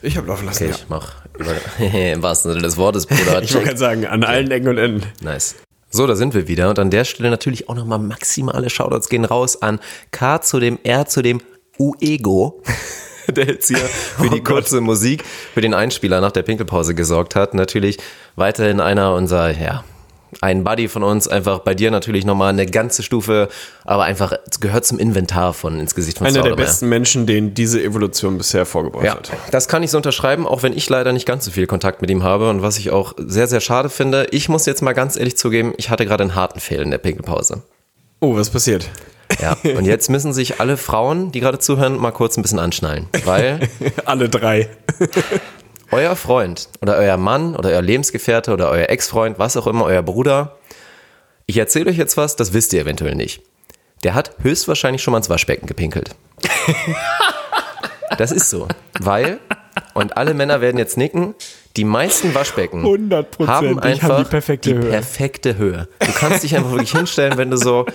Ich 0.01 0.15
habe 0.15 0.28
laufen 0.28 0.45
lassen. 0.45 0.63
Okay, 0.63 0.76
ich 0.78 0.86
mach 0.88 1.15
über, 1.38 1.51
im 1.93 2.24
wahrsten 2.24 2.53
Sinne 2.53 2.63
des 2.63 2.78
Wortes, 2.78 3.05
Bruder. 3.05 3.41
Ich 3.41 3.53
wollte 3.53 3.67
gerade 3.67 3.78
sagen, 3.78 4.05
an 4.05 4.24
allen 4.24 4.49
Ecken 4.49 4.69
und 4.69 4.78
Enden. 4.78 5.03
Nice. 5.19 5.55
So, 5.94 6.08
da 6.08 6.16
sind 6.16 6.34
wir 6.34 6.48
wieder. 6.48 6.70
Und 6.70 6.80
an 6.80 6.89
der 6.89 7.04
Stelle 7.04 7.30
natürlich 7.30 7.68
auch 7.68 7.76
nochmal 7.76 8.00
maximale 8.00 8.70
Shoutouts 8.70 9.10
gehen 9.10 9.26
raus 9.26 9.62
an 9.62 9.80
K 10.12 10.42
zu 10.42 10.62
dem 10.62 10.80
R 10.84 11.06
zu 11.06 11.22
dem 11.22 11.42
Uego, 11.78 12.62
der 13.28 13.48
jetzt 13.48 13.68
hier 13.68 13.78
für 13.78 14.30
die 14.30 14.42
kurze 14.42 14.80
Musik, 14.80 15.26
für 15.54 15.60
den 15.60 15.74
Einspieler 15.74 16.22
nach 16.22 16.32
der 16.32 16.44
Pinkelpause 16.44 16.96
gesorgt 16.96 17.36
hat. 17.36 17.54
Natürlich 17.54 17.98
weiterhin 18.38 18.80
einer 18.80 19.14
unserer, 19.16 19.52
ja, 19.52 19.84
ein 20.40 20.64
Buddy 20.64 20.88
von 20.88 21.04
uns, 21.04 21.28
einfach 21.28 21.60
bei 21.60 21.74
dir 21.76 21.92
natürlich 21.92 22.24
nochmal 22.26 22.50
eine 22.50 22.66
ganze 22.66 23.04
Stufe, 23.04 23.50
aber 23.84 24.04
einfach 24.04 24.34
gehört 24.60 24.86
zum 24.86 24.98
Inventar 25.00 25.54
von 25.54 25.80
ins 25.80 25.94
Gesicht 25.94 26.20
von 26.20 26.28
Einer 26.28 26.42
der 26.44 26.56
besten 26.56 26.88
Menschen, 26.88 27.26
den 27.26 27.54
diese 27.54 27.84
Evolution 27.84 28.38
bisher 28.38 28.66
vorgebracht 28.66 29.04
Ja, 29.04 29.16
hat. 29.16 29.32
das 29.52 29.68
kann 29.68 29.84
ich 29.84 29.92
so 29.92 29.98
unterschreiben, 29.98 30.48
auch 30.48 30.64
wenn 30.64 30.72
ich 30.76 30.88
leider 30.90 31.12
nicht 31.12 31.26
ganz 31.26 31.44
so 31.46 31.52
viel 31.52 31.68
Kontakt 31.68 32.02
mit 32.02 32.10
ihm 32.10 32.24
habe 32.24 32.50
und 32.50 32.62
was 32.62 32.78
ich 32.78 32.92
auch 32.92 33.14
sehr, 33.18 33.48
sehr 33.48 33.60
schade 33.60 33.90
finde. 33.90 34.28
Ich 34.32 34.48
muss 34.48 34.66
jetzt 34.66 34.82
mal 34.82 34.94
ganz 34.94 35.18
ehrlich 35.18 35.38
zugeben, 35.38 35.74
ich 35.78 35.90
hatte 35.90 36.06
gerade 36.06 36.24
einen 36.24 36.36
harten 36.36 36.60
Fehl 36.60 36.82
in 36.82 36.92
der 36.92 36.98
Pinkelpause. 37.00 37.64
Oh, 38.22 38.36
was 38.36 38.50
passiert? 38.50 38.88
Ja, 39.42 39.56
und 39.78 39.86
jetzt 39.86 40.10
müssen 40.10 40.34
sich 40.34 40.60
alle 40.60 40.76
Frauen, 40.78 41.32
die 41.32 41.40
gerade 41.40 41.58
zuhören, 41.58 41.98
mal 41.98 42.12
kurz 42.12 42.38
ein 42.38 42.42
bisschen 42.42 42.60
anschnallen, 42.60 43.08
weil 43.26 43.60
Alle 44.06 44.28
drei. 44.30 44.70
euer 45.92 46.16
Freund 46.16 46.70
oder 46.82 46.98
euer 46.98 47.18
Mann 47.18 47.56
oder 47.56 47.70
euer 47.70 47.82
Lebensgefährte 47.82 48.52
oder 48.52 48.70
euer 48.70 48.89
Ex-Freund, 48.89 49.39
was 49.39 49.58
auch 49.58 49.68
immer, 49.68 49.86
euer 49.86 50.02
Bruder, 50.04 50.58
ich 51.46 51.58
erzähle 51.58 51.89
euch 51.89 51.98
jetzt 51.98 52.18
was, 52.18 52.36
das 52.36 52.54
wisst 52.54 52.74
ihr 52.74 52.82
eventuell 52.82 53.16
nicht. 53.16 53.42
Der 54.04 54.14
hat 54.14 54.36
höchstwahrscheinlich 54.42 55.04
schon 55.04 55.12
mal 55.12 55.18
ins 55.18 55.30
Waschbecken 55.30 55.68
gepinkelt. 55.68 56.16
Das 58.18 58.32
ist 58.32 58.50
so, 58.50 58.68
weil, 59.00 59.39
und 59.93 60.17
alle 60.17 60.34
Männer 60.34 60.61
werden 60.61 60.78
jetzt 60.78 60.97
nicken, 60.97 61.36
die 61.78 61.86
meisten 61.86 62.36
Waschbecken 62.36 62.84
100%, 62.86 63.47
haben 63.47 63.67
die 63.67 63.76
haben 63.76 63.80
einfach 63.80 64.17
die 64.17 64.30
perfekte 64.30 64.74
Höhe. 64.74 64.89
perfekte 64.89 65.57
Höhe. 65.57 65.88
Du 65.99 66.11
kannst 66.11 66.43
dich 66.43 66.55
einfach 66.55 66.72
wirklich 66.72 66.91
hinstellen, 66.91 67.38
wenn 67.38 67.49
du 67.49 67.57
so 67.57 67.86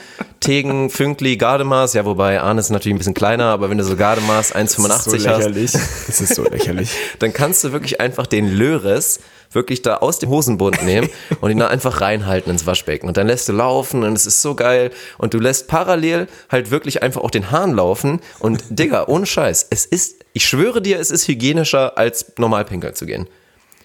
Tegen, 0.40 0.88
Fünkli, 0.88 1.36
Gardemaß, 1.36 1.94
ja 1.94 2.04
wobei 2.04 2.40
Arne 2.40 2.60
ist 2.60 2.70
natürlich 2.70 2.94
ein 2.94 2.98
bisschen 2.98 3.14
kleiner, 3.14 3.44
aber 3.46 3.68
wenn 3.68 3.78
du 3.78 3.84
so 3.84 3.96
Gardemaß 3.96 4.54
1,85 4.54 4.76
so 4.76 4.88
hast, 4.88 5.06
lächerlich. 5.12 5.74
Es 6.08 6.20
ist 6.20 6.34
so 6.34 6.44
lächerlich. 6.50 6.90
dann 7.18 7.32
kannst 7.32 7.64
du 7.64 7.72
wirklich 7.72 8.00
einfach 8.00 8.26
den 8.26 8.48
Löres 8.48 9.20
wirklich 9.52 9.82
da 9.82 9.96
aus 9.96 10.18
dem 10.18 10.28
Hosenbund 10.30 10.82
nehmen 10.84 11.08
und 11.40 11.50
ihn 11.50 11.58
da 11.58 11.68
einfach 11.68 12.00
reinhalten 12.00 12.50
ins 12.50 12.66
Waschbecken. 12.66 13.08
Und 13.08 13.16
dann 13.16 13.26
lässt 13.26 13.48
du 13.48 13.52
laufen 13.52 14.04
und 14.04 14.12
es 14.14 14.26
ist 14.26 14.42
so 14.42 14.54
geil. 14.54 14.90
Und 15.18 15.34
du 15.34 15.38
lässt 15.38 15.68
parallel 15.68 16.28
halt 16.50 16.70
wirklich 16.70 17.02
einfach 17.02 17.22
auch 17.22 17.30
den 17.30 17.50
Hahn 17.50 17.74
laufen. 17.74 18.20
Und 18.38 18.62
Digga, 18.70 19.06
ohne 19.06 19.26
Scheiß, 19.26 19.68
es 19.70 19.86
ist, 19.86 20.25
ich 20.37 20.47
schwöre 20.47 20.82
dir, 20.82 21.01
es 21.01 21.11
ist 21.11 21.26
hygienischer 21.28 21.97
als 21.97 22.34
normal 22.37 22.66
pinkeln 22.66 22.95
zu 22.95 23.07
gehen. 23.07 23.26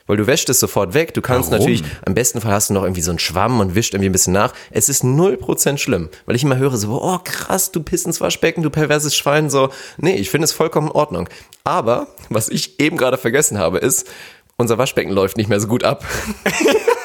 Weil 0.05 0.17
du 0.17 0.27
wäschst 0.27 0.49
es 0.49 0.59
sofort 0.59 0.93
weg. 0.93 1.13
Du 1.13 1.21
kannst 1.21 1.49
Warum? 1.49 1.59
natürlich, 1.59 1.81
am 2.05 2.13
besten 2.13 2.41
Fall 2.41 2.51
hast 2.51 2.69
du 2.69 2.73
noch 2.73 2.83
irgendwie 2.83 3.01
so 3.01 3.09
einen 3.11 3.19
Schwamm 3.19 3.61
und 3.61 3.73
wischt 3.73 3.93
irgendwie 3.93 4.09
ein 4.09 4.11
bisschen 4.11 4.33
nach. 4.33 4.53
Es 4.69 4.89
ist 4.89 5.01
0% 5.01 5.77
schlimm. 5.77 6.09
Weil 6.25 6.35
ich 6.35 6.43
immer 6.43 6.57
höre 6.57 6.75
so, 6.75 7.01
oh 7.01 7.19
krass, 7.23 7.71
du 7.71 7.81
pisst 7.81 8.05
ins 8.05 8.19
Waschbecken, 8.19 8.63
du 8.63 8.69
perverses 8.69 9.15
Schwein, 9.15 9.49
so. 9.49 9.69
Nee, 9.95 10.15
ich 10.15 10.29
finde 10.29 10.43
es 10.43 10.51
vollkommen 10.51 10.87
in 10.87 10.93
Ordnung. 10.93 11.29
Aber, 11.63 12.07
was 12.27 12.49
ich 12.49 12.81
eben 12.81 12.97
gerade 12.97 13.17
vergessen 13.17 13.57
habe, 13.57 13.77
ist, 13.77 14.09
unser 14.57 14.77
Waschbecken 14.77 15.13
läuft 15.13 15.37
nicht 15.37 15.47
mehr 15.47 15.61
so 15.61 15.67
gut 15.67 15.85
ab. 15.85 16.03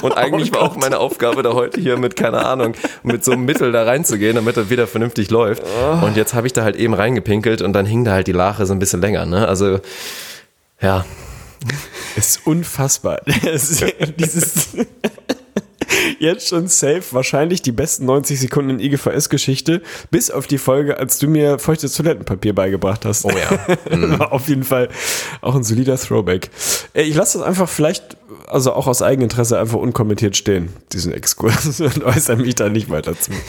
Und 0.00 0.12
eigentlich 0.12 0.52
war 0.52 0.62
auch 0.62 0.76
meine 0.76 0.98
Aufgabe 0.98 1.42
da 1.42 1.52
heute 1.52 1.80
hier 1.80 1.98
mit, 1.98 2.16
keine 2.16 2.44
Ahnung, 2.44 2.74
mit 3.02 3.24
so 3.24 3.32
einem 3.32 3.44
Mittel 3.44 3.72
da 3.72 3.84
reinzugehen, 3.84 4.36
damit 4.36 4.56
er 4.56 4.70
wieder 4.70 4.86
vernünftig 4.86 5.30
läuft. 5.30 5.62
Und 6.02 6.16
jetzt 6.16 6.34
habe 6.34 6.46
ich 6.46 6.52
da 6.52 6.64
halt 6.64 6.76
eben 6.76 6.94
reingepinkelt 6.94 7.62
und 7.62 7.72
dann 7.72 7.86
hing 7.86 8.04
da 8.04 8.12
halt 8.12 8.26
die 8.26 8.32
Lache 8.32 8.66
so 8.66 8.72
ein 8.72 8.78
bisschen 8.78 9.00
länger, 9.00 9.26
ne? 9.26 9.46
Also, 9.46 9.80
ja. 10.80 11.04
ist 12.16 12.46
unfassbar. 12.46 13.20
Es 13.44 13.70
ist 13.70 13.84
Dieses 14.18 14.68
jetzt 16.18 16.48
schon 16.48 16.68
safe 16.68 17.02
wahrscheinlich 17.10 17.62
die 17.62 17.72
besten 17.72 18.06
90 18.06 18.40
Sekunden 18.40 18.70
in 18.70 18.80
IGVS-Geschichte, 18.80 19.82
bis 20.10 20.30
auf 20.30 20.46
die 20.46 20.58
Folge, 20.58 20.98
als 20.98 21.18
du 21.18 21.28
mir 21.28 21.58
feuchtes 21.58 21.94
Toilettenpapier 21.94 22.54
beigebracht 22.54 23.04
hast. 23.04 23.24
Oh 23.24 23.30
ja. 23.30 23.52
Mhm. 23.92 24.18
War 24.18 24.32
auf 24.32 24.48
jeden 24.48 24.64
Fall 24.64 24.88
auch 25.40 25.54
ein 25.54 25.64
solider 25.64 25.98
Throwback. 25.98 26.50
Ey, 26.94 27.04
Ich 27.04 27.14
lasse 27.14 27.38
das 27.38 27.46
einfach 27.46 27.68
vielleicht, 27.68 28.16
also 28.48 28.72
auch 28.72 28.86
aus 28.86 29.02
Eigeninteresse, 29.02 29.58
einfach 29.58 29.78
unkommentiert 29.78 30.36
stehen, 30.36 30.70
diesen 30.92 31.12
Exkurs, 31.12 31.80
und 31.80 32.04
äußere 32.04 32.36
mich 32.36 32.54
da 32.54 32.68
nicht 32.68 32.90
weiter 32.90 33.18
zu. 33.18 33.30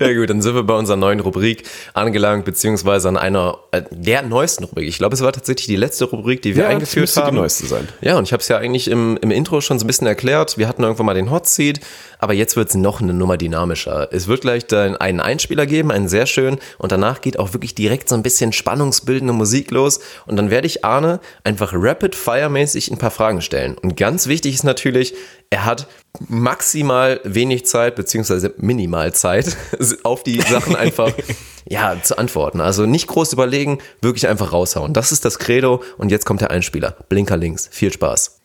Ja 0.00 0.12
gut, 0.12 0.28
dann 0.28 0.42
sind 0.42 0.54
wir 0.54 0.64
bei 0.64 0.74
unserer 0.74 0.96
neuen 0.96 1.20
Rubrik 1.20 1.64
angelangt, 1.94 2.44
beziehungsweise 2.44 3.08
an 3.08 3.16
einer 3.16 3.58
äh, 3.72 3.82
der 3.90 4.22
neuesten 4.22 4.64
Rubrik. 4.64 4.86
Ich 4.86 4.98
glaube, 4.98 5.14
es 5.14 5.22
war 5.22 5.32
tatsächlich 5.32 5.66
die 5.66 5.76
letzte 5.76 6.04
Rubrik, 6.04 6.42
die 6.42 6.54
wir 6.56 6.64
Ja, 6.64 6.68
das 6.68 6.74
eingeführt 6.74 7.16
die 7.16 7.20
haben. 7.20 7.36
neueste 7.36 7.66
sein. 7.66 7.88
Ja, 8.00 8.18
und 8.18 8.24
ich 8.24 8.32
habe 8.32 8.42
es 8.42 8.48
ja 8.48 8.58
eigentlich 8.58 8.88
im, 8.90 9.18
im 9.22 9.30
Intro 9.30 9.60
schon 9.60 9.78
so 9.78 9.84
ein 9.84 9.86
bisschen 9.86 10.06
erklärt. 10.06 10.58
Wir 10.58 10.68
hatten 10.68 10.82
irgendwann 10.82 11.06
mal 11.06 11.14
den 11.14 11.30
Hot 11.30 11.46
Seat, 11.46 11.80
aber 12.18 12.34
jetzt 12.34 12.56
wird 12.56 12.68
es 12.68 12.74
noch 12.74 13.00
eine 13.00 13.14
Nummer 13.14 13.36
dynamischer. 13.36 14.08
Es 14.12 14.28
wird 14.28 14.42
gleich 14.42 14.66
dann 14.66 14.96
einen 14.96 15.20
Einspieler 15.20 15.66
geben, 15.66 15.90
einen 15.90 16.08
sehr 16.08 16.26
schönen, 16.26 16.58
und 16.78 16.92
danach 16.92 17.20
geht 17.20 17.38
auch 17.38 17.52
wirklich 17.54 17.74
direkt 17.74 18.08
so 18.08 18.14
ein 18.14 18.22
bisschen 18.22 18.52
spannungsbildende 18.52 19.32
Musik 19.32 19.70
los. 19.70 20.00
Und 20.26 20.36
dann 20.36 20.50
werde 20.50 20.66
ich 20.66 20.84
Arne 20.84 21.20
einfach 21.44 21.72
rapid-fire-mäßig 21.74 22.87
ein 22.90 22.98
paar 22.98 23.10
Fragen 23.10 23.42
stellen. 23.42 23.76
Und 23.76 23.96
ganz 23.96 24.26
wichtig 24.26 24.54
ist 24.54 24.64
natürlich, 24.64 25.14
er 25.50 25.64
hat 25.64 25.86
maximal 26.28 27.20
wenig 27.24 27.66
Zeit, 27.66 27.96
beziehungsweise 27.96 28.54
minimal 28.58 29.12
Zeit, 29.14 29.56
auf 30.02 30.22
die 30.22 30.40
Sachen 30.40 30.76
einfach 30.76 31.12
ja, 31.68 31.96
zu 32.02 32.18
antworten. 32.18 32.60
Also 32.60 32.86
nicht 32.86 33.06
groß 33.06 33.32
überlegen, 33.32 33.78
wirklich 34.00 34.28
einfach 34.28 34.52
raushauen. 34.52 34.94
Das 34.94 35.12
ist 35.12 35.24
das 35.24 35.38
Credo. 35.38 35.82
Und 35.96 36.10
jetzt 36.10 36.26
kommt 36.26 36.40
der 36.40 36.50
Einspieler. 36.50 36.96
Blinker 37.08 37.36
links. 37.36 37.68
Viel 37.70 37.92
Spaß. 37.92 38.40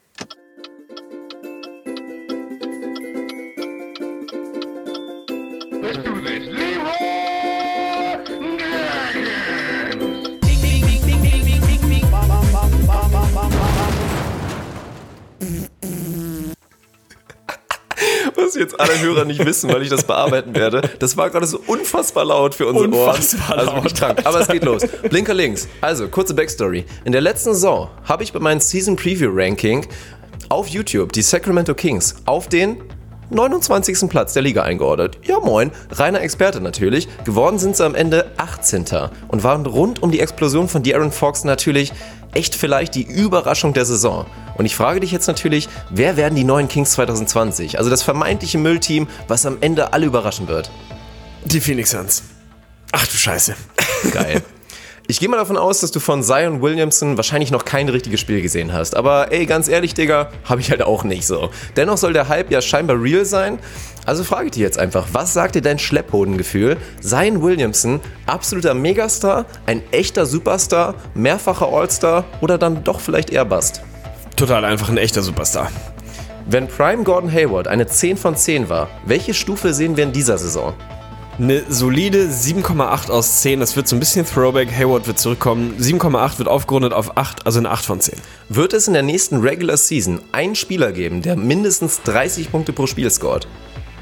Was 18.46 18.56
jetzt 18.56 18.80
alle 18.80 19.00
Hörer 19.00 19.26
nicht 19.26 19.46
wissen, 19.46 19.72
weil 19.72 19.82
ich 19.82 19.90
das 19.90 20.04
bearbeiten 20.04 20.56
werde. 20.56 20.82
Das 21.00 21.18
war 21.18 21.30
gerade 21.30 21.46
so 21.46 21.60
unfassbar 21.68 22.26
laut 22.26 22.56
für 22.56 22.68
unsere 22.68 22.88
Unfassbar 22.88 23.50
Ohren. 23.50 23.60
Also 23.60 23.72
laut. 23.72 23.76
wirklich 23.84 23.96
krank. 23.96 24.22
Aber 24.24 24.40
es 24.40 24.48
geht 24.48 24.64
los. 24.64 24.84
Blinker 25.10 25.34
links. 25.34 25.68
Also, 25.82 26.08
kurze 26.08 26.34
Backstory. 26.34 26.86
In 27.06 27.12
der 27.12 27.22
letzten 27.22 27.54
Saison 27.54 27.90
habe 28.06 28.24
ich 28.24 28.34
bei 28.34 28.40
meinem 28.40 28.60
Season 28.60 28.96
Preview 28.96 29.32
Ranking 29.34 29.86
auf 30.50 30.68
YouTube 30.68 31.12
die 31.14 31.22
Sacramento 31.22 31.74
Kings 31.74 32.16
auf 32.26 32.48
den 32.50 32.78
29. 33.34 34.10
Platz 34.10 34.34
der 34.34 34.44
Liga 34.44 34.64
eingeordnet. 34.64 35.18
Ja 35.24 35.40
moin, 35.40 35.72
reiner 35.92 36.22
Experte 36.22 36.62
natürlich. 36.62 37.08
Geworden 37.26 37.58
sind 37.58 37.76
sie 37.76 37.86
am 37.86 37.96
Ende 37.96 38.32
18. 38.38 38.86
und 39.28 39.44
waren 39.44 39.66
rund 39.66 40.04
um 40.04 40.12
die 40.12 40.20
Explosion 40.20 40.70
von 40.70 40.84
De'Aaron 40.84 41.12
Fox 41.12 41.44
natürlich 41.44 41.92
echt 42.34 42.56
vielleicht 42.56 42.96
die 42.96 43.04
Überraschung 43.04 43.74
der 43.74 43.86
Saison. 43.86 44.26
Und 44.56 44.66
ich 44.66 44.76
frage 44.76 45.00
dich 45.00 45.12
jetzt 45.12 45.28
natürlich, 45.28 45.68
wer 45.90 46.18
werden 46.18 46.36
die 46.36 46.44
neuen 46.44 46.68
Kings 46.68 46.92
2020? 46.92 47.78
Also 47.80 47.90
das 47.90 48.04
vermeintliche 48.04 48.58
Müllteam, 48.58 49.08
was 49.28 49.46
am 49.46 49.58
Ende 49.62 49.94
alle 49.94 50.06
überraschen 50.06 50.48
wird. 50.48 50.70
Die 51.46 51.60
Phoenix 51.60 51.92
Suns. 51.92 52.24
Ach 52.92 53.08
du 53.08 53.18
Scheiße. 53.18 53.56
Geil. 54.12 54.43
Ich 55.14 55.20
gehe 55.20 55.30
mal 55.30 55.38
davon 55.38 55.58
aus, 55.58 55.80
dass 55.80 55.92
du 55.92 56.00
von 56.00 56.24
Zion 56.24 56.64
Williamson 56.64 57.18
wahrscheinlich 57.18 57.52
noch 57.52 57.66
kein 57.66 57.88
richtiges 57.88 58.20
Spiel 58.20 58.42
gesehen 58.42 58.74
hast. 58.74 58.96
Aber 58.96 59.32
ey, 59.32 59.46
ganz 59.46 59.68
ehrlich, 59.68 59.94
Digga, 59.94 60.32
habe 60.44 60.60
ich 60.60 60.72
halt 60.72 60.82
auch 60.82 61.04
nicht 61.04 61.28
so. 61.28 61.52
Dennoch 61.76 61.98
soll 61.98 62.14
der 62.14 62.30
Hype 62.30 62.50
ja 62.50 62.64
scheinbar 62.64 63.00
real 63.00 63.24
sein. 63.24 63.60
Also 64.08 64.24
frage 64.24 64.46
ich 64.46 64.54
dich 64.54 64.64
jetzt 64.64 64.80
einfach, 64.80 65.06
was 65.14 65.32
sagt 65.32 65.54
dir 65.54 65.62
dein 65.62 65.78
Schlepphodengefühl? 65.78 66.78
Zion 67.00 67.44
Williamson, 67.44 68.00
absoluter 68.26 68.74
Megastar, 68.74 69.46
ein 69.68 69.84
echter 69.92 70.26
Superstar, 70.26 70.96
mehrfacher 71.14 71.68
All-Star 71.68 72.26
oder 72.42 72.58
dann 72.58 72.84
doch 72.84 73.00
vielleicht 73.00 73.30
eher 73.30 73.46
Bust? 73.46 73.84
Total 74.36 74.66
einfach 74.66 74.90
ein 74.90 74.98
echter 74.98 75.22
Superstar. 75.22 75.70
Wenn 76.48 76.68
Prime 76.68 77.04
Gordon 77.04 77.32
Hayward 77.32 77.68
eine 77.68 77.86
10 77.86 78.18
von 78.18 78.36
10 78.36 78.68
war, 78.68 78.90
welche 79.06 79.36
Stufe 79.36 79.76
sehen 79.76 79.96
wir 79.96 80.06
in 80.06 80.12
dieser 80.12 80.40
Saison? 80.40 80.74
Eine 81.40 81.64
solide 81.68 82.28
7,8 82.28 83.10
aus 83.10 83.42
10. 83.42 83.60
Das 83.60 83.76
wird 83.76 83.88
so 83.88 83.96
ein 83.96 84.00
bisschen 84.00 84.24
Throwback. 84.24 84.72
Hayward 84.72 85.08
wird 85.08 85.18
zurückkommen. 85.18 85.76
7,8 85.80 86.38
wird 86.38 86.48
aufgerundet 86.48 86.94
auf 86.94 87.18
8, 87.18 87.48
also 87.48 87.58
eine 87.58 87.72
8 87.72 87.86
von 87.86 88.00
10. 88.00 88.20
Wird 88.50 88.74
es 88.74 88.88
in 88.88 88.94
der 88.94 89.02
nächsten 89.02 89.38
Regular 89.38 89.76
Season 89.76 90.22
einen 90.32 90.54
Spieler 90.54 90.92
geben, 90.92 91.24
der 91.24 91.36
mindestens 91.36 92.04
30 92.04 92.52
Punkte 92.52 92.72
pro 92.72 92.86
Spiel 92.86 93.10
scoret? 93.10 93.48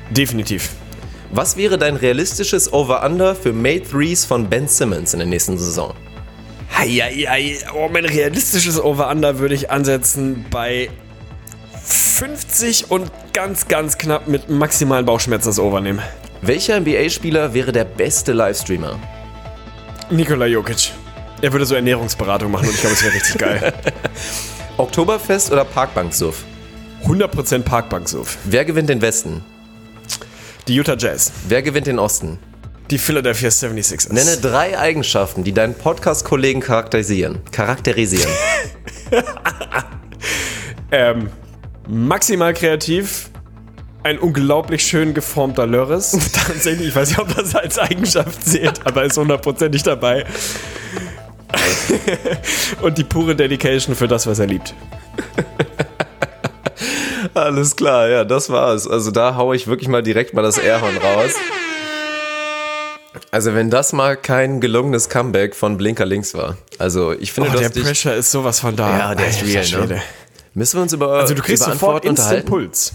Definitiv. 0.10 0.72
Was 1.32 1.56
wäre 1.56 1.78
dein 1.78 1.96
realistisches 1.96 2.74
Over-Under 2.74 3.34
für 3.34 3.54
Made 3.54 3.84
Threes 3.90 4.26
von 4.26 4.50
Ben 4.50 4.68
Simmons 4.68 5.14
in 5.14 5.20
der 5.20 5.28
nächsten 5.28 5.58
Saison? 5.58 5.94
Heieiei. 6.78 7.56
Oh, 7.74 7.88
mein 7.88 8.04
realistisches 8.04 8.78
Over-Under 8.78 9.40
würde 9.40 9.56
ich 9.56 9.72
ansetzen 9.72 10.46
bei 10.52 10.90
50 11.82 12.92
und 12.92 13.10
ganz, 13.32 13.70
ganz 13.70 13.98
knapp 13.98 14.28
mit 14.28 14.50
maximalen 14.50 15.06
Bauchschmerzen 15.06 15.48
das 15.48 15.60
Over 15.60 15.80
nehmen. 15.80 16.02
Welcher 16.42 16.80
NBA-Spieler 16.80 17.54
wäre 17.54 17.72
der 17.72 17.86
beste 17.86 18.34
Livestreamer? 18.34 19.00
Nikola 20.10 20.48
Jokic. 20.48 20.92
Er 21.42 21.52
würde 21.52 21.66
so 21.66 21.76
Ernährungsberatung 21.76 22.52
machen 22.52 22.68
und 22.68 22.74
ich 22.74 22.82
glaube, 22.82 22.96
es 22.96 23.04
wäre 23.04 23.14
richtig 23.14 23.38
geil. 23.38 23.74
Oktoberfest 24.78 25.52
oder 25.52 25.66
Parkbanksuff? 25.66 26.44
100% 27.06 27.60
Parkbanksuff. 27.60 28.38
Wer 28.46 28.66
gewinnt 28.66 28.90
den 28.90 29.02
Westen? 29.02 29.44
Die 30.68 30.76
Utah 30.76 30.96
Jazz. 30.98 31.32
Wer 31.48 31.62
gewinnt 31.62 31.88
den 31.88 32.00
Osten? 32.00 32.40
Die 32.90 32.98
Philadelphia 32.98 33.50
76ers. 33.50 34.12
Nenne 34.12 34.38
drei 34.38 34.78
Eigenschaften, 34.78 35.44
die 35.44 35.54
deinen 35.54 35.76
Podcast-Kollegen 35.76 36.62
charakterisieren. 36.62 37.40
Charakterisieren. 37.52 38.32
Ähm, 40.94 41.30
maximal 41.88 42.54
kreativ. 42.54 43.31
Ein 44.04 44.18
unglaublich 44.18 44.84
schön 44.84 45.14
geformter 45.14 45.68
Lörres. 45.68 46.12
Tatsächlich, 46.34 46.90
ich 46.90 46.96
weiß 46.96 47.10
nicht, 47.10 47.20
ob 47.20 47.36
das 47.36 47.56
als 47.56 47.78
Eigenschaft 47.78 48.44
zählt, 48.44 48.86
aber 48.86 49.04
ist 49.04 49.18
hundertprozentig 49.18 49.84
dabei. 49.84 50.26
Und 52.82 52.98
die 52.98 53.04
pure 53.04 53.36
Dedication 53.36 53.96
für 53.96 54.08
das, 54.08 54.26
was 54.26 54.40
er 54.40 54.48
liebt. 54.48 54.74
Alles 57.34 57.76
klar, 57.76 58.10
ja, 58.10 58.24
das 58.24 58.50
war's. 58.50 58.88
Also 58.88 59.12
da 59.12 59.36
hau 59.36 59.54
ich 59.54 59.68
wirklich 59.68 59.88
mal 59.88 60.02
direkt 60.02 60.34
mal 60.34 60.42
das 60.42 60.58
Airhorn 60.58 60.98
raus. 60.98 61.32
Also 63.30 63.54
wenn 63.54 63.70
das 63.70 63.94
mal 63.94 64.18
kein 64.18 64.60
gelungenes 64.60 65.10
Comeback 65.10 65.56
von 65.56 65.78
Blinker 65.78 66.06
links 66.06 66.34
war. 66.34 66.58
Also 66.80 67.14
ich 67.14 67.32
finde, 67.32 67.52
Oh, 67.54 67.58
der 67.60 67.70
dich, 67.70 67.84
Pressure 67.84 68.16
ist 68.16 68.32
sowas 68.32 68.60
von 68.60 68.76
da. 68.76 68.98
Ja, 68.98 69.16
der 69.16 69.28
ist 69.28 69.44
Alter 69.44 69.78
real, 69.78 69.88
ne? 69.88 70.02
Müssen 70.54 70.78
wir 70.78 70.82
uns 70.82 70.94
über 70.94 71.12
Also 71.14 71.34
du 71.34 71.42
kriegst 71.42 71.64
über 71.64 71.74
sofort 71.74 72.04
instant 72.04 72.46
unterhalten. 72.46 72.50
Puls. 72.50 72.94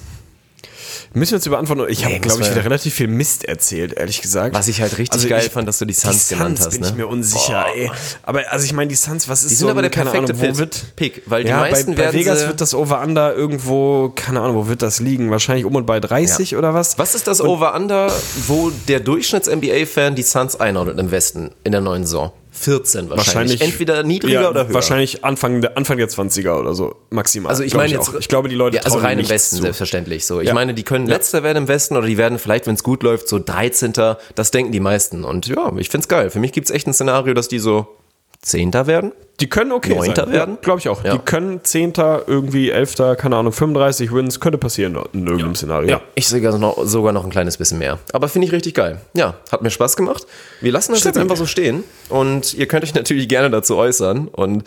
Müssen 1.15 1.33
wir 1.33 1.37
uns 1.37 1.47
über 1.47 1.59
Antworten... 1.59 1.85
Ich 1.89 2.05
habe, 2.05 2.15
Nee, 2.15 2.21
glaube 2.21 2.43
ich, 2.43 2.51
wieder 2.51 2.65
relativ 2.65 2.95
viel 2.95 3.09
Mist 3.09 3.45
erzählt, 3.45 3.93
ehrlich 3.95 4.21
gesagt. 4.23 4.55
Was 4.55 4.69
ich 4.69 4.81
halt 4.81 4.99
richtig 4.99 5.13
Also 5.15 5.29
geil 5.29 5.43
ich- 5.47 5.53
fand, 5.53 5.67
dass 5.69 5.79
du 5.79 5.85
die 5.85 5.95
Die 5.95 6.01
Suns 6.01 6.29
genannt 6.29 6.59
Suns 6.59 6.67
hast. 6.67 6.73
bin 6.73 6.81
Ne? 6.83 6.89
ich 6.89 6.95
mir 6.95 7.07
unsicher, 7.07 7.67
ey. 7.75 7.91
Aber 8.23 8.43
also 8.51 8.65
ich 8.65 8.73
meine, 8.73 8.89
die 8.89 8.95
Suns, 8.97 9.29
was 9.29 9.43
ist 9.43 9.51
Die 9.51 9.55
so 9.55 9.61
sind 9.61 9.71
aber 9.71 9.81
ein- 9.81 9.83
der 9.85 9.91
keine 9.91 10.11
perfekte 10.11 10.35
Ahnung, 10.35 10.55
wo 10.55 10.59
wird, 10.59 10.97
Pick, 10.97 11.23
weil 11.27 11.45
die 11.45 11.51
ja, 11.51 11.59
meisten 11.61 11.95
bei, 11.95 12.07
bei 12.07 12.13
Vegas 12.13 12.47
wird 12.47 12.61
das 12.61 12.75
Over-Under 12.75 13.35
irgendwo, 13.35 14.11
keine 14.15 14.41
Ahnung, 14.41 14.57
wo 14.57 14.69
wird 14.69 14.83
das 14.83 15.01
liegen? 15.01 15.31
Wahrscheinlich 15.31 15.65
um 15.65 15.75
und 15.77 15.87
bei 15.87 16.01
30 16.01 16.57
oder 16.57 16.75
was? 16.75 16.99
Was 16.99 17.15
ist 17.15 17.27
das 17.27 17.41
Over-Under, 17.41 18.13
wo 18.47 18.71
der 18.89 19.01
Durchschnitts-NBA-Fan 19.01 20.15
die 20.15 20.23
Suns 20.23 20.59
einordnet 20.59 20.99
im 20.99 21.11
Westen 21.11 21.51
in 21.65 21.73
der 21.73 21.81
neuen 21.81 22.05
Saison? 22.05 22.33
14 22.59 23.11
wahrscheinlich. 23.11 23.27
Wahrscheinlich- 23.27 23.61
Entweder 23.61 24.03
niedriger 24.03 24.43
Ja, 24.43 24.51
oder 24.51 24.67
höher. 24.67 24.75
Wahrscheinlich 24.75 25.25
Anfang 25.25 25.61
der, 25.61 25.77
Anfang 25.77 25.99
der 25.99 26.09
20er 26.09 26.59
oder 26.59 26.75
so, 26.75 26.97
maximal. 27.11 27.51
Also 27.51 27.63
ich 27.63 27.75
meine 27.75 27.93
jetzt, 27.93 28.09
auch. 28.09 28.15
ich 28.19 28.29
glaube, 28.29 28.49
die 28.49 28.55
Leute 28.55 28.77
ja, 28.79 28.83
also 28.83 28.99
rein 28.99 29.19
im 29.19 29.29
Westen 29.29 29.57
zu. 29.57 29.63
selbstverständlich 29.63 30.25
so. 30.27 30.41
Ich 30.41 30.49
Ja. 30.49 30.55
meine, 30.55 30.75
die 30.75 30.83
können 30.83 31.07
letzter 31.07 31.43
werden 31.43 31.59
im 31.59 31.69
Westen 31.69 31.97
oder 31.97 32.07
die 32.07 32.17
werden 32.19 32.39
vielleicht, 32.39 32.67
wenn 32.67 32.75
es 32.75 32.83
gut 32.83 33.03
läuft, 33.03 33.29
so 33.29 33.39
13. 33.39 34.17
Das 34.35 34.51
denken 34.51 34.73
die 34.73 34.81
meisten. 34.81 35.25
Und 35.25 35.47
ja, 35.47 35.73
ich 35.77 35.89
find's 35.91 36.09
geil. 36.09 36.31
Für 36.31 36.39
mich 36.41 36.53
gibt's 36.53 36.71
echt 36.71 36.87
ein 36.87 36.95
Szenario, 36.95 37.35
dass 37.35 37.49
die 37.49 37.59
so 37.59 37.87
Zehnter 38.47 38.87
werden. 38.87 39.13
Die 39.41 39.49
können 39.49 39.73
okay 39.73 39.95
Neunter 39.95 40.25
sein. 40.25 40.33
werden? 40.33 40.55
Ja, 40.55 40.61
glaube 40.63 40.79
ich 40.79 40.89
auch. 40.89 41.05
Ja. 41.05 41.13
Die 41.13 41.19
können 41.19 41.63
Zehnter, 41.65 42.23
irgendwie 42.27 42.71
Elfter, 42.71 43.17
keine 43.17 43.37
Ahnung, 43.37 43.53
35 43.53 44.15
Wins, 44.15 44.41
könnte 44.41 44.57
passieren 44.57 44.97
in 45.13 45.27
irgendeinem 45.27 45.55
Szenario. 45.57 46.01
Ich 46.15 46.29
sehe 46.29 46.41
sogar 46.41 46.57
noch, 46.59 46.85
sogar 46.85 47.13
noch 47.13 47.25
ein 47.25 47.31
kleines 47.31 47.57
bisschen 47.59 47.79
mehr. 47.79 47.99
Aber 48.13 48.29
finde 48.29 48.47
ich 48.47 48.53
richtig 48.53 48.75
geil. 48.75 49.01
Ja, 49.15 49.35
hat 49.51 49.63
mir 49.63 49.71
Spaß 49.71 49.97
gemacht. 49.97 50.27
Wir 50.61 50.73
lassen 50.73 50.93
das 50.93 51.01
jetzt 51.01 51.15
Stabil. 51.15 51.23
einfach 51.23 51.37
so 51.37 51.45
stehen. 51.45 51.85
Und 52.09 52.55
ihr 52.55 52.67
könnt 52.67 52.85
euch 52.85 52.95
natürlich 52.95 53.29
gerne 53.29 53.51
dazu 53.51 53.77
äußern. 53.77 54.29
Und 54.29 54.65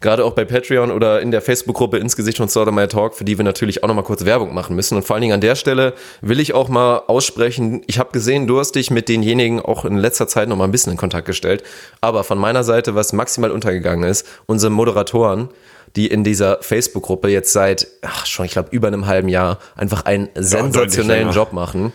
Gerade 0.00 0.24
auch 0.24 0.32
bei 0.32 0.44
Patreon 0.44 0.90
oder 0.90 1.20
in 1.20 1.30
der 1.30 1.42
Facebook-Gruppe 1.42 1.98
ins 1.98 2.16
Gesicht 2.16 2.38
von 2.38 2.74
My 2.74 2.86
Talk, 2.86 3.14
für 3.14 3.24
die 3.24 3.36
wir 3.36 3.44
natürlich 3.44 3.82
auch 3.82 3.88
nochmal 3.88 4.04
kurz 4.04 4.24
Werbung 4.24 4.54
machen 4.54 4.76
müssen. 4.76 4.96
Und 4.96 5.04
vor 5.04 5.14
allen 5.14 5.22
Dingen 5.22 5.34
an 5.34 5.40
der 5.40 5.54
Stelle 5.54 5.94
will 6.20 6.40
ich 6.40 6.54
auch 6.54 6.68
mal 6.68 7.02
aussprechen, 7.06 7.82
ich 7.86 7.98
habe 7.98 8.12
gesehen, 8.12 8.46
du 8.46 8.58
hast 8.58 8.74
dich 8.74 8.90
mit 8.90 9.08
denjenigen 9.08 9.60
auch 9.60 9.84
in 9.84 9.96
letzter 9.96 10.28
Zeit 10.28 10.48
nochmal 10.48 10.68
ein 10.68 10.72
bisschen 10.72 10.92
in 10.92 10.98
Kontakt 10.98 11.26
gestellt. 11.26 11.62
Aber 12.00 12.24
von 12.24 12.38
meiner 12.38 12.64
Seite, 12.64 12.94
was 12.94 13.12
maximal 13.12 13.50
untergegangen 13.50 14.08
ist, 14.08 14.26
unsere 14.46 14.70
Moderatoren, 14.70 15.48
die 15.96 16.06
in 16.06 16.22
dieser 16.24 16.58
Facebook-Gruppe 16.60 17.28
jetzt 17.28 17.52
seit, 17.52 17.86
ach, 18.02 18.26
schon, 18.26 18.46
ich 18.46 18.52
glaube, 18.52 18.68
über 18.72 18.88
einem 18.88 19.06
halben 19.06 19.28
Jahr 19.28 19.58
einfach 19.76 20.04
einen 20.04 20.28
sensationellen 20.34 21.28
länger. 21.28 21.34
Job 21.34 21.52
machen. 21.52 21.92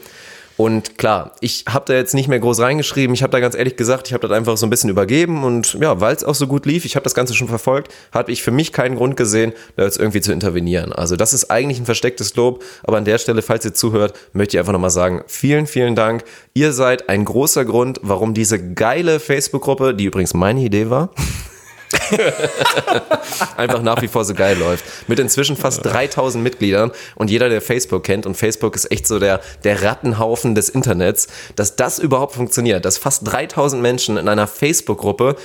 Und 0.63 0.97
klar, 0.97 1.33
ich 1.41 1.65
habe 1.67 1.83
da 1.87 1.93
jetzt 1.93 2.13
nicht 2.13 2.29
mehr 2.29 2.39
groß 2.39 2.61
reingeschrieben. 2.61 3.13
Ich 3.13 3.21
habe 3.21 3.31
da 3.31 3.41
ganz 3.41 3.53
ehrlich 3.53 3.75
gesagt, 3.75 4.07
ich 4.07 4.13
habe 4.13 4.25
das 4.25 4.33
einfach 4.33 4.55
so 4.55 4.65
ein 4.65 4.69
bisschen 4.69 4.89
übergeben. 4.89 5.43
Und 5.43 5.73
ja, 5.73 5.99
weil 5.99 6.15
es 6.15 6.23
auch 6.23 6.35
so 6.35 6.47
gut 6.47 6.65
lief, 6.65 6.85
ich 6.85 6.95
habe 6.95 7.03
das 7.03 7.13
Ganze 7.13 7.33
schon 7.33 7.49
verfolgt, 7.49 7.93
habe 8.13 8.31
ich 8.31 8.43
für 8.43 8.51
mich 8.51 8.71
keinen 8.71 8.95
Grund 8.95 9.17
gesehen, 9.17 9.51
da 9.75 9.83
jetzt 9.83 9.99
irgendwie 9.99 10.21
zu 10.21 10.31
intervenieren. 10.31 10.93
Also 10.93 11.17
das 11.17 11.33
ist 11.33 11.51
eigentlich 11.51 11.79
ein 11.79 11.85
verstecktes 11.85 12.37
Lob. 12.37 12.63
Aber 12.83 12.95
an 12.95 13.03
der 13.03 13.17
Stelle, 13.17 13.41
falls 13.41 13.65
ihr 13.65 13.73
zuhört, 13.73 14.17
möchte 14.31 14.55
ich 14.55 14.59
einfach 14.59 14.71
nochmal 14.71 14.89
sagen, 14.89 15.25
vielen, 15.27 15.67
vielen 15.67 15.95
Dank. 15.95 16.23
Ihr 16.53 16.71
seid 16.71 17.09
ein 17.09 17.25
großer 17.25 17.65
Grund, 17.65 17.99
warum 18.01 18.33
diese 18.33 18.73
geile 18.73 19.19
Facebook-Gruppe, 19.19 19.93
die 19.93 20.05
übrigens 20.05 20.33
meine 20.33 20.61
Idee 20.61 20.89
war, 20.89 21.09
einfach 23.57 23.81
nach 23.81 24.01
wie 24.01 24.07
vor 24.07 24.25
so 24.25 24.33
geil 24.33 24.57
läuft. 24.57 24.83
Mit 25.07 25.19
inzwischen 25.19 25.55
fast 25.55 25.85
3000 25.85 26.43
Mitgliedern 26.43 26.91
und 27.15 27.29
jeder, 27.29 27.49
der 27.49 27.61
Facebook 27.61 28.03
kennt, 28.03 28.25
und 28.25 28.35
Facebook 28.35 28.75
ist 28.75 28.91
echt 28.91 29.07
so 29.07 29.19
der, 29.19 29.41
der 29.63 29.83
Rattenhaufen 29.83 30.55
des 30.55 30.69
Internets, 30.69 31.27
dass 31.55 31.75
das 31.75 31.99
überhaupt 31.99 32.35
funktioniert, 32.35 32.85
dass 32.85 32.97
fast 32.97 33.27
3000 33.31 33.81
Menschen 33.81 34.17
in 34.17 34.27
einer 34.27 34.47
Facebook-Gruppe 34.47 35.35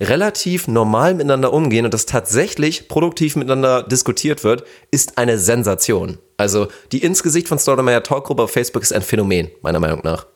relativ 0.00 0.68
normal 0.68 1.14
miteinander 1.14 1.52
umgehen 1.52 1.84
und 1.84 1.94
das 1.94 2.06
tatsächlich 2.06 2.88
produktiv 2.88 3.36
miteinander 3.36 3.82
diskutiert 3.82 4.44
wird, 4.44 4.64
ist 4.90 5.18
eine 5.18 5.38
Sensation. 5.38 6.18
Also 6.36 6.68
die 6.92 7.02
Insgesicht 7.02 7.48
von 7.48 7.58
Staudemeyer 7.58 8.02
Talkgruppe 8.02 8.42
auf 8.42 8.50
Facebook 8.50 8.82
ist 8.82 8.92
ein 8.92 9.02
Phänomen, 9.02 9.50
meiner 9.62 9.80
Meinung 9.80 10.00
nach. 10.04 10.26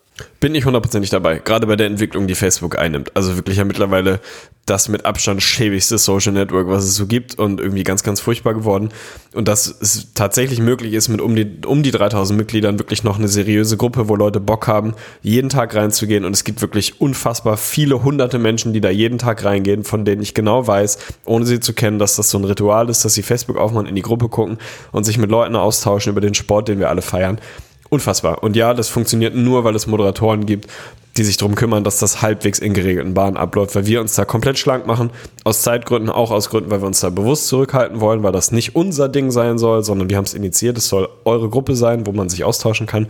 Bin 0.40 0.54
ich 0.54 0.64
hundertprozentig 0.64 1.10
dabei, 1.10 1.38
gerade 1.38 1.66
bei 1.66 1.76
der 1.76 1.86
Entwicklung, 1.86 2.26
die 2.26 2.34
Facebook 2.34 2.78
einnimmt. 2.78 3.16
Also 3.16 3.36
wirklich 3.36 3.56
ja 3.58 3.64
mittlerweile 3.64 4.20
das 4.66 4.88
mit 4.88 5.04
Abstand 5.04 5.42
schäbigste 5.42 5.98
Social 5.98 6.32
Network, 6.32 6.68
was 6.68 6.84
es 6.84 6.94
so 6.94 7.06
gibt 7.06 7.38
und 7.38 7.60
irgendwie 7.60 7.82
ganz, 7.82 8.02
ganz 8.02 8.20
furchtbar 8.20 8.54
geworden. 8.54 8.90
Und 9.34 9.48
dass 9.48 9.66
es 9.66 10.14
tatsächlich 10.14 10.60
möglich 10.60 10.94
ist, 10.94 11.08
mit 11.08 11.20
um 11.20 11.34
die, 11.34 11.58
um 11.66 11.82
die 11.82 11.90
3000 11.90 12.38
Mitgliedern 12.38 12.78
wirklich 12.78 13.02
noch 13.02 13.18
eine 13.18 13.28
seriöse 13.28 13.76
Gruppe, 13.76 14.08
wo 14.08 14.16
Leute 14.16 14.38
Bock 14.38 14.66
haben, 14.68 14.94
jeden 15.22 15.48
Tag 15.48 15.74
reinzugehen. 15.74 16.24
Und 16.24 16.32
es 16.32 16.44
gibt 16.44 16.62
wirklich 16.62 17.00
unfassbar 17.00 17.56
viele 17.56 18.02
hunderte 18.04 18.38
Menschen, 18.38 18.72
die 18.72 18.80
da 18.80 18.90
jeden 18.90 19.18
Tag 19.18 19.44
reingehen, 19.44 19.84
von 19.84 20.04
denen 20.04 20.22
ich 20.22 20.34
genau 20.34 20.66
weiß, 20.66 20.98
ohne 21.24 21.46
sie 21.46 21.60
zu 21.60 21.72
kennen, 21.72 21.98
dass 21.98 22.16
das 22.16 22.30
so 22.30 22.38
ein 22.38 22.44
Ritual 22.44 22.88
ist, 22.88 23.04
dass 23.04 23.14
sie 23.14 23.22
Facebook 23.22 23.56
aufmachen, 23.56 23.86
in 23.86 23.96
die 23.96 24.02
Gruppe 24.02 24.28
gucken 24.28 24.58
und 24.92 25.04
sich 25.04 25.18
mit 25.18 25.30
Leuten 25.30 25.56
austauschen 25.56 26.12
über 26.12 26.20
den 26.20 26.34
Sport, 26.34 26.68
den 26.68 26.78
wir 26.78 26.90
alle 26.90 27.02
feiern. 27.02 27.40
Unfassbar. 27.90 28.42
Und 28.42 28.56
ja, 28.56 28.72
das 28.72 28.88
funktioniert 28.88 29.34
nur, 29.34 29.64
weil 29.64 29.74
es 29.74 29.86
Moderatoren 29.88 30.46
gibt, 30.46 30.68
die 31.16 31.24
sich 31.24 31.36
darum 31.36 31.56
kümmern, 31.56 31.82
dass 31.82 31.98
das 31.98 32.22
halbwegs 32.22 32.60
in 32.60 32.72
geregelten 32.72 33.14
Bahnen 33.14 33.36
abläuft, 33.36 33.74
weil 33.74 33.86
wir 33.86 34.00
uns 34.00 34.14
da 34.14 34.24
komplett 34.24 34.58
schlank 34.58 34.86
machen. 34.86 35.10
Aus 35.42 35.62
Zeitgründen, 35.62 36.08
auch 36.08 36.30
aus 36.30 36.50
Gründen, 36.50 36.70
weil 36.70 36.80
wir 36.80 36.86
uns 36.86 37.00
da 37.00 37.10
bewusst 37.10 37.48
zurückhalten 37.48 38.00
wollen, 38.00 38.22
weil 38.22 38.30
das 38.30 38.52
nicht 38.52 38.76
unser 38.76 39.08
Ding 39.08 39.32
sein 39.32 39.58
soll, 39.58 39.82
sondern 39.82 40.08
wir 40.08 40.16
haben 40.16 40.24
es 40.24 40.34
initiiert. 40.34 40.78
Es 40.78 40.88
soll 40.88 41.08
eure 41.24 41.48
Gruppe 41.48 41.74
sein, 41.74 42.06
wo 42.06 42.12
man 42.12 42.28
sich 42.28 42.44
austauschen 42.44 42.86
kann. 42.86 43.08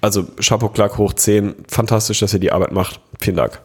Also 0.00 0.24
Chapeau 0.40 0.68
Clark 0.68 0.98
hoch 0.98 1.12
10. 1.12 1.54
Fantastisch, 1.68 2.20
dass 2.20 2.32
ihr 2.32 2.40
die 2.40 2.52
Arbeit 2.52 2.70
macht. 2.70 3.00
Vielen 3.20 3.36
Dank. 3.36 3.60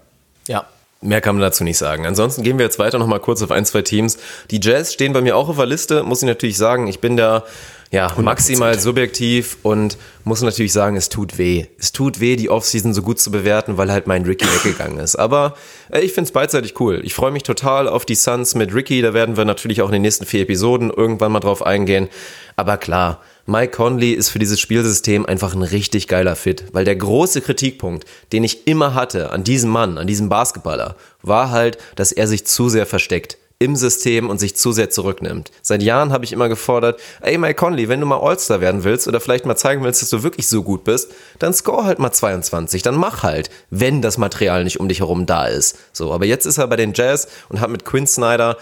Ja. 0.47 0.65
Mehr 1.01 1.21
kann 1.21 1.35
man 1.35 1.43
dazu 1.43 1.63
nicht 1.63 1.77
sagen. 1.77 2.07
Ansonsten 2.07 2.41
gehen 2.41 2.57
wir 2.57 2.65
jetzt 2.65 2.79
weiter 2.79 2.97
nochmal 2.97 3.19
kurz 3.19 3.43
auf 3.43 3.51
ein, 3.51 3.65
zwei 3.65 3.83
Teams. 3.83 4.17
Die 4.49 4.59
Jazz 4.59 4.93
stehen 4.93 5.13
bei 5.13 5.21
mir 5.21 5.37
auch 5.37 5.49
auf 5.49 5.57
der 5.57 5.67
Liste, 5.67 6.01
muss 6.01 6.23
ich 6.23 6.27
natürlich 6.27 6.57
sagen. 6.57 6.87
Ich 6.87 6.99
bin 6.99 7.15
da 7.15 7.43
ja, 7.91 8.13
maximal 8.17 8.77
subjektiv 8.77 9.57
und 9.63 9.97
muss 10.25 10.41
natürlich 10.41 10.73
sagen, 10.73 10.97
es 10.97 11.07
tut 11.07 11.37
weh. 11.37 11.67
Es 11.79 11.93
tut 11.93 12.19
weh, 12.19 12.35
die 12.35 12.49
Offseason 12.49 12.93
so 12.93 13.01
gut 13.01 13.19
zu 13.19 13.31
bewerten, 13.31 13.77
weil 13.77 13.91
halt 13.91 14.07
mein 14.07 14.25
Ricky 14.25 14.45
weggegangen 14.45 14.99
ist. 14.99 15.15
Aber 15.15 15.55
äh, 15.89 16.01
ich 16.01 16.11
find's 16.11 16.31
beidseitig 16.31 16.79
cool. 16.79 17.01
Ich 17.03 17.13
freue 17.13 17.31
mich 17.31 17.43
total 17.43 17.87
auf 17.87 18.05
die 18.05 18.15
Suns 18.15 18.55
mit 18.55 18.73
Ricky. 18.73 19.01
Da 19.01 19.13
werden 19.13 19.37
wir 19.37 19.45
natürlich 19.45 19.81
auch 19.81 19.87
in 19.87 19.93
den 19.93 20.01
nächsten 20.01 20.25
vier 20.25 20.41
Episoden 20.41 20.89
irgendwann 20.89 21.31
mal 21.31 21.39
drauf 21.39 21.65
eingehen. 21.65 22.09
Aber 22.57 22.77
klar, 22.77 23.21
Mike 23.45 23.71
Conley 23.71 24.11
ist 24.11 24.29
für 24.29 24.39
dieses 24.39 24.59
Spielsystem 24.59 25.25
einfach 25.25 25.55
ein 25.55 25.63
richtig 25.63 26.09
geiler 26.09 26.35
Fit, 26.35 26.65
weil 26.73 26.83
der 26.83 26.97
große 26.97 27.39
Kritikpunkt, 27.39 28.05
den 28.33 28.43
ich 28.43 28.67
immer 28.67 28.93
hatte 28.93 29.31
an 29.31 29.45
diesem 29.45 29.69
Mann, 29.69 29.97
an 29.97 30.07
diesem 30.07 30.27
Basketballer, 30.27 30.97
war 31.21 31.51
halt, 31.51 31.77
dass 31.95 32.11
er 32.11 32.27
sich 32.27 32.45
zu 32.45 32.67
sehr 32.67 32.85
versteckt 32.85 33.37
im 33.59 33.75
System 33.75 34.29
und 34.29 34.39
sich 34.39 34.55
zu 34.55 34.71
sehr 34.71 34.91
zurücknimmt. 34.91 35.51
Seit 35.63 35.81
Jahren 35.81 36.11
habe 36.13 36.23
ich 36.23 36.31
immer 36.31 36.47
gefordert, 36.47 36.99
ey 37.21 37.37
Mike 37.37 37.55
Conley, 37.55 37.89
wenn 37.89 37.99
du 37.99 38.05
mal 38.05 38.19
All-Star 38.19 38.61
werden 38.61 38.83
willst 38.83 39.07
oder 39.07 39.19
vielleicht 39.19 39.47
mal 39.47 39.55
zeigen 39.55 39.83
willst, 39.83 40.01
dass 40.01 40.09
du 40.09 40.21
wirklich 40.21 40.47
so 40.47 40.61
gut 40.61 40.83
bist, 40.83 41.11
dann 41.39 41.53
score 41.53 41.85
halt 41.85 41.97
mal 41.97 42.11
22, 42.11 42.83
dann 42.83 42.95
mach 42.95 43.23
halt, 43.23 43.49
wenn 43.71 44.01
das 44.03 44.19
Material 44.19 44.63
nicht 44.63 44.79
um 44.79 44.87
dich 44.87 44.99
herum 44.99 45.25
da 45.25 45.47
ist. 45.47 45.77
So, 45.91 46.13
aber 46.13 46.25
jetzt 46.25 46.45
ist 46.45 46.59
er 46.59 46.67
bei 46.67 46.75
den 46.75 46.93
Jazz 46.93 47.27
und 47.49 47.59
hat 47.59 47.71
mit 47.71 47.83
Quinn 47.83 48.05
Snyder 48.05 48.57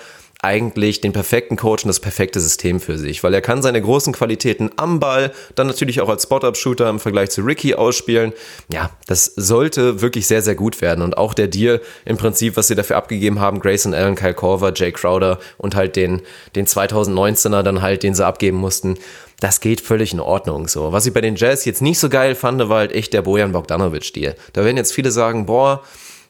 eigentlich 0.45 1.01
den 1.01 1.11
perfekten 1.11 1.55
Coach 1.55 1.83
und 1.83 1.87
das 1.87 1.99
perfekte 1.99 2.39
System 2.39 2.79
für 2.79 2.99
sich, 2.99 3.23
weil 3.23 3.33
er 3.33 3.41
kann 3.41 3.63
seine 3.63 3.81
großen 3.81 4.13
Qualitäten 4.13 4.69
am 4.77 4.99
Ball, 4.99 5.33
dann 5.55 5.65
natürlich 5.65 6.01
auch 6.01 6.09
als 6.09 6.23
Spot-Up-Shooter 6.23 6.87
im 6.87 6.99
Vergleich 6.99 7.31
zu 7.31 7.41
Ricky 7.41 7.73
ausspielen. 7.73 8.31
Ja, 8.71 8.91
das 9.07 9.25
sollte 9.35 10.01
wirklich 10.01 10.27
sehr, 10.27 10.43
sehr 10.43 10.53
gut 10.53 10.81
werden 10.81 11.01
und 11.01 11.17
auch 11.17 11.33
der 11.33 11.47
Deal 11.47 11.81
im 12.05 12.17
Prinzip, 12.17 12.57
was 12.57 12.67
sie 12.67 12.75
dafür 12.75 12.97
abgegeben 12.97 13.39
haben, 13.39 13.59
Grayson 13.59 13.95
Allen, 13.95 14.15
Kyle 14.15 14.35
Korver, 14.35 14.71
Jay 14.75 14.91
Crowder 14.91 15.39
und 15.57 15.75
halt 15.75 15.95
den, 15.95 16.21
den 16.55 16.67
2019er 16.67 17.63
dann 17.63 17.81
halt, 17.81 18.03
den 18.03 18.13
sie 18.13 18.25
abgeben 18.25 18.57
mussten, 18.57 18.99
das 19.39 19.59
geht 19.59 19.81
völlig 19.81 20.13
in 20.13 20.19
Ordnung. 20.19 20.67
So, 20.67 20.93
was 20.93 21.07
ich 21.07 21.13
bei 21.13 21.21
den 21.21 21.35
Jazz 21.35 21.65
jetzt 21.65 21.81
nicht 21.81 21.97
so 21.97 22.07
geil 22.07 22.35
fand, 22.35 22.59
war 22.69 22.77
halt 22.77 22.91
echt 22.91 23.13
der 23.13 23.23
Bojan 23.23 23.51
Bogdanovic-Deal. 23.51 24.35
Da 24.53 24.63
werden 24.63 24.77
jetzt 24.77 24.93
viele 24.93 25.09
sagen, 25.09 25.47
boah, 25.47 25.83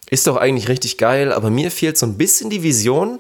ist 0.10 0.28
doch 0.28 0.38
eigentlich 0.38 0.70
richtig 0.70 0.98
geil, 0.98 1.34
aber 1.34 1.50
mir 1.50 1.70
fehlt 1.70 1.98
so 1.98 2.06
ein 2.06 2.18
bisschen 2.18 2.50
die 2.50 2.64
Vision, 2.64 3.20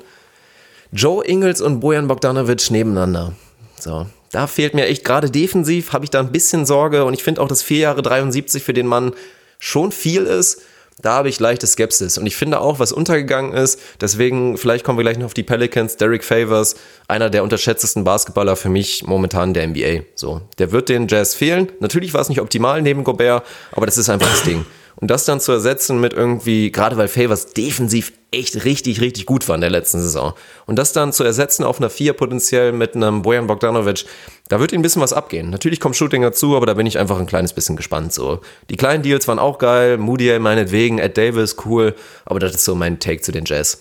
Joe 0.96 1.26
Ingles 1.26 1.60
und 1.60 1.82
Bojan 1.82 2.08
Bogdanovic 2.08 2.72
nebeneinander. 2.72 3.34
So, 3.78 4.06
da 4.32 4.48
fehlt 4.48 4.74
mir 4.74 4.86
echt 4.86 5.04
gerade 5.04 5.30
defensiv, 5.30 5.92
habe 5.92 6.06
ich 6.06 6.10
da 6.10 6.22
ein 6.22 6.32
bisschen 6.32 6.66
Sorge 6.66 7.04
und 7.04 7.14
ich 7.14 7.22
finde 7.22 7.42
auch, 7.42 7.50
dass 7.50 7.62
vier 7.62 7.80
Jahre 7.80 8.02
73 8.02 8.64
für 8.64 8.74
den 8.74 8.88
Mann 8.88 9.12
schon 9.60 9.92
viel 9.92 10.24
ist. 10.24 10.62
Da 11.02 11.16
habe 11.16 11.28
ich 11.28 11.42
leichte 11.42 11.68
Skepsis. 11.68 12.18
Und 12.18 12.26
ich 12.26 12.38
finde 12.38 12.62
auch, 12.62 12.80
was 12.80 12.94
untergegangen 12.94 13.52
ist, 13.52 13.82
deswegen, 14.00 14.58
vielleicht 14.58 14.86
kommen 14.86 14.98
wir 14.98 15.04
gleich 15.04 15.18
noch 15.18 15.26
auf 15.26 15.34
die 15.34 15.44
Pelicans, 15.44 15.98
Derek 15.98 16.24
Favors, 16.24 16.76
einer 17.10 17.30
der 17.30 17.44
unterschätztesten 17.44 18.06
Basketballer 18.06 18.56
für 18.56 18.70
mich 18.70 19.06
momentan 19.06 19.54
der 19.54 19.68
NBA. 19.68 20.06
So, 20.16 20.40
der 20.58 20.72
wird 20.72 20.88
den 20.88 21.10
Jazz 21.10 21.36
fehlen. 21.36 21.70
Natürlich 21.82 22.14
war 22.14 22.22
es 22.22 22.30
nicht 22.30 22.40
optimal 22.40 22.82
neben 22.82 23.04
Gobert, 23.04 23.46
aber 23.74 23.86
das 23.86 23.98
ist 23.98 24.08
einfach 24.08 24.30
das 24.30 24.44
Ding. 24.44 24.66
Und 24.98 25.12
das 25.12 25.26
dann 25.26 25.40
zu 25.40 25.52
ersetzen 25.52 26.00
mit 26.00 26.14
irgendwie, 26.14 26.72
gerade 26.72 26.96
weil 26.98 27.08
Favors 27.08 27.48
defensiv 27.48 28.14
echt 28.32 28.66
richtig, 28.66 29.02
richtig 29.02 29.26
gut 29.26 29.48
war 29.48 29.56
in 29.56 29.62
der 29.62 29.70
letzten 29.70 30.02
Saison. 30.02 30.34
Und 30.66 30.78
das 30.78 30.94
dann 30.94 31.14
zu 31.14 31.24
ersetzen 31.24 31.64
auf 31.64 31.80
einer 31.80 31.90
Vier 31.90 32.14
potenziell 32.14 32.72
mit 32.72 32.96
einem 32.96 33.22
Bojan 33.22 33.48
Bogdanovic, 33.48 34.06
da 34.48 34.60
wird 34.60 34.72
ihm 34.72 34.80
ein 34.80 34.84
bisschen 34.84 35.02
was 35.02 35.14
abgehen. 35.14 35.50
Natürlich 35.50 35.80
kommt 35.80 35.96
Shooting 35.96 36.22
dazu, 36.22 36.56
aber 36.56 36.66
da 36.66 36.74
bin 36.74 36.86
ich 36.86 36.98
einfach 36.98 37.20
ein 37.20 37.28
kleines 37.28 37.54
bisschen 37.54 37.76
gespannt. 37.76 38.14
So, 38.14 38.40
die 38.70 38.78
kleinen 38.78 39.04
Deals 39.04 39.28
waren 39.28 39.40
auch 39.40 39.58
geil, 39.58 39.98
Moody 39.98 40.38
meinetwegen, 40.40 41.00
Ed 41.00 41.18
Davis 41.18 41.58
cool, 41.66 41.96
aber 42.26 42.40
das 42.40 42.56
ist 42.56 42.66
so 42.66 42.76
mein 42.76 43.00
Take 43.00 43.22
zu 43.22 43.32
den 43.32 43.46
Jazz. 43.46 43.80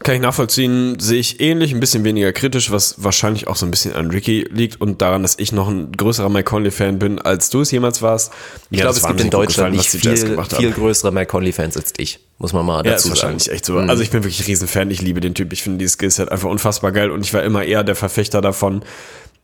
Kann 0.00 0.14
ich 0.14 0.20
nachvollziehen, 0.20 0.98
sehe 1.00 1.18
ich 1.18 1.40
ähnlich, 1.40 1.72
ein 1.72 1.80
bisschen 1.80 2.04
weniger 2.04 2.32
kritisch, 2.32 2.70
was 2.70 3.02
wahrscheinlich 3.02 3.48
auch 3.48 3.56
so 3.56 3.64
ein 3.64 3.70
bisschen 3.70 3.94
an 3.94 4.10
Ricky 4.10 4.46
liegt 4.50 4.80
und 4.80 5.00
daran, 5.00 5.22
dass 5.22 5.38
ich 5.38 5.52
noch 5.52 5.68
ein 5.68 5.92
größerer 5.92 6.28
Mike 6.28 6.44
Conley-Fan 6.44 6.98
bin, 6.98 7.18
als 7.18 7.48
du 7.50 7.62
es 7.62 7.70
jemals 7.70 8.02
warst. 8.02 8.32
Ich 8.70 8.80
glaube, 8.80 8.96
es 8.96 9.06
gibt 9.06 9.20
in 9.20 9.30
Deutschland 9.30 9.74
nicht 9.74 9.88
viel, 9.88 10.16
viel 10.16 10.72
größere 10.72 11.12
Mike 11.12 11.26
Conley-Fans 11.26 11.76
als 11.76 11.92
dich, 11.94 12.20
muss 12.38 12.52
man 12.52 12.66
mal 12.66 12.82
dazu 12.82 12.88
ja, 12.88 12.94
ist 12.94 13.02
sagen. 13.02 13.14
wahrscheinlich 13.14 13.50
echt 13.50 13.64
so. 13.64 13.78
Also 13.78 14.02
ich 14.02 14.10
bin 14.10 14.22
wirklich 14.22 14.40
ein 14.40 14.46
Riesenfan, 14.46 14.90
ich 14.90 15.00
liebe 15.00 15.20
den 15.20 15.34
Typ, 15.34 15.52
ich 15.52 15.62
finde 15.62 15.78
die 15.78 15.88
Skillset 15.88 16.30
einfach 16.30 16.50
unfassbar 16.50 16.92
geil 16.92 17.10
und 17.10 17.22
ich 17.24 17.32
war 17.32 17.42
immer 17.42 17.64
eher 17.64 17.82
der 17.82 17.96
Verfechter 17.96 18.42
davon, 18.42 18.84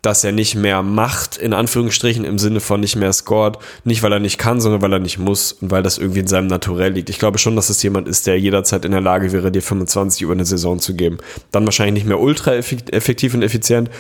dass 0.03 0.25
er 0.25 0.33
nicht 0.33 0.57
mehr 0.57 0.83
macht, 0.83 1.37
in 1.37 1.53
Anführungsstrichen, 1.53 2.25
im 2.25 2.39
Sinne 2.39 2.59
von 2.59 2.81
nicht 2.81 2.97
mehr 2.97 3.13
scored. 3.13 3.59
Nicht, 3.85 4.03
weil 4.03 4.13
er 4.13 4.19
nicht 4.19 4.37
kann, 4.37 4.61
sondern 4.61 4.83
weil 4.83 4.93
er 4.93 4.99
nicht 4.99 5.19
muss 5.19 5.53
und 5.53 5.71
weil 5.71 5.85
das 5.85 5.97
irgendwie 5.97 6.21
in 6.21 6.27
seinem 6.27 6.49
Naturell 6.49 6.93
liegt. 6.93 7.09
Ich 7.09 7.21
glaube 7.21 7.39
schon, 7.39 7.55
dass 7.55 7.71
es 7.71 7.83
jemand 7.85 8.09
ist, 8.09 8.27
der 8.27 8.39
jederzeit 8.39 8.85
in 8.85 8.91
der 8.91 9.01
Lage 9.01 9.33
wäre, 9.33 9.53
dir 9.53 9.63
25 9.63 10.23
über 10.23 10.33
eine 10.33 10.45
Saison 10.45 10.81
zu 10.81 10.95
geben. 10.95 11.19
Dann 11.53 11.65
wahrscheinlich 11.65 12.03
nicht 12.03 12.09
mehr 12.09 12.19
ultra 12.19 12.57
effektiv 12.57 13.35
und 13.35 13.43
effizient. 13.43 13.91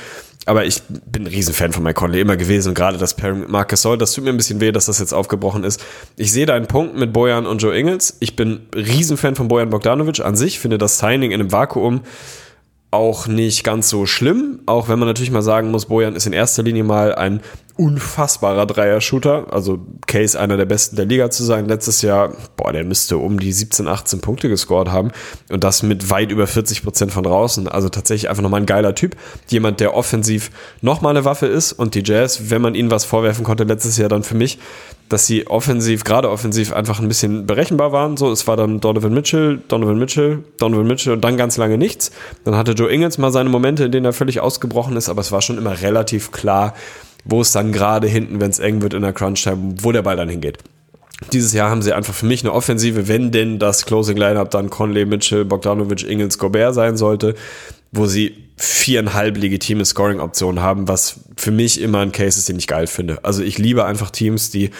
Aber 0.44 0.64
ich 0.64 0.82
bin 0.88 1.22
ein 1.22 1.28
Riesenfan 1.28 1.72
von 1.72 1.84
Mike 1.84 2.00
Conley 2.00 2.20
immer 2.20 2.36
gewesen 2.36 2.70
und 2.70 2.74
gerade 2.74 2.98
das 2.98 3.14
Pairing 3.14 3.40
mit 3.40 3.48
Marcus 3.48 3.82
Soll, 3.82 3.96
das 3.96 4.12
tut 4.12 4.24
mir 4.24 4.30
ein 4.30 4.36
bisschen 4.36 4.60
weh, 4.60 4.72
dass 4.72 4.86
das 4.86 4.98
jetzt 4.98 5.14
aufgebrochen 5.14 5.62
ist. 5.62 5.80
Ich 6.16 6.32
sehe 6.32 6.46
da 6.46 6.54
einen 6.54 6.66
Punkt 6.66 6.96
mit 6.96 7.12
Bojan 7.12 7.46
und 7.46 7.62
Joe 7.62 7.78
Ingles. 7.78 8.16
Ich 8.18 8.34
bin 8.34 8.62
Riesenfan 8.74 9.36
von 9.36 9.46
Bojan 9.46 9.70
Bogdanovic 9.70 10.18
an 10.18 10.34
sich, 10.34 10.58
finde 10.58 10.78
das 10.78 10.98
Signing 10.98 11.30
in 11.30 11.40
einem 11.40 11.52
Vakuum 11.52 12.00
auch 12.92 13.26
nicht 13.26 13.64
ganz 13.64 13.88
so 13.88 14.04
schlimm, 14.06 14.60
auch 14.66 14.88
wenn 14.88 14.98
man 14.98 15.08
natürlich 15.08 15.30
mal 15.30 15.42
sagen 15.42 15.70
muss, 15.70 15.86
Bojan 15.86 16.14
ist 16.14 16.26
in 16.26 16.34
erster 16.34 16.62
Linie 16.62 16.84
mal 16.84 17.14
ein 17.14 17.40
unfassbarer 17.76 18.66
Dreier-Shooter. 18.66 19.46
Also 19.50 19.78
Case 20.06 20.38
einer 20.38 20.56
der 20.56 20.66
besten 20.66 20.96
der 20.96 21.06
Liga 21.06 21.30
zu 21.30 21.44
sein. 21.44 21.66
Letztes 21.66 22.02
Jahr, 22.02 22.32
boah, 22.56 22.72
der 22.72 22.84
müsste 22.84 23.18
um 23.18 23.38
die 23.38 23.52
17, 23.52 23.88
18 23.88 24.20
Punkte 24.20 24.48
gescored 24.48 24.90
haben. 24.90 25.10
Und 25.50 25.64
das 25.64 25.82
mit 25.82 26.10
weit 26.10 26.30
über 26.30 26.46
40 26.46 26.82
Prozent 26.82 27.12
von 27.12 27.24
draußen. 27.24 27.68
Also 27.68 27.88
tatsächlich 27.88 28.28
einfach 28.28 28.42
nochmal 28.42 28.60
ein 28.60 28.66
geiler 28.66 28.94
Typ. 28.94 29.16
Jemand, 29.48 29.80
der 29.80 29.94
offensiv 29.94 30.50
nochmal 30.80 31.16
eine 31.16 31.24
Waffe 31.24 31.46
ist. 31.46 31.72
Und 31.72 31.94
die 31.94 32.02
Jazz, 32.04 32.50
wenn 32.50 32.62
man 32.62 32.74
ihnen 32.74 32.90
was 32.90 33.04
vorwerfen 33.04 33.44
konnte 33.44 33.64
letztes 33.64 33.96
Jahr, 33.96 34.08
dann 34.08 34.22
für 34.22 34.34
mich, 34.34 34.58
dass 35.08 35.26
sie 35.26 35.46
offensiv, 35.46 36.04
gerade 36.04 36.30
offensiv, 36.30 36.72
einfach 36.72 36.98
ein 36.98 37.08
bisschen 37.08 37.46
berechenbar 37.46 37.92
waren. 37.92 38.16
So, 38.16 38.30
es 38.30 38.46
war 38.46 38.56
dann 38.56 38.80
Donovan 38.80 39.12
Mitchell, 39.12 39.60
Donovan 39.68 39.98
Mitchell, 39.98 40.44
Donovan 40.58 40.86
Mitchell 40.86 41.12
und 41.12 41.22
dann 41.22 41.36
ganz 41.36 41.56
lange 41.58 41.76
nichts. 41.76 42.12
Dann 42.44 42.56
hatte 42.56 42.72
Joe 42.72 42.90
Ingles 42.90 43.18
mal 43.18 43.30
seine 43.30 43.50
Momente, 43.50 43.84
in 43.84 43.92
denen 43.92 44.06
er 44.06 44.12
völlig 44.12 44.40
ausgebrochen 44.40 44.96
ist, 44.96 45.08
aber 45.08 45.20
es 45.20 45.30
war 45.30 45.42
schon 45.42 45.58
immer 45.58 45.82
relativ 45.82 46.32
klar, 46.32 46.74
wo 47.24 47.40
es 47.40 47.52
dann 47.52 47.72
gerade 47.72 48.08
hinten, 48.08 48.40
wenn 48.40 48.50
es 48.50 48.58
eng 48.58 48.82
wird 48.82 48.94
in 48.94 49.02
der 49.02 49.12
Crunch-Time, 49.12 49.76
wo 49.82 49.92
der 49.92 50.02
Ball 50.02 50.16
dann 50.16 50.28
hingeht. 50.28 50.58
Dieses 51.32 51.52
Jahr 51.52 51.70
haben 51.70 51.82
sie 51.82 51.92
einfach 51.92 52.14
für 52.14 52.26
mich 52.26 52.42
eine 52.42 52.52
Offensive, 52.52 53.06
wenn 53.06 53.30
denn 53.30 53.58
das 53.58 53.86
Closing 53.86 54.16
Lineup 54.16 54.50
dann 54.50 54.70
Conley, 54.70 55.04
Mitchell, 55.04 55.44
Bogdanovic, 55.44 56.02
Ingles, 56.02 56.38
Gobert 56.38 56.74
sein 56.74 56.96
sollte, 56.96 57.34
wo 57.92 58.06
sie 58.06 58.34
viereinhalb 58.56 59.36
legitime 59.36 59.84
Scoring-Optionen 59.84 60.60
haben, 60.60 60.88
was 60.88 61.20
für 61.36 61.50
mich 61.50 61.80
immer 61.80 62.00
ein 62.00 62.12
Case 62.12 62.38
ist, 62.38 62.48
den 62.48 62.58
ich 62.58 62.66
geil 62.66 62.86
finde. 62.86 63.24
Also 63.24 63.42
ich 63.42 63.58
liebe 63.58 63.84
einfach 63.84 64.10
Teams, 64.10 64.50
die 64.50 64.70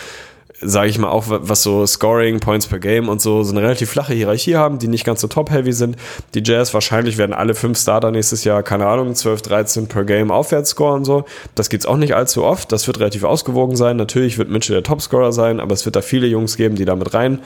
sage 0.63 0.89
ich 0.89 0.99
mal, 0.99 1.11
auch 1.11 1.25
was 1.27 1.63
so 1.63 1.87
Scoring, 1.87 2.41
Points 2.41 2.67
per 2.67 2.79
Game 2.79 3.09
und 3.09 3.21
so, 3.21 3.43
so 3.43 3.53
eine 3.53 3.63
relativ 3.63 3.91
flache 3.91 4.15
Hierarchie 4.15 4.57
haben, 4.57 4.79
die 4.79 4.89
nicht 4.89 5.05
ganz 5.05 5.21
so 5.21 5.29
top-heavy 5.29 5.73
sind. 5.73 5.97
Die 6.35 6.43
Jazz 6.45 6.73
wahrscheinlich 6.75 7.19
werden 7.19 7.33
alle 7.33 7.55
fünf 7.55 7.79
Starter 7.79 8.11
nächstes 8.11 8.45
Jahr, 8.45 8.63
keine 8.63 8.87
Ahnung, 8.87 9.15
12, 9.15 9.43
13 9.43 9.87
per 9.89 10.05
Game 10.05 10.31
aufwärts 10.31 10.71
scoren, 10.71 11.05
so. 11.05 11.25
Das 11.55 11.69
gibt's 11.69 11.87
auch 11.87 11.97
nicht 11.97 12.15
allzu 12.15 12.45
oft. 12.45 12.73
Das 12.73 12.87
wird 12.87 12.99
relativ 13.01 13.25
ausgewogen 13.25 13.77
sein. 13.77 13.97
Natürlich 13.97 14.39
wird 14.39 14.51
Mitchell 14.51 14.75
der 14.75 14.83
Topscorer 14.83 15.33
sein, 15.33 15.61
aber 15.61 15.75
es 15.75 15.85
wird 15.85 15.97
da 15.97 16.03
viele 16.03 16.27
Jungs 16.27 16.57
geben, 16.57 16.77
die 16.77 16.85
da 16.85 16.97
mit 16.97 17.13
rein, 17.15 17.41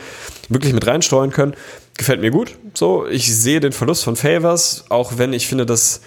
wirklich 0.49 0.73
mit 0.73 0.87
reinstreuen 0.87 1.31
können. 1.31 1.55
Gefällt 1.97 2.21
mir 2.21 2.31
gut. 2.31 2.57
So, 2.75 3.07
ich 3.07 3.35
sehe 3.35 3.61
den 3.61 3.73
Verlust 3.73 4.05
von 4.05 4.17
Favors, 4.17 4.85
auch 4.91 5.15
wenn 5.17 5.33
ich 5.33 5.49
finde, 5.49 5.65
dass 5.65 6.03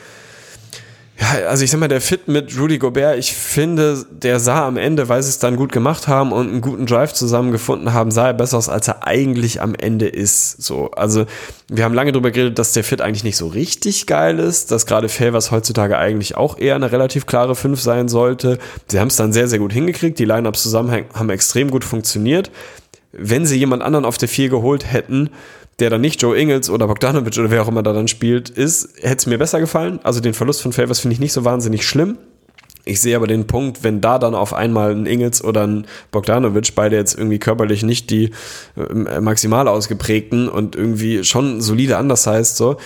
ja, 1.19 1.47
also 1.47 1.65
ich 1.65 1.71
sag 1.71 1.79
mal, 1.81 1.89
der 1.89 1.99
Fit 1.99 2.29
mit 2.29 2.57
Rudy 2.57 2.77
Gobert, 2.77 3.17
ich 3.17 3.33
finde, 3.33 4.05
der 4.09 4.39
sah 4.39 4.65
am 4.65 4.77
Ende, 4.77 5.09
weil 5.09 5.21
sie 5.21 5.29
es 5.29 5.39
dann 5.39 5.57
gut 5.57 5.73
gemacht 5.73 6.07
haben 6.07 6.31
und 6.31 6.47
einen 6.47 6.61
guten 6.61 6.85
Drive 6.85 7.13
zusammengefunden 7.13 7.91
haben, 7.91 8.09
sah 8.09 8.27
er 8.27 8.33
besser 8.33 8.57
aus, 8.57 8.69
als 8.69 8.87
er 8.87 9.05
eigentlich 9.05 9.61
am 9.61 9.75
Ende 9.75 10.07
ist. 10.07 10.61
So, 10.63 10.91
also 10.91 11.25
wir 11.67 11.83
haben 11.83 11.93
lange 11.93 12.13
darüber 12.13 12.31
geredet, 12.31 12.57
dass 12.57 12.71
der 12.71 12.85
Fit 12.85 13.01
eigentlich 13.01 13.25
nicht 13.25 13.35
so 13.35 13.47
richtig 13.47 14.07
geil 14.07 14.39
ist, 14.39 14.71
dass 14.71 14.85
gerade 14.85 15.09
Favors 15.09 15.51
heutzutage 15.51 15.97
eigentlich 15.97 16.37
auch 16.37 16.57
eher 16.57 16.75
eine 16.75 16.91
relativ 16.91 17.25
klare 17.25 17.53
5 17.53 17.81
sein 17.81 18.07
sollte. 18.07 18.57
Sie 18.87 18.99
haben 18.99 19.09
es 19.09 19.17
dann 19.17 19.33
sehr, 19.33 19.49
sehr 19.49 19.59
gut 19.59 19.73
hingekriegt, 19.73 20.19
die 20.19 20.25
Lineups 20.25 20.63
zusammen 20.63 21.05
haben 21.13 21.29
extrem 21.29 21.69
gut 21.69 21.83
funktioniert. 21.83 22.49
Wenn 23.11 23.45
sie 23.45 23.57
jemand 23.57 23.83
anderen 23.83 24.05
auf 24.05 24.17
der 24.17 24.29
4 24.29 24.47
geholt 24.49 24.89
hätten, 24.89 25.31
der 25.79 25.89
dann 25.89 26.01
nicht 26.01 26.21
Joe 26.21 26.37
Ingles 26.37 26.69
oder 26.69 26.87
Bogdanovic 26.87 27.37
oder 27.37 27.51
wer 27.51 27.63
auch 27.63 27.67
immer 27.67 27.83
da 27.83 27.93
dann 27.93 28.07
spielt, 28.07 28.49
ist, 28.49 28.89
hätte 29.01 29.17
es 29.17 29.25
mir 29.25 29.37
besser 29.37 29.59
gefallen. 29.59 29.99
Also 30.03 30.19
den 30.19 30.33
Verlust 30.33 30.61
von 30.61 30.73
Favors 30.73 30.99
finde 30.99 31.13
ich 31.13 31.19
nicht 31.19 31.33
so 31.33 31.45
wahnsinnig 31.45 31.85
schlimm. 31.85 32.17
Ich 32.85 33.01
sehe 33.01 33.15
aber 33.15 33.27
den 33.27 33.45
Punkt, 33.45 33.83
wenn 33.83 34.01
da 34.01 34.17
dann 34.17 34.33
auf 34.33 34.53
einmal 34.53 34.91
ein 34.91 35.05
Ingels 35.05 35.43
oder 35.43 35.67
ein 35.67 35.85
Bogdanovic, 36.11 36.73
beide 36.75 36.95
jetzt 36.95 37.17
irgendwie 37.17 37.37
körperlich 37.37 37.83
nicht 37.83 38.09
die 38.09 38.31
äh, 38.75 39.19
maximal 39.19 39.67
ausgeprägten 39.67 40.49
und 40.49 40.75
irgendwie 40.75 41.23
schon 41.23 41.61
solide 41.61 41.97
anders 41.97 42.25
heißt, 42.25 42.57
so, 42.57 42.77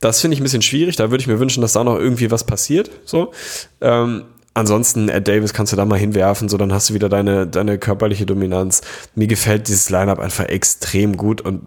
das 0.00 0.20
finde 0.20 0.34
ich 0.34 0.40
ein 0.40 0.44
bisschen 0.44 0.62
schwierig. 0.62 0.96
Da 0.96 1.10
würde 1.10 1.20
ich 1.20 1.28
mir 1.28 1.38
wünschen, 1.38 1.60
dass 1.60 1.74
da 1.74 1.84
noch 1.84 1.98
irgendwie 1.98 2.30
was 2.30 2.44
passiert, 2.44 2.90
so. 3.04 3.32
Ähm, 3.80 4.24
Ansonsten, 4.54 5.08
Ed 5.08 5.28
Davis 5.28 5.54
kannst 5.54 5.72
du 5.72 5.78
da 5.78 5.86
mal 5.86 5.98
hinwerfen, 5.98 6.50
so 6.50 6.58
dann 6.58 6.74
hast 6.74 6.90
du 6.90 6.94
wieder 6.94 7.08
deine, 7.08 7.46
deine 7.46 7.78
körperliche 7.78 8.26
Dominanz. 8.26 8.82
Mir 9.14 9.26
gefällt 9.26 9.68
dieses 9.68 9.88
Lineup 9.88 10.18
einfach 10.18 10.44
extrem 10.44 11.16
gut 11.16 11.40
und 11.40 11.62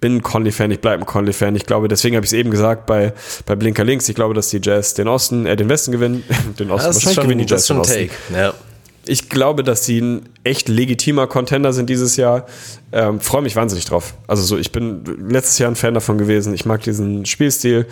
bin 0.00 0.16
ein 0.16 0.22
Conley-Fan, 0.22 0.70
ich 0.70 0.80
bleibe 0.80 1.02
ein 1.02 1.06
Conley-Fan. 1.06 1.54
Ich 1.56 1.66
glaube, 1.66 1.88
deswegen 1.88 2.16
habe 2.16 2.24
ich 2.24 2.30
es 2.30 2.38
eben 2.38 2.50
gesagt 2.50 2.86
bei, 2.86 3.12
bei 3.46 3.54
Blinker 3.54 3.84
Links, 3.84 4.08
ich 4.08 4.14
glaube, 4.14 4.34
dass 4.34 4.48
die 4.48 4.60
Jazz 4.62 4.94
den 4.94 5.08
Osten, 5.08 5.46
äh, 5.46 5.56
den 5.56 5.68
Westen 5.68 5.92
gewinnen. 5.92 6.24
Den 6.58 6.70
Osten, 6.70 6.86
das 6.88 6.96
wahrscheinlich 6.96 7.14
schon, 7.14 7.24
gewinnen 7.24 7.46
die 7.46 7.50
Jazz 7.50 7.50
das 7.50 7.62
ist 7.62 7.66
schon 7.68 7.76
den 7.76 7.80
Osten. 7.82 8.34
Take. 8.34 8.40
Ja. 8.40 8.54
Ich 9.10 9.28
glaube, 9.28 9.64
dass 9.64 9.84
sie 9.84 10.00
ein 10.00 10.28
echt 10.44 10.68
legitimer 10.68 11.26
Contender 11.26 11.72
sind 11.72 11.90
dieses 11.90 12.16
Jahr. 12.16 12.46
Ähm, 12.92 13.18
Freue 13.20 13.42
mich 13.42 13.56
wahnsinnig 13.56 13.84
drauf. 13.84 14.14
Also 14.28 14.44
so, 14.44 14.56
ich 14.56 14.70
bin 14.70 15.02
letztes 15.28 15.58
Jahr 15.58 15.68
ein 15.68 15.74
Fan 15.74 15.94
davon 15.94 16.16
gewesen. 16.16 16.54
Ich 16.54 16.64
mag 16.64 16.80
diesen 16.82 17.26
Spielstil. 17.26 17.86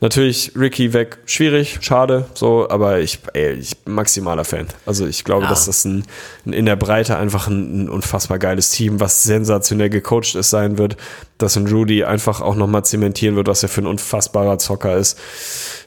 Natürlich 0.00 0.52
Ricky 0.56 0.92
weg, 0.92 1.18
schwierig, 1.26 1.78
schade, 1.80 2.26
so, 2.34 2.68
aber 2.70 3.00
ich, 3.00 3.18
ey, 3.32 3.54
ich 3.54 3.76
bin 3.78 3.94
maximaler 3.94 4.44
Fan. 4.44 4.68
Also 4.86 5.06
ich 5.08 5.24
glaube, 5.24 5.42
Ja. 5.42 5.48
dass 5.50 5.66
das 5.66 5.84
ein, 5.84 6.04
ein 6.46 6.52
in 6.52 6.66
der 6.66 6.76
Breite 6.76 7.16
einfach 7.16 7.48
ein, 7.48 7.84
ein 7.84 7.88
unfassbar 7.88 8.38
geiles 8.38 8.70
Team, 8.70 9.00
was 9.00 9.24
sensationell 9.24 9.90
gecoacht 9.90 10.36
ist, 10.36 10.50
sein 10.50 10.78
wird. 10.78 10.96
Dass 11.38 11.56
ein 11.56 11.66
Rudy 11.66 12.04
einfach 12.04 12.40
auch 12.42 12.54
nochmal 12.54 12.84
zementieren 12.84 13.34
wird, 13.34 13.48
was 13.48 13.64
er 13.64 13.68
für 13.68 13.80
ein 13.80 13.86
unfassbarer 13.88 14.58
Zocker 14.58 14.96
ist. 14.96 15.18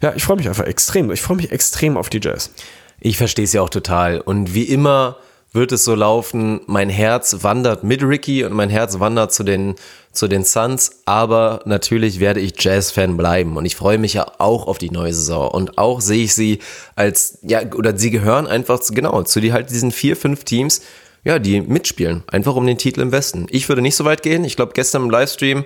Ja, 0.02 0.12
ich 0.14 0.24
freue 0.24 0.36
mich 0.38 0.50
einfach 0.50 0.66
extrem. 0.66 1.10
Ich 1.12 1.22
freue 1.22 1.38
mich 1.38 1.52
extrem 1.54 1.96
auf 1.96 2.10
die 2.10 2.20
Jazz. 2.22 2.50
Ich 3.06 3.18
verstehe 3.18 3.44
es 3.44 3.52
ja 3.52 3.62
auch 3.62 3.70
total. 3.70 4.22
Und 4.22 4.56
wie 4.56 4.64
immer 4.64 5.18
wird 5.52 5.74
es 5.74 5.84
so 5.84 5.94
laufen, 5.94 6.62
mein 6.68 6.90
Herz 6.90 7.44
wandert 7.44 7.84
mit 7.84 8.02
Ricky 8.02 8.46
und 8.46 8.54
mein 8.54 8.70
Herz 8.70 8.98
wandert 8.98 9.34
zu 9.34 9.44
den, 9.44 9.76
zu 10.14 10.30
den 10.30 10.46
Suns, 10.46 11.02
aber 11.04 11.60
natürlich 11.66 12.22
werde 12.22 12.40
ich 12.40 12.54
Jazz-Fan 12.58 13.18
bleiben. 13.18 13.58
Und 13.58 13.66
ich 13.66 13.76
freue 13.76 13.98
mich 13.98 14.14
ja 14.14 14.26
auch 14.38 14.68
auf 14.68 14.78
die 14.78 14.90
neue 14.90 15.14
Saison. 15.14 15.50
Und 15.50 15.78
auch 15.78 16.00
sehe 16.00 16.24
ich 16.24 16.34
sie 16.34 16.60
als, 16.96 17.40
ja, 17.42 17.62
oder 17.76 17.98
sie 17.98 18.10
gehören 18.10 18.48
einfach 18.48 18.80
zu, 18.80 18.94
genau, 18.94 19.22
zu 19.24 19.42
die 19.42 19.52
halt 19.52 19.70
diesen 19.70 19.92
vier, 19.92 20.16
fünf 20.16 20.46
Teams, 20.46 20.82
ja, 21.26 21.40
die 21.40 21.60
mitspielen, 21.60 22.24
einfach 22.28 22.56
um 22.56 22.66
den 22.66 22.78
Titel 22.78 23.02
im 23.02 23.12
Westen. 23.12 23.48
Ich 23.50 23.68
würde 23.68 23.82
nicht 23.82 23.98
so 23.98 24.06
weit 24.06 24.24
gehen, 24.24 24.46
ich 24.46 24.56
glaube 24.56 24.72
gestern 24.74 25.04
im 25.04 25.10
Livestream 25.10 25.66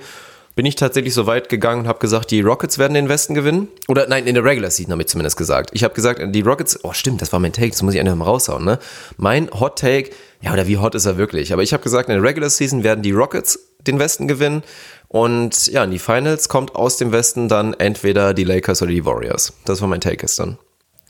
bin 0.57 0.65
ich 0.65 0.75
tatsächlich 0.75 1.13
so 1.13 1.27
weit 1.27 1.49
gegangen 1.49 1.81
und 1.81 1.88
habe 1.88 1.99
gesagt, 1.99 2.31
die 2.31 2.41
Rockets 2.41 2.79
werden 2.79 2.95
den 2.95 3.07
Westen 3.07 3.35
gewinnen. 3.35 3.67
Oder 3.88 4.07
nein, 4.07 4.25
in 4.25 4.34
der 4.34 4.43
Regular 4.43 4.71
Season 4.71 4.91
habe 4.91 5.03
ich 5.03 5.07
zumindest 5.07 5.38
gesagt. 5.38 5.69
Ich 5.71 5.84
habe 5.84 5.93
gesagt, 5.93 6.19
die 6.35 6.41
Rockets, 6.41 6.84
oh 6.84 6.93
stimmt, 6.93 7.21
das 7.21 7.31
war 7.31 7.39
mein 7.39 7.53
Take, 7.53 7.69
das 7.69 7.84
muss 7.84 7.93
ich 7.93 7.99
einfach 7.99 8.15
mal 8.15 8.25
raushauen, 8.25 8.65
ne? 8.65 8.79
Mein 9.17 9.51
Hot 9.51 9.77
Take, 9.77 10.09
ja, 10.41 10.51
oder 10.51 10.67
wie 10.67 10.77
hot 10.77 10.95
ist 10.95 11.05
er 11.05 11.17
wirklich? 11.17 11.53
Aber 11.53 11.61
ich 11.61 11.73
habe 11.73 11.84
gesagt, 11.84 12.09
in 12.09 12.15
der 12.15 12.23
Regular 12.23 12.49
Season 12.49 12.84
werden 12.84 13.03
die 13.03 13.11
Rockets 13.11 13.69
den 13.85 13.99
Westen 13.99 14.27
gewinnen. 14.27 14.63
Und 15.09 15.67
ja, 15.67 15.84
in 15.84 15.91
die 15.91 15.99
Finals 15.99 16.49
kommt 16.49 16.75
aus 16.75 16.97
dem 16.97 17.11
Westen 17.11 17.47
dann 17.47 17.75
entweder 17.75 18.34
die 18.34 18.43
Lakers 18.43 18.81
oder 18.81 18.91
die 18.91 19.05
Warriors. 19.05 19.53
Das 19.63 19.79
war 19.81 19.88
mein 19.88 20.01
Take 20.01 20.17
gestern. 20.17 20.57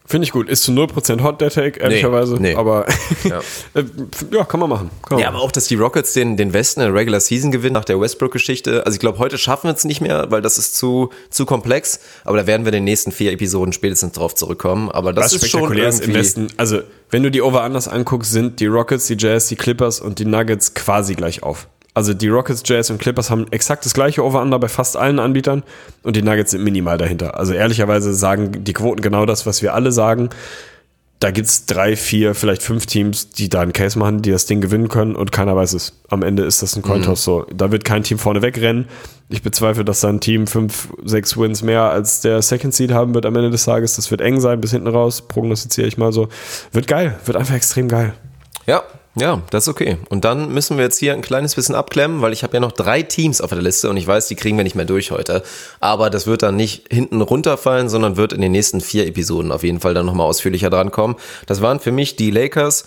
Finde 0.09 0.23
ich 0.23 0.31
gut. 0.31 0.47
Ist 0.47 0.63
zu 0.63 0.71
0% 0.71 1.21
Hot 1.21 1.41
der 1.41 1.49
Take, 1.49 1.81
ehrlicherweise. 1.81 2.37
nee. 2.39 2.55
Aber 2.55 2.85
Ja. 3.25 3.41
ja. 4.31 4.45
kann 4.45 4.61
man 4.61 4.69
machen. 4.69 4.89
Kann 5.01 5.17
man 5.17 5.19
Ja, 5.19 5.27
aber 5.27 5.39
auch, 5.39 5.51
dass 5.51 5.67
die 5.67 5.75
Rockets 5.75 6.13
den, 6.13 6.37
den 6.37 6.53
Westen 6.53 6.79
in 6.79 6.85
der 6.87 6.95
Regular 6.95 7.19
Season 7.19 7.51
gewinnen 7.51 7.73
nach 7.73 7.83
der 7.83 7.99
Westbrook-Geschichte. 7.99 8.85
Also 8.85 8.95
ich 8.95 9.01
glaube, 9.01 9.19
heute 9.19 9.37
schaffen 9.37 9.67
wir 9.67 9.75
es 9.75 9.83
nicht 9.83 9.99
mehr, 9.99 10.31
weil 10.31 10.41
das 10.41 10.57
ist 10.57 10.77
zu, 10.77 11.09
zu 11.29 11.45
komplex. 11.45 11.99
Aber 12.23 12.37
da 12.37 12.47
werden 12.47 12.65
wir 12.65 12.69
in 12.69 12.77
den 12.77 12.83
nächsten 12.85 13.11
vier 13.11 13.33
Episoden 13.33 13.73
spätestens 13.73 14.13
drauf 14.13 14.33
zurückkommen. 14.33 14.89
Aber 14.89 15.11
das 15.11 15.25
Was 15.33 15.43
ist 15.43 15.49
schon 15.49 15.73
im. 15.73 16.13
Westen. 16.13 16.47
Also, 16.55 16.81
wenn 17.11 17.23
du 17.23 17.29
die 17.29 17.41
Over-Anders 17.41 17.89
anguckst, 17.89 18.31
sind 18.31 18.61
die 18.61 18.67
Rockets, 18.67 19.07
die 19.07 19.17
Jazz, 19.19 19.47
die 19.49 19.57
Clippers 19.57 19.99
und 19.99 20.19
die 20.19 20.25
Nuggets 20.25 20.73
quasi 20.73 21.15
gleich 21.15 21.43
auf. 21.43 21.67
Also 21.97 22.13
die 22.13 22.27
Rockets, 22.27 22.61
Jazz 22.63 22.91
und 22.91 22.99
Clippers 22.99 23.31
haben 23.31 23.47
exakt 23.49 23.83
das 23.83 23.95
gleiche 23.95 24.23
Over-Under 24.23 24.59
bei 24.59 24.67
fast 24.67 24.95
allen 24.95 25.17
Anbietern 25.17 25.63
und 26.03 26.15
die 26.15 26.21
Nuggets 26.21 26.51
sind 26.51 26.63
minimal 26.63 26.99
dahinter. 26.99 27.39
Also 27.39 27.53
ehrlicherweise 27.53 28.13
sagen 28.13 28.63
die 28.63 28.73
Quoten 28.73 29.01
genau 29.01 29.25
das, 29.25 29.47
was 29.47 29.63
wir 29.63 29.73
alle 29.73 29.91
sagen. 29.91 30.29
Da 31.19 31.31
gibt's 31.31 31.65
drei, 31.65 31.95
vier, 31.95 32.35
vielleicht 32.35 32.61
fünf 32.61 32.85
Teams, 32.85 33.31
die 33.31 33.49
da 33.49 33.61
einen 33.61 33.73
Case 33.73 33.97
machen, 33.97 34.21
die 34.21 34.29
das 34.29 34.45
Ding 34.45 34.61
gewinnen 34.61 34.89
können 34.89 35.15
und 35.15 35.31
keiner 35.31 35.55
weiß 35.55 35.73
es. 35.73 35.99
Am 36.09 36.21
Ende 36.21 36.43
ist 36.43 36.61
das 36.61 36.75
ein 36.75 36.83
Cointoss 36.83 37.23
so. 37.23 37.47
Da 37.51 37.71
wird 37.71 37.83
kein 37.83 38.03
Team 38.03 38.19
vorne 38.19 38.43
wegrennen. 38.43 38.85
Ich 39.27 39.41
bezweifle, 39.41 39.83
dass 39.83 40.01
da 40.01 40.09
ein 40.09 40.19
Team 40.19 40.45
fünf, 40.45 40.89
sechs 41.03 41.35
Wins 41.35 41.63
mehr 41.63 41.81
als 41.81 42.21
der 42.21 42.43
Second 42.43 42.75
Seed 42.75 42.91
haben 42.91 43.15
wird 43.15 43.25
am 43.25 43.35
Ende 43.35 43.49
des 43.49 43.65
Tages. 43.65 43.95
Das 43.95 44.11
wird 44.11 44.21
eng 44.21 44.39
sein 44.39 44.61
bis 44.61 44.69
hinten 44.69 44.87
raus, 44.87 45.27
prognostiziere 45.27 45.87
ich 45.87 45.97
mal 45.97 46.13
so. 46.13 46.29
Wird 46.73 46.85
geil, 46.85 47.15
wird 47.25 47.37
einfach 47.37 47.55
extrem 47.55 47.87
geil. 47.87 48.13
Ja, 48.65 48.83
ja, 49.19 49.41
das 49.49 49.63
ist 49.63 49.69
okay. 49.69 49.97
Und 50.09 50.25
dann 50.25 50.53
müssen 50.53 50.77
wir 50.77 50.83
jetzt 50.83 50.99
hier 50.99 51.13
ein 51.13 51.21
kleines 51.21 51.55
bisschen 51.55 51.73
abklemmen, 51.73 52.21
weil 52.21 52.33
ich 52.33 52.43
habe 52.43 52.53
ja 52.53 52.59
noch 52.59 52.71
drei 52.71 53.01
Teams 53.01 53.41
auf 53.41 53.49
der 53.49 53.61
Liste 53.61 53.89
und 53.89 53.97
ich 53.97 54.05
weiß, 54.05 54.27
die 54.27 54.35
kriegen 54.35 54.57
wir 54.57 54.63
nicht 54.63 54.75
mehr 54.75 54.85
durch 54.85 55.09
heute. 55.09 55.41
Aber 55.79 56.09
das 56.11 56.27
wird 56.27 56.43
dann 56.43 56.55
nicht 56.55 56.85
hinten 56.91 57.21
runterfallen, 57.21 57.89
sondern 57.89 58.15
wird 58.15 58.31
in 58.31 58.41
den 58.41 58.51
nächsten 58.51 58.79
vier 58.79 59.07
Episoden 59.07 59.51
auf 59.51 59.63
jeden 59.63 59.79
Fall 59.79 59.95
dann 59.95 60.05
nochmal 60.05 60.27
ausführlicher 60.27 60.69
drankommen. 60.69 61.17
Das 61.47 61.61
waren 61.61 61.79
für 61.79 61.91
mich 61.91 62.15
die 62.15 62.29
Lakers. 62.29 62.85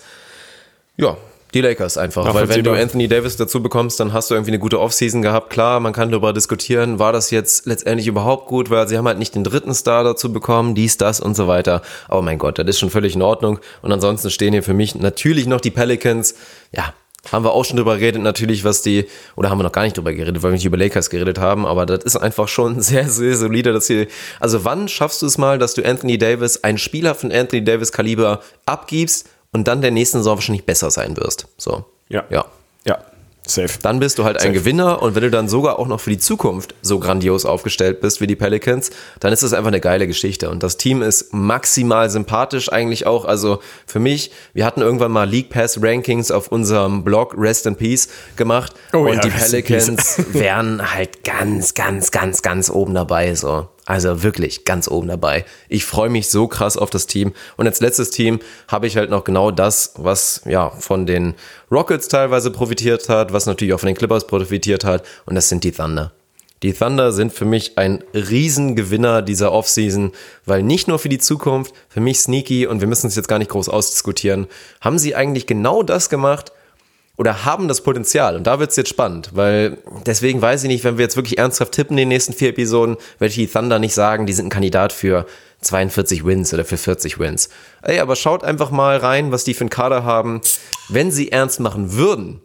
Ja, 0.95 1.17
die 1.53 1.61
Lakers 1.61 1.97
einfach. 1.97 2.33
Weil 2.33 2.47
wenn 2.49 2.63
du. 2.63 2.71
Anthony 2.71 3.07
Davis 3.07 3.35
dazu 3.35 3.61
bekommst, 3.61 3.99
dann 3.99 4.13
hast 4.13 4.29
du 4.29 4.35
irgendwie 4.35 4.51
eine 4.51 4.59
gute 4.59 4.79
Offseason 4.79 5.21
gehabt. 5.21 5.49
Klar, 5.49 5.79
man 5.79 5.93
kann 5.93 6.09
darüber 6.09 6.33
diskutieren, 6.33 6.99
war 6.99 7.11
das 7.11 7.31
jetzt 7.31 7.65
letztendlich 7.65 8.07
überhaupt 8.07 8.47
gut, 8.47 8.69
weil 8.69 8.87
sie 8.87 8.97
haben 8.97 9.07
halt 9.07 9.19
nicht 9.19 9.35
den 9.35 9.43
dritten 9.43 9.73
Star 9.73 10.03
dazu 10.03 10.31
bekommen, 10.31 10.75
dies, 10.75 10.97
das 10.97 11.19
und 11.19 11.35
so 11.35 11.47
weiter. 11.47 11.81
Aber 12.07 12.21
mein 12.21 12.37
Gott, 12.37 12.57
das 12.57 12.67
ist 12.67 12.79
schon 12.79 12.89
völlig 12.89 13.15
in 13.15 13.21
Ordnung. 13.21 13.59
Und 13.81 13.91
ansonsten 13.91 14.29
stehen 14.29 14.53
hier 14.53 14.63
für 14.63 14.73
mich 14.73 14.95
natürlich 14.95 15.47
noch 15.47 15.61
die 15.61 15.71
Pelicans. 15.71 16.35
Ja, 16.71 16.93
haben 17.31 17.45
wir 17.45 17.51
auch 17.51 17.65
schon 17.65 17.77
drüber 17.77 17.97
geredet, 17.97 18.21
natürlich, 18.21 18.63
was 18.63 18.81
die, 18.81 19.07
oder 19.35 19.49
haben 19.49 19.59
wir 19.59 19.63
noch 19.63 19.71
gar 19.71 19.83
nicht 19.83 19.95
drüber 19.95 20.11
geredet, 20.11 20.41
weil 20.41 20.51
wir 20.51 20.55
nicht 20.55 20.65
über 20.65 20.77
Lakers 20.77 21.09
geredet 21.09 21.37
haben, 21.37 21.67
aber 21.67 21.85
das 21.85 22.03
ist 22.03 22.15
einfach 22.15 22.47
schon 22.47 22.81
sehr, 22.81 23.09
sehr 23.09 23.35
solide, 23.35 23.73
dass 23.73 23.87
sie, 23.87 24.07
also 24.39 24.65
wann 24.65 24.87
schaffst 24.87 25.21
du 25.21 25.27
es 25.27 25.37
mal, 25.37 25.59
dass 25.59 25.75
du 25.75 25.83
Anthony 25.83 26.17
Davis, 26.17 26.63
einen 26.63 26.79
Spieler 26.79 27.13
von 27.13 27.31
Anthony 27.31 27.63
Davis 27.63 27.91
Kaliber 27.91 28.41
abgibst 28.65 29.27
und 29.53 29.67
dann 29.67 29.81
der 29.81 29.91
nächsten 29.91 30.17
Saison 30.19 30.37
wahrscheinlich 30.37 30.65
besser 30.65 30.91
sein 30.91 31.17
wirst. 31.17 31.47
So. 31.57 31.85
Ja. 32.09 32.23
Ja. 32.29 32.45
Ja, 32.85 32.97
safe. 33.45 33.77
Dann 33.81 33.99
bist 33.99 34.17
du 34.17 34.23
halt 34.23 34.37
ein 34.37 34.41
Safe. 34.41 34.53
Gewinner 34.53 35.01
und 35.03 35.13
wenn 35.13 35.21
du 35.21 35.29
dann 35.29 35.47
sogar 35.47 35.77
auch 35.77 35.87
noch 35.87 35.99
für 35.99 36.09
die 36.09 36.17
Zukunft 36.17 36.73
so 36.81 36.99
grandios 36.99 37.45
aufgestellt 37.45 38.01
bist 38.01 38.21
wie 38.21 38.27
die 38.27 38.35
Pelicans, 38.35 38.89
dann 39.19 39.31
ist 39.31 39.43
das 39.43 39.53
einfach 39.53 39.67
eine 39.67 39.81
geile 39.81 40.07
Geschichte. 40.07 40.49
Und 40.49 40.63
das 40.63 40.77
Team 40.77 41.03
ist 41.03 41.31
maximal 41.31 42.09
sympathisch 42.09 42.71
eigentlich 42.71 43.05
auch. 43.05 43.25
Also 43.25 43.59
für 43.85 43.99
mich, 43.99 44.31
wir 44.53 44.65
hatten 44.65 44.81
irgendwann 44.81 45.11
mal 45.11 45.29
League 45.29 45.49
Pass 45.49 45.79
Rankings 45.81 46.31
auf 46.31 46.47
unserem 46.47 47.03
Blog 47.03 47.35
Rest 47.37 47.67
in 47.67 47.75
Peace 47.75 48.07
gemacht 48.35 48.73
Oh 48.93 48.99
und 48.99 49.15
ja, 49.15 49.19
die 49.21 49.29
Pelicans 49.29 50.23
wären 50.33 50.93
halt 50.93 51.23
ganz, 51.23 51.75
ganz, 51.75 52.09
ganz, 52.09 52.41
ganz 52.41 52.69
oben 52.69 52.95
dabei. 52.95 53.35
So. 53.35 53.67
Also 53.85 54.23
wirklich 54.23 54.63
ganz 54.63 54.87
oben 54.87 55.07
dabei. 55.07 55.43
Ich 55.67 55.85
freue 55.85 56.09
mich 56.09 56.29
so 56.29 56.47
krass 56.47 56.77
auf 56.77 56.89
das 56.89 57.07
Team. 57.07 57.33
Und 57.57 57.67
als 57.67 57.79
letztes 57.79 58.11
Team 58.11 58.39
habe 58.67 58.87
ich 58.87 58.95
halt 58.95 59.09
noch 59.09 59.23
genau 59.23 59.51
das, 59.51 59.93
was 59.97 60.41
ja 60.45 60.69
von 60.69 61.05
den 61.05 61.33
Rockets 61.71 62.07
teilweise 62.07 62.51
profitiert 62.51 63.09
hat, 63.09 63.33
was 63.33 63.47
natürlich 63.47 63.73
auch 63.73 63.79
von 63.79 63.87
den 63.87 63.97
Clippers 63.97 64.27
profitiert 64.27 64.85
hat. 64.85 65.03
Und 65.25 65.35
das 65.35 65.49
sind 65.49 65.63
die 65.63 65.71
Thunder. 65.71 66.11
Die 66.63 66.73
Thunder 66.73 67.11
sind 67.11 67.33
für 67.33 67.45
mich 67.45 67.79
ein 67.79 68.03
Riesengewinner 68.13 69.23
dieser 69.23 69.51
Offseason, 69.51 70.11
weil 70.45 70.61
nicht 70.61 70.87
nur 70.87 70.99
für 70.99 71.09
die 71.09 71.17
Zukunft, 71.17 71.73
für 71.89 72.01
mich 72.01 72.19
sneaky 72.19 72.67
und 72.67 72.81
wir 72.81 72.87
müssen 72.87 73.07
es 73.07 73.15
jetzt 73.15 73.27
gar 73.27 73.39
nicht 73.39 73.49
groß 73.49 73.67
ausdiskutieren, 73.67 74.45
haben 74.79 74.99
sie 74.99 75.15
eigentlich 75.15 75.47
genau 75.47 75.81
das 75.81 76.09
gemacht, 76.09 76.51
oder 77.21 77.45
haben 77.45 77.67
das 77.67 77.81
Potenzial. 77.81 78.35
Und 78.35 78.47
da 78.47 78.57
wird 78.57 78.71
es 78.71 78.77
jetzt 78.77 78.89
spannend, 78.89 79.29
weil 79.33 79.77
deswegen 80.07 80.41
weiß 80.41 80.63
ich 80.63 80.69
nicht, 80.69 80.83
wenn 80.83 80.97
wir 80.97 81.03
jetzt 81.03 81.15
wirklich 81.15 81.37
ernsthaft 81.37 81.71
tippen 81.71 81.95
in 81.95 81.97
den 81.97 82.07
nächsten 82.07 82.33
vier 82.33 82.49
Episoden, 82.49 82.97
werde 83.19 83.29
ich 83.29 83.35
die 83.35 83.45
Thunder 83.45 83.77
nicht 83.77 83.93
sagen, 83.93 84.25
die 84.25 84.33
sind 84.33 84.47
ein 84.47 84.49
Kandidat 84.49 84.91
für 84.91 85.27
42 85.61 86.25
Wins 86.25 86.51
oder 86.51 86.65
für 86.65 86.77
40 86.77 87.19
Wins. 87.19 87.49
Ey, 87.83 87.99
aber 87.99 88.15
schaut 88.15 88.43
einfach 88.43 88.71
mal 88.71 88.97
rein, 88.97 89.31
was 89.31 89.43
die 89.43 89.53
für 89.53 89.61
einen 89.61 89.69
Kader 89.69 90.03
haben. 90.03 90.41
Wenn 90.89 91.11
sie 91.11 91.31
ernst 91.31 91.59
machen 91.59 91.93
würden, 91.93 92.41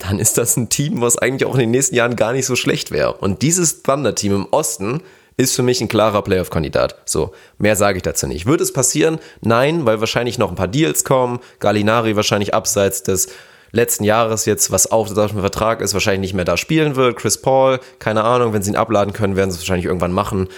dann 0.00 0.18
ist 0.18 0.36
das 0.36 0.56
ein 0.56 0.68
Team, 0.68 1.00
was 1.00 1.16
eigentlich 1.16 1.48
auch 1.48 1.54
in 1.54 1.60
den 1.60 1.70
nächsten 1.70 1.94
Jahren 1.94 2.16
gar 2.16 2.32
nicht 2.32 2.46
so 2.46 2.56
schlecht 2.56 2.90
wäre. 2.90 3.12
Und 3.12 3.42
dieses 3.42 3.84
Thunder-Team 3.84 4.34
im 4.34 4.48
Osten 4.50 5.00
ist 5.36 5.54
für 5.54 5.62
mich 5.62 5.80
ein 5.80 5.86
klarer 5.86 6.22
Playoff-Kandidat. 6.22 7.02
So, 7.04 7.30
mehr 7.58 7.76
sage 7.76 7.98
ich 7.98 8.02
dazu 8.02 8.26
nicht. 8.26 8.46
Wird 8.46 8.60
es 8.60 8.72
passieren? 8.72 9.20
Nein, 9.42 9.86
weil 9.86 10.00
wahrscheinlich 10.00 10.38
noch 10.38 10.50
ein 10.50 10.56
paar 10.56 10.66
Deals 10.66 11.04
kommen. 11.04 11.38
Gallinari 11.60 12.16
wahrscheinlich 12.16 12.52
abseits 12.52 13.04
des 13.04 13.28
letzten 13.72 14.04
Jahres 14.04 14.44
jetzt, 14.44 14.70
was 14.70 14.90
auf 14.90 15.08
dem 15.12 15.40
Vertrag 15.40 15.80
ist, 15.80 15.94
wahrscheinlich 15.94 16.20
nicht 16.20 16.34
mehr 16.34 16.44
da 16.44 16.56
spielen 16.56 16.96
wird. 16.96 17.16
Chris 17.16 17.40
Paul, 17.40 17.80
keine 17.98 18.24
Ahnung, 18.24 18.52
wenn 18.52 18.62
sie 18.62 18.70
ihn 18.70 18.76
abladen 18.76 19.12
können, 19.12 19.36
werden 19.36 19.50
sie 19.50 19.56
es 19.56 19.62
wahrscheinlich 19.62 19.86
irgendwann 19.86 20.12
machen. 20.12 20.48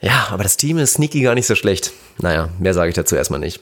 Ja, 0.00 0.28
aber 0.30 0.42
das 0.42 0.56
Team 0.56 0.78
ist 0.78 0.94
sneaky 0.94 1.22
gar 1.22 1.34
nicht 1.34 1.46
so 1.46 1.54
schlecht. 1.54 1.92
Naja, 2.18 2.48
mehr 2.58 2.74
sage 2.74 2.88
ich 2.88 2.94
dazu 2.94 3.16
erstmal 3.16 3.40
nicht. 3.40 3.60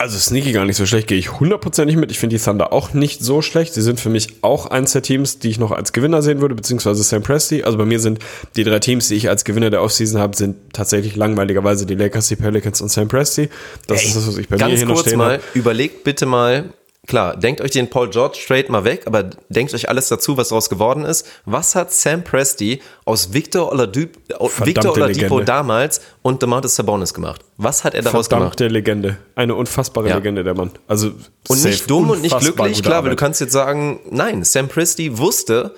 Also 0.00 0.16
Sneaky 0.16 0.52
gar 0.52 0.64
nicht 0.64 0.76
so 0.76 0.86
schlecht, 0.86 1.08
gehe 1.08 1.18
ich 1.18 1.40
hundertprozentig 1.40 1.96
mit. 1.96 2.12
Ich 2.12 2.20
finde 2.20 2.36
die 2.36 2.42
Thunder 2.42 2.72
auch 2.72 2.94
nicht 2.94 3.20
so 3.20 3.42
schlecht. 3.42 3.74
Sie 3.74 3.82
sind 3.82 3.98
für 3.98 4.10
mich 4.10 4.28
auch 4.42 4.66
eins 4.66 4.92
der 4.92 5.02
Teams, 5.02 5.40
die 5.40 5.48
ich 5.48 5.58
noch 5.58 5.72
als 5.72 5.92
Gewinner 5.92 6.22
sehen 6.22 6.40
würde, 6.40 6.54
beziehungsweise 6.54 7.02
Sam 7.02 7.24
Presti. 7.24 7.64
Also 7.64 7.78
bei 7.78 7.84
mir 7.84 7.98
sind 7.98 8.20
die 8.54 8.62
drei 8.62 8.78
Teams, 8.78 9.08
die 9.08 9.16
ich 9.16 9.28
als 9.28 9.44
Gewinner 9.44 9.70
der 9.70 9.82
Offseason 9.82 10.20
habe, 10.20 10.36
sind 10.36 10.72
tatsächlich 10.72 11.16
langweiligerweise 11.16 11.84
die 11.84 11.96
Lakers, 11.96 12.28
die 12.28 12.36
Pelicans 12.36 12.80
und 12.80 12.90
Sam 12.92 13.08
Presti. 13.08 13.48
Das 13.88 14.02
Ey, 14.02 14.06
ist 14.06 14.16
das, 14.16 14.28
was 14.28 14.36
ich 14.36 14.46
bei 14.46 14.54
mir 14.54 14.60
Ganz 14.60 14.74
hier 14.74 14.86
noch 14.86 14.94
kurz 14.94 15.08
stehen 15.08 15.18
mal, 15.18 15.32
habe. 15.32 15.42
überlegt 15.54 16.04
bitte 16.04 16.26
mal, 16.26 16.72
klar, 17.08 17.36
denkt 17.36 17.60
euch 17.60 17.72
den 17.72 17.90
Paul 17.90 18.08
George 18.10 18.38
Trade 18.46 18.70
mal 18.70 18.84
weg, 18.84 19.02
aber 19.06 19.24
denkt 19.48 19.74
euch 19.74 19.88
alles 19.88 20.08
dazu, 20.08 20.36
was 20.36 20.50
daraus 20.50 20.70
geworden 20.70 21.04
ist. 21.04 21.26
Was 21.44 21.74
hat 21.74 21.92
Sam 21.92 22.22
Presti 22.22 22.80
aus 23.04 23.32
Victor 23.32 23.72
Oladipo, 23.72 24.20
Victor 24.64 24.92
Oladipo 24.92 25.40
damals 25.40 26.00
und 26.22 26.42
DeMarcus 26.42 26.76
Sabonis 26.76 27.12
gemacht? 27.12 27.44
Was 27.56 27.82
hat 27.82 27.94
er 27.94 28.02
daraus 28.02 28.28
gemacht? 28.28 28.58
Verdammte 28.58 28.68
Legende. 28.68 29.16
Eine 29.34 29.54
unfassbare 29.56 30.08
Ja. 30.08 30.16
Legende, 30.16 30.44
der 30.44 30.54
Mann. 30.54 30.70
Also 30.86 31.12
Und 31.48 31.64
nicht 31.64 31.90
dumm 31.90 32.10
und 32.10 32.22
nicht 32.22 32.38
glücklich, 32.38 32.82
klar, 32.82 33.02
weil 33.02 33.10
du 33.10 33.16
kannst 33.16 33.40
jetzt 33.40 33.52
sagen, 33.52 34.00
nein, 34.10 34.44
Sam 34.44 34.68
Presti 34.68 35.18
wusste, 35.18 35.74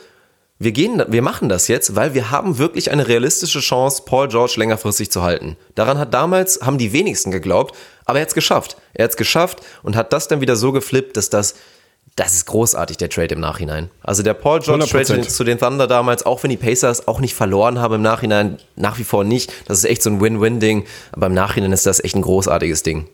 wir 0.62 0.72
gehen, 0.72 1.02
wir 1.08 1.22
machen 1.22 1.48
das 1.48 1.68
jetzt, 1.68 1.96
weil 1.96 2.12
wir 2.12 2.30
haben 2.30 2.58
wirklich 2.58 2.90
eine 2.90 3.08
realistische 3.08 3.60
Chance, 3.60 4.02
Paul 4.04 4.28
George 4.28 4.54
längerfristig 4.58 5.10
zu 5.10 5.22
halten. 5.22 5.56
Daran 5.74 5.98
hat 5.98 6.12
damals, 6.12 6.60
haben 6.60 6.76
die 6.76 6.92
wenigsten 6.92 7.30
geglaubt, 7.30 7.74
aber 8.04 8.18
er 8.18 8.22
hat 8.22 8.28
es 8.28 8.34
geschafft. 8.34 8.76
Er 8.92 9.04
hat 9.04 9.12
es 9.12 9.16
geschafft 9.16 9.62
und 9.82 9.96
hat 9.96 10.12
das 10.12 10.28
dann 10.28 10.42
wieder 10.42 10.56
so 10.56 10.70
geflippt, 10.70 11.16
dass 11.16 11.30
das, 11.30 11.54
das 12.14 12.34
ist 12.34 12.44
großartig, 12.44 12.98
der 12.98 13.08
Trade 13.08 13.36
im 13.36 13.40
Nachhinein. 13.40 13.88
Also 14.02 14.22
der 14.22 14.34
Paul 14.34 14.60
George 14.60 14.84
100%. 14.84 15.06
Trade 15.06 15.28
zu 15.28 15.44
den 15.44 15.58
Thunder 15.58 15.86
damals, 15.86 16.26
auch 16.26 16.42
wenn 16.42 16.50
die 16.50 16.58
Pacers 16.58 17.08
auch 17.08 17.20
nicht 17.20 17.34
verloren 17.34 17.78
haben 17.78 17.94
im 17.94 18.02
Nachhinein, 18.02 18.58
nach 18.76 18.98
wie 18.98 19.04
vor 19.04 19.24
nicht. 19.24 19.50
Das 19.66 19.78
ist 19.78 19.84
echt 19.84 20.02
so 20.02 20.10
ein 20.10 20.20
Win-Win-Ding, 20.20 20.84
aber 21.12 21.28
im 21.28 21.34
Nachhinein 21.34 21.72
ist 21.72 21.86
das 21.86 22.04
echt 22.04 22.16
ein 22.16 22.22
großartiges 22.22 22.82
Ding. 22.82 23.08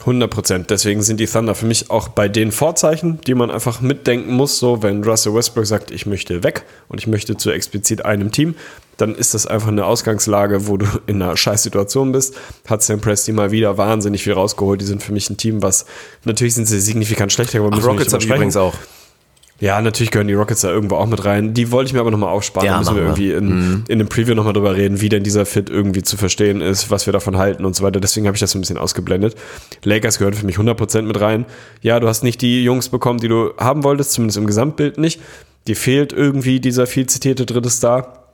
100 0.00 0.30
Prozent. 0.30 0.70
Deswegen 0.70 1.02
sind 1.02 1.20
die 1.20 1.26
Thunder 1.26 1.54
für 1.54 1.66
mich 1.66 1.90
auch 1.90 2.08
bei 2.08 2.28
den 2.28 2.50
Vorzeichen, 2.50 3.20
die 3.26 3.34
man 3.34 3.50
einfach 3.50 3.80
mitdenken 3.80 4.32
muss. 4.32 4.58
So, 4.58 4.82
wenn 4.82 5.04
Russell 5.04 5.34
Westbrook 5.34 5.66
sagt, 5.66 5.90
ich 5.90 6.06
möchte 6.06 6.42
weg 6.42 6.64
und 6.88 6.98
ich 6.98 7.06
möchte 7.06 7.36
zu 7.36 7.50
explizit 7.50 8.04
einem 8.04 8.32
Team, 8.32 8.54
dann 8.96 9.14
ist 9.14 9.34
das 9.34 9.46
einfach 9.46 9.68
eine 9.68 9.86
Ausgangslage, 9.86 10.66
wo 10.66 10.76
du 10.76 10.86
in 11.06 11.22
einer 11.22 11.36
scheiß 11.36 11.62
Situation 11.62 12.12
bist. 12.12 12.34
Hat 12.66 12.82
Sam 12.82 13.00
Presti 13.00 13.32
mal 13.32 13.50
wieder 13.50 13.78
wahnsinnig 13.78 14.24
viel 14.24 14.32
rausgeholt. 14.32 14.80
Die 14.80 14.86
sind 14.86 15.02
für 15.02 15.12
mich 15.12 15.30
ein 15.30 15.36
Team, 15.36 15.62
was 15.62 15.86
natürlich 16.24 16.54
sind 16.54 16.66
sie 16.66 16.80
signifikant 16.80 17.32
schlechter, 17.32 17.60
aber 17.60 17.70
müssen 17.70 17.82
wir 17.82 17.90
Rockets 17.90 18.12
nicht 18.12 18.14
habe 18.14 18.24
drüber 18.24 18.36
ich 18.44 18.50
sprechen. 18.50 18.50
übrigens 18.50 18.56
auch. 18.56 19.01
Ja, 19.62 19.80
natürlich 19.80 20.10
gehören 20.10 20.26
die 20.26 20.34
Rockets 20.34 20.62
da 20.62 20.70
irgendwo 20.70 20.96
auch 20.96 21.06
mit 21.06 21.24
rein. 21.24 21.54
Die 21.54 21.70
wollte 21.70 21.86
ich 21.86 21.94
mir 21.94 22.00
aber 22.00 22.10
nochmal 22.10 22.30
aufsparen. 22.30 22.66
Ja, 22.66 22.72
da 22.72 22.78
müssen 22.80 22.96
wir 22.96 23.02
irgendwie 23.04 23.30
in, 23.30 23.84
in 23.86 24.00
dem 24.00 24.08
Preview 24.08 24.34
nochmal 24.34 24.54
drüber 24.54 24.74
reden, 24.74 25.00
wie 25.00 25.08
denn 25.08 25.22
dieser 25.22 25.46
Fit 25.46 25.70
irgendwie 25.70 26.02
zu 26.02 26.16
verstehen 26.16 26.60
ist, 26.60 26.90
was 26.90 27.06
wir 27.06 27.12
davon 27.12 27.36
halten 27.36 27.64
und 27.64 27.76
so 27.76 27.84
weiter. 27.84 28.00
Deswegen 28.00 28.26
habe 28.26 28.34
ich 28.34 28.40
das 28.40 28.50
so 28.50 28.58
ein 28.58 28.62
bisschen 28.62 28.76
ausgeblendet. 28.76 29.36
Lakers 29.84 30.18
gehören 30.18 30.34
für 30.34 30.44
mich 30.46 30.56
100% 30.56 31.02
mit 31.02 31.20
rein. 31.20 31.46
Ja, 31.80 32.00
du 32.00 32.08
hast 32.08 32.24
nicht 32.24 32.42
die 32.42 32.64
Jungs 32.64 32.88
bekommen, 32.88 33.20
die 33.20 33.28
du 33.28 33.52
haben 33.56 33.84
wolltest, 33.84 34.10
zumindest 34.10 34.36
im 34.38 34.48
Gesamtbild 34.48 34.98
nicht. 34.98 35.20
Dir 35.68 35.76
fehlt 35.76 36.12
irgendwie 36.12 36.58
dieser 36.58 36.88
viel 36.88 37.06
zitierte 37.06 37.46
dritte 37.46 37.70
Star. 37.70 38.24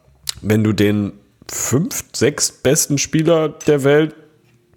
Wenn 0.40 0.64
du 0.64 0.72
den 0.72 1.12
fünf, 1.46 2.04
sechs 2.14 2.50
besten 2.50 2.96
Spieler 2.96 3.50
der 3.50 3.84
Welt 3.84 4.14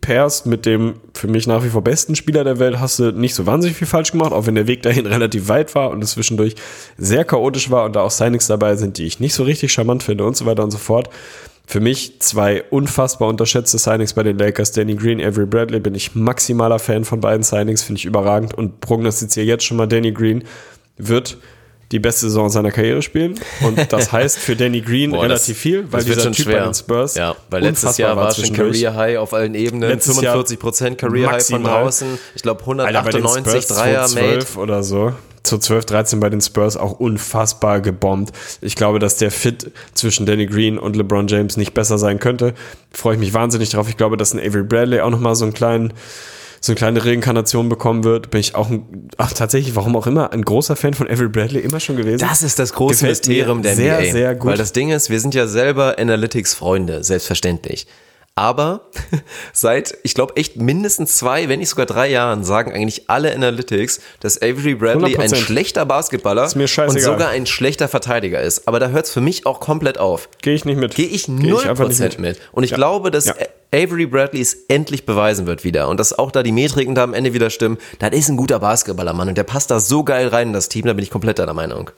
pairst 0.01 0.47
mit 0.47 0.65
dem 0.65 0.95
für 1.13 1.27
mich 1.27 1.47
nach 1.47 1.63
wie 1.63 1.69
vor 1.69 1.83
besten 1.83 2.15
Spieler 2.15 2.43
der 2.43 2.59
Welt, 2.59 2.79
hast 2.79 2.99
du 2.99 3.11
nicht 3.11 3.35
so 3.35 3.45
wahnsinnig 3.45 3.77
viel 3.77 3.87
falsch 3.87 4.11
gemacht, 4.11 4.33
auch 4.33 4.47
wenn 4.47 4.55
der 4.55 4.67
Weg 4.67 4.81
dahin 4.81 5.05
relativ 5.07 5.47
weit 5.47 5.73
war 5.75 5.91
und 5.91 6.03
es 6.03 6.11
zwischendurch 6.11 6.55
sehr 6.97 7.23
chaotisch 7.23 7.69
war 7.69 7.85
und 7.85 7.95
da 7.95 8.01
auch 8.01 8.11
Signings 8.11 8.47
dabei 8.47 8.75
sind, 8.75 8.97
die 8.97 9.05
ich 9.05 9.19
nicht 9.19 9.33
so 9.33 9.43
richtig 9.43 9.71
charmant 9.71 10.03
finde 10.03 10.25
und 10.25 10.35
so 10.35 10.45
weiter 10.45 10.63
und 10.63 10.71
so 10.71 10.79
fort. 10.79 11.09
Für 11.67 11.79
mich 11.79 12.19
zwei 12.19 12.63
unfassbar 12.63 13.29
unterschätzte 13.29 13.77
Signings 13.77 14.13
bei 14.13 14.23
den 14.23 14.37
Lakers. 14.37 14.73
Danny 14.73 14.95
Green, 14.95 15.21
Avery 15.21 15.45
Bradley 15.45 15.79
bin 15.79 15.95
ich 15.95 16.15
maximaler 16.15 16.79
Fan 16.79 17.05
von 17.05 17.21
beiden 17.21 17.43
Signings, 17.43 17.83
finde 17.83 17.99
ich 17.99 18.05
überragend 18.05 18.53
und 18.53 18.81
prognostiziere 18.81 19.45
jetzt 19.45 19.63
schon 19.63 19.77
mal 19.77 19.87
Danny 19.87 20.11
Green 20.11 20.43
wird 20.97 21.37
die 21.91 21.99
beste 21.99 22.21
Saison 22.27 22.49
seiner 22.49 22.71
Karriere 22.71 23.01
spielen. 23.01 23.39
Und 23.61 23.91
das 23.91 24.11
heißt 24.11 24.37
für 24.39 24.55
Danny 24.55 24.81
Green 24.81 25.11
Boah, 25.11 25.23
relativ 25.23 25.55
das- 25.55 25.61
viel, 25.61 25.91
weil 25.91 26.03
dieser 26.03 26.21
schon 26.21 26.33
Typ 26.33 26.45
schwer. 26.45 26.59
bei 26.59 26.65
den 26.65 26.73
Spurs 26.73 27.15
Ja, 27.15 27.35
weil 27.49 27.63
letztes 27.63 27.97
Jahr 27.97 28.15
war 28.15 28.31
schon 28.33 28.45
zwischendurch. 28.45 28.77
Career 28.81 28.95
High 28.95 29.17
auf 29.17 29.33
allen 29.33 29.55
Ebenen. 29.55 29.89
Letztes 29.89 30.21
Jahr 30.21 30.37
45% 30.37 30.95
Career 30.95 31.31
High 31.31 31.45
von 31.47 31.63
draußen. 31.63 32.19
Ich 32.35 32.41
glaube 32.41 32.61
Alter, 32.65 33.01
bei 33.03 33.11
den 33.11 33.21
198 33.25 33.63
Spurs 33.63 33.67
Dreier 33.77 34.01
made. 34.01 34.09
2012 34.39 34.57
oder 34.57 34.83
so. 34.83 35.13
Zu 35.43 35.57
12, 35.57 35.85
13 35.85 36.19
bei 36.19 36.29
den 36.29 36.39
Spurs 36.39 36.77
auch 36.77 36.99
unfassbar 36.99 37.81
gebombt. 37.81 38.31
Ich 38.61 38.75
glaube, 38.75 38.99
dass 38.99 39.17
der 39.17 39.31
Fit 39.31 39.71
zwischen 39.95 40.27
Danny 40.27 40.45
Green 40.45 40.77
und 40.77 40.95
LeBron 40.95 41.27
James 41.27 41.57
nicht 41.57 41.73
besser 41.73 41.97
sein 41.97 42.19
könnte. 42.19 42.53
Freue 42.91 43.15
ich 43.15 43.19
mich 43.19 43.33
wahnsinnig 43.33 43.71
drauf. 43.71 43.89
Ich 43.89 43.97
glaube, 43.97 44.17
dass 44.17 44.33
ein 44.35 44.39
Avery 44.39 44.61
Bradley 44.63 44.99
auch 44.99 45.09
nochmal 45.09 45.33
so 45.33 45.43
einen 45.45 45.53
kleinen 45.55 45.93
so 46.63 46.71
eine 46.71 46.77
kleine 46.77 47.03
Reinkarnation 47.03 47.69
bekommen 47.69 48.03
wird, 48.03 48.29
bin 48.29 48.39
ich 48.39 48.53
auch 48.53 48.69
ein, 48.69 49.09
ach 49.17 49.33
tatsächlich, 49.33 49.75
warum 49.75 49.95
auch 49.95 50.05
immer, 50.05 50.31
ein 50.31 50.43
großer 50.43 50.75
Fan 50.75 50.93
von 50.93 51.07
Avery 51.09 51.27
Bradley 51.27 51.59
immer 51.59 51.79
schon 51.79 51.97
gewesen. 51.97 52.19
Das 52.19 52.43
ist 52.43 52.59
das 52.59 52.73
große 52.73 52.93
Gefällt 52.93 53.09
Mysterium 53.09 53.63
der 53.63 53.75
sehr, 53.75 53.99
NBA. 53.99 54.11
sehr 54.11 54.35
gut. 54.35 54.51
Weil 54.51 54.57
das 54.57 54.71
Ding 54.71 54.91
ist, 54.91 55.09
wir 55.09 55.19
sind 55.19 55.33
ja 55.33 55.47
selber 55.47 55.97
Analytics-Freunde, 55.97 57.03
selbstverständlich. 57.03 57.87
Aber 58.35 58.89
seit, 59.53 59.97
ich 60.03 60.13
glaube, 60.13 60.37
echt 60.37 60.55
mindestens 60.55 61.17
zwei, 61.17 61.49
wenn 61.49 61.59
nicht 61.59 61.69
sogar 61.69 61.85
drei 61.85 62.09
Jahren 62.09 62.43
sagen 62.43 62.71
eigentlich 62.71 63.09
alle 63.09 63.33
Analytics, 63.33 63.99
dass 64.19 64.41
Avery 64.41 64.75
Bradley 64.75 65.17
ein 65.17 65.29
100%. 65.31 65.35
schlechter 65.35 65.85
Basketballer 65.85 66.43
und 66.55 67.01
sogar 67.01 67.29
ein 67.29 67.45
schlechter 67.45 67.87
Verteidiger 67.87 68.39
ist. 68.41 68.67
Aber 68.67 68.79
da 68.79 68.89
hört 68.89 69.05
es 69.07 69.11
für 69.11 69.19
mich 69.21 69.45
auch 69.45 69.59
komplett 69.59 69.97
auf. 69.97 70.29
Gehe 70.41 70.53
ich 70.53 70.63
nicht 70.63 70.77
mit. 70.77 70.95
Gehe 70.95 71.07
ich 71.07 71.25
Geh 71.25 71.51
einfach 71.67 71.89
0% 71.89 72.03
nicht 72.03 72.19
mit. 72.19 72.39
Und 72.51 72.63
ich 72.63 72.69
Ja. 72.71 72.77
glaube, 72.77 73.11
dass 73.11 73.25
Ja. 73.25 73.33
Avery 73.73 74.05
Bradley 74.05 74.41
es 74.41 74.65
endlich 74.67 75.05
beweisen 75.05 75.45
wird 75.47 75.63
wieder. 75.63 75.87
Und 75.87 75.97
dass 75.97 76.17
auch 76.17 76.31
da 76.31 76.43
die 76.43 76.51
Metriken 76.51 76.93
da 76.93 77.03
am 77.03 77.13
Ende 77.13 77.33
wieder 77.33 77.49
stimmen. 77.49 77.77
Das 77.99 78.11
ist 78.11 78.27
ein 78.27 78.35
guter 78.35 78.59
Basketballer, 78.59 79.13
Mann. 79.13 79.29
Und 79.29 79.37
der 79.37 79.45
passt 79.45 79.71
da 79.71 79.79
so 79.79 80.03
geil 80.03 80.27
rein 80.27 80.47
in 80.47 80.53
das 80.53 80.67
Team, 80.67 80.85
da 80.85 80.93
bin 80.93 81.03
ich 81.03 81.09
komplett 81.09 81.39
deiner 81.39 81.53
Meinung. 81.53 81.89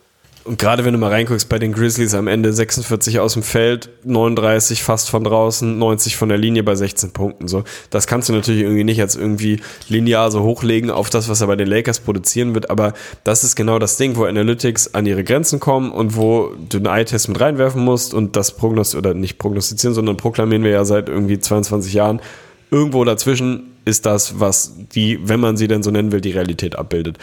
Und 0.46 0.60
gerade 0.60 0.84
wenn 0.84 0.92
du 0.92 1.00
mal 1.00 1.10
reinguckst 1.10 1.48
bei 1.48 1.58
den 1.58 1.72
Grizzlies 1.72 2.14
am 2.14 2.28
Ende 2.28 2.52
46 2.52 3.20
aus 3.20 3.34
dem 3.34 3.44
Feld, 3.44 3.90
39 4.04 4.84
fast 4.84 5.10
von 5.10 5.24
draußen, 5.24 5.78
90 5.78 6.18
von 6.18 6.28
der 6.28 6.38
Linie 6.38 6.64
bei 6.64 6.76
16 6.76 7.12
Punkten. 7.12 7.48
So, 7.48 7.64
das 7.90 8.08
kannst 8.08 8.28
du 8.28 8.34
natürlich 8.34 8.62
irgendwie 8.62 8.84
nicht 8.84 9.00
als 9.00 9.16
irgendwie 9.16 9.62
linear 9.88 10.32
so 10.32 10.44
hochlegen 10.44 10.92
auf 10.92 11.10
das, 11.10 11.30
was 11.30 11.40
er 11.40 11.48
bei 11.48 11.56
den 11.56 11.68
Lakers 11.68 12.02
produzieren 12.02 12.54
wird. 12.56 12.70
Aber 12.70 12.94
das 13.24 13.46
ist 13.46 13.56
genau 13.56 13.80
das 13.80 13.96
Ding, 13.96 14.18
wo 14.18 14.26
Analytics 14.26 14.94
an 14.94 15.06
ihre 15.06 15.24
Grenzen 15.24 15.62
kommen 15.62 15.92
und 15.92 16.18
wo 16.18 16.52
du 16.68 16.78
einen 16.78 16.88
Eye-Test 16.88 17.30
mit 17.30 17.40
reinwerfen 17.40 17.82
musst 17.82 18.14
und 18.14 18.36
das 18.36 18.58
prognostizieren 18.58 19.06
oder 19.06 19.14
nicht 19.18 19.38
prognostizieren, 19.38 19.94
sondern 19.94 20.18
proklamieren 20.18 20.64
wir 20.64 20.72
ja 20.72 20.84
seit 20.84 21.08
irgendwie 21.08 21.40
22 21.40 21.94
Jahren. 21.94 22.22
irgendwo 22.70 23.06
dazwischen 23.06 23.74
ist 23.86 24.06
das, 24.06 24.40
was 24.40 24.74
die, 24.96 25.20
wenn 25.24 25.40
man 25.40 25.58
sie 25.58 25.68
denn 25.68 25.84
so 25.84 25.92
nennen 25.92 26.12
will, 26.12 26.22
die 26.22 26.32
Realität 26.32 26.76
abbildet. 26.76 27.18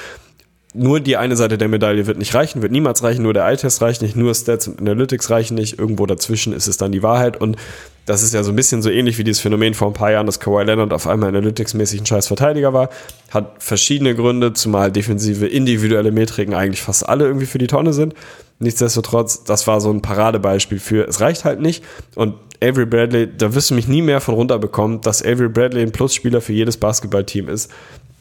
Nur 0.72 1.00
die 1.00 1.16
eine 1.16 1.34
Seite 1.34 1.58
der 1.58 1.66
Medaille 1.66 2.06
wird 2.06 2.18
nicht 2.18 2.32
reichen, 2.32 2.62
wird 2.62 2.70
niemals 2.70 3.02
reichen, 3.02 3.22
nur 3.22 3.34
der 3.34 3.44
Eye-Test 3.44 3.82
reicht 3.82 4.02
nicht, 4.02 4.14
nur 4.14 4.32
Stats 4.34 4.68
und 4.68 4.80
Analytics 4.80 5.28
reichen 5.28 5.56
nicht, 5.56 5.78
irgendwo 5.80 6.06
dazwischen 6.06 6.52
ist 6.52 6.68
es 6.68 6.76
dann 6.76 6.92
die 6.92 7.02
Wahrheit 7.02 7.40
und 7.40 7.56
das 8.06 8.22
ist 8.22 8.34
ja 8.34 8.42
so 8.42 8.50
ein 8.50 8.56
bisschen 8.56 8.80
so 8.80 8.88
ähnlich 8.88 9.18
wie 9.18 9.24
dieses 9.24 9.40
Phänomen 9.40 9.74
vor 9.74 9.88
ein 9.88 9.94
paar 9.94 10.10
Jahren, 10.12 10.26
dass 10.26 10.40
Kawhi 10.40 10.64
Leonard 10.64 10.92
auf 10.92 11.06
einmal 11.06 11.30
Analytics-mäßig 11.30 12.00
ein 12.00 12.06
scheiß 12.06 12.26
Verteidiger 12.28 12.72
war. 12.72 12.88
Hat 13.30 13.62
verschiedene 13.62 14.14
Gründe, 14.14 14.52
zumal 14.52 14.90
defensive, 14.90 15.46
individuelle 15.46 16.10
Metriken 16.10 16.54
eigentlich 16.54 16.82
fast 16.82 17.08
alle 17.08 17.26
irgendwie 17.26 17.46
für 17.46 17.58
die 17.58 17.66
Tonne 17.66 17.92
sind. 17.92 18.14
Nichtsdestotrotz, 18.58 19.44
das 19.44 19.66
war 19.66 19.80
so 19.80 19.90
ein 19.90 20.02
Paradebeispiel 20.02 20.80
für, 20.80 21.06
es 21.06 21.20
reicht 21.20 21.44
halt 21.44 21.60
nicht. 21.60 21.84
Und 22.14 22.34
Avery 22.62 22.86
Bradley, 22.86 23.28
da 23.36 23.54
wirst 23.54 23.70
du 23.70 23.74
mich 23.74 23.88
nie 23.88 24.02
mehr 24.02 24.20
von 24.20 24.34
runterbekommen, 24.34 25.00
dass 25.00 25.22
Avery 25.22 25.48
Bradley 25.48 25.82
ein 25.82 25.92
Plusspieler 25.92 26.40
für 26.40 26.52
jedes 26.52 26.76
Basketballteam 26.76 27.48
ist. 27.48 27.70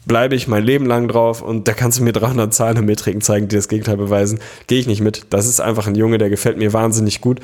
Bleibe 0.06 0.34
ich 0.34 0.48
mein 0.48 0.64
Leben 0.64 0.86
lang 0.86 1.08
drauf 1.08 1.42
und 1.42 1.68
da 1.68 1.72
kannst 1.72 1.98
du 1.98 2.02
mir 2.02 2.12
300 2.12 2.52
Zahlen 2.54 2.78
und 2.78 2.86
Metriken 2.86 3.20
zeigen, 3.20 3.48
die 3.48 3.56
das 3.56 3.68
Gegenteil 3.68 3.98
beweisen. 3.98 4.40
Gehe 4.66 4.80
ich 4.80 4.86
nicht 4.86 5.02
mit. 5.02 5.26
Das 5.30 5.46
ist 5.46 5.60
einfach 5.60 5.86
ein 5.86 5.94
Junge, 5.94 6.18
der 6.18 6.30
gefällt 6.30 6.56
mir 6.56 6.72
wahnsinnig 6.72 7.20
gut. 7.20 7.40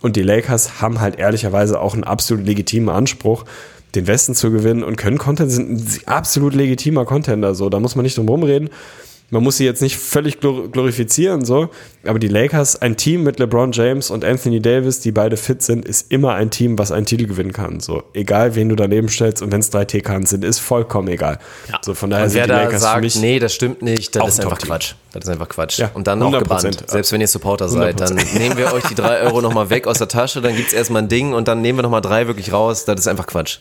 Und 0.00 0.16
die 0.16 0.22
Lakers 0.22 0.80
haben 0.80 1.00
halt 1.00 1.18
ehrlicherweise 1.18 1.80
auch 1.80 1.94
einen 1.94 2.04
absolut 2.04 2.44
legitimen 2.44 2.88
Anspruch, 2.88 3.44
den 3.94 4.06
Westen 4.06 4.34
zu 4.34 4.50
gewinnen 4.50 4.82
und 4.82 4.96
können 4.96 5.18
Content 5.18 5.50
sind 5.50 5.70
ein 5.70 6.00
absolut 6.06 6.54
legitimer 6.54 7.04
Contender. 7.04 7.54
So, 7.54 7.68
da 7.68 7.80
muss 7.80 7.96
man 7.96 8.04
nicht 8.04 8.18
drum 8.18 8.28
rumreden 8.28 8.70
man 9.30 9.42
muss 9.42 9.56
sie 9.56 9.64
jetzt 9.64 9.80
nicht 9.80 9.96
völlig 9.96 10.40
glorifizieren, 10.40 11.44
so, 11.44 11.70
aber 12.04 12.18
die 12.18 12.28
Lakers, 12.28 12.80
ein 12.82 12.96
Team 12.96 13.22
mit 13.22 13.38
LeBron 13.38 13.72
James 13.72 14.10
und 14.10 14.24
Anthony 14.24 14.60
Davis, 14.60 15.00
die 15.00 15.12
beide 15.12 15.36
fit 15.36 15.62
sind, 15.62 15.84
ist 15.84 16.10
immer 16.10 16.34
ein 16.34 16.50
Team, 16.50 16.78
was 16.78 16.92
einen 16.92 17.06
Titel 17.06 17.26
gewinnen 17.26 17.52
kann. 17.52 17.80
So, 17.80 18.02
egal 18.12 18.54
wen 18.54 18.68
du 18.68 18.76
daneben 18.76 19.08
stellst 19.08 19.42
und 19.42 19.52
wenn 19.52 19.60
es 19.60 19.70
drei 19.70 19.84
TKs 19.84 20.30
sind, 20.30 20.44
ist 20.44 20.58
vollkommen 20.58 21.08
egal. 21.08 21.38
Ja. 21.68 21.78
So, 21.82 21.94
von 21.94 22.10
daher 22.10 22.26
und 22.26 22.34
wer 22.34 22.42
sind 22.42 22.44
die 22.44 22.48
da 22.48 22.62
Lakers 22.64 22.82
sagt, 22.82 22.96
für 22.96 23.00
mich 23.02 23.16
nee, 23.16 23.38
das 23.38 23.54
stimmt 23.54 23.82
nicht, 23.82 24.16
das 24.16 24.28
ist 24.28 24.40
ein 24.40 24.46
einfach. 24.46 24.58
Quatsch. 24.58 24.94
Das 25.12 25.24
ist 25.24 25.30
einfach 25.30 25.48
Quatsch. 25.48 25.78
Ja, 25.78 25.90
und 25.94 26.06
dann 26.06 26.22
auch 26.22 26.32
100%. 26.32 26.38
gebannt. 26.38 26.84
Selbst 26.86 27.12
wenn 27.12 27.20
ihr 27.20 27.28
Supporter 27.28 27.68
seid, 27.68 28.00
dann 28.00 28.14
nehmen 28.34 28.56
wir 28.56 28.72
euch 28.72 28.84
die 28.84 28.94
drei 28.94 29.20
Euro 29.22 29.40
nochmal 29.40 29.70
weg 29.70 29.86
aus 29.86 29.98
der 29.98 30.08
Tasche, 30.08 30.40
dann 30.40 30.56
gibt's 30.56 30.72
erstmal 30.72 31.02
ein 31.02 31.08
Ding 31.08 31.32
und 31.32 31.48
dann 31.48 31.60
nehmen 31.60 31.78
wir 31.78 31.82
nochmal 31.82 32.00
drei 32.00 32.26
wirklich 32.26 32.52
raus. 32.52 32.84
Das 32.84 33.00
ist 33.00 33.06
einfach 33.06 33.26
Quatsch. 33.26 33.58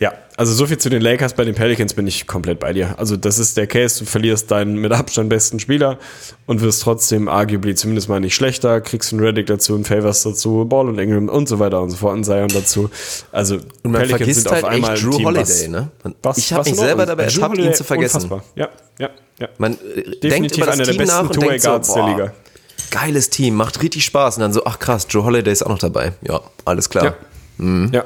Ja, 0.00 0.12
also 0.36 0.52
so 0.52 0.66
viel 0.66 0.78
zu 0.78 0.90
den 0.90 1.00
Lakers. 1.00 1.34
Bei 1.34 1.44
den 1.44 1.54
Pelicans 1.54 1.94
bin 1.94 2.06
ich 2.08 2.26
komplett 2.26 2.58
bei 2.58 2.72
dir. 2.72 2.98
Also 2.98 3.16
das 3.16 3.38
ist 3.38 3.56
der 3.56 3.68
Case. 3.68 4.00
Du 4.00 4.04
verlierst 4.06 4.50
deinen 4.50 4.76
mit 4.76 4.90
Abstand 4.92 5.28
besten 5.28 5.60
Spieler 5.60 5.98
und 6.46 6.60
wirst 6.62 6.82
trotzdem 6.82 7.28
arguably 7.28 7.76
zumindest 7.76 8.08
mal 8.08 8.18
nicht 8.18 8.34
schlechter. 8.34 8.80
Kriegst 8.80 9.12
einen 9.12 9.22
Reddick 9.22 9.46
dazu, 9.46 9.74
einen 9.74 9.84
Favors 9.84 10.24
dazu, 10.24 10.64
Ball 10.64 10.88
und 10.88 10.98
Ingram 10.98 11.28
und 11.28 11.48
so 11.48 11.60
weiter 11.60 11.80
und 11.80 11.90
so 11.90 11.96
fort, 11.96 12.14
einen 12.14 12.24
Zion 12.24 12.48
dazu. 12.48 12.90
Also 13.30 13.58
Und 13.84 13.92
man 13.92 14.04
vergisst 14.06 14.50
halt 14.50 14.64
echt 14.64 15.04
Drew 15.04 15.22
Holiday, 15.24 15.68
ne? 15.68 15.90
Und 16.02 16.16
Was, 16.22 16.38
ich 16.38 16.52
habe 16.52 16.60
was 16.62 16.70
mich 16.70 16.76
selber 16.80 17.06
dabei 17.06 17.26
Drew 17.26 17.40
ertappt, 17.40 17.58
ihn 17.58 17.74
zu 17.74 17.84
vergessen. 17.84 18.16
Unfassbar. 18.16 18.44
Ja, 18.56 18.68
ja, 18.98 19.10
ja. 19.38 19.48
Man 19.58 19.74
äh, 19.74 20.18
denkt 20.18 20.56
über 20.56 20.66
das 20.66 20.74
einer 20.74 20.84
der 20.84 20.92
Team 20.94 20.98
besten 20.98 21.16
nach 21.16 21.30
und 21.30 21.40
denkt 21.40 21.62
so, 21.62 21.68
Two-Way-Guards 21.68 21.94
der 21.94 22.02
boah, 22.02 22.10
Liga. 22.10 22.32
geiles 22.90 23.30
Team, 23.30 23.54
macht 23.54 23.80
richtig 23.80 24.04
Spaß. 24.04 24.38
Und 24.38 24.40
dann 24.40 24.52
so, 24.52 24.64
ach 24.64 24.80
krass, 24.80 25.06
Joe 25.08 25.24
Holiday 25.24 25.52
ist 25.52 25.64
auch 25.64 25.70
noch 25.70 25.78
dabei. 25.78 26.12
Ja, 26.22 26.40
alles 26.64 26.90
klar. 26.90 27.04
Ja. 27.04 27.14
Mhm. 27.58 27.90
Ja. 27.92 28.04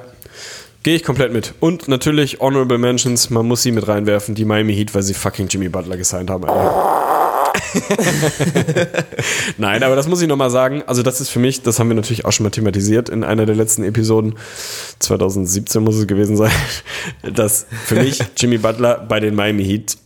Gehe 0.82 0.96
ich 0.96 1.02
komplett 1.02 1.32
mit. 1.32 1.54
Und 1.60 1.88
natürlich 1.88 2.40
Honorable 2.40 2.76
Mentions, 2.78 3.30
man 3.30 3.46
muss 3.46 3.62
sie 3.62 3.72
mit 3.72 3.88
reinwerfen, 3.88 4.34
die 4.34 4.44
Miami 4.44 4.74
Heat, 4.74 4.94
weil 4.94 5.02
sie 5.02 5.14
fucking 5.14 5.48
Jimmy 5.48 5.68
Butler 5.68 5.96
gesigned 5.96 6.28
haben. 6.30 6.46
Nein, 9.58 9.82
aber 9.82 9.96
das 9.96 10.06
muss 10.08 10.22
ich 10.22 10.28
nochmal 10.28 10.50
sagen. 10.50 10.84
Also, 10.86 11.02
das 11.02 11.20
ist 11.20 11.30
für 11.30 11.40
mich, 11.40 11.62
das 11.62 11.80
haben 11.80 11.88
wir 11.88 11.96
natürlich 11.96 12.24
auch 12.24 12.32
schon 12.32 12.44
mal 12.44 12.50
thematisiert 12.50 13.08
in 13.08 13.24
einer 13.24 13.44
der 13.44 13.56
letzten 13.56 13.82
Episoden. 13.82 14.36
2017 15.00 15.82
muss 15.82 15.96
es 15.96 16.06
gewesen 16.06 16.36
sein. 16.36 16.52
Dass 17.34 17.66
für 17.84 17.96
mich 17.96 18.20
Jimmy 18.36 18.58
Butler 18.58 19.04
bei 19.08 19.18
den 19.20 19.34
Miami 19.34 19.64
Heat 19.64 19.96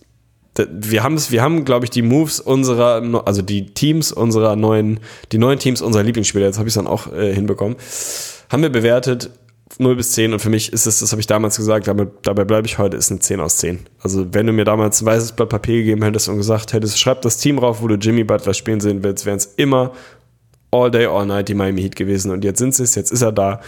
wir 0.55 1.03
haben 1.03 1.15
es, 1.15 1.31
wir 1.31 1.41
haben, 1.41 1.65
glaube 1.65 1.87
ich, 1.87 1.91
die 1.91 2.03
Moves 2.03 2.39
unserer, 2.39 3.03
also 3.25 3.41
die 3.41 3.73
Teams 3.73 4.13
unserer 4.13 4.55
neuen, 4.55 5.01
die 5.33 5.39
neuen 5.39 5.59
Teams 5.59 5.81
unserer 5.81 6.03
Lieblingsspieler, 6.03 6.45
jetzt 6.45 6.59
habe 6.59 6.69
ich 6.69 6.73
es 6.73 6.75
dann 6.75 6.87
auch 6.87 7.11
äh, 7.11 7.33
hinbekommen, 7.33 7.79
haben 8.51 8.63
wir 8.63 8.69
bewertet 8.69 9.31
0 9.79 9.97
bis 9.97 10.13
10 10.13 10.33
und 10.33 10.39
für 10.41 10.51
mich 10.51 10.73
ist 10.73 10.87
es, 10.87 11.01
das 11.01 11.13
habe 11.13 11.21
ich 11.21 11.27
damals 11.27 11.57
gesagt, 11.57 11.87
damit, 11.87 12.11
dabei 12.23 12.45
bleibe 12.45 12.67
ich 12.67 12.79
heute, 12.79 12.97
ist 12.97 13.11
eine 13.11 13.21
10 13.21 13.41
aus 13.41 13.59
10. 13.59 13.81
Also 14.01 14.33
wenn 14.33 14.47
du 14.47 14.53
mir 14.53 14.65
damals 14.65 15.01
ein 15.01 15.07
weißes 15.07 15.33
Blatt 15.33 15.49
Papier 15.49 15.79
gegeben 15.79 16.03
hättest 16.03 16.29
und 16.29 16.37
gesagt 16.37 16.73
hättest, 16.73 16.99
schreib 16.99 17.23
das 17.23 17.39
Team 17.39 17.59
rauf, 17.59 17.83
wo 17.83 17.89
du 17.89 17.95
Jimmy 17.95 18.25
Butler 18.25 18.55
spielen 18.55 18.81
sehen 18.81 19.03
willst, 19.03 19.27
wären 19.27 19.39
es 19.39 19.47
immer 19.57 19.93
all 20.71 20.91
day, 20.91 21.07
all 21.07 21.27
night 21.27 21.49
die 21.49 21.55
Miami 21.55 21.83
Heat 21.83 21.97
gewesen 21.97 22.31
und 22.31 22.45
jetzt 22.45 22.59
sind 22.59 22.75
sie 22.75 22.83
es, 22.83 22.95
jetzt 22.95 23.13
ist 23.13 23.23
er 23.23 23.33
da. 23.33 23.61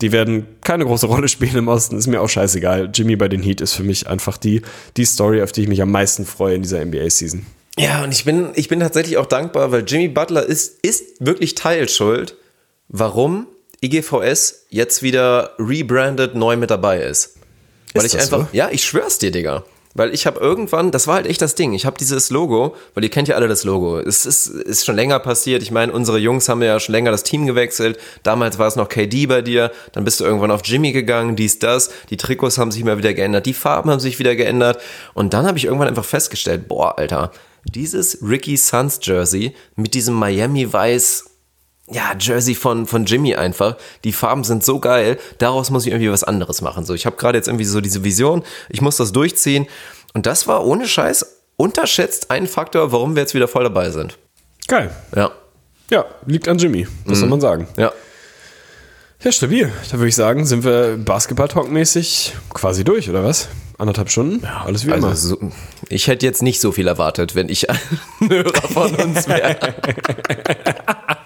Die 0.00 0.12
werden 0.12 0.46
keine 0.62 0.84
große 0.84 1.06
Rolle 1.06 1.28
spielen 1.28 1.56
im 1.56 1.68
Osten, 1.68 1.96
ist 1.96 2.06
mir 2.06 2.20
auch 2.20 2.28
scheißegal. 2.28 2.90
Jimmy 2.94 3.16
bei 3.16 3.28
den 3.28 3.42
Heat 3.42 3.60
ist 3.60 3.74
für 3.74 3.82
mich 3.82 4.06
einfach 4.06 4.38
die, 4.38 4.62
die 4.96 5.04
Story, 5.04 5.42
auf 5.42 5.52
die 5.52 5.62
ich 5.62 5.68
mich 5.68 5.82
am 5.82 5.90
meisten 5.90 6.24
freue 6.24 6.54
in 6.54 6.62
dieser 6.62 6.84
NBA-Season. 6.84 7.44
Ja, 7.78 8.02
und 8.04 8.12
ich 8.12 8.24
bin, 8.24 8.50
ich 8.54 8.68
bin 8.68 8.80
tatsächlich 8.80 9.16
auch 9.16 9.26
dankbar, 9.26 9.72
weil 9.72 9.84
Jimmy 9.86 10.08
Butler 10.08 10.44
ist, 10.44 10.84
ist 10.84 11.24
wirklich 11.24 11.54
Teilschuld, 11.54 12.36
warum 12.88 13.46
IGVS 13.82 14.66
jetzt 14.68 15.02
wieder 15.02 15.54
rebranded 15.58 16.34
neu 16.34 16.56
mit 16.56 16.70
dabei 16.70 17.00
ist. 17.00 17.36
Weil 17.94 18.04
Ist 18.04 18.14
ich 18.14 18.20
das 18.20 18.32
einfach, 18.32 18.50
so? 18.50 18.56
ja, 18.56 18.68
ich 18.70 18.84
schwör's 18.84 19.18
dir, 19.18 19.30
Digga. 19.30 19.64
Weil 19.94 20.14
ich 20.14 20.24
habe 20.24 20.38
irgendwann, 20.38 20.92
das 20.92 21.08
war 21.08 21.16
halt 21.16 21.26
echt 21.26 21.42
das 21.42 21.56
Ding, 21.56 21.72
ich 21.72 21.84
habe 21.84 21.98
dieses 21.98 22.30
Logo, 22.30 22.76
weil 22.94 23.02
ihr 23.02 23.10
kennt 23.10 23.26
ja 23.26 23.34
alle 23.34 23.48
das 23.48 23.64
Logo. 23.64 23.98
Es 23.98 24.24
ist, 24.24 24.46
ist 24.46 24.84
schon 24.86 24.94
länger 24.94 25.18
passiert. 25.18 25.64
Ich 25.64 25.72
meine, 25.72 25.92
unsere 25.92 26.18
Jungs 26.18 26.48
haben 26.48 26.62
ja 26.62 26.78
schon 26.78 26.92
länger 26.92 27.10
das 27.10 27.24
Team 27.24 27.44
gewechselt. 27.44 27.98
Damals 28.22 28.58
war 28.58 28.68
es 28.68 28.76
noch 28.76 28.88
KD 28.88 29.26
bei 29.26 29.42
dir, 29.42 29.72
dann 29.92 30.04
bist 30.04 30.20
du 30.20 30.24
irgendwann 30.24 30.52
auf 30.52 30.60
Jimmy 30.64 30.92
gegangen, 30.92 31.34
dies, 31.34 31.58
das. 31.58 31.90
Die 32.10 32.16
Trikots 32.16 32.56
haben 32.56 32.70
sich 32.70 32.82
immer 32.82 32.98
wieder 32.98 33.14
geändert, 33.14 33.46
die 33.46 33.54
Farben 33.54 33.90
haben 33.90 33.98
sich 33.98 34.20
wieder 34.20 34.36
geändert. 34.36 34.80
Und 35.12 35.34
dann 35.34 35.44
habe 35.46 35.58
ich 35.58 35.64
irgendwann 35.64 35.88
einfach 35.88 36.04
festgestellt, 36.04 36.68
boah, 36.68 36.96
Alter, 36.96 37.32
dieses 37.64 38.18
Ricky 38.22 38.56
Suns 38.56 39.00
Jersey 39.02 39.54
mit 39.74 39.94
diesem 39.94 40.14
Miami 40.14 40.72
Weiß 40.72 41.29
ja, 41.92 42.14
Jersey 42.18 42.54
von, 42.54 42.86
von 42.86 43.04
Jimmy 43.04 43.34
einfach. 43.34 43.76
Die 44.04 44.12
Farben 44.12 44.44
sind 44.44 44.64
so 44.64 44.78
geil, 44.80 45.18
daraus 45.38 45.70
muss 45.70 45.86
ich 45.86 45.92
irgendwie 45.92 46.10
was 46.10 46.24
anderes 46.24 46.60
machen. 46.62 46.84
So, 46.84 46.94
ich 46.94 47.06
habe 47.06 47.16
gerade 47.16 47.36
jetzt 47.38 47.48
irgendwie 47.48 47.64
so 47.64 47.80
diese 47.80 48.04
Vision, 48.04 48.42
ich 48.68 48.80
muss 48.80 48.96
das 48.96 49.12
durchziehen. 49.12 49.66
Und 50.14 50.26
das 50.26 50.46
war 50.46 50.64
ohne 50.66 50.86
Scheiß 50.88 51.38
unterschätzt 51.56 52.30
ein 52.30 52.46
Faktor, 52.46 52.90
warum 52.92 53.14
wir 53.14 53.22
jetzt 53.22 53.34
wieder 53.34 53.48
voll 53.48 53.64
dabei 53.64 53.90
sind. 53.90 54.18
Geil. 54.66 54.90
Ja, 55.14 55.30
Ja, 55.90 56.04
liegt 56.26 56.48
an 56.48 56.58
Jimmy. 56.58 56.86
Was 57.04 57.18
soll 57.18 57.28
man 57.28 57.40
sagen? 57.40 57.68
ja. 57.76 57.92
Ja, 59.22 59.32
stabil. 59.32 59.70
Da 59.90 59.98
würde 59.98 60.08
ich 60.08 60.14
sagen, 60.16 60.46
sind 60.46 60.64
wir 60.64 60.96
Basketball-Talk-mäßig 60.96 62.32
quasi 62.54 62.84
durch, 62.84 63.10
oder 63.10 63.22
was? 63.22 63.48
Anderthalb 63.76 64.08
Stunden? 64.10 64.42
Ja, 64.42 64.62
alles 64.64 64.86
wie 64.86 64.92
immer. 64.92 65.08
Also 65.08 65.36
so, 65.36 65.50
ich 65.90 66.06
hätte 66.06 66.24
jetzt 66.24 66.40
nicht 66.42 66.58
so 66.58 66.72
viel 66.72 66.88
erwartet, 66.88 67.34
wenn 67.34 67.50
ich 67.50 67.68
ein 67.70 67.78
Hörer 68.20 68.62
von 68.62 68.94
uns 68.94 69.28
wäre. 69.28 69.58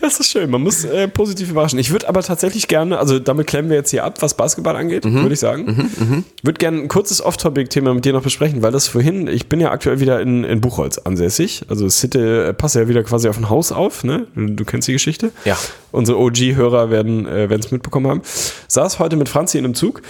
Das 0.00 0.18
ist 0.18 0.30
schön. 0.30 0.50
Man 0.50 0.62
muss 0.62 0.84
äh, 0.84 1.06
positiv 1.08 1.50
überraschen. 1.50 1.78
Ich 1.78 1.90
würde 1.90 2.08
aber 2.08 2.22
tatsächlich 2.22 2.66
gerne, 2.68 2.98
also 2.98 3.18
damit 3.18 3.46
klemmen 3.46 3.70
wir 3.70 3.76
jetzt 3.76 3.90
hier 3.90 4.04
ab, 4.04 4.20
was 4.20 4.34
Basketball 4.34 4.76
angeht, 4.76 5.04
Mhm. 5.04 5.22
würde 5.22 5.34
ich 5.34 5.40
sagen. 5.40 6.24
Würde 6.42 6.58
gerne 6.58 6.78
ein 6.78 6.88
kurzes 6.88 7.22
Off-Topic-Thema 7.24 7.94
mit 7.94 8.04
dir 8.04 8.12
noch 8.12 8.22
besprechen, 8.22 8.62
weil 8.62 8.72
das 8.72 8.88
vorhin, 8.88 9.28
ich 9.28 9.48
bin 9.48 9.60
ja 9.60 9.70
aktuell 9.70 10.00
wieder 10.00 10.20
in, 10.20 10.44
in 10.44 10.60
Buchholz 10.60 10.98
ansässig. 10.98 11.64
Also 11.68 11.88
Sitte 11.88 12.46
äh, 12.48 12.52
passt 12.54 12.74
ja 12.74 12.88
wieder 12.88 13.02
quasi 13.04 13.28
auf 13.28 13.36
ein 13.38 13.48
Haus 13.48 13.70
auf, 13.72 14.04
ne? 14.04 14.26
Du, 14.34 14.46
du 14.46 14.64
kennst 14.64 14.88
die 14.88 14.92
Geschichte? 14.92 15.30
Ja. 15.44 15.56
Unsere 15.92 16.18
OG-Hörer 16.18 16.90
werden 16.90 17.26
äh, 17.26 17.52
es 17.54 17.70
mitbekommen 17.70 18.06
haben. 18.08 18.22
Saß 18.68 18.98
heute 18.98 19.16
mit 19.16 19.28
Franzi 19.28 19.58
in 19.58 19.64
einem 19.64 19.74
Zug 19.74 20.02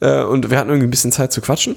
äh, 0.00 0.22
und 0.22 0.50
wir 0.50 0.58
hatten 0.58 0.70
irgendwie 0.70 0.86
ein 0.88 0.90
bisschen 0.90 1.12
Zeit 1.12 1.32
zu 1.32 1.40
quatschen. 1.40 1.76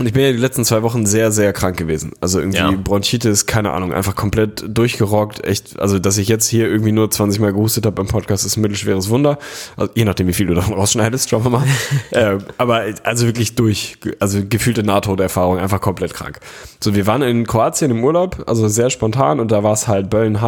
Und 0.00 0.06
ich 0.06 0.14
bin 0.14 0.22
ja 0.22 0.32
die 0.32 0.38
letzten 0.38 0.64
zwei 0.64 0.82
Wochen 0.82 1.04
sehr, 1.04 1.30
sehr 1.30 1.52
krank 1.52 1.76
gewesen. 1.76 2.12
Also 2.22 2.38
irgendwie 2.40 2.56
Ja. 2.56 2.70
Bronchitis, 2.70 3.44
keine 3.44 3.70
Ahnung, 3.72 3.92
einfach 3.92 4.16
komplett 4.16 4.64
durchgerockt. 4.66 5.44
Echt, 5.44 5.78
also 5.78 5.98
dass 5.98 6.16
ich 6.16 6.26
jetzt 6.26 6.48
hier 6.48 6.68
irgendwie 6.68 6.90
nur 6.92 7.10
20 7.10 7.38
Mal 7.38 7.52
gehustet 7.52 7.84
habe 7.84 7.96
beim 7.96 8.06
Podcast, 8.06 8.46
ist 8.46 8.56
ein 8.56 8.62
mittelschweres 8.62 9.10
Wunder. 9.10 9.38
Also, 9.76 9.92
je 9.94 10.06
nachdem, 10.06 10.26
wie 10.26 10.32
viel 10.32 10.46
du 10.46 10.54
davon 10.54 10.72
rausschneidest, 10.78 11.28
schauen 11.28 11.44
wir 11.44 11.50
mal. 11.50 11.66
äh, 12.12 12.38
aber 12.56 12.84
also 13.04 13.26
wirklich 13.26 13.56
durch, 13.56 13.98
also 14.20 14.40
gefühlte 14.48 14.82
Nahtoderfahrung, 14.82 15.58
einfach 15.58 15.82
komplett 15.82 16.14
krank. 16.14 16.40
So, 16.82 16.94
wir 16.94 17.06
waren 17.06 17.20
in 17.20 17.46
Kroatien 17.46 17.90
im 17.90 18.02
Urlaub, 18.02 18.42
also 18.46 18.68
sehr 18.68 18.88
spontan 18.88 19.38
und 19.38 19.52
da 19.52 19.62
war 19.62 19.74
es 19.74 19.86
halt 19.86 20.08
Böllen 20.08 20.40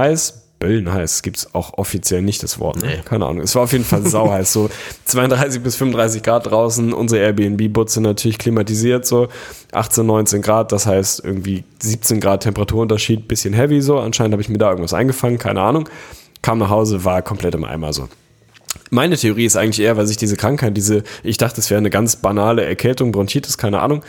heiß. 0.62 0.68
Böllen 0.68 0.92
heiß, 0.92 1.22
gibt's 1.22 1.54
auch 1.54 1.74
offiziell 1.78 2.22
nicht 2.22 2.42
das 2.42 2.58
Wort. 2.58 2.82
Ne? 2.82 3.02
Keine 3.04 3.26
Ahnung. 3.26 3.42
Es 3.42 3.54
war 3.54 3.62
auf 3.62 3.72
jeden 3.72 3.84
Fall 3.84 4.06
sau 4.06 4.30
heiß. 4.30 4.52
So 4.52 4.70
32 5.04 5.62
bis 5.62 5.76
35 5.76 6.22
Grad 6.22 6.50
draußen. 6.50 6.92
Unsere 6.92 7.22
Airbnb-Butze 7.22 8.00
natürlich 8.00 8.38
klimatisiert, 8.38 9.06
so 9.06 9.28
18, 9.72 10.06
19 10.06 10.42
Grad. 10.42 10.72
Das 10.72 10.86
heißt 10.86 11.24
irgendwie 11.24 11.64
17 11.80 12.20
Grad 12.20 12.44
Temperaturunterschied, 12.44 13.28
bisschen 13.28 13.54
heavy 13.54 13.82
so. 13.82 13.98
Anscheinend 13.98 14.32
habe 14.32 14.42
ich 14.42 14.48
mir 14.48 14.58
da 14.58 14.70
irgendwas 14.70 14.94
eingefangen, 14.94 15.38
keine 15.38 15.60
Ahnung. 15.60 15.88
Kam 16.40 16.58
nach 16.58 16.70
Hause, 16.70 17.04
war 17.04 17.22
komplett 17.22 17.54
im 17.54 17.64
Eimer 17.64 17.92
so. 17.92 18.08
Meine 18.90 19.16
Theorie 19.16 19.44
ist 19.44 19.56
eigentlich 19.56 19.84
eher, 19.84 19.96
weil 19.96 20.06
sich 20.06 20.16
diese 20.16 20.36
Krankheit, 20.36 20.76
diese, 20.76 21.02
ich 21.22 21.36
dachte, 21.36 21.60
es 21.60 21.70
wäre 21.70 21.78
eine 21.78 21.90
ganz 21.90 22.16
banale 22.16 22.64
Erkältung, 22.64 23.12
Bronchitis, 23.12 23.58
keine 23.58 23.80
Ahnung, 23.80 24.02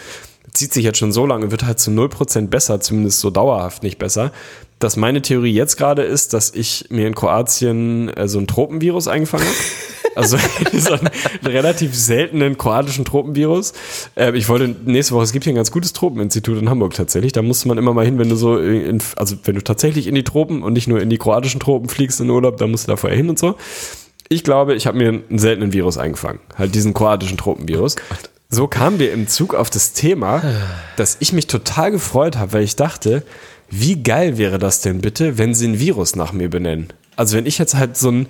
zieht 0.54 0.74
sich 0.74 0.84
jetzt 0.84 1.00
schon 1.00 1.12
so 1.12 1.26
lange 1.26 1.52
wird 1.52 1.66
halt 1.66 1.80
zu 1.80 1.92
0% 1.92 2.48
besser, 2.48 2.80
zumindest 2.80 3.20
so 3.20 3.30
dauerhaft 3.30 3.84
nicht 3.84 3.98
besser, 3.98 4.32
dass 4.80 4.98
meine 4.98 5.22
Theorie 5.22 5.54
jetzt 5.54 5.78
gerade 5.78 6.04
ist, 6.04 6.34
dass 6.34 6.54
ich 6.54 6.88
mir 6.90 7.08
in 7.08 7.16
Kroatien 7.16 8.10
äh, 8.10 8.28
so 8.28 8.40
ein 8.40 8.48
Tropenvirus 8.48 9.08
eingefangen 9.08 9.46
habe. 9.46 9.58
Also 10.16 10.38
so 10.74 10.94
einen 10.94 11.10
relativ 11.44 11.96
seltenen 11.96 12.58
kroatischen 12.58 13.06
Tropenvirus. 13.06 13.74
Äh, 14.16 14.38
ich 14.38 14.50
wollte 14.50 14.76
nächste 14.86 15.16
Woche, 15.16 15.24
es 15.24 15.32
gibt 15.32 15.46
hier 15.46 15.54
ein 15.54 15.56
ganz 15.56 15.72
gutes 15.72 15.94
Tropeninstitut 15.94 16.62
in 16.62 16.70
Hamburg 16.70 16.94
tatsächlich. 16.94 17.32
Da 17.32 17.42
musste 17.42 17.68
man 17.68 17.78
immer 17.78 17.94
mal 17.94 18.06
hin, 18.06 18.20
wenn 18.20 18.30
du 18.30 18.36
so, 18.36 18.58
in, 18.58 19.02
also 19.16 19.36
wenn 19.44 19.56
du 19.56 19.62
tatsächlich 19.62 20.08
in 20.08 20.16
die 20.16 20.24
Tropen 20.24 20.64
und 20.64 20.74
nicht 20.74 20.88
nur 20.88 21.02
in 21.02 21.10
die 21.10 21.18
kroatischen 21.18 21.60
Tropen 21.60 21.90
fliegst 21.90 22.22
in 22.22 22.30
Urlaub, 22.30 22.58
dann 22.58 22.72
musst 22.72 22.88
du 22.88 22.92
da 22.92 22.98
vorher 22.98 23.18
hin 23.18 23.30
und 23.30 23.40
so. 23.40 23.56
Ich 24.30 24.44
glaube, 24.44 24.76
ich 24.76 24.88
habe 24.88 24.98
mir 24.98 25.10
einen 25.10 25.40
seltenen 25.40 25.74
Virus 25.74 25.98
eingefangen. 25.98 26.40
Halt 26.58 26.76
diesen 26.76 26.94
kroatischen 26.94 27.38
Tropenvirus. 27.38 27.96
so 28.50 28.68
kamen 28.68 29.00
wir 29.00 29.12
im 29.14 29.28
Zug 29.28 29.54
auf 29.56 29.70
das 29.70 29.94
Thema, 29.94 30.42
dass 30.98 31.18
ich 31.20 31.34
mich 31.34 31.48
total 31.48 31.92
gefreut 31.92 32.38
habe, 32.38 32.54
weil 32.54 32.64
ich 32.64 32.76
dachte, 32.76 33.24
wie 33.80 34.02
geil 34.04 34.38
wäre 34.38 34.60
das 34.60 34.82
denn 34.82 35.02
bitte, 35.02 35.38
wenn 35.38 35.54
sie 35.54 35.68
ein 35.68 35.80
Virus 35.80 36.16
nach 36.16 36.34
mir 36.34 36.50
benennen? 36.50 36.88
Also 37.16 37.38
wenn 37.38 37.46
ich 37.46 37.58
jetzt 37.58 37.76
halt 37.76 37.98
so 37.98 38.10
ein, 38.12 38.28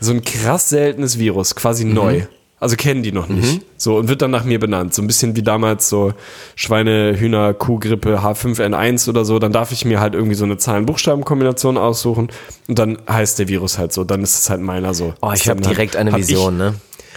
so 0.00 0.12
ein 0.12 0.22
krass 0.22 0.68
seltenes 0.68 1.18
Virus, 1.18 1.54
quasi 1.54 1.84
neu, 1.84 2.22
also 2.60 2.76
kennen 2.76 3.02
die 3.02 3.12
noch 3.12 3.28
nicht, 3.28 3.62
so 3.76 3.96
und 3.98 4.08
wird 4.08 4.22
dann 4.22 4.30
nach 4.30 4.44
mir 4.44 4.58
benannt, 4.58 4.94
so 4.94 5.02
ein 5.02 5.06
bisschen 5.06 5.36
wie 5.36 5.42
damals 5.42 5.88
so 5.88 6.14
Schweine, 6.56 7.14
Hühner, 7.18 7.52
Kuhgrippe, 7.54 8.20
H5N1 8.20 9.08
oder 9.08 9.24
so, 9.24 9.38
dann 9.38 9.52
darf 9.52 9.70
ich 9.72 9.84
mir 9.84 10.00
halt 10.00 10.14
irgendwie 10.14 10.34
so 10.34 10.44
eine 10.44 10.56
Zahlen-Buchstaben-Kombination 10.56 11.76
aussuchen 11.76 12.28
und 12.68 12.78
dann 12.78 12.98
heißt 13.08 13.38
der 13.38 13.48
Virus 13.48 13.78
halt 13.78 13.92
so, 13.92 14.04
dann 14.04 14.22
ist 14.22 14.38
es 14.38 14.50
halt 14.50 14.60
meiner 14.62 14.94
so. 14.94 15.14
Oh, 15.20 15.32
ich 15.34 15.48
habe 15.48 15.60
direkt 15.60 15.96
eine 15.96 16.14
Vision, 16.16 16.54
ich, 16.54 16.58
ne? 16.58 16.74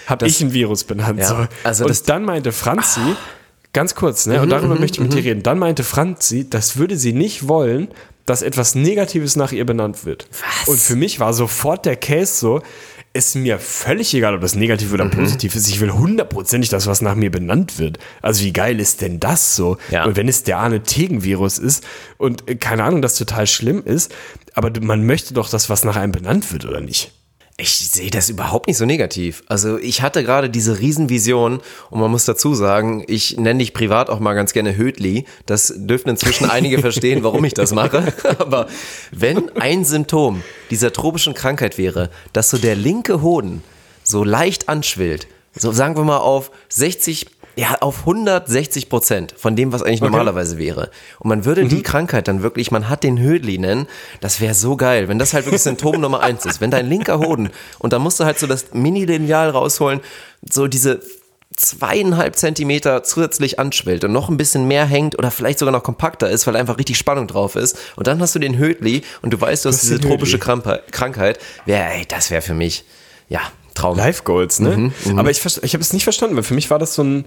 Hab 0.07 0.19
Das- 0.19 0.29
ich 0.29 0.41
ein 0.41 0.53
Virus 0.53 0.83
benannt. 0.83 1.19
Ja, 1.19 1.27
so. 1.27 1.35
also 1.63 1.83
und 1.85 1.89
das- 1.89 2.03
dann 2.03 2.23
meinte 2.25 2.51
Franzi, 2.51 2.99
ganz 3.77 3.95
kurz, 3.95 4.25
ne, 4.25 4.37
Mhm, 4.37 4.41
und 4.43 4.49
darüber 4.49 4.75
möchte 4.75 4.97
ich 4.97 5.03
mit 5.07 5.13
dir 5.13 5.23
reden. 5.23 5.43
Dann 5.43 5.59
meinte 5.59 5.83
Franzi, 5.83 6.49
das 6.49 6.77
würde 6.77 6.97
sie 6.97 7.13
nicht 7.13 7.47
wollen, 7.47 7.87
dass 8.25 8.41
etwas 8.41 8.75
Negatives 8.75 9.35
nach 9.35 9.51
ihr 9.51 9.65
benannt 9.65 10.03
wird. 10.05 10.27
Was? 10.59 10.67
Und 10.67 10.79
für 10.79 10.95
mich 10.95 11.19
war 11.19 11.33
sofort 11.33 11.85
der 11.85 11.95
Case 11.95 12.33
so, 12.35 12.61
ist 13.13 13.35
mir 13.35 13.57
völlig 13.57 14.13
egal, 14.13 14.35
ob 14.35 14.41
das 14.41 14.53
negativ 14.55 14.89
Mhm. 14.89 14.93
oder 14.95 15.05
positiv 15.09 15.55
ist. 15.55 15.67
Ich 15.69 15.79
will 15.79 15.91
hundertprozentig, 15.91 16.69
dass 16.69 16.87
was 16.87 17.01
nach 17.01 17.15
mir 17.15 17.31
benannt 17.31 17.79
wird. 17.79 17.99
Also 18.21 18.43
wie 18.43 18.51
geil 18.53 18.79
ist 18.79 19.01
denn 19.01 19.19
das 19.19 19.55
so? 19.55 19.77
Ja. 19.89 20.05
Und 20.05 20.17
wenn 20.17 20.27
es 20.27 20.43
der 20.43 20.57
Arne 20.57 20.83
Tegen-Virus 20.83 21.57
ist 21.57 21.83
und 22.17 22.47
äh, 22.49 22.55
keine 22.55 22.83
Ahnung, 22.83 23.01
das 23.01 23.15
total 23.15 23.47
schlimm 23.47 23.81
ist, 23.83 24.13
aber 24.53 24.71
man 24.81 25.05
möchte 25.05 25.33
doch, 25.33 25.49
dass 25.49 25.69
was 25.69 25.83
nach 25.85 25.95
einem 25.95 26.11
benannt 26.11 26.51
wird, 26.51 26.65
oder 26.65 26.81
nicht? 26.81 27.11
Ich 27.59 27.89
sehe 27.89 28.11
das 28.11 28.29
überhaupt 28.29 28.67
nicht 28.67 28.77
so 28.77 28.85
negativ. 28.85 29.41
Also 29.47 29.79
ich 29.79 30.03
hatte 30.03 30.23
gerade 30.23 30.47
diese 30.47 30.77
Riesenvision 30.77 31.59
und 31.89 31.99
man 31.99 32.11
muss 32.11 32.25
dazu 32.25 32.53
sagen, 32.53 33.03
ich 33.07 33.37
nenne 33.37 33.57
dich 33.57 33.73
privat 33.73 34.11
auch 34.11 34.19
mal 34.19 34.35
ganz 34.35 34.53
gerne 34.53 34.77
Hödli. 34.77 35.25
Das 35.47 35.73
dürften 35.75 36.09
inzwischen 36.11 36.45
einige 36.51 36.77
verstehen, 36.77 37.23
warum 37.23 37.43
ich 37.45 37.55
das 37.55 37.73
mache. 37.73 38.13
Aber 38.37 38.67
wenn 39.11 39.49
ein 39.57 39.85
Symptom 39.85 40.43
dieser 40.69 40.93
tropischen 40.93 41.33
Krankheit 41.33 41.79
wäre, 41.79 42.11
dass 42.31 42.51
so 42.51 42.59
der 42.59 42.75
linke 42.75 43.23
Hoden 43.23 43.63
so 44.03 44.23
leicht 44.23 44.69
anschwillt, 44.69 45.27
so 45.55 45.71
sagen 45.71 45.97
wir 45.97 46.03
mal 46.03 46.19
auf 46.19 46.51
60, 46.69 47.25
ja 47.57 47.77
auf 47.81 48.01
160 48.01 48.87
Prozent 48.87 49.33
von 49.35 49.55
dem, 49.55 49.73
was 49.73 49.81
eigentlich 49.81 50.01
normalerweise 50.01 50.57
wäre. 50.57 50.91
Und 51.19 51.29
man 51.29 51.45
würde 51.45 51.65
die 51.65 51.81
Krankheit 51.81 52.27
dann 52.27 52.43
wirklich, 52.43 52.71
man 52.71 52.87
hat 52.87 53.03
den 53.03 53.19
Hödli 53.19 53.57
nennen, 53.57 53.87
das 54.21 54.39
wäre 54.39 54.53
so 54.53 54.77
geil, 54.77 55.07
wenn 55.07 55.19
das 55.19 55.33
halt 55.33 55.45
wirklich 55.45 55.63
Symptom 55.63 55.99
Nummer 56.01 56.21
eins 56.21 56.45
ist. 56.45 56.61
Wenn 56.61 56.71
dein 56.71 56.87
linker 56.87 57.19
Hoden, 57.19 57.49
und 57.79 57.93
da 57.93 57.99
musst 57.99 58.19
du 58.19 58.25
halt 58.25 58.39
so 58.39 58.47
das 58.47 58.73
Mini-Lineal 58.73 59.49
rausholen, 59.49 60.01
so 60.49 60.67
diese 60.67 61.01
zweieinhalb 61.55 62.35
Zentimeter 62.35 63.03
zusätzlich 63.03 63.59
anschwillt 63.59 64.03
und 64.03 64.11
noch 64.11 64.29
ein 64.29 64.37
bisschen 64.37 64.67
mehr 64.67 64.85
hängt 64.85 65.17
oder 65.17 65.31
vielleicht 65.31 65.57
sogar 65.57 65.71
noch 65.71 65.81
kompakter 65.81 66.29
ist, 66.29 66.45
weil 66.45 66.55
einfach 66.55 66.77
richtig 66.77 66.97
Spannung 66.97 67.25
drauf 67.25 67.55
ist. 67.55 67.77
Und 67.95 68.05
dann 68.05 68.21
hast 68.21 68.35
du 68.35 68.39
den 68.39 68.57
Hödli 68.57 69.01
und 69.23 69.33
du 69.33 69.41
weißt, 69.41 69.65
du 69.65 69.69
hast 69.69 69.81
diese 69.81 69.99
tropische 69.99 70.37
Krankheit. 70.37 71.39
Wär, 71.65 71.95
ey, 71.95 72.05
das 72.07 72.29
wäre 72.29 72.43
für 72.43 72.53
mich, 72.53 72.85
ja, 73.27 73.41
Traum. 73.77 73.97
Life 73.97 74.23
Goals, 74.23 74.59
ne? 74.59 74.91
Mhm, 75.05 75.19
Aber 75.19 75.29
ich, 75.29 75.43
ich 75.45 75.73
habe 75.73 75.81
es 75.81 75.93
nicht 75.93 76.03
verstanden, 76.03 76.35
weil 76.35 76.43
für 76.43 76.53
mich 76.53 76.69
war 76.69 76.79
das 76.79 76.95
so 76.95 77.03
ein, 77.03 77.25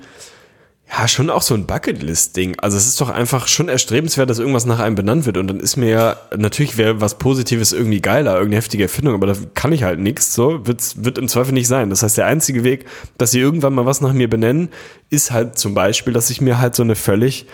ja, 0.93 1.07
schon 1.07 1.31
auch 1.31 1.43
so 1.43 1.55
ein 1.55 1.67
Bucketlist-Ding. 1.67 2.59
Also 2.59 2.77
es 2.77 2.87
ist 2.87 3.01
doch 3.01 3.11
einfach 3.11 3.47
schon 3.47 3.69
erstrebenswert, 3.69 4.29
dass 4.29 4.41
irgendwas 4.41 4.67
nach 4.67 4.81
einem 4.81 4.97
benannt 4.97 5.25
wird. 5.25 5.37
Und 5.37 5.47
dann 5.47 5.61
ist 5.61 5.77
mir 5.77 5.89
ja, 5.89 6.17
natürlich 6.37 6.77
wäre 6.79 7.01
was 7.01 7.19
Positives 7.19 7.73
irgendwie 7.73 8.01
geiler, 8.01 8.33
irgendeine 8.33 8.57
heftige 8.57 8.85
Erfindung, 8.85 9.15
aber 9.15 9.29
da 9.29 9.35
kann 9.55 9.73
ich 9.73 9.85
halt 9.85 10.01
nichts, 10.01 10.35
so, 10.35 10.67
wird's, 10.67 11.05
wird 11.05 11.19
im 11.19 11.29
Zweifel 11.29 11.53
nicht 11.53 11.69
sein. 11.69 11.91
Das 11.91 12.03
heißt, 12.03 12.19
der 12.19 12.27
einzige 12.27 12.65
Weg, 12.65 12.87
dass 13.19 13.31
sie 13.31 13.39
irgendwann 13.39 13.75
mal 13.75 13.87
was 13.87 14.01
nach 14.01 14.13
mir 14.13 14.29
benennen, 14.29 14.71
ist 15.11 15.31
halt 15.31 15.59
zum 15.59 15.75
Beispiel, 15.75 16.13
dass 16.13 16.29
ich 16.31 16.41
mir 16.41 16.59
halt 16.59 16.75
so 16.75 16.83
eine 16.83 16.97
völlig 16.97 17.47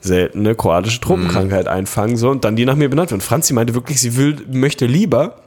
seltene 0.00 0.54
kroatische 0.54 1.00
Tropenkrankheit 1.00 1.68
einfangen 1.68 2.16
so 2.16 2.28
und 2.28 2.44
dann 2.44 2.56
die 2.56 2.64
nach 2.64 2.76
mir 2.76 2.90
benannt 2.90 3.10
wird. 3.10 3.22
Und 3.22 3.26
Franzi 3.26 3.52
meinte 3.54 3.74
wirklich, 3.74 4.00
sie 4.00 4.16
will, 4.16 4.36
möchte 4.50 4.84
lieber, 4.84 5.41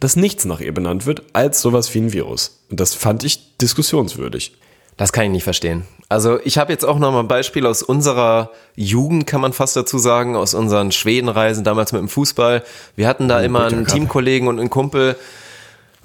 dass 0.00 0.16
nichts 0.16 0.44
nach 0.44 0.60
ihr 0.60 0.72
benannt 0.72 1.06
wird, 1.06 1.22
als 1.32 1.60
sowas 1.60 1.92
wie 1.94 1.98
ein 1.98 2.12
Virus. 2.12 2.60
Und 2.70 2.80
das 2.80 2.94
fand 2.94 3.24
ich 3.24 3.56
diskussionswürdig. 3.58 4.56
Das 4.96 5.12
kann 5.12 5.24
ich 5.24 5.30
nicht 5.30 5.44
verstehen. 5.44 5.84
Also 6.08 6.40
ich 6.42 6.58
habe 6.58 6.72
jetzt 6.72 6.84
auch 6.84 6.98
noch 6.98 7.12
mal 7.12 7.20
ein 7.20 7.28
Beispiel 7.28 7.66
aus 7.66 7.82
unserer 7.82 8.50
Jugend, 8.74 9.26
kann 9.26 9.40
man 9.40 9.52
fast 9.52 9.76
dazu 9.76 9.98
sagen, 9.98 10.34
aus 10.36 10.54
unseren 10.54 10.90
Schwedenreisen 10.90 11.64
damals 11.64 11.92
mit 11.92 12.00
dem 12.00 12.08
Fußball. 12.08 12.64
Wir 12.96 13.06
hatten 13.06 13.28
da 13.28 13.40
immer 13.40 13.66
einen. 13.66 13.86
Teamkollegen 13.86 14.48
und 14.48 14.58
einen 14.58 14.70
Kumpel. 14.70 15.16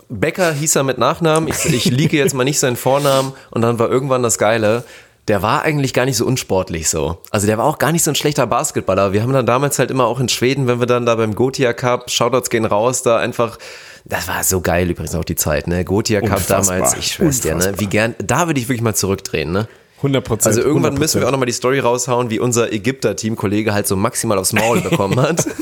Becker 0.09 0.51
hieß 0.51 0.75
er 0.75 0.83
mit 0.83 0.99
Nachnamen. 0.99 1.49
Ich, 1.49 1.65
ich 1.65 1.85
liege 1.85 2.17
jetzt 2.17 2.35
mal 2.35 2.43
nicht 2.43 2.59
seinen 2.59 2.75
Vornamen. 2.75 3.33
Und 3.49 3.61
dann 3.61 3.79
war 3.79 3.89
irgendwann 3.89 4.21
das 4.21 4.37
Geile. 4.37 4.83
Der 5.29 5.41
war 5.41 5.61
eigentlich 5.61 5.93
gar 5.93 6.05
nicht 6.05 6.17
so 6.17 6.25
unsportlich 6.25 6.89
so. 6.89 7.17
Also 7.31 7.47
der 7.47 7.57
war 7.57 7.65
auch 7.65 7.77
gar 7.77 7.91
nicht 7.93 8.03
so 8.03 8.11
ein 8.11 8.15
schlechter 8.15 8.45
Basketballer. 8.45 9.13
Wir 9.13 9.23
haben 9.23 9.31
dann 9.31 9.45
damals 9.45 9.79
halt 9.79 9.89
immer 9.89 10.05
auch 10.05 10.19
in 10.19 10.27
Schweden, 10.27 10.67
wenn 10.67 10.79
wir 10.79 10.85
dann 10.85 11.05
da 11.05 11.15
beim 11.15 11.33
Gotia 11.33 11.71
Cup, 11.71 12.09
Shoutouts 12.09 12.49
gehen 12.49 12.65
raus, 12.65 13.03
da 13.03 13.17
einfach, 13.17 13.57
das 14.03 14.27
war 14.27 14.43
so 14.43 14.59
geil 14.59 14.89
übrigens 14.89 15.15
auch 15.15 15.23
die 15.23 15.35
Zeit, 15.35 15.67
ne? 15.67 15.85
Gotia 15.85 16.19
Cup 16.19 16.39
Unfassbar. 16.39 16.77
damals, 16.77 16.97
ich 16.97 17.07
schwör's 17.07 17.39
dir, 17.39 17.55
ne? 17.55 17.73
Wie 17.77 17.87
gern, 17.87 18.15
da 18.19 18.47
würde 18.47 18.59
ich 18.59 18.67
wirklich 18.67 18.81
mal 18.81 18.95
zurückdrehen, 18.95 19.51
ne? 19.51 19.67
100 20.03 20.23
Prozent. 20.25 20.47
Also 20.47 20.67
irgendwann 20.67 20.95
müssen 20.95 21.21
wir 21.21 21.27
auch 21.27 21.31
nochmal 21.31 21.45
die 21.45 21.53
Story 21.53 21.79
raushauen, 21.79 22.29
wie 22.29 22.39
unser 22.39 22.73
Ägypter-Teamkollege 22.73 23.73
halt 23.73 23.87
so 23.87 23.95
maximal 23.95 24.37
aufs 24.37 24.51
Maul 24.51 24.81
bekommen 24.81 25.19
hat. 25.21 25.47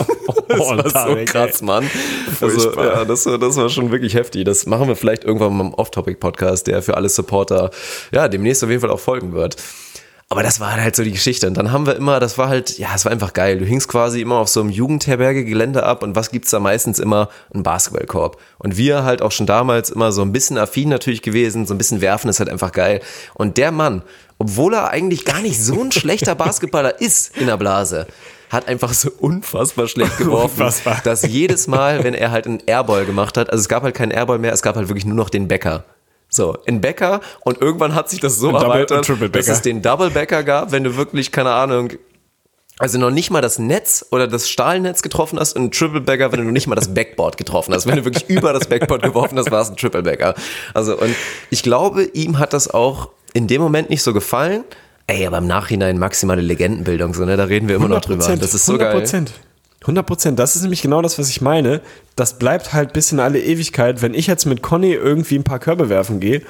Das 0.58 0.60
war 0.70 0.84
so 0.84 0.90
Tarek, 0.90 1.30
krass, 1.30 1.62
Mann. 1.62 1.90
Also, 2.40 2.74
ja, 2.76 3.06
das, 3.06 3.26
war- 3.26 3.38
das 3.38 3.56
war 3.58 3.70
schon 3.70 3.92
wirklich 3.92 4.14
heftig. 4.16 4.46
Das 4.46 4.66
machen 4.66 4.88
wir 4.88 4.96
vielleicht 4.96 5.24
irgendwann 5.24 5.56
mal 5.56 5.66
im 5.68 5.74
Off-Topic-Podcast, 5.74 6.68
der 6.68 6.82
für 6.82 6.96
alle 6.98 7.10
Supporter 7.10 7.72
ja 8.12 8.28
demnächst 8.28 8.64
auf 8.64 8.70
jeden 8.70 8.82
Fall 8.82 8.90
auch 8.92 9.00
folgen 9.00 9.34
wird. 9.34 9.56
Aber 10.32 10.44
das 10.44 10.62
war 10.62 10.72
halt 10.82 10.96
so 10.96 11.04
die 11.04 11.12
Geschichte. 11.12 11.46
Und 11.46 11.56
dann 11.56 11.74
haben 11.74 11.86
wir 11.86 11.98
immer, 11.98 12.22
das 12.22 12.38
war 12.38 12.48
halt, 12.48 12.78
ja, 12.78 12.88
es 12.96 13.04
war 13.04 13.12
einfach 13.12 13.34
geil. 13.34 13.60
Du 13.60 13.66
hingst 13.66 13.90
quasi 13.90 14.22
immer 14.22 14.38
auf 14.38 14.48
so 14.48 14.62
einem 14.62 14.70
Jugendherberge-Gelände 14.70 15.84
ab 15.84 16.04
und 16.04 16.16
was 16.16 16.32
gibt's 16.32 16.52
da 16.52 16.62
meistens 16.62 17.00
immer? 17.00 17.28
Ein 17.54 17.64
Basketballkorb. 17.64 18.38
Und 18.58 18.78
wir 18.78 19.04
halt 19.04 19.22
auch 19.22 19.34
schon 19.34 19.46
damals 19.46 19.90
immer 19.90 20.14
so 20.14 20.22
ein 20.22 20.32
bisschen 20.32 20.58
affin 20.58 20.88
natürlich 20.88 21.22
gewesen, 21.22 21.66
so 21.66 21.74
ein 21.74 21.78
bisschen 21.78 22.00
werfen 22.00 22.30
ist 22.30 22.40
halt 22.40 22.50
einfach 22.50 22.72
geil. 22.72 23.02
Und 23.34 23.58
der 23.58 23.74
Mann, 23.74 24.04
obwohl 24.38 24.74
er 24.74 24.92
eigentlich 24.92 25.26
gar 25.26 25.42
nicht 25.42 25.62
so 25.62 25.82
ein 25.82 25.92
schlechter 25.92 26.34
Basketballer 26.34 27.02
ist 27.02 27.38
in 27.38 27.48
der 27.48 27.58
Blase, 27.58 28.08
hat 28.50 28.70
einfach 28.70 28.94
so 28.94 29.12
unfassbar 29.20 29.90
schlecht 29.90 30.18
geworfen, 30.18 30.62
Unfassbar. 30.62 31.02
dass 31.04 31.24
jedes 31.24 31.68
Mal, 31.68 32.06
wenn 32.06 32.14
er 32.14 32.32
halt 32.32 32.48
einen 32.48 32.64
Airball 32.66 33.04
gemacht 33.06 33.36
hat, 33.38 33.50
also 33.50 33.60
es 33.60 33.68
gab 33.68 33.84
halt 33.84 33.96
keinen 33.96 34.12
Airball 34.12 34.40
mehr, 34.40 34.54
es 34.54 34.62
gab 34.62 34.78
halt 34.78 34.88
wirklich 34.88 35.04
nur 35.06 35.18
noch 35.18 35.30
den 35.30 35.50
Bäcker. 35.50 35.84
So, 36.34 36.58
in 36.66 36.80
Bäcker 36.80 37.20
und 37.42 37.62
irgendwann 37.62 37.94
hat 37.94 38.10
sich 38.10 38.22
das 38.22 38.38
so 38.38 38.52
Double- 38.52 38.64
erweitert, 38.64 39.06
dass 39.36 39.48
es 39.50 39.62
den 39.62 39.82
Double 39.82 40.10
Bäcker 40.12 40.44
gab, 40.44 40.72
wenn 40.72 40.86
du 40.86 40.96
wirklich, 40.96 41.34
keine 41.34 41.52
Ahnung, 41.52 41.92
also 42.80 42.98
noch 42.98 43.12
nicht 43.12 43.30
mal 43.32 43.42
das 43.42 43.60
Netz 43.60 44.06
oder 44.12 44.28
das 44.28 44.50
Stahlnetz 44.50 45.02
getroffen 45.02 45.38
hast 45.40 45.58
und 45.58 45.66
ein 45.66 45.72
Triple 45.72 46.02
Bagger, 46.02 46.32
wenn 46.32 46.44
du 46.44 46.52
nicht 46.52 46.68
mal 46.68 46.76
das 46.76 46.94
Backboard 46.94 47.38
getroffen 47.38 47.74
hast. 47.74 47.86
Wenn 47.86 47.98
du 47.98 48.06
wirklich 48.06 48.30
über 48.30 48.54
das 48.54 48.68
Backboard 48.68 49.04
geworfen 49.04 49.38
hast, 49.38 49.52
war 49.52 49.62
es 49.62 49.70
ein 49.70 49.76
Triple 49.76 50.04
Bagger. 50.04 50.34
Also 50.74 50.98
und 50.98 51.14
ich 51.50 51.62
glaube, 51.64 52.06
ihm 52.06 52.40
hat 52.40 52.54
das 52.54 52.70
auch 52.74 53.10
in 53.34 53.48
dem 53.48 53.62
Moment 53.62 53.90
nicht 53.90 54.02
so 54.02 54.14
gefallen. 54.14 54.64
Ey, 55.08 55.28
aber 55.28 55.40
im 55.40 55.48
Nachhinein 55.48 56.00
maximale 56.00 56.42
Legendenbildung, 56.42 57.14
so, 57.14 57.26
ne? 57.26 57.36
Da 57.36 57.44
reden 57.44 57.68
wir 57.68 57.76
immer 57.76 57.90
noch 57.90 58.02
drüber. 58.02 58.26
Das 58.36 58.54
ist 58.54 58.66
so 58.66 58.74
100 58.74 58.94
geil. 58.94 59.26
Prozent. 59.82 59.98
100 59.98 60.06
Prozent. 60.06 60.40
Das 60.40 60.56
ist 60.56 60.62
nämlich 60.62 60.82
genau 60.82 61.02
das, 61.02 61.18
was 61.18 61.30
ich 61.30 61.42
meine. 61.42 61.82
Das 62.16 62.38
bleibt 62.38 62.72
halt 62.72 62.94
bis 62.94 63.12
in 63.12 63.20
alle 63.20 63.42
Ewigkeit. 63.42 64.02
Wenn 64.02 64.14
ich 64.14 64.28
jetzt 64.28 64.46
mit 64.46 64.62
Conny 64.62 64.94
irgendwie 64.94 65.36
ein 65.36 65.44
paar 65.44 65.60
Körbe 65.60 65.90
werfen 65.90 66.20
gehe 66.20 66.44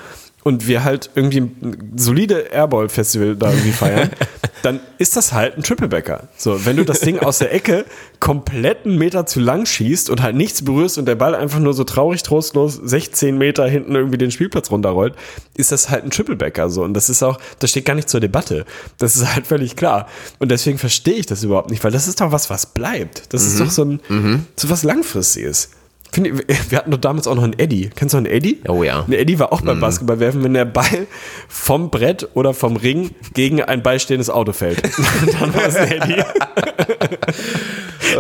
und 0.44 0.68
wir 0.68 0.84
halt 0.84 1.10
irgendwie 1.16 1.40
ein 1.42 1.94
solide 1.96 2.52
Airball-Festival 2.52 3.36
da 3.36 3.50
irgendwie 3.52 3.72
feiern, 3.72 4.10
dann 4.64 4.80
ist 4.98 5.16
das 5.16 5.34
halt 5.34 5.58
ein 5.58 5.64
Triplebacker. 5.64 6.30
So, 6.38 6.66
wenn 6.66 6.78
du 6.78 6.86
das 6.86 7.00
Ding 7.02 7.20
aus 7.20 7.40
der 7.40 7.54
Ecke 7.54 7.86
komplett 8.20 8.86
einen 8.86 8.98
Meter 8.98 9.26
zu 9.26 9.40
lang 9.40 9.66
schießt 9.66 10.10
und 10.10 10.22
halt 10.22 10.36
nichts 10.36 10.64
berührst 10.64 10.98
und 10.98 11.06
der 11.06 11.16
Ball 11.16 11.36
einfach 11.36 11.60
nur 11.60 11.74
so 11.74 11.84
traurig 11.84 12.24
trostlos 12.24 12.76
16 12.84 13.38
Meter 13.38 13.68
hinten 13.68 13.96
irgendwie 13.96 14.18
den 14.18 14.32
Spielplatz 14.32 14.72
runterrollt, 14.72 15.16
ist 15.56 15.72
das 15.72 15.90
halt 15.90 16.04
ein 16.04 16.12
Triplebacker 16.12 16.70
so. 16.70 16.84
Und 16.84 16.94
das 16.94 17.10
ist 17.10 17.24
auch, 17.24 17.40
das 17.60 17.70
steht 17.72 17.86
gar 17.86 17.96
nicht 17.96 18.10
zur 18.10 18.20
Debatte. 18.20 18.66
Das 18.98 19.16
ist 19.16 19.34
halt 19.36 19.48
völlig 19.48 19.76
klar. 19.76 20.08
Und 20.40 20.50
deswegen 20.52 20.78
verstehe 20.78 21.16
ich 21.16 21.26
das 21.26 21.44
überhaupt 21.44 21.70
nicht, 21.72 21.84
weil 21.84 21.92
das 21.92 22.08
ist 22.08 22.22
doch 22.22 22.32
was, 22.32 22.50
was 22.50 22.66
bleibt. 22.68 23.34
Das 23.34 23.44
ist 23.46 23.56
Mhm. 23.56 23.60
doch 23.64 23.72
so 23.72 23.84
ein, 23.86 24.46
so 24.56 24.70
was 24.70 24.84
Langfristiges. 24.84 25.70
Finde 26.14 26.44
ich, 26.48 26.72
wir 26.72 26.78
hatten 26.78 26.92
doch 26.92 27.00
damals 27.00 27.26
auch 27.26 27.36
noch 27.36 27.44
einen 27.44 27.58
Eddie. 27.58 27.90
Kennst 27.96 28.14
du 28.14 28.18
einen 28.18 28.26
Eddie? 28.26 28.62
Oh 28.68 28.84
ja. 28.84 29.06
Ein 29.08 29.14
Eddie 29.14 29.40
war 29.40 29.54
auch 29.54 29.62
beim 29.62 29.80
Basketballwerfen, 29.80 30.44
wenn 30.44 30.54
der 30.54 30.66
Ball 30.66 31.08
vom 31.48 31.90
Brett 31.90 32.28
oder 32.34 32.54
vom 32.54 32.76
Ring 32.76 33.12
gegen 33.34 33.62
ein 33.62 33.82
beistehendes 33.82 34.30
Auto 34.30 34.52
fällt. 34.52 34.84
Dann 35.40 35.54
war 35.54 35.68
es 35.68 35.78
ein 35.78 35.90
Eddie. 35.90 36.16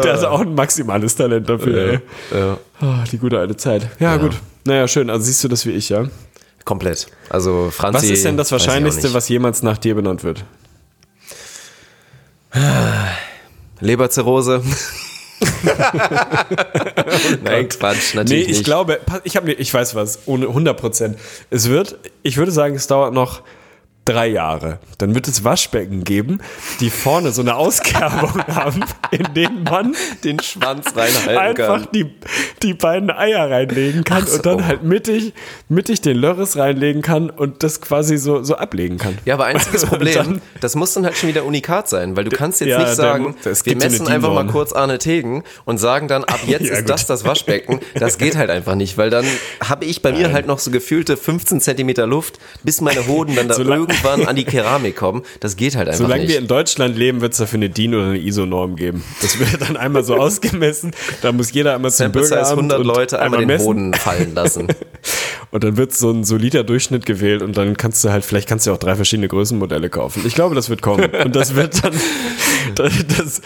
der 0.03 0.13
hatte 0.13 0.31
auch 0.31 0.39
ein 0.39 0.55
maximales 0.55 1.15
Talent 1.15 1.49
dafür, 1.49 1.91
ey. 1.91 1.99
Ja. 2.33 2.57
Oh, 2.81 3.03
die 3.11 3.17
gute 3.17 3.37
alte 3.37 3.57
Zeit. 3.57 3.89
Ja, 3.99 4.15
gut. 4.15 4.39
Naja, 4.63 4.87
schön. 4.87 5.09
Also 5.09 5.25
siehst 5.25 5.43
du 5.43 5.49
das 5.49 5.65
wie 5.65 5.71
ich, 5.71 5.89
ja? 5.89 6.05
Komplett. 6.63 7.07
Also 7.29 7.71
Franzi. 7.71 7.97
Was 7.97 8.09
ist 8.09 8.23
denn 8.23 8.37
das 8.37 8.53
Wahrscheinlichste, 8.53 9.13
was 9.13 9.27
jemals 9.27 9.63
nach 9.63 9.77
dir 9.77 9.95
benannt 9.95 10.23
wird? 10.23 10.45
Leberzirrhose. 13.81 14.63
Nein, 17.43 17.69
Quatsch, 17.69 18.13
Nee, 18.13 18.19
natürlich 18.19 18.41
ich 18.43 18.47
nicht. 18.49 18.63
glaube, 18.63 18.99
ich, 19.23 19.35
hab, 19.35 19.43
mir- 19.43 19.53
ich 19.59 19.73
weiß 19.73 19.95
was, 19.95 20.19
ohne 20.25 20.47
100 20.47 20.77
Prozent. 20.79 21.17
Es 21.49 21.69
wird, 21.69 21.97
ich 22.23 22.37
würde 22.37 22.51
sagen, 22.51 22.75
es 22.75 22.87
dauert 22.87 23.13
noch 23.13 23.41
drei 24.05 24.27
Jahre. 24.27 24.79
Dann 24.97 25.13
wird 25.13 25.27
es 25.27 25.43
Waschbecken 25.43 26.03
geben, 26.03 26.39
die 26.79 26.89
vorne 26.89 27.31
so 27.31 27.41
eine 27.41 27.55
Auskerbung 27.55 28.43
haben, 28.47 28.83
in 29.11 29.33
denen 29.35 29.63
man 29.63 29.95
den 30.23 30.39
Schwanz 30.39 30.95
reinhalten 30.95 31.37
einfach 31.37 31.77
kann. 31.83 31.87
die, 31.93 32.09
die 32.63 32.73
beiden 32.73 33.11
Eier 33.11 33.49
reinlegen 33.49 34.03
kann 34.03 34.25
so. 34.25 34.37
und 34.37 34.45
dann 34.45 34.65
halt 34.67 34.83
mittig, 34.83 35.33
mittig 35.69 36.01
den 36.01 36.17
Lörres 36.17 36.57
reinlegen 36.57 37.01
kann 37.03 37.29
und 37.29 37.61
das 37.63 37.79
quasi 37.79 38.17
so, 38.17 38.43
so 38.43 38.55
ablegen 38.55 38.97
kann. 38.97 39.17
Ja, 39.25 39.35
aber 39.35 39.45
einziges 39.45 39.85
Problem, 39.85 40.13
dann- 40.15 40.41
das 40.61 40.75
muss 40.75 40.93
dann 40.93 41.05
halt 41.05 41.15
schon 41.17 41.29
wieder 41.29 41.45
unikat 41.45 41.87
sein, 41.87 42.15
weil 42.17 42.23
du 42.23 42.31
kannst 42.31 42.59
jetzt 42.59 42.69
Ja, 42.69 42.77
nicht 42.79 42.87
der 42.89 42.95
sagen, 42.95 43.35
es 43.43 43.65
wir 43.65 43.73
gibt 43.73 43.83
so 43.83 43.87
messen 43.89 44.07
einfach 44.07 44.33
mal 44.33 44.47
kurz 44.47 44.73
Arne 44.73 44.97
Tegen 44.97 45.43
und 45.65 45.77
sagen 45.77 46.07
dann, 46.07 46.23
ab 46.23 46.39
jetzt 46.47 46.65
Ja, 46.65 46.73
ist 46.73 46.79
gut. 46.81 46.89
das 46.89 47.05
das 47.05 47.23
Waschbecken. 47.23 47.79
Das 47.93 48.17
geht 48.17 48.35
halt 48.35 48.49
einfach 48.49 48.75
nicht, 48.75 48.97
weil 48.97 49.09
dann 49.11 49.25
habe 49.67 49.85
ich 49.85 50.01
bei 50.01 50.11
mir 50.11 50.31
halt 50.33 50.47
noch 50.47 50.57
so 50.59 50.71
gefühlte 50.71 51.17
15 51.17 51.61
Zentimeter 51.61 52.07
Luft, 52.07 52.39
bis 52.63 52.81
meine 52.81 53.05
Hoden 53.07 53.35
dann 53.35 53.47
da 53.47 53.53
Solang- 53.55 53.90
irgendwann 53.91 54.27
an 54.27 54.35
die 54.35 54.43
Keramik 54.45 54.95
kommen. 54.95 55.23
Das 55.39 55.55
geht 55.55 55.75
halt 55.75 55.87
einfach 55.87 55.99
Solange 55.99 56.23
wir 56.23 56.27
nicht. 56.29 56.39
in 56.39 56.47
Deutschland 56.47 56.97
leben, 56.97 57.21
wird 57.21 57.33
es 57.33 57.39
dafür 57.39 57.57
eine 57.57 57.69
DIN 57.69 57.95
oder 57.95 58.05
eine 58.05 58.19
ISO-Norm 58.19 58.75
geben. 58.75 59.03
Das 59.21 59.39
wird 59.39 59.61
dann 59.61 59.77
einmal 59.77 60.03
so 60.03 60.15
ausgemessen. 60.17 60.91
Da 61.21 61.31
muss 61.31 61.51
jeder 61.51 61.75
einmal 61.75 61.91
zum 61.91 62.05
Sample 62.05 62.21
Bürgeramt 62.21 62.49
100 62.49 62.79
und 62.79 62.85
Leute 62.85 63.19
einmal 63.19 63.39
den 63.39 63.47
messen. 63.47 63.65
Hoden 63.65 63.93
fallen 63.93 64.33
lassen. 64.35 64.67
Und 65.51 65.65
dann 65.65 65.75
wird 65.75 65.93
so 65.93 66.09
ein 66.11 66.23
solider 66.23 66.63
Durchschnitt 66.63 67.05
gewählt 67.05 67.41
und 67.41 67.57
dann 67.57 67.75
kannst 67.75 68.05
du 68.05 68.09
halt, 68.09 68.23
vielleicht 68.23 68.47
kannst 68.47 68.67
du 68.67 68.71
auch 68.71 68.77
drei 68.77 68.95
verschiedene 68.95 69.27
Größenmodelle 69.27 69.89
kaufen. 69.89 70.23
Ich 70.25 70.33
glaube, 70.33 70.55
das 70.55 70.69
wird 70.69 70.81
kommen. 70.81 71.09
Und 71.09 71.35
das 71.35 71.55
wird 71.55 71.83
dann 71.83 71.91
das, 72.75 72.93
das, 73.07 73.41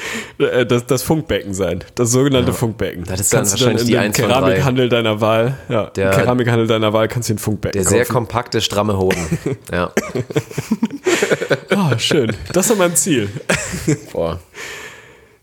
äh, 0.50 0.66
das, 0.66 0.86
das 0.86 1.04
Funkbecken 1.04 1.54
sein. 1.54 1.84
Das 1.96 2.12
sogenannte 2.12 2.54
Funkbecken. 2.54 3.04
Das 3.06 3.20
ist 3.20 3.34
dann 3.34 3.40
kannst 3.40 3.56
du 3.56 3.60
wahrscheinlich 3.66 3.82
in 3.84 3.88
die 3.88 3.94
drei. 3.94 4.10
Keramikhandel 4.28 4.90
deiner 4.90 5.22
Wahl, 5.22 5.58
ja, 5.70 5.86
Der- 5.88 6.12
Keramikhandel 6.12 6.68
deiner 6.68 6.94
Wahl 6.94 7.08
kannst 7.08 7.30
du 7.30 7.34
ein 7.34 7.38
Funkbecken 7.38 7.80
Der 7.82 7.90
sehr 7.90 8.00
kaufen. 8.06 8.14
kompakte, 8.14 8.62
stramme 8.62 8.98
Hoden. 8.98 9.26
Ja. 9.72 9.92
Ah, 11.76 11.98
schön. 11.98 12.32
Das 12.54 12.70
ist 12.70 12.78
mein 12.78 12.96
Ziel. 12.96 13.30
Boah. 14.14 14.40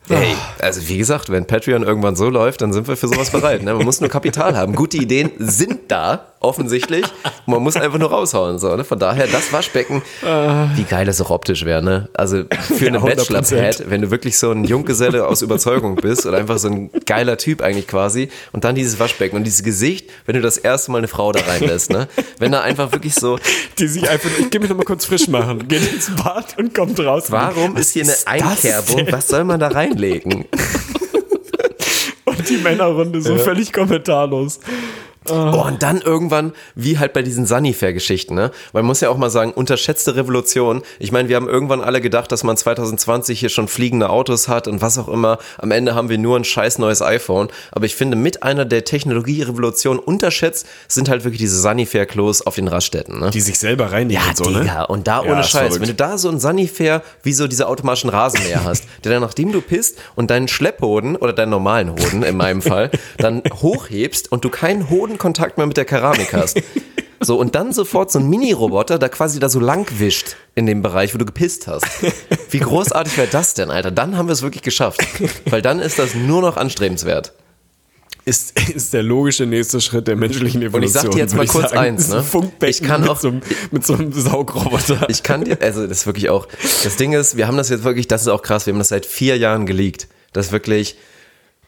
Hey, 0.08 0.34
also 0.60 0.86
wie 0.88 0.98
gesagt, 0.98 1.30
wenn 1.30 1.46
Patreon 1.46 1.82
irgendwann 1.84 2.16
so 2.16 2.28
läuft, 2.28 2.60
dann 2.60 2.72
sind 2.72 2.88
wir 2.88 2.96
für 2.96 3.06
sowas 3.08 3.30
bereit. 3.30 3.62
Ne? 3.62 3.72
Man 3.74 3.84
muss 3.84 4.00
nur 4.00 4.10
Kapital 4.10 4.56
haben. 4.56 4.74
Gute 4.74 4.96
Ideen 4.96 5.30
sind 5.38 5.80
da, 5.88 6.31
offensichtlich. 6.42 7.04
Man 7.46 7.62
muss 7.62 7.76
einfach 7.76 7.98
nur 7.98 8.10
raushauen. 8.10 8.58
So, 8.58 8.74
ne? 8.76 8.84
Von 8.84 8.98
daher, 8.98 9.26
das 9.26 9.52
Waschbecken, 9.52 10.02
wie 10.22 10.84
geil 10.84 11.06
das 11.06 11.20
auch 11.20 11.30
optisch 11.30 11.64
wäre. 11.64 11.82
Ne? 11.82 12.08
Also 12.14 12.44
für 12.50 12.88
eine 12.88 12.98
100%. 12.98 13.16
Bachelor-Pad, 13.16 13.90
wenn 13.90 14.02
du 14.02 14.10
wirklich 14.10 14.38
so 14.38 14.50
ein 14.50 14.64
Junggeselle 14.64 15.26
aus 15.26 15.42
Überzeugung 15.42 15.96
bist 15.96 16.26
oder 16.26 16.38
einfach 16.38 16.58
so 16.58 16.68
ein 16.68 16.90
geiler 17.06 17.36
Typ 17.36 17.62
eigentlich 17.62 17.86
quasi 17.88 18.28
und 18.52 18.64
dann 18.64 18.74
dieses 18.74 18.98
Waschbecken 18.98 19.36
und 19.36 19.44
dieses 19.44 19.62
Gesicht, 19.62 20.10
wenn 20.26 20.34
du 20.34 20.42
das 20.42 20.58
erste 20.58 20.90
Mal 20.90 20.98
eine 20.98 21.08
Frau 21.08 21.32
da 21.32 21.40
reinlässt. 21.40 21.90
Ne? 21.90 22.08
Wenn 22.38 22.52
da 22.52 22.60
einfach 22.62 22.92
wirklich 22.92 23.14
so, 23.14 23.38
Die 23.78 23.86
sich 23.86 24.08
einfach, 24.08 24.30
ich 24.38 24.50
geh 24.50 24.58
mich 24.58 24.68
noch 24.68 24.76
mal 24.76 24.84
kurz 24.84 25.04
frisch 25.04 25.28
machen, 25.28 25.68
geht 25.68 25.92
ins 25.92 26.10
Bad 26.14 26.58
und 26.58 26.74
kommt 26.74 26.98
raus. 27.00 27.24
warum 27.28 27.76
ist 27.76 27.92
hier 27.92 28.04
eine 28.04 28.14
Einkerbung? 28.26 29.06
Was 29.10 29.28
soll 29.28 29.44
man 29.44 29.60
da 29.60 29.68
reinlegen? 29.68 30.46
Und 32.24 32.48
die 32.48 32.56
Männerrunde 32.56 33.20
so 33.20 33.36
völlig 33.36 33.72
kommentarlos. 33.72 34.60
Oh, 35.28 35.64
und 35.66 35.82
dann 35.82 36.00
irgendwann, 36.00 36.52
wie 36.74 36.98
halt 36.98 37.12
bei 37.12 37.22
diesen 37.22 37.46
Sunnyfair-Geschichten, 37.46 38.34
ne? 38.34 38.50
Weil 38.72 38.82
man 38.82 38.88
muss 38.88 39.00
ja 39.00 39.08
auch 39.08 39.16
mal 39.16 39.30
sagen, 39.30 39.52
unterschätzte 39.52 40.16
Revolution. 40.16 40.82
Ich 40.98 41.12
meine, 41.12 41.28
wir 41.28 41.36
haben 41.36 41.48
irgendwann 41.48 41.80
alle 41.80 42.00
gedacht, 42.00 42.32
dass 42.32 42.42
man 42.42 42.56
2020 42.56 43.38
hier 43.38 43.48
schon 43.48 43.68
fliegende 43.68 44.10
Autos 44.10 44.48
hat 44.48 44.66
und 44.66 44.82
was 44.82 44.98
auch 44.98 45.08
immer. 45.08 45.38
Am 45.58 45.70
Ende 45.70 45.94
haben 45.94 46.08
wir 46.08 46.18
nur 46.18 46.36
ein 46.36 46.44
scheiß 46.44 46.78
neues 46.78 47.02
iPhone. 47.02 47.48
Aber 47.70 47.86
ich 47.86 47.94
finde, 47.94 48.16
mit 48.16 48.42
einer 48.42 48.64
der 48.64 48.84
Technologierevolutionen 48.84 50.02
unterschätzt 50.02 50.66
sind 50.88 51.08
halt 51.08 51.24
wirklich 51.24 51.40
diese 51.40 51.60
Sunnyfair-Klos 51.60 52.42
auf 52.42 52.56
den 52.56 52.68
Raststätten, 52.68 53.20
ne? 53.20 53.30
Die 53.30 53.40
sich 53.40 53.58
selber 53.58 53.92
reinigen 53.92 54.20
Ja, 54.20 54.28
und 54.30 54.36
so, 54.36 54.44
Digga, 54.44 54.80
ne? 54.80 54.86
und 54.88 55.06
da 55.06 55.22
Ja, 55.24 55.30
ohne 55.30 55.40
ist 55.40 55.50
Scheiß, 55.50 55.80
wenn 55.80 55.88
du 55.88 55.94
da 55.94 56.18
so 56.18 56.28
ein 56.30 56.40
Sunnyfair 56.40 57.02
wie 57.22 57.32
so 57.32 57.46
diese 57.46 57.68
automatischen 57.68 58.10
Rasenmäher 58.10 58.64
hast, 58.64 58.84
der 59.04 59.12
dann 59.12 59.22
nachdem 59.22 59.52
du 59.52 59.60
pisst 59.60 59.98
und 60.16 60.30
deinen 60.30 60.48
Schlepphoden 60.48 61.16
oder 61.16 61.32
deinen 61.32 61.50
normalen 61.50 61.90
Hoden 61.90 62.22
in 62.22 62.36
meinem 62.36 62.62
Fall 62.62 62.90
dann 63.18 63.42
hochhebst 63.62 64.32
und 64.32 64.44
du 64.44 64.50
keinen 64.50 64.90
Hodenkontakt 65.16 65.58
mehr 65.58 65.66
mit 65.66 65.76
der 65.76 65.84
Keramik 65.84 66.32
hast. 66.32 66.60
So, 67.24 67.38
und 67.38 67.54
dann 67.54 67.72
sofort 67.72 68.10
so 68.10 68.18
ein 68.18 68.28
Mini-Roboter, 68.28 68.98
da 68.98 69.08
quasi 69.08 69.38
da 69.38 69.48
so 69.48 69.60
lang 69.60 69.86
wischt 70.00 70.34
in 70.56 70.66
dem 70.66 70.82
Bereich, 70.82 71.14
wo 71.14 71.18
du 71.18 71.24
gepisst 71.24 71.68
hast. 71.68 71.86
Wie 72.50 72.58
großartig 72.58 73.16
wäre 73.16 73.28
das 73.30 73.54
denn, 73.54 73.70
Alter? 73.70 73.92
Dann 73.92 74.16
haben 74.16 74.26
wir 74.26 74.32
es 74.32 74.42
wirklich 74.42 74.64
geschafft. 74.64 74.98
Weil 75.48 75.62
dann 75.62 75.78
ist 75.78 76.00
das 76.00 76.16
nur 76.16 76.40
noch 76.40 76.56
anstrebenswert. 76.56 77.32
ist, 78.24 78.58
ist 78.74 78.92
der 78.92 79.04
logische 79.04 79.46
nächste 79.46 79.80
Schritt 79.80 80.08
der 80.08 80.16
menschlichen 80.16 80.62
Evolution. 80.62 80.80
Und 80.82 80.84
ich 80.84 80.92
sag 81.00 81.10
dir 81.12 81.18
jetzt 81.18 81.36
mal 81.36 81.46
kurz 81.46 81.70
sagen. 81.70 81.78
eins, 81.78 82.08
ne? 82.08 82.24
Ich 82.66 82.82
kann 82.82 83.02
mit, 83.02 83.10
auch- 83.10 83.20
so 83.20 83.28
einem, 83.28 83.42
mit 83.70 83.86
so 83.86 83.94
einem 83.94 84.12
Saugroboter. 84.12 85.08
Ich 85.08 85.22
kann 85.22 85.44
dir, 85.44 85.58
also 85.60 85.86
das 85.86 85.98
ist 85.98 86.06
wirklich 86.06 86.28
auch, 86.28 86.48
das 86.82 86.96
Ding 86.96 87.12
ist, 87.12 87.36
wir 87.36 87.46
haben 87.46 87.56
das 87.56 87.68
jetzt 87.68 87.84
wirklich, 87.84 88.08
das 88.08 88.22
ist 88.22 88.28
auch 88.28 88.42
krass, 88.42 88.66
wir 88.66 88.72
haben 88.72 88.80
das 88.80 88.88
seit 88.88 89.06
vier 89.06 89.36
Jahren 89.38 89.64
geleakt. 89.66 90.08
Das 90.32 90.46
ist 90.46 90.52
wirklich, 90.52 90.96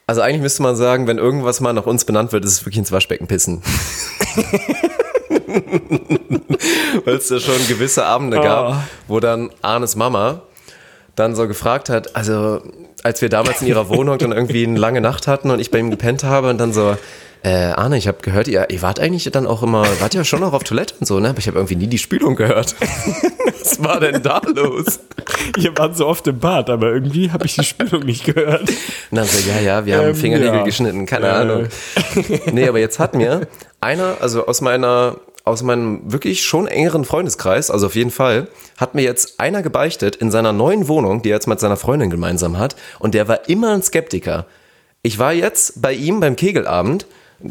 also 0.07 0.21
eigentlich 0.21 0.43
müsste 0.43 0.63
man 0.63 0.77
sagen, 0.77 1.07
wenn 1.07 1.19
irgendwas 1.19 1.61
mal 1.61 1.73
nach 1.73 1.87
uns 1.87 2.05
benannt 2.05 2.33
wird, 2.33 2.45
ist 2.45 2.53
es 2.53 2.61
wirklich 2.63 2.79
ins 2.79 2.93
Waschbecken 2.93 3.27
pissen. 3.27 3.63
Weil 7.05 7.15
es 7.17 7.29
da 7.29 7.39
schon 7.41 7.57
gewisse 7.69 8.05
Abende 8.07 8.41
gab, 8.41 8.69
Ah. 8.75 8.85
wo 9.09 9.21
dann 9.21 9.51
Arnes 9.63 9.97
Mama 9.97 10.43
dann 11.17 11.35
so 11.35 11.47
gefragt 11.47 11.89
hat, 11.91 12.17
also 12.17 12.61
als 13.03 13.21
wir 13.23 13.29
damals 13.29 13.61
in 13.63 13.69
ihrer 13.69 13.89
Wohnung 13.89 14.19
dann 14.19 14.33
irgendwie 14.33 14.67
eine 14.67 14.79
lange 14.79 15.01
Nacht 15.01 15.27
hatten 15.27 15.51
und 15.51 15.61
ich 15.61 15.71
bei 15.71 15.79
ihm 15.79 15.91
gepennt 15.91 16.25
habe 16.25 16.49
und 16.51 16.59
dann 16.59 16.73
so, 16.73 16.97
äh, 17.45 17.73
Arne, 17.73 17.99
ich 17.99 18.09
habe 18.09 18.19
gehört, 18.23 18.49
ihr, 18.49 18.69
ihr 18.71 18.81
wart 18.83 18.99
eigentlich 18.99 19.31
dann 19.31 19.47
auch 19.47 19.63
immer, 19.63 19.85
wart 20.01 20.15
ja 20.15 20.25
schon 20.25 20.41
noch 20.41 20.55
auf 20.55 20.65
Toilette 20.65 20.95
und 20.99 21.07
so, 21.07 21.21
ne? 21.21 21.29
Aber 21.29 21.39
ich 21.39 21.47
habe 21.47 21.59
irgendwie 21.59 21.77
nie 21.77 21.87
die 21.87 21.99
Spülung 21.99 22.37
gehört. 22.37 22.75
Was 23.61 23.83
war 23.85 24.01
denn 24.01 24.23
da 24.23 24.41
los? 24.55 25.01
Ihr 25.59 25.77
wart 25.77 25.97
so 25.97 26.07
oft 26.07 26.27
im 26.27 26.39
Bad, 26.39 26.71
aber 26.71 26.91
irgendwie 26.93 27.31
habe 27.31 27.45
ich 27.45 27.55
die 27.55 27.65
Spülung 27.65 28.05
nicht 28.05 28.25
gehört. 28.25 28.63
Und 28.63 29.17
dann 29.19 29.27
so, 29.27 29.39
ja, 29.49 29.61
ja, 29.61 29.85
wir 29.87 29.99
haben 29.99 30.09
Ähm, 30.09 30.15
Fingernägel 30.15 30.55
ja. 30.55 30.65
geschnitten, 30.65 31.07
keine 31.07 31.27
Äh. 31.27 31.31
Ahnung. 31.31 31.67
Nee, 32.53 32.67
aber 32.69 32.79
jetzt 32.79 32.99
hat 32.99 33.15
mir 33.15 33.47
einer, 33.81 34.17
also 34.21 34.47
aus 34.47 34.61
meiner, 34.63 35.17
aus 35.45 35.63
meinem 35.63 36.01
wirklich 36.11 36.45
schon 36.45 36.67
engeren 36.67 37.05
Freundeskreis, 37.05 37.71
also 37.71 37.87
auf 37.87 37.95
jeden 37.95 38.11
Fall, 38.11 38.49
hat 38.79 38.95
mir 38.95 39.03
jetzt 39.03 39.39
einer 39.39 39.61
gebeichtet 39.63 40.17
in 40.17 40.31
seiner 40.31 40.53
neuen 40.55 40.89
Wohnung, 40.89 41.21
die 41.21 41.29
er 41.31 41.37
jetzt 41.37 41.47
mit 41.47 41.61
seiner 41.61 41.77
Freundin 41.77 42.09
gemeinsam 42.09 42.59
hat, 42.59 42.77
und 42.99 43.13
der 43.15 43.29
war 43.29 43.49
immer 43.51 43.73
ein 43.75 43.83
Skeptiker. 43.83 44.47
Ich 45.03 45.19
war 45.19 45.35
jetzt 45.35 45.83
bei 45.83 45.93
ihm 45.93 46.21
beim 46.21 46.37
Kegelabend, 46.37 47.07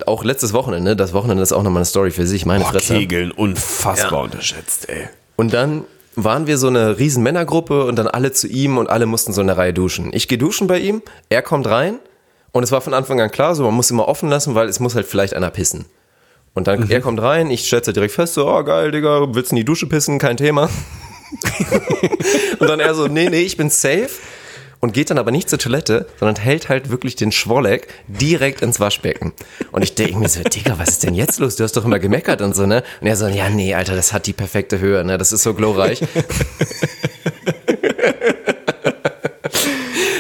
auch 0.06 0.24
letztes 0.24 0.53
Wochenende, 0.53 0.95
das 0.95 1.14
Wochenende 1.14 1.44
ist 1.44 1.52
auch 1.52 1.64
nochmal 1.64 1.80
eine 1.82 1.86
Story 1.86 2.11
für 2.11 2.26
sich, 2.28 2.45
meine 2.45 2.65
Fresse. 2.65 2.95
Kegeln, 2.98 3.32
unfassbar 3.32 4.11
Ja. 4.20 4.24
unterschätzt, 4.26 4.90
ey. 4.90 5.07
Und 5.36 5.53
dann 5.53 5.84
waren 6.15 6.45
wir 6.48 6.57
so 6.57 6.68
eine 6.68 6.99
riesen 6.99 7.24
Männergruppe 7.24 7.86
und 7.86 7.95
dann 7.95 8.07
alle 8.07 8.32
zu 8.32 8.48
ihm 8.48 8.78
und 8.78 8.90
alle 8.90 9.06
mussten 9.06 9.34
so 9.34 9.41
in 9.41 9.48
der 9.48 9.57
Reihe 9.57 9.74
duschen. 9.74 10.11
Ich 10.14 10.28
gehe 10.28 10.38
duschen 10.38 10.68
bei 10.68 10.80
ihm, 10.80 11.02
er 11.30 11.41
kommt 11.41 11.68
rein 11.68 11.99
und 12.52 12.64
es 12.64 12.72
war 12.72 12.82
von 12.82 12.94
Anfang 12.94 13.20
an 13.20 13.32
klar, 13.32 13.56
so 13.56 13.64
man 13.64 13.74
muss 13.74 13.90
immer 13.91 14.07
offen 14.07 14.30
lassen, 14.30 14.53
weil 14.56 14.68
es 14.68 14.80
muss 14.80 14.94
halt 14.95 15.07
vielleicht 15.07 15.34
einer 15.36 15.49
pissen. 15.49 15.86
Und 16.56 16.68
dann, 16.68 16.88
er 16.91 17.02
kommt 17.02 17.20
rein, 17.20 17.49
ich 17.49 17.68
schätze 17.68 17.94
direkt 17.94 18.14
fest, 18.14 18.36
so, 18.36 18.48
oh 18.48 18.64
geil, 18.64 18.91
Digga, 18.91 19.34
willst 19.34 19.52
du 19.52 19.56
in 19.56 19.57
die 19.57 19.65
Dusche 19.65 19.88
pissen? 19.88 20.20
Kein 20.20 20.38
Thema. 20.38 20.70
und 22.60 22.70
dann 22.70 22.80
er 22.80 22.94
so, 22.94 23.07
nee, 23.07 23.30
nee, 23.30 23.41
ich 23.41 23.57
bin 23.57 23.70
safe. 23.72 24.10
Und 24.84 24.91
geht 24.91 25.10
dann 25.10 25.18
aber 25.18 25.31
nicht 25.31 25.49
zur 25.49 25.60
Toilette, 25.60 26.07
sondern 26.19 26.35
hält 26.35 26.68
halt 26.68 26.89
wirklich 26.89 27.15
den 27.15 27.31
Schwolleck 27.31 27.88
direkt 28.10 28.61
ins 28.61 28.81
Waschbecken. 28.81 29.31
Und 29.72 29.81
ich 29.81 29.95
denke 29.95 30.18
mir 30.18 30.27
so, 30.27 30.43
Digga, 30.53 30.77
was 30.77 30.89
ist 30.89 31.03
denn 31.03 31.14
jetzt 31.14 31.39
los? 31.39 31.55
Du 31.55 31.64
hast 31.64 31.77
doch 31.77 31.85
immer 31.85 31.99
gemeckert 31.99 32.41
und 32.41 32.53
so, 32.53 32.65
ne? 32.65 32.84
Und 32.99 33.07
er 33.07 33.15
so, 33.15 33.27
ja, 33.27 33.49
nee, 33.49 33.73
Alter, 33.73 33.95
das 33.95 34.11
hat 34.11 34.27
die 34.27 34.34
perfekte 34.34 34.80
Höhe, 34.80 35.05
ne? 35.05 35.18
Das 35.18 35.31
ist 35.31 35.43
so 35.43 35.53
glorreich. 35.53 36.01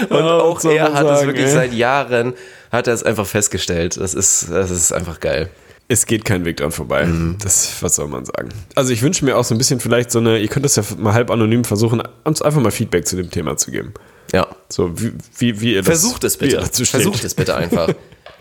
Und 0.09 0.21
auch 0.21 0.61
soll 0.61 0.75
er 0.75 0.93
hat 0.93 1.07
es 1.07 1.19
sagen, 1.19 1.27
wirklich 1.27 1.47
ey? 1.47 1.51
seit 1.51 1.73
Jahren, 1.73 2.33
hat 2.71 2.87
er 2.87 2.93
es 2.93 3.03
einfach 3.03 3.27
festgestellt. 3.27 3.97
Das 3.97 4.13
ist, 4.13 4.49
das 4.49 4.71
ist 4.71 4.93
einfach 4.93 5.19
geil. 5.19 5.49
Es 5.89 6.05
geht 6.05 6.23
kein 6.23 6.45
Weg 6.45 6.55
dran 6.55 6.71
vorbei. 6.71 7.05
Mhm. 7.05 7.35
Das, 7.43 7.81
was 7.81 7.95
soll 7.95 8.07
man 8.07 8.23
sagen? 8.23 8.47
Also 8.75 8.93
ich 8.93 9.01
wünsche 9.01 9.25
mir 9.25 9.35
auch 9.35 9.43
so 9.43 9.53
ein 9.53 9.57
bisschen 9.57 9.81
vielleicht 9.81 10.09
so 10.09 10.19
eine, 10.19 10.37
ihr 10.39 10.47
könnt 10.47 10.63
das 10.63 10.77
ja 10.77 10.83
mal 10.97 11.13
halb 11.13 11.31
anonym 11.31 11.65
versuchen, 11.65 12.01
uns 12.23 12.41
einfach 12.41 12.61
mal 12.61 12.71
Feedback 12.71 13.05
zu 13.05 13.17
dem 13.17 13.29
Thema 13.29 13.57
zu 13.57 13.69
geben. 13.69 13.93
Ja. 14.33 14.47
So, 14.69 14.91
wie, 14.99 15.13
wie, 15.37 15.61
wie 15.61 15.73
ihr 15.75 15.81
das, 15.83 15.87
Versucht 16.01 16.23
es 16.23 16.41
wie 16.41 16.45
ihr 16.49 16.59
bitte. 16.59 16.85
Versucht 16.85 17.23
es 17.23 17.33
bitte 17.35 17.55
einfach. 17.55 17.89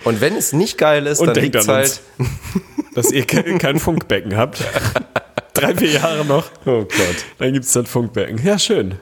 Und 0.05 0.20
wenn 0.20 0.35
es 0.35 0.52
nicht 0.52 0.78
geil 0.78 1.06
ist, 1.06 1.20
Und 1.20 1.28
dann 1.28 1.36
liegt 1.36 1.55
es 1.55 1.69
halt. 1.69 2.01
uns. 2.19 2.31
Dass 2.94 3.12
ihr 3.12 3.24
ke- 3.27 3.59
kein 3.59 3.78
Funkbecken 3.78 4.36
habt. 4.36 4.59
Drei, 5.55 5.74
vier 5.77 5.90
Jahre 5.93 6.24
noch. 6.24 6.47
Oh 6.66 6.81
Gott. 6.85 6.90
Dann 7.39 7.52
gibt 7.52 7.66
es 7.66 7.73
dann 7.73 7.86
Funkbecken. 7.86 8.40
Ja, 8.44 8.59
schön. 8.59 8.97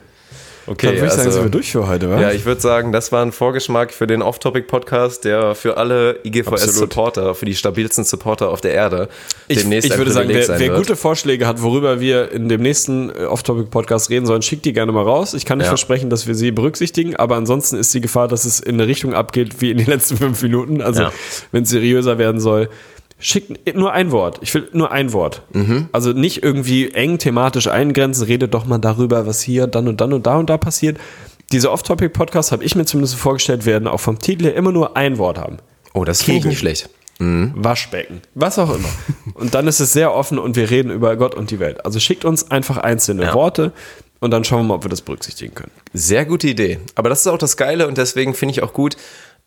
Okay, 0.66 0.86
dann 0.86 0.94
würde 0.96 1.06
ich 1.06 1.12
sagen, 1.12 1.22
also- 1.26 1.30
sind 1.32 1.44
wir 1.44 1.50
durch 1.50 1.72
für 1.72 1.88
heute, 1.88 2.10
wa? 2.10 2.20
Ja, 2.20 2.30
ich 2.32 2.44
würde 2.44 2.60
sagen, 2.60 2.92
das 2.92 3.10
war 3.12 3.22
ein 3.24 3.32
Vorgeschmack 3.32 3.92
für 3.92 4.06
den 4.06 4.22
Off-Topic-Podcast, 4.22 5.24
der 5.24 5.54
für 5.54 5.76
alle 5.76 6.18
IGVS-Supporter, 6.24 7.34
für 7.34 7.46
die 7.46 7.54
stabilsten 7.54 8.04
Supporter 8.04 8.50
auf 8.50 8.60
der 8.60 8.72
Erde 8.74 9.08
Ich, 9.48 9.58
demnächst 9.58 9.86
ich 9.86 9.92
ein 9.92 9.98
würde 9.98 10.12
sagen, 10.12 10.28
wer, 10.30 10.46
wer 10.58 10.70
gute 10.70 10.96
Vorschläge 10.96 11.46
hat, 11.46 11.62
worüber 11.62 12.00
wir 12.00 12.30
in 12.32 12.48
dem 12.48 12.60
nächsten 12.62 13.10
äh, 13.10 13.24
Off-Topic-Podcast 13.24 14.10
reden 14.10 14.26
sollen, 14.26 14.42
schickt 14.42 14.64
die 14.64 14.72
gerne 14.72 14.92
mal 14.92 15.02
raus. 15.04 15.34
Ich 15.34 15.44
kann 15.44 15.58
nicht 15.58 15.66
Ja. 15.66 15.70
versprechen, 15.70 16.10
dass 16.10 16.26
wir 16.26 16.34
sie 16.34 16.50
berücksichtigen, 16.50 17.16
aber 17.16 17.36
ansonsten 17.36 17.76
ist 17.76 17.92
die 17.94 18.00
Gefahr, 18.00 18.28
dass 18.28 18.44
es 18.44 18.60
in 18.60 18.74
eine 18.74 18.86
Richtung 18.86 19.14
abgeht 19.14 19.60
wie 19.60 19.70
in 19.70 19.78
den 19.78 19.86
letzten 19.86 20.16
fünf 20.18 20.42
Minuten. 20.42 20.82
Also, 20.82 21.02
Ja. 21.02 21.12
wenn 21.52 21.62
es 21.64 21.70
seriöser 21.70 22.18
werden 22.18 22.40
soll, 22.40 22.68
schickt 23.20 23.76
nur 23.76 23.92
ein 23.92 24.10
Wort. 24.10 24.38
Ich 24.42 24.52
will 24.54 24.68
nur 24.72 24.90
ein 24.90 25.12
Wort. 25.12 25.42
Mhm. 25.52 25.88
Also 25.92 26.12
nicht 26.12 26.42
irgendwie 26.42 26.90
eng 26.92 27.18
thematisch 27.18 27.68
eingrenzen, 27.68 28.24
redet 28.24 28.52
doch 28.54 28.64
mal 28.64 28.78
darüber, 28.78 29.26
was 29.26 29.40
hier 29.42 29.66
dann 29.66 29.86
und 29.88 30.00
dann 30.00 30.12
und 30.12 30.26
da 30.26 30.36
und 30.36 30.50
da 30.50 30.58
passiert. 30.58 30.98
Diese 31.52 31.70
Off-Topic-Podcasts, 31.70 32.52
habe 32.52 32.64
ich 32.64 32.74
mir 32.76 32.84
zumindest 32.84 33.16
vorgestellt, 33.16 33.66
werden 33.66 33.88
auch 33.88 34.00
vom 34.00 34.18
Titel 34.18 34.44
her 34.44 34.54
immer 34.54 34.72
nur 34.72 34.96
ein 34.96 35.18
Wort 35.18 35.38
haben. 35.38 35.58
Oh, 35.92 36.04
das 36.04 36.22
finde 36.22 36.40
ich 36.40 36.44
nicht 36.46 36.58
schlecht. 36.58 36.88
Waschbecken, 37.18 38.22
was 38.34 38.58
auch 38.58 38.74
immer. 38.74 38.88
Und 39.34 39.52
dann 39.54 39.66
ist 39.66 39.80
es 39.80 39.92
sehr 39.92 40.14
offen 40.14 40.38
und 40.38 40.56
wir 40.56 40.70
reden 40.70 40.90
über 40.90 41.16
Gott 41.16 41.34
und 41.34 41.50
die 41.50 41.60
Welt. 41.60 41.84
Also 41.84 42.00
schickt 42.00 42.24
uns 42.24 42.50
einfach 42.50 42.78
einzelne 42.78 43.24
Ja. 43.24 43.34
Worte 43.34 43.72
und 44.20 44.30
dann 44.30 44.42
schauen 44.44 44.60
wir 44.60 44.68
mal, 44.68 44.74
ob 44.76 44.84
wir 44.84 44.88
das 44.90 45.02
berücksichtigen 45.02 45.54
können. 45.54 45.70
Sehr 45.92 46.24
gute 46.24 46.48
Idee. 46.48 46.78
Aber 46.94 47.08
das 47.10 47.20
ist 47.20 47.26
auch 47.26 47.38
das 47.38 47.56
Geile 47.58 47.88
und 47.88 47.98
deswegen 47.98 48.32
finde 48.34 48.52
ich 48.52 48.62
auch 48.62 48.72
gut. 48.72 48.96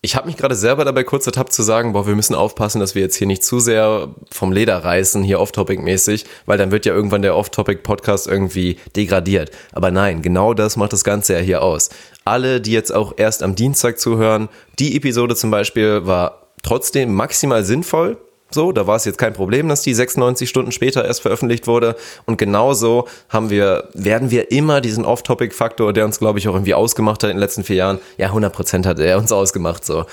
Ich 0.05 0.17
habe 0.17 0.27
mich 0.27 0.35
gerade 0.35 0.53
selber 0.53 0.84
dabei 0.84 1.05
kurz 1.05 1.25
ertappt 1.27 1.53
zu 1.53 1.63
sagen, 1.63 1.93
boah, 1.93 2.05
wir 2.05 2.13
müssen 2.13 2.35
aufpassen, 2.35 2.81
dass 2.81 2.93
wir 2.93 3.01
jetzt 3.01 3.15
hier 3.15 3.25
nicht 3.25 3.41
zu 3.41 3.61
sehr 3.61 4.09
vom 4.30 4.51
Leder 4.51 4.84
reißen, 4.84 5.23
hier 5.23 5.39
off-topic-mäßig, 5.39 6.25
weil 6.45 6.57
dann 6.57 6.71
wird 6.71 6.85
ja 6.85 6.93
irgendwann 6.93 7.21
der 7.21 7.38
off-topic-Podcast 7.38 8.27
irgendwie 8.27 8.75
degradiert. 8.97 9.51
Aber 9.71 9.91
nein, 9.91 10.21
genau 10.21 10.53
das 10.53 10.75
macht 10.75 10.91
das 10.91 11.05
Ganze 11.05 11.35
ja 11.35 11.39
hier 11.39 11.61
aus. 11.61 11.89
Alle, 12.25 12.59
die 12.59 12.73
jetzt 12.73 12.93
auch 12.93 13.13
erst 13.15 13.43
am 13.43 13.55
Dienstag 13.55 13.97
zuhören, 13.97 14.49
die 14.77 14.97
Episode 14.97 15.38
zum 15.38 15.51
Beispiel 15.51 16.05
war 16.05 16.49
trotzdem 16.63 17.13
maximal 17.13 17.63
sinnvoll. 17.63 18.17
So, 18.53 18.71
da 18.71 18.88
war 18.88 18.95
es 18.95 19.05
jetzt 19.05 19.17
kein 19.17 19.34
Problem, 19.34 19.67
dass 19.67 19.81
die 19.81 19.93
96 19.93 20.47
Stunden 20.47 20.71
später 20.71 21.03
erst 21.03 21.21
veröffentlicht 21.21 21.67
wurde. 21.67 21.95
Und 22.25 22.38
genauso 22.38 23.07
haben 23.30 23.49
wir, 23.49 23.89
werden 23.93 24.31
wir 24.31 24.51
immer 24.51 24.81
diesen 24.81 25.05
Off-Topic-Faktor, 25.05 25.93
der 25.93 26.05
uns, 26.05 26.19
glaube 26.19 26.39
ich, 26.39 26.47
auch 26.47 26.53
irgendwie 26.53 26.73
ausgemacht 26.73 27.23
hat 27.23 27.30
in 27.30 27.38
den 27.38 27.41
letzten 27.41 27.63
vier 27.63 27.77
Jahren. 27.77 27.99
Ja, 28.17 28.27
100 28.27 28.53
Prozent 28.53 28.85
hat 28.85 28.99
er 28.99 29.17
uns 29.17 29.31
ausgemacht, 29.31 29.84
so. 29.84 30.05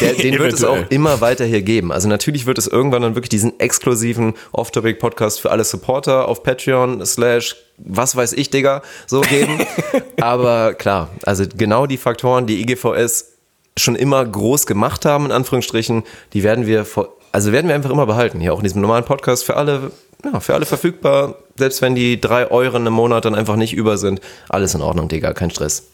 Der, 0.00 0.12
den 0.14 0.38
wird 0.38 0.54
es 0.54 0.64
auch 0.64 0.90
immer 0.90 1.20
weiter 1.20 1.44
hier 1.44 1.62
geben. 1.62 1.92
Also 1.92 2.08
natürlich 2.08 2.46
wird 2.46 2.58
es 2.58 2.66
irgendwann 2.66 3.02
dann 3.02 3.14
wirklich 3.14 3.30
diesen 3.30 3.58
exklusiven 3.60 4.34
Off-Topic-Podcast 4.52 5.40
für 5.40 5.50
alle 5.50 5.64
Supporter 5.64 6.28
auf 6.28 6.42
Patreon 6.42 7.04
slash 7.06 7.56
was 7.76 8.14
weiß 8.14 8.34
ich, 8.34 8.50
Digga, 8.50 8.82
so 9.06 9.20
geben. 9.20 9.58
Aber 10.20 10.74
klar, 10.74 11.10
also 11.24 11.44
genau 11.56 11.86
die 11.86 11.96
Faktoren, 11.96 12.46
die 12.46 12.60
IGVS 12.60 13.32
schon 13.76 13.96
immer 13.96 14.24
groß 14.24 14.66
gemacht 14.66 15.04
haben, 15.04 15.26
in 15.26 15.32
Anführungsstrichen, 15.32 16.04
die 16.32 16.42
werden 16.42 16.66
wir 16.66 16.84
vor, 16.84 17.16
also 17.34 17.50
werden 17.50 17.66
wir 17.66 17.74
einfach 17.74 17.90
immer 17.90 18.06
behalten. 18.06 18.38
Hier 18.38 18.54
auch 18.54 18.58
in 18.58 18.62
diesem 18.62 18.80
normalen 18.80 19.02
Podcast 19.02 19.44
für 19.44 19.56
alle, 19.56 19.90
ja, 20.24 20.38
für 20.38 20.54
alle 20.54 20.66
verfügbar. 20.66 21.34
Selbst 21.56 21.82
wenn 21.82 21.96
die 21.96 22.20
drei 22.20 22.48
Euro 22.48 22.76
im 22.76 22.92
Monat 22.92 23.24
dann 23.24 23.34
einfach 23.34 23.56
nicht 23.56 23.74
über 23.74 23.98
sind. 23.98 24.20
Alles 24.48 24.76
in 24.76 24.82
Ordnung, 24.82 25.08
Digga, 25.08 25.32
kein 25.32 25.50
Stress. 25.50 25.88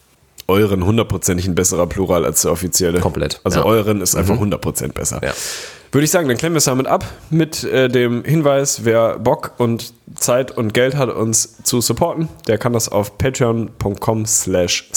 Euren 0.48 0.84
hundertprozentig 0.84 1.46
ein 1.46 1.54
besserer 1.54 1.86
Plural 1.86 2.26
als 2.26 2.42
der 2.42 2.52
offizielle. 2.52 3.00
Komplett, 3.00 3.40
Also 3.42 3.60
ja. 3.60 3.64
euren 3.64 4.02
ist 4.02 4.16
einfach 4.16 4.36
100% 4.36 4.92
besser. 4.92 5.20
Ja. 5.22 5.32
Würde 5.92 6.04
ich 6.04 6.10
sagen, 6.10 6.28
dann 6.28 6.36
klemmen 6.36 6.56
wir 6.56 6.58
es 6.58 6.64
damit 6.64 6.86
ab 6.86 7.06
mit 7.30 7.64
äh, 7.64 7.88
dem 7.88 8.22
Hinweis, 8.22 8.84
wer 8.84 9.18
Bock 9.18 9.52
und 9.56 9.94
Zeit 10.14 10.50
und 10.56 10.74
Geld 10.74 10.96
hat, 10.96 11.08
uns 11.08 11.62
zu 11.62 11.80
supporten, 11.80 12.28
der 12.48 12.58
kann 12.58 12.72
das 12.72 12.88
auf 12.88 13.16
patreon.com 13.18 14.26
slash 14.26 14.90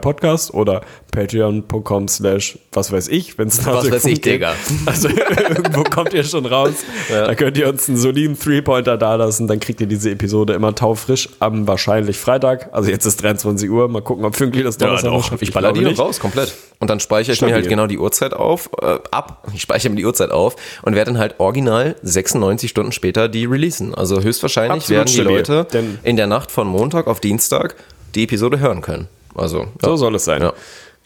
Podcast 0.00 0.52
oder 0.52 0.82
patreon.com 1.12 2.08
slash 2.08 2.58
was 2.72 2.92
weiß 2.92 3.08
ich, 3.08 3.38
wenn 3.38 3.48
es 3.48 3.64
Was 3.64 3.90
weiß 3.90 4.04
ich, 4.06 4.20
Digga. 4.20 4.54
Also 4.86 5.08
irgendwo 5.48 5.82
kommt 5.84 6.12
ihr 6.12 6.24
schon 6.24 6.46
raus. 6.46 6.74
Da 7.08 7.34
könnt 7.34 7.56
ihr 7.56 7.68
uns 7.68 7.88
einen 7.88 7.96
soliden 7.96 8.38
Three-Pointer 8.38 8.96
dalassen, 8.96 9.48
dann 9.48 9.60
kriegt 9.60 9.80
ihr 9.80 9.86
diese 9.86 10.10
Episode 10.10 10.52
immer 10.52 10.74
taufrisch 10.74 11.28
am 11.40 11.66
wahrscheinlich 11.66 12.18
Freitag. 12.18 12.68
Also 12.72 12.90
jetzt 12.90 13.06
ist 13.06 13.22
23 13.22 13.70
Uhr, 13.70 13.88
mal 13.88 14.02
gucken, 14.02 14.24
ob 14.24 14.36
pünktlich 14.36 14.64
das 14.64 14.78
Donnerstag 14.78 15.10
noch 15.10 15.24
schafft. 15.24 15.42
Ich 15.42 15.52
baller 15.52 15.72
die 15.72 15.84
raus, 15.84 16.20
komplett. 16.20 16.54
Und 16.78 16.88
dann 16.88 17.00
speichere 17.00 17.32
ich 17.32 17.40
mir 17.40 17.48
Stabil. 17.48 17.54
halt 17.54 17.68
genau 17.68 17.86
die 17.86 17.98
Uhrzeit 17.98 18.34
auf, 18.34 18.70
äh, 18.80 18.98
ab. 19.10 19.48
Ich 19.54 19.62
speichere 19.62 19.90
mir 19.90 19.96
die 19.96 20.06
Uhrzeit 20.06 20.30
auf 20.30 20.56
und 20.82 20.94
werde 20.94 21.12
dann 21.12 21.20
halt 21.20 21.38
original 21.38 21.96
96 22.02 22.70
Stunden 22.70 22.92
später 22.92 23.28
die 23.28 23.44
releasen. 23.44 23.94
Also 23.94 24.22
höchstwahrscheinlich 24.22 24.49
Absolut 24.58 24.88
werden 24.90 25.06
die 25.06 25.12
stabil. 25.12 25.36
Leute 25.36 25.98
in 26.02 26.16
der 26.16 26.26
Nacht 26.26 26.50
von 26.50 26.66
Montag 26.66 27.06
auf 27.06 27.20
Dienstag 27.20 27.76
die 28.14 28.24
Episode 28.24 28.58
hören 28.60 28.80
können. 28.80 29.08
Also, 29.34 29.66
So 29.80 29.90
ja. 29.90 29.96
soll 29.96 30.14
es 30.16 30.24
sein. 30.24 30.42
Ja. 30.42 30.52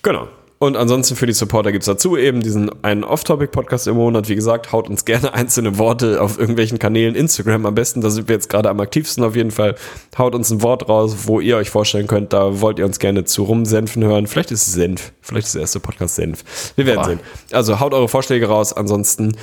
Genau. 0.03 0.29
Und 0.61 0.77
ansonsten 0.79 1.15
für 1.17 1.27
die 1.27 1.35
Supporter 1.35 1.73
gibt's 1.73 1.87
dazu 1.87 2.17
eben 2.17 2.41
diesen 2.41 2.71
einen 2.83 3.05
Off-Topic-Podcast 3.05 3.87
im 3.87 3.97
Monat. 3.97 4.31
Wie 4.31 4.35
gesagt, 4.35 4.73
haut 4.73 4.89
uns 4.89 5.05
gerne 5.05 5.35
einzelne 5.35 5.77
Worte 5.79 6.23
auf 6.23 6.39
irgendwelchen 6.39 6.79
Kanälen. 6.79 7.15
Instagram 7.15 7.67
am 7.67 7.75
besten, 7.75 8.01
da 8.01 8.09
sind 8.09 8.29
wir 8.29 8.35
jetzt 8.35 8.49
gerade 8.49 8.71
am 8.71 8.81
aktivsten 8.81 9.25
auf 9.25 9.37
jeden 9.37 9.51
Fall. 9.51 9.75
Haut 10.17 10.35
uns 10.35 10.51
ein 10.51 10.63
Wort 10.63 10.89
raus, 10.89 11.17
wo 11.25 11.41
ihr 11.41 11.57
euch 11.59 11.69
vorstellen 11.69 12.07
könnt, 12.07 12.33
da 12.33 12.63
wollt 12.63 12.79
ihr 12.79 12.87
uns 12.87 12.99
gerne 12.99 13.25
zu 13.25 13.43
rumsenfen 13.43 14.05
hören. 14.05 14.27
Vielleicht 14.27 14.53
ist 14.53 14.67
es 14.67 14.73
Senf. 14.73 15.13
Vielleicht 15.21 15.49
ist 15.49 15.55
der 15.55 15.63
erste 15.63 15.81
Podcast 15.81 16.15
Senf. 16.15 16.45
Wir 16.77 16.87
werden 16.87 17.01
Boah. 17.01 17.07
sehen. 17.09 17.21
Also 17.53 17.81
haut 17.81 17.93
eure 17.93 18.09
Vorschläge 18.09 18.47
raus. 18.47 18.73
Ansonsten 18.73 19.37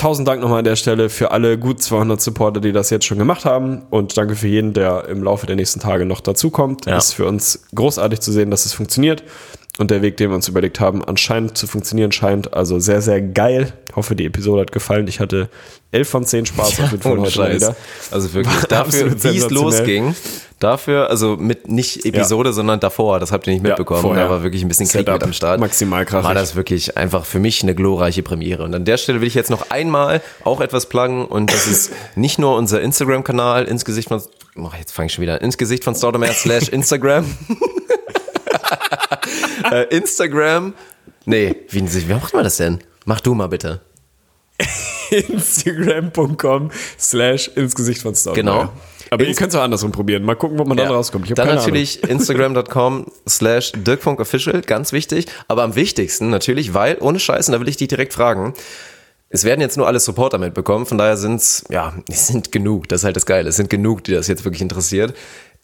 Tausend 0.00 0.26
Dank 0.26 0.40
nochmal 0.40 0.60
an 0.60 0.64
der 0.64 0.76
Stelle 0.76 1.10
für 1.10 1.30
alle 1.30 1.58
gut 1.58 1.82
200 1.82 2.18
Supporter, 2.18 2.58
die 2.62 2.72
das 2.72 2.88
jetzt 2.88 3.04
schon 3.04 3.18
gemacht 3.18 3.44
haben. 3.44 3.82
Und 3.90 4.16
danke 4.16 4.34
für 4.34 4.48
jeden, 4.48 4.72
der 4.72 5.06
im 5.10 5.22
Laufe 5.22 5.44
der 5.44 5.56
nächsten 5.56 5.78
Tage 5.78 6.06
noch 6.06 6.22
dazukommt. 6.22 6.86
Ja. 6.86 6.96
Ist 6.96 7.12
für 7.12 7.26
uns 7.26 7.64
großartig 7.74 8.20
zu 8.20 8.32
sehen, 8.32 8.50
dass 8.50 8.64
es 8.64 8.72
funktioniert. 8.72 9.22
Und 9.78 9.90
der 9.90 10.02
Weg, 10.02 10.16
den 10.18 10.30
wir 10.30 10.34
uns 10.34 10.46
überlegt 10.48 10.78
haben, 10.80 11.02
anscheinend 11.04 11.56
zu 11.56 11.66
funktionieren 11.66 12.12
scheint. 12.12 12.52
Also 12.52 12.78
sehr, 12.80 13.00
sehr 13.00 13.22
geil. 13.22 13.72
Ich 13.88 13.96
hoffe, 13.96 14.14
die 14.14 14.26
Episode 14.26 14.60
hat 14.62 14.72
gefallen. 14.72 15.06
Ich 15.08 15.20
hatte 15.20 15.48
11 15.92 16.08
von 16.08 16.24
10 16.26 16.46
Spaß 16.46 16.80
auf 16.80 16.90
jeden 16.90 17.02
Fall 17.02 17.18
heute 17.18 17.30
Scheiß. 17.30 17.62
wieder. 17.62 17.76
Also 18.10 18.34
wirklich, 18.34 18.54
War 18.54 18.68
dafür, 18.68 19.22
wie 19.22 19.36
es 19.38 19.48
losging, 19.48 20.14
dafür, 20.58 21.08
also 21.08 21.36
mit 21.36 21.68
nicht 21.68 22.04
Episode, 22.04 22.52
sondern 22.52 22.78
davor, 22.78 23.20
das 23.20 23.32
habt 23.32 23.46
ihr 23.46 23.54
nicht 23.54 23.62
Ja, 23.64 23.70
mitbekommen, 23.70 24.02
vorher. 24.02 24.24
da 24.24 24.30
war 24.30 24.42
wirklich 24.42 24.62
ein 24.62 24.68
bisschen 24.68 24.86
Krieg 24.86 25.00
Setup, 25.06 25.14
mit 25.14 25.22
am 25.24 25.32
Start. 25.32 25.60
maximal 25.60 26.04
krachig. 26.04 26.26
War 26.26 26.34
das 26.34 26.56
wirklich 26.56 26.96
einfach 26.98 27.24
für 27.24 27.38
mich 27.38 27.62
eine 27.62 27.74
glorreiche 27.74 28.22
Premiere. 28.22 28.64
Und 28.64 28.74
an 28.74 28.84
der 28.84 28.98
Stelle 28.98 29.20
will 29.20 29.28
ich 29.28 29.34
jetzt 29.34 29.50
noch 29.50 29.70
einmal 29.70 30.20
auch 30.44 30.60
etwas 30.60 30.86
pluggen 30.86 31.24
und 31.24 31.50
das 31.52 31.66
ist 31.66 31.92
nicht 32.16 32.38
nur 32.38 32.56
unser 32.56 32.82
Instagram-Kanal 32.82 33.64
ins 33.64 33.84
Gesicht 33.86 34.08
von, 34.08 34.20
oh, 34.56 34.68
jetzt 34.78 34.92
fange 34.92 35.06
ich 35.06 35.14
schon 35.14 35.22
wieder 35.22 35.34
an, 35.36 35.40
ins 35.40 35.56
Gesicht 35.56 35.84
von 35.84 35.94
Staudemeyer 35.94 36.32
slash 36.34 36.68
Instagram. 36.68 37.24
äh, 39.70 39.84
Instagram, 39.96 40.74
nee, 41.24 41.56
wie, 41.68 42.08
wie 42.08 42.12
macht 42.12 42.34
man 42.34 42.44
das 42.44 42.56
denn? 42.56 42.78
Mach 43.04 43.20
du 43.20 43.34
mal 43.34 43.48
bitte. 43.48 43.80
Instagram.com 45.10 46.70
slash 46.98 47.48
ins 47.54 47.74
Gesicht 47.74 48.02
von 48.02 48.14
Stone. 48.14 48.36
Genau. 48.36 48.70
Aber 49.10 49.24
ihr 49.24 49.34
könnt 49.34 49.48
es 49.52 49.56
auch 49.56 49.62
andersrum 49.62 49.90
probieren. 49.90 50.22
Mal 50.22 50.36
gucken, 50.36 50.58
wo 50.58 50.64
man 50.64 50.76
dann 50.76 50.88
Ja. 50.88 50.92
rauskommt. 50.94 51.28
Ich 51.28 51.34
Dann 51.34 51.48
natürlich 51.48 52.02
instagram.com 52.08 53.06
slash 53.28 53.72
dirk.official, 53.74 54.60
ganz 54.60 54.92
wichtig. 54.92 55.26
Aber 55.48 55.64
am 55.64 55.74
wichtigsten 55.74 56.30
natürlich, 56.30 56.74
weil, 56.74 56.96
ohne 57.00 57.18
Scheiß, 57.18 57.48
und 57.48 57.52
da 57.52 57.60
will 57.60 57.68
ich 57.68 57.76
dich 57.76 57.88
direkt 57.88 58.12
fragen, 58.14 58.54
es 59.28 59.44
werden 59.44 59.60
jetzt 59.60 59.76
nur 59.76 59.86
alle 59.86 59.98
Supporter 59.98 60.38
mitbekommen, 60.38 60.86
von 60.86 60.98
daher 60.98 61.16
sind's, 61.16 61.64
ja, 61.70 61.94
es 62.08 62.28
sind 62.28 62.52
genug, 62.52 62.88
das 62.88 63.00
ist 63.00 63.04
halt 63.04 63.16
das 63.16 63.26
Geile, 63.26 63.48
es 63.48 63.56
sind 63.56 63.70
genug, 63.70 64.04
die 64.04 64.12
das 64.12 64.28
jetzt 64.28 64.44
wirklich 64.44 64.62
interessiert. 64.62 65.14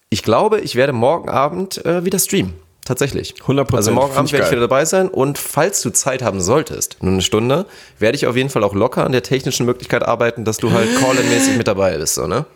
Ich 0.08 0.22
glaube, 0.22 0.60
ich 0.60 0.76
werde 0.76 0.92
morgen 0.92 1.28
Abend 1.28 1.84
äh, 1.84 2.04
wieder 2.04 2.18
streamen. 2.18 2.54
Tatsächlich. 2.86 3.34
100%, 3.46 3.76
Also 3.76 3.90
morgen 3.90 4.16
Abend 4.16 4.32
werde 4.32 4.46
ich 4.46 4.50
wieder 4.52 4.62
dabei 4.62 4.84
sein 4.86 5.08
und 5.08 5.36
falls 5.38 5.82
du 5.82 5.90
Zeit 5.90 6.22
haben 6.22 6.40
solltest, 6.40 6.96
nur 7.02 7.12
eine 7.12 7.20
Stunde, 7.22 7.66
werde 7.98 8.16
ich 8.16 8.26
auf 8.26 8.36
jeden 8.36 8.48
Fall 8.48 8.64
auch 8.64 8.74
locker 8.74 9.04
an 9.04 9.12
der 9.12 9.22
technischen 9.22 9.66
Möglichkeit 9.66 10.02
arbeiten, 10.04 10.44
dass 10.44 10.56
du 10.56 10.70
halt 10.70 10.88
Call-in-mäßig 11.00 11.58
mit 11.58 11.66
dabei 11.68 11.98
bist, 11.98 12.14
so, 12.14 12.26
ne? 12.26 12.46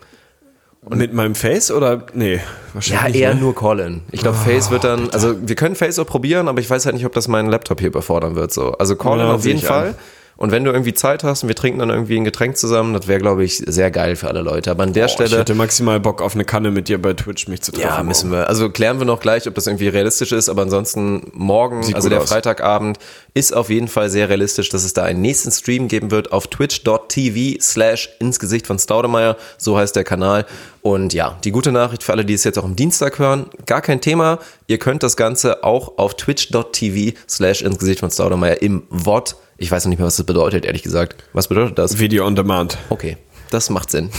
Ahnung. 0.83 0.97
Mit 0.97 1.13
meinem 1.13 1.35
Face 1.35 1.69
oder? 1.69 2.07
Nee, 2.15 2.35
Ja, 2.35 2.41
wahrscheinlich 2.73 3.21
eher 3.21 3.29
nicht, 3.29 3.39
ne? 3.39 3.43
nur 3.43 3.53
Call-In. 3.55 4.01
Ich 4.11 4.21
glaube, 4.21 4.37
Face 4.37 4.71
wird 4.71 4.83
dann, 4.83 5.11
also 5.11 5.35
wir 5.47 5.55
können 5.55 5.75
Face 5.75 5.99
auch 5.99 6.07
probieren, 6.07 6.47
aber 6.47 6.59
ich 6.59 6.67
weiß 6.67 6.85
halt 6.87 6.95
nicht, 6.95 7.05
ob 7.05 7.13
das 7.13 7.27
meinen 7.27 7.49
Laptop 7.49 7.79
hier 7.79 7.89
überfordern 7.89 8.33
wird. 8.35 8.51
So. 8.51 8.71
Also 8.71 8.95
Call-In 8.95 9.27
Ja, 9.27 9.33
auf 9.35 9.45
jeden 9.45 9.59
Fall. 9.61 9.89
ein. 9.89 9.95
Und 10.41 10.49
wenn 10.49 10.63
du 10.63 10.71
irgendwie 10.71 10.95
Zeit 10.95 11.23
hast 11.23 11.43
und 11.43 11.49
wir 11.49 11.55
trinken 11.55 11.77
dann 11.77 11.91
irgendwie 11.91 12.17
ein 12.17 12.23
Getränk 12.23 12.57
zusammen, 12.57 12.95
das 12.95 13.07
wäre, 13.07 13.19
glaube 13.19 13.43
ich, 13.43 13.57
sehr 13.57 13.91
geil 13.91 14.15
für 14.15 14.27
alle 14.27 14.41
Leute. 14.41 14.71
Aber 14.71 14.81
an 14.81 14.91
der 14.91 15.05
ich 15.05 15.11
Stelle. 15.11 15.37
hätte 15.37 15.53
maximal 15.53 15.99
Bock 15.99 16.19
auf 16.19 16.33
eine 16.33 16.45
Kanne 16.45 16.71
mit 16.71 16.87
dir 16.87 16.99
bei 16.99 17.13
Twitch 17.13 17.47
mich 17.47 17.61
zu 17.61 17.71
treffen. 17.71 17.87
Ja, 17.87 18.01
müssen 18.01 18.31
wir. 18.31 18.49
Also 18.49 18.71
klären 18.71 18.97
wir 18.97 19.05
noch 19.05 19.19
gleich, 19.19 19.47
ob 19.47 19.53
das 19.53 19.67
irgendwie 19.67 19.89
realistisch 19.89 20.31
ist, 20.31 20.49
aber 20.49 20.63
ansonsten 20.63 21.27
morgen, 21.33 21.83
Sieht 21.83 21.93
also 21.93 22.09
der 22.09 22.21
aus. 22.23 22.29
Freitagabend, 22.29 22.97
ist 23.35 23.55
auf 23.55 23.69
jeden 23.69 23.87
Fall 23.87 24.09
sehr 24.09 24.29
realistisch, 24.29 24.69
dass 24.69 24.83
es 24.83 24.93
da 24.93 25.03
einen 25.03 25.21
nächsten 25.21 25.51
Stream 25.51 25.87
geben 25.87 26.09
wird 26.09 26.31
auf 26.31 26.47
twitch.tv 26.47 27.61
slash 27.61 28.09
ins 28.17 28.39
Gesicht 28.39 28.65
von 28.65 28.79
Staudemeyer, 28.79 29.37
so 29.59 29.77
heißt 29.77 29.95
der 29.95 30.03
Kanal. 30.03 30.47
Und 30.81 31.13
ja, 31.13 31.37
die 31.43 31.51
gute 31.51 31.71
Nachricht 31.71 32.01
für 32.01 32.13
alle, 32.13 32.25
die 32.25 32.33
es 32.33 32.43
jetzt 32.45 32.57
auch 32.57 32.65
am 32.65 32.75
Dienstag 32.75 33.19
hören, 33.19 33.45
gar 33.67 33.81
kein 33.81 34.01
Thema. 34.01 34.39
Ihr 34.65 34.79
könnt 34.79 35.03
das 35.03 35.15
Ganze 35.15 35.63
auch 35.63 35.99
auf 35.99 36.15
twitch.tv 36.15 37.15
slash 37.29 37.61
ins 37.61 37.77
Gesicht 37.77 37.99
von 37.99 38.09
Staudemeyer 38.09 38.59
im 38.63 38.81
VOD. 38.89 39.35
Ich 39.61 39.71
weiß 39.71 39.85
noch 39.85 39.89
nicht 39.91 39.99
mehr, 39.99 40.07
was 40.07 40.15
das 40.15 40.25
bedeutet, 40.25 40.65
ehrlich 40.65 40.81
gesagt. 40.81 41.23
Was 41.33 41.47
bedeutet 41.47 41.77
das? 41.77 41.99
Video 41.99 42.25
on 42.25 42.35
Demand. 42.35 42.79
Okay. 42.89 43.17
das 43.51 43.69
macht 43.69 43.91
Sinn. 43.91 44.09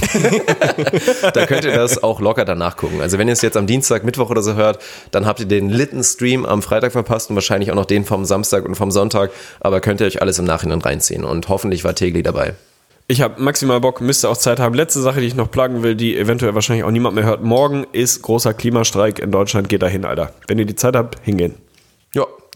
da 1.35 1.47
könnt 1.47 1.65
ihr 1.65 1.75
das 1.75 2.01
auch 2.01 2.21
locker 2.21 2.45
danach 2.45 2.77
gucken. 2.77 3.01
Also 3.01 3.19
wenn 3.19 3.27
ihr 3.27 3.33
es 3.33 3.43
jetzt 3.43 3.57
am 3.57 3.67
Dienstag, 3.67 4.05
Mittwoch 4.05 4.31
oder 4.31 4.41
so 4.41 4.55
hört, 4.55 4.79
dann 5.11 5.27
habt 5.27 5.41
ihr 5.41 5.47
den 5.47 5.69
litten 5.69 6.05
Stream 6.05 6.47
am 6.47 6.63
Freitag 6.63 6.93
verpasst 6.93 7.29
und 7.29 7.35
wahrscheinlich 7.35 7.73
auch 7.73 7.75
noch 7.75 7.87
den 7.87 8.05
vom 8.05 8.25
Samstag 8.25 8.65
und 8.65 8.77
vom 8.77 8.93
Sonntag. 8.93 9.33
Aber 9.59 9.81
könnt 9.81 10.01
ihr 10.01 10.07
euch 10.07 10.23
alles 10.23 10.39
im 10.39 10.45
Nachhinein 10.45 10.81
reinziehen. 10.81 11.25
Und 11.25 11.49
hoffentlich 11.49 11.83
war 11.83 11.97
Tegli 11.97 12.23
dabei. 12.23 12.55
Ich 13.09 13.21
habe 13.21 13.43
maximal 13.43 13.81
Bock, 13.81 14.01
müsste 14.01 14.29
auch 14.29 14.37
Zeit 14.37 14.61
haben. 14.61 14.77
Letzte 14.77 15.01
Sache, 15.01 15.21
die 15.21 15.27
ich 15.27 15.35
noch 15.35 15.51
pluggen 15.51 15.83
will, 15.83 15.97
die 15.97 16.17
eventuell 16.17 16.55
wahrscheinlich 16.55 16.85
auch 16.85 16.93
niemand 16.93 17.17
mehr 17.17 17.25
hört. 17.25 17.43
Morgen 17.43 17.85
ist 17.91 18.23
großer 18.23 18.55
Klimastreik 18.55 19.19
in 19.19 19.33
Deutschland. 19.33 19.69
Geht 19.69 19.83
dahin, 19.83 20.05
Alter. 20.05 20.35
Wenn 20.47 20.61
ihr 20.61 20.67
die 20.67 20.77
Zeit 20.77 20.95
habt, 20.95 21.17
hingehen. 21.25 21.57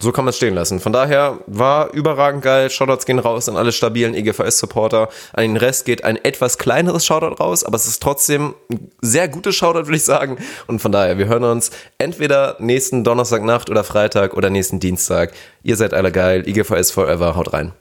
So 0.01 0.13
kann 0.13 0.27
man 0.27 0.31
es 0.31 0.37
stehen 0.37 0.55
lassen. 0.55 0.79
Von 0.79 0.93
daher 0.93 1.39
war 1.47 1.93
überragend 1.93 2.43
geil. 2.43 2.69
Shoutouts 2.69 3.07
gehen 3.07 3.19
raus 3.19 3.49
an 3.49 3.57
alle 3.57 3.73
stabilen 3.73 4.15
EGVS-Supporter. 4.15 5.09
An 5.33 5.43
den 5.43 5.57
Rest 5.57 5.87
geht 5.87 6.05
ein 6.05 6.23
etwas 6.23 6.59
kleineres 6.59 7.07
Shoutout 7.07 7.43
raus, 7.43 7.65
aber 7.65 7.77
es 7.77 7.87
ist 7.87 8.03
trotzdem 8.03 8.55
ein 8.71 8.91
sehr 9.01 9.29
gutes 9.29 9.57
Shoutout, 9.57 9.87
würde 9.87 9.97
ich 9.97 10.05
sagen. 10.05 10.37
Und 10.67 10.81
von 10.81 10.93
daher, 10.93 11.17
wir 11.17 11.29
hören 11.29 11.45
uns 11.45 11.71
entweder 11.97 12.57
nächsten 12.59 13.05
Donnerstagnacht 13.05 13.71
oder 13.71 13.85
Freitag 13.85 14.35
oder 14.35 14.51
nächsten 14.51 14.81
Dienstag. 14.81 15.33
Ihr 15.63 15.77
seid 15.77 15.95
alle 15.95 16.13
geil. 16.13 16.47
EGVS 16.47 16.91
Forever. 16.91 17.35
Haut 17.35 17.55
rein. 17.55 17.73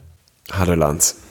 Hallo 0.52 0.74
Lanz. 0.74 1.25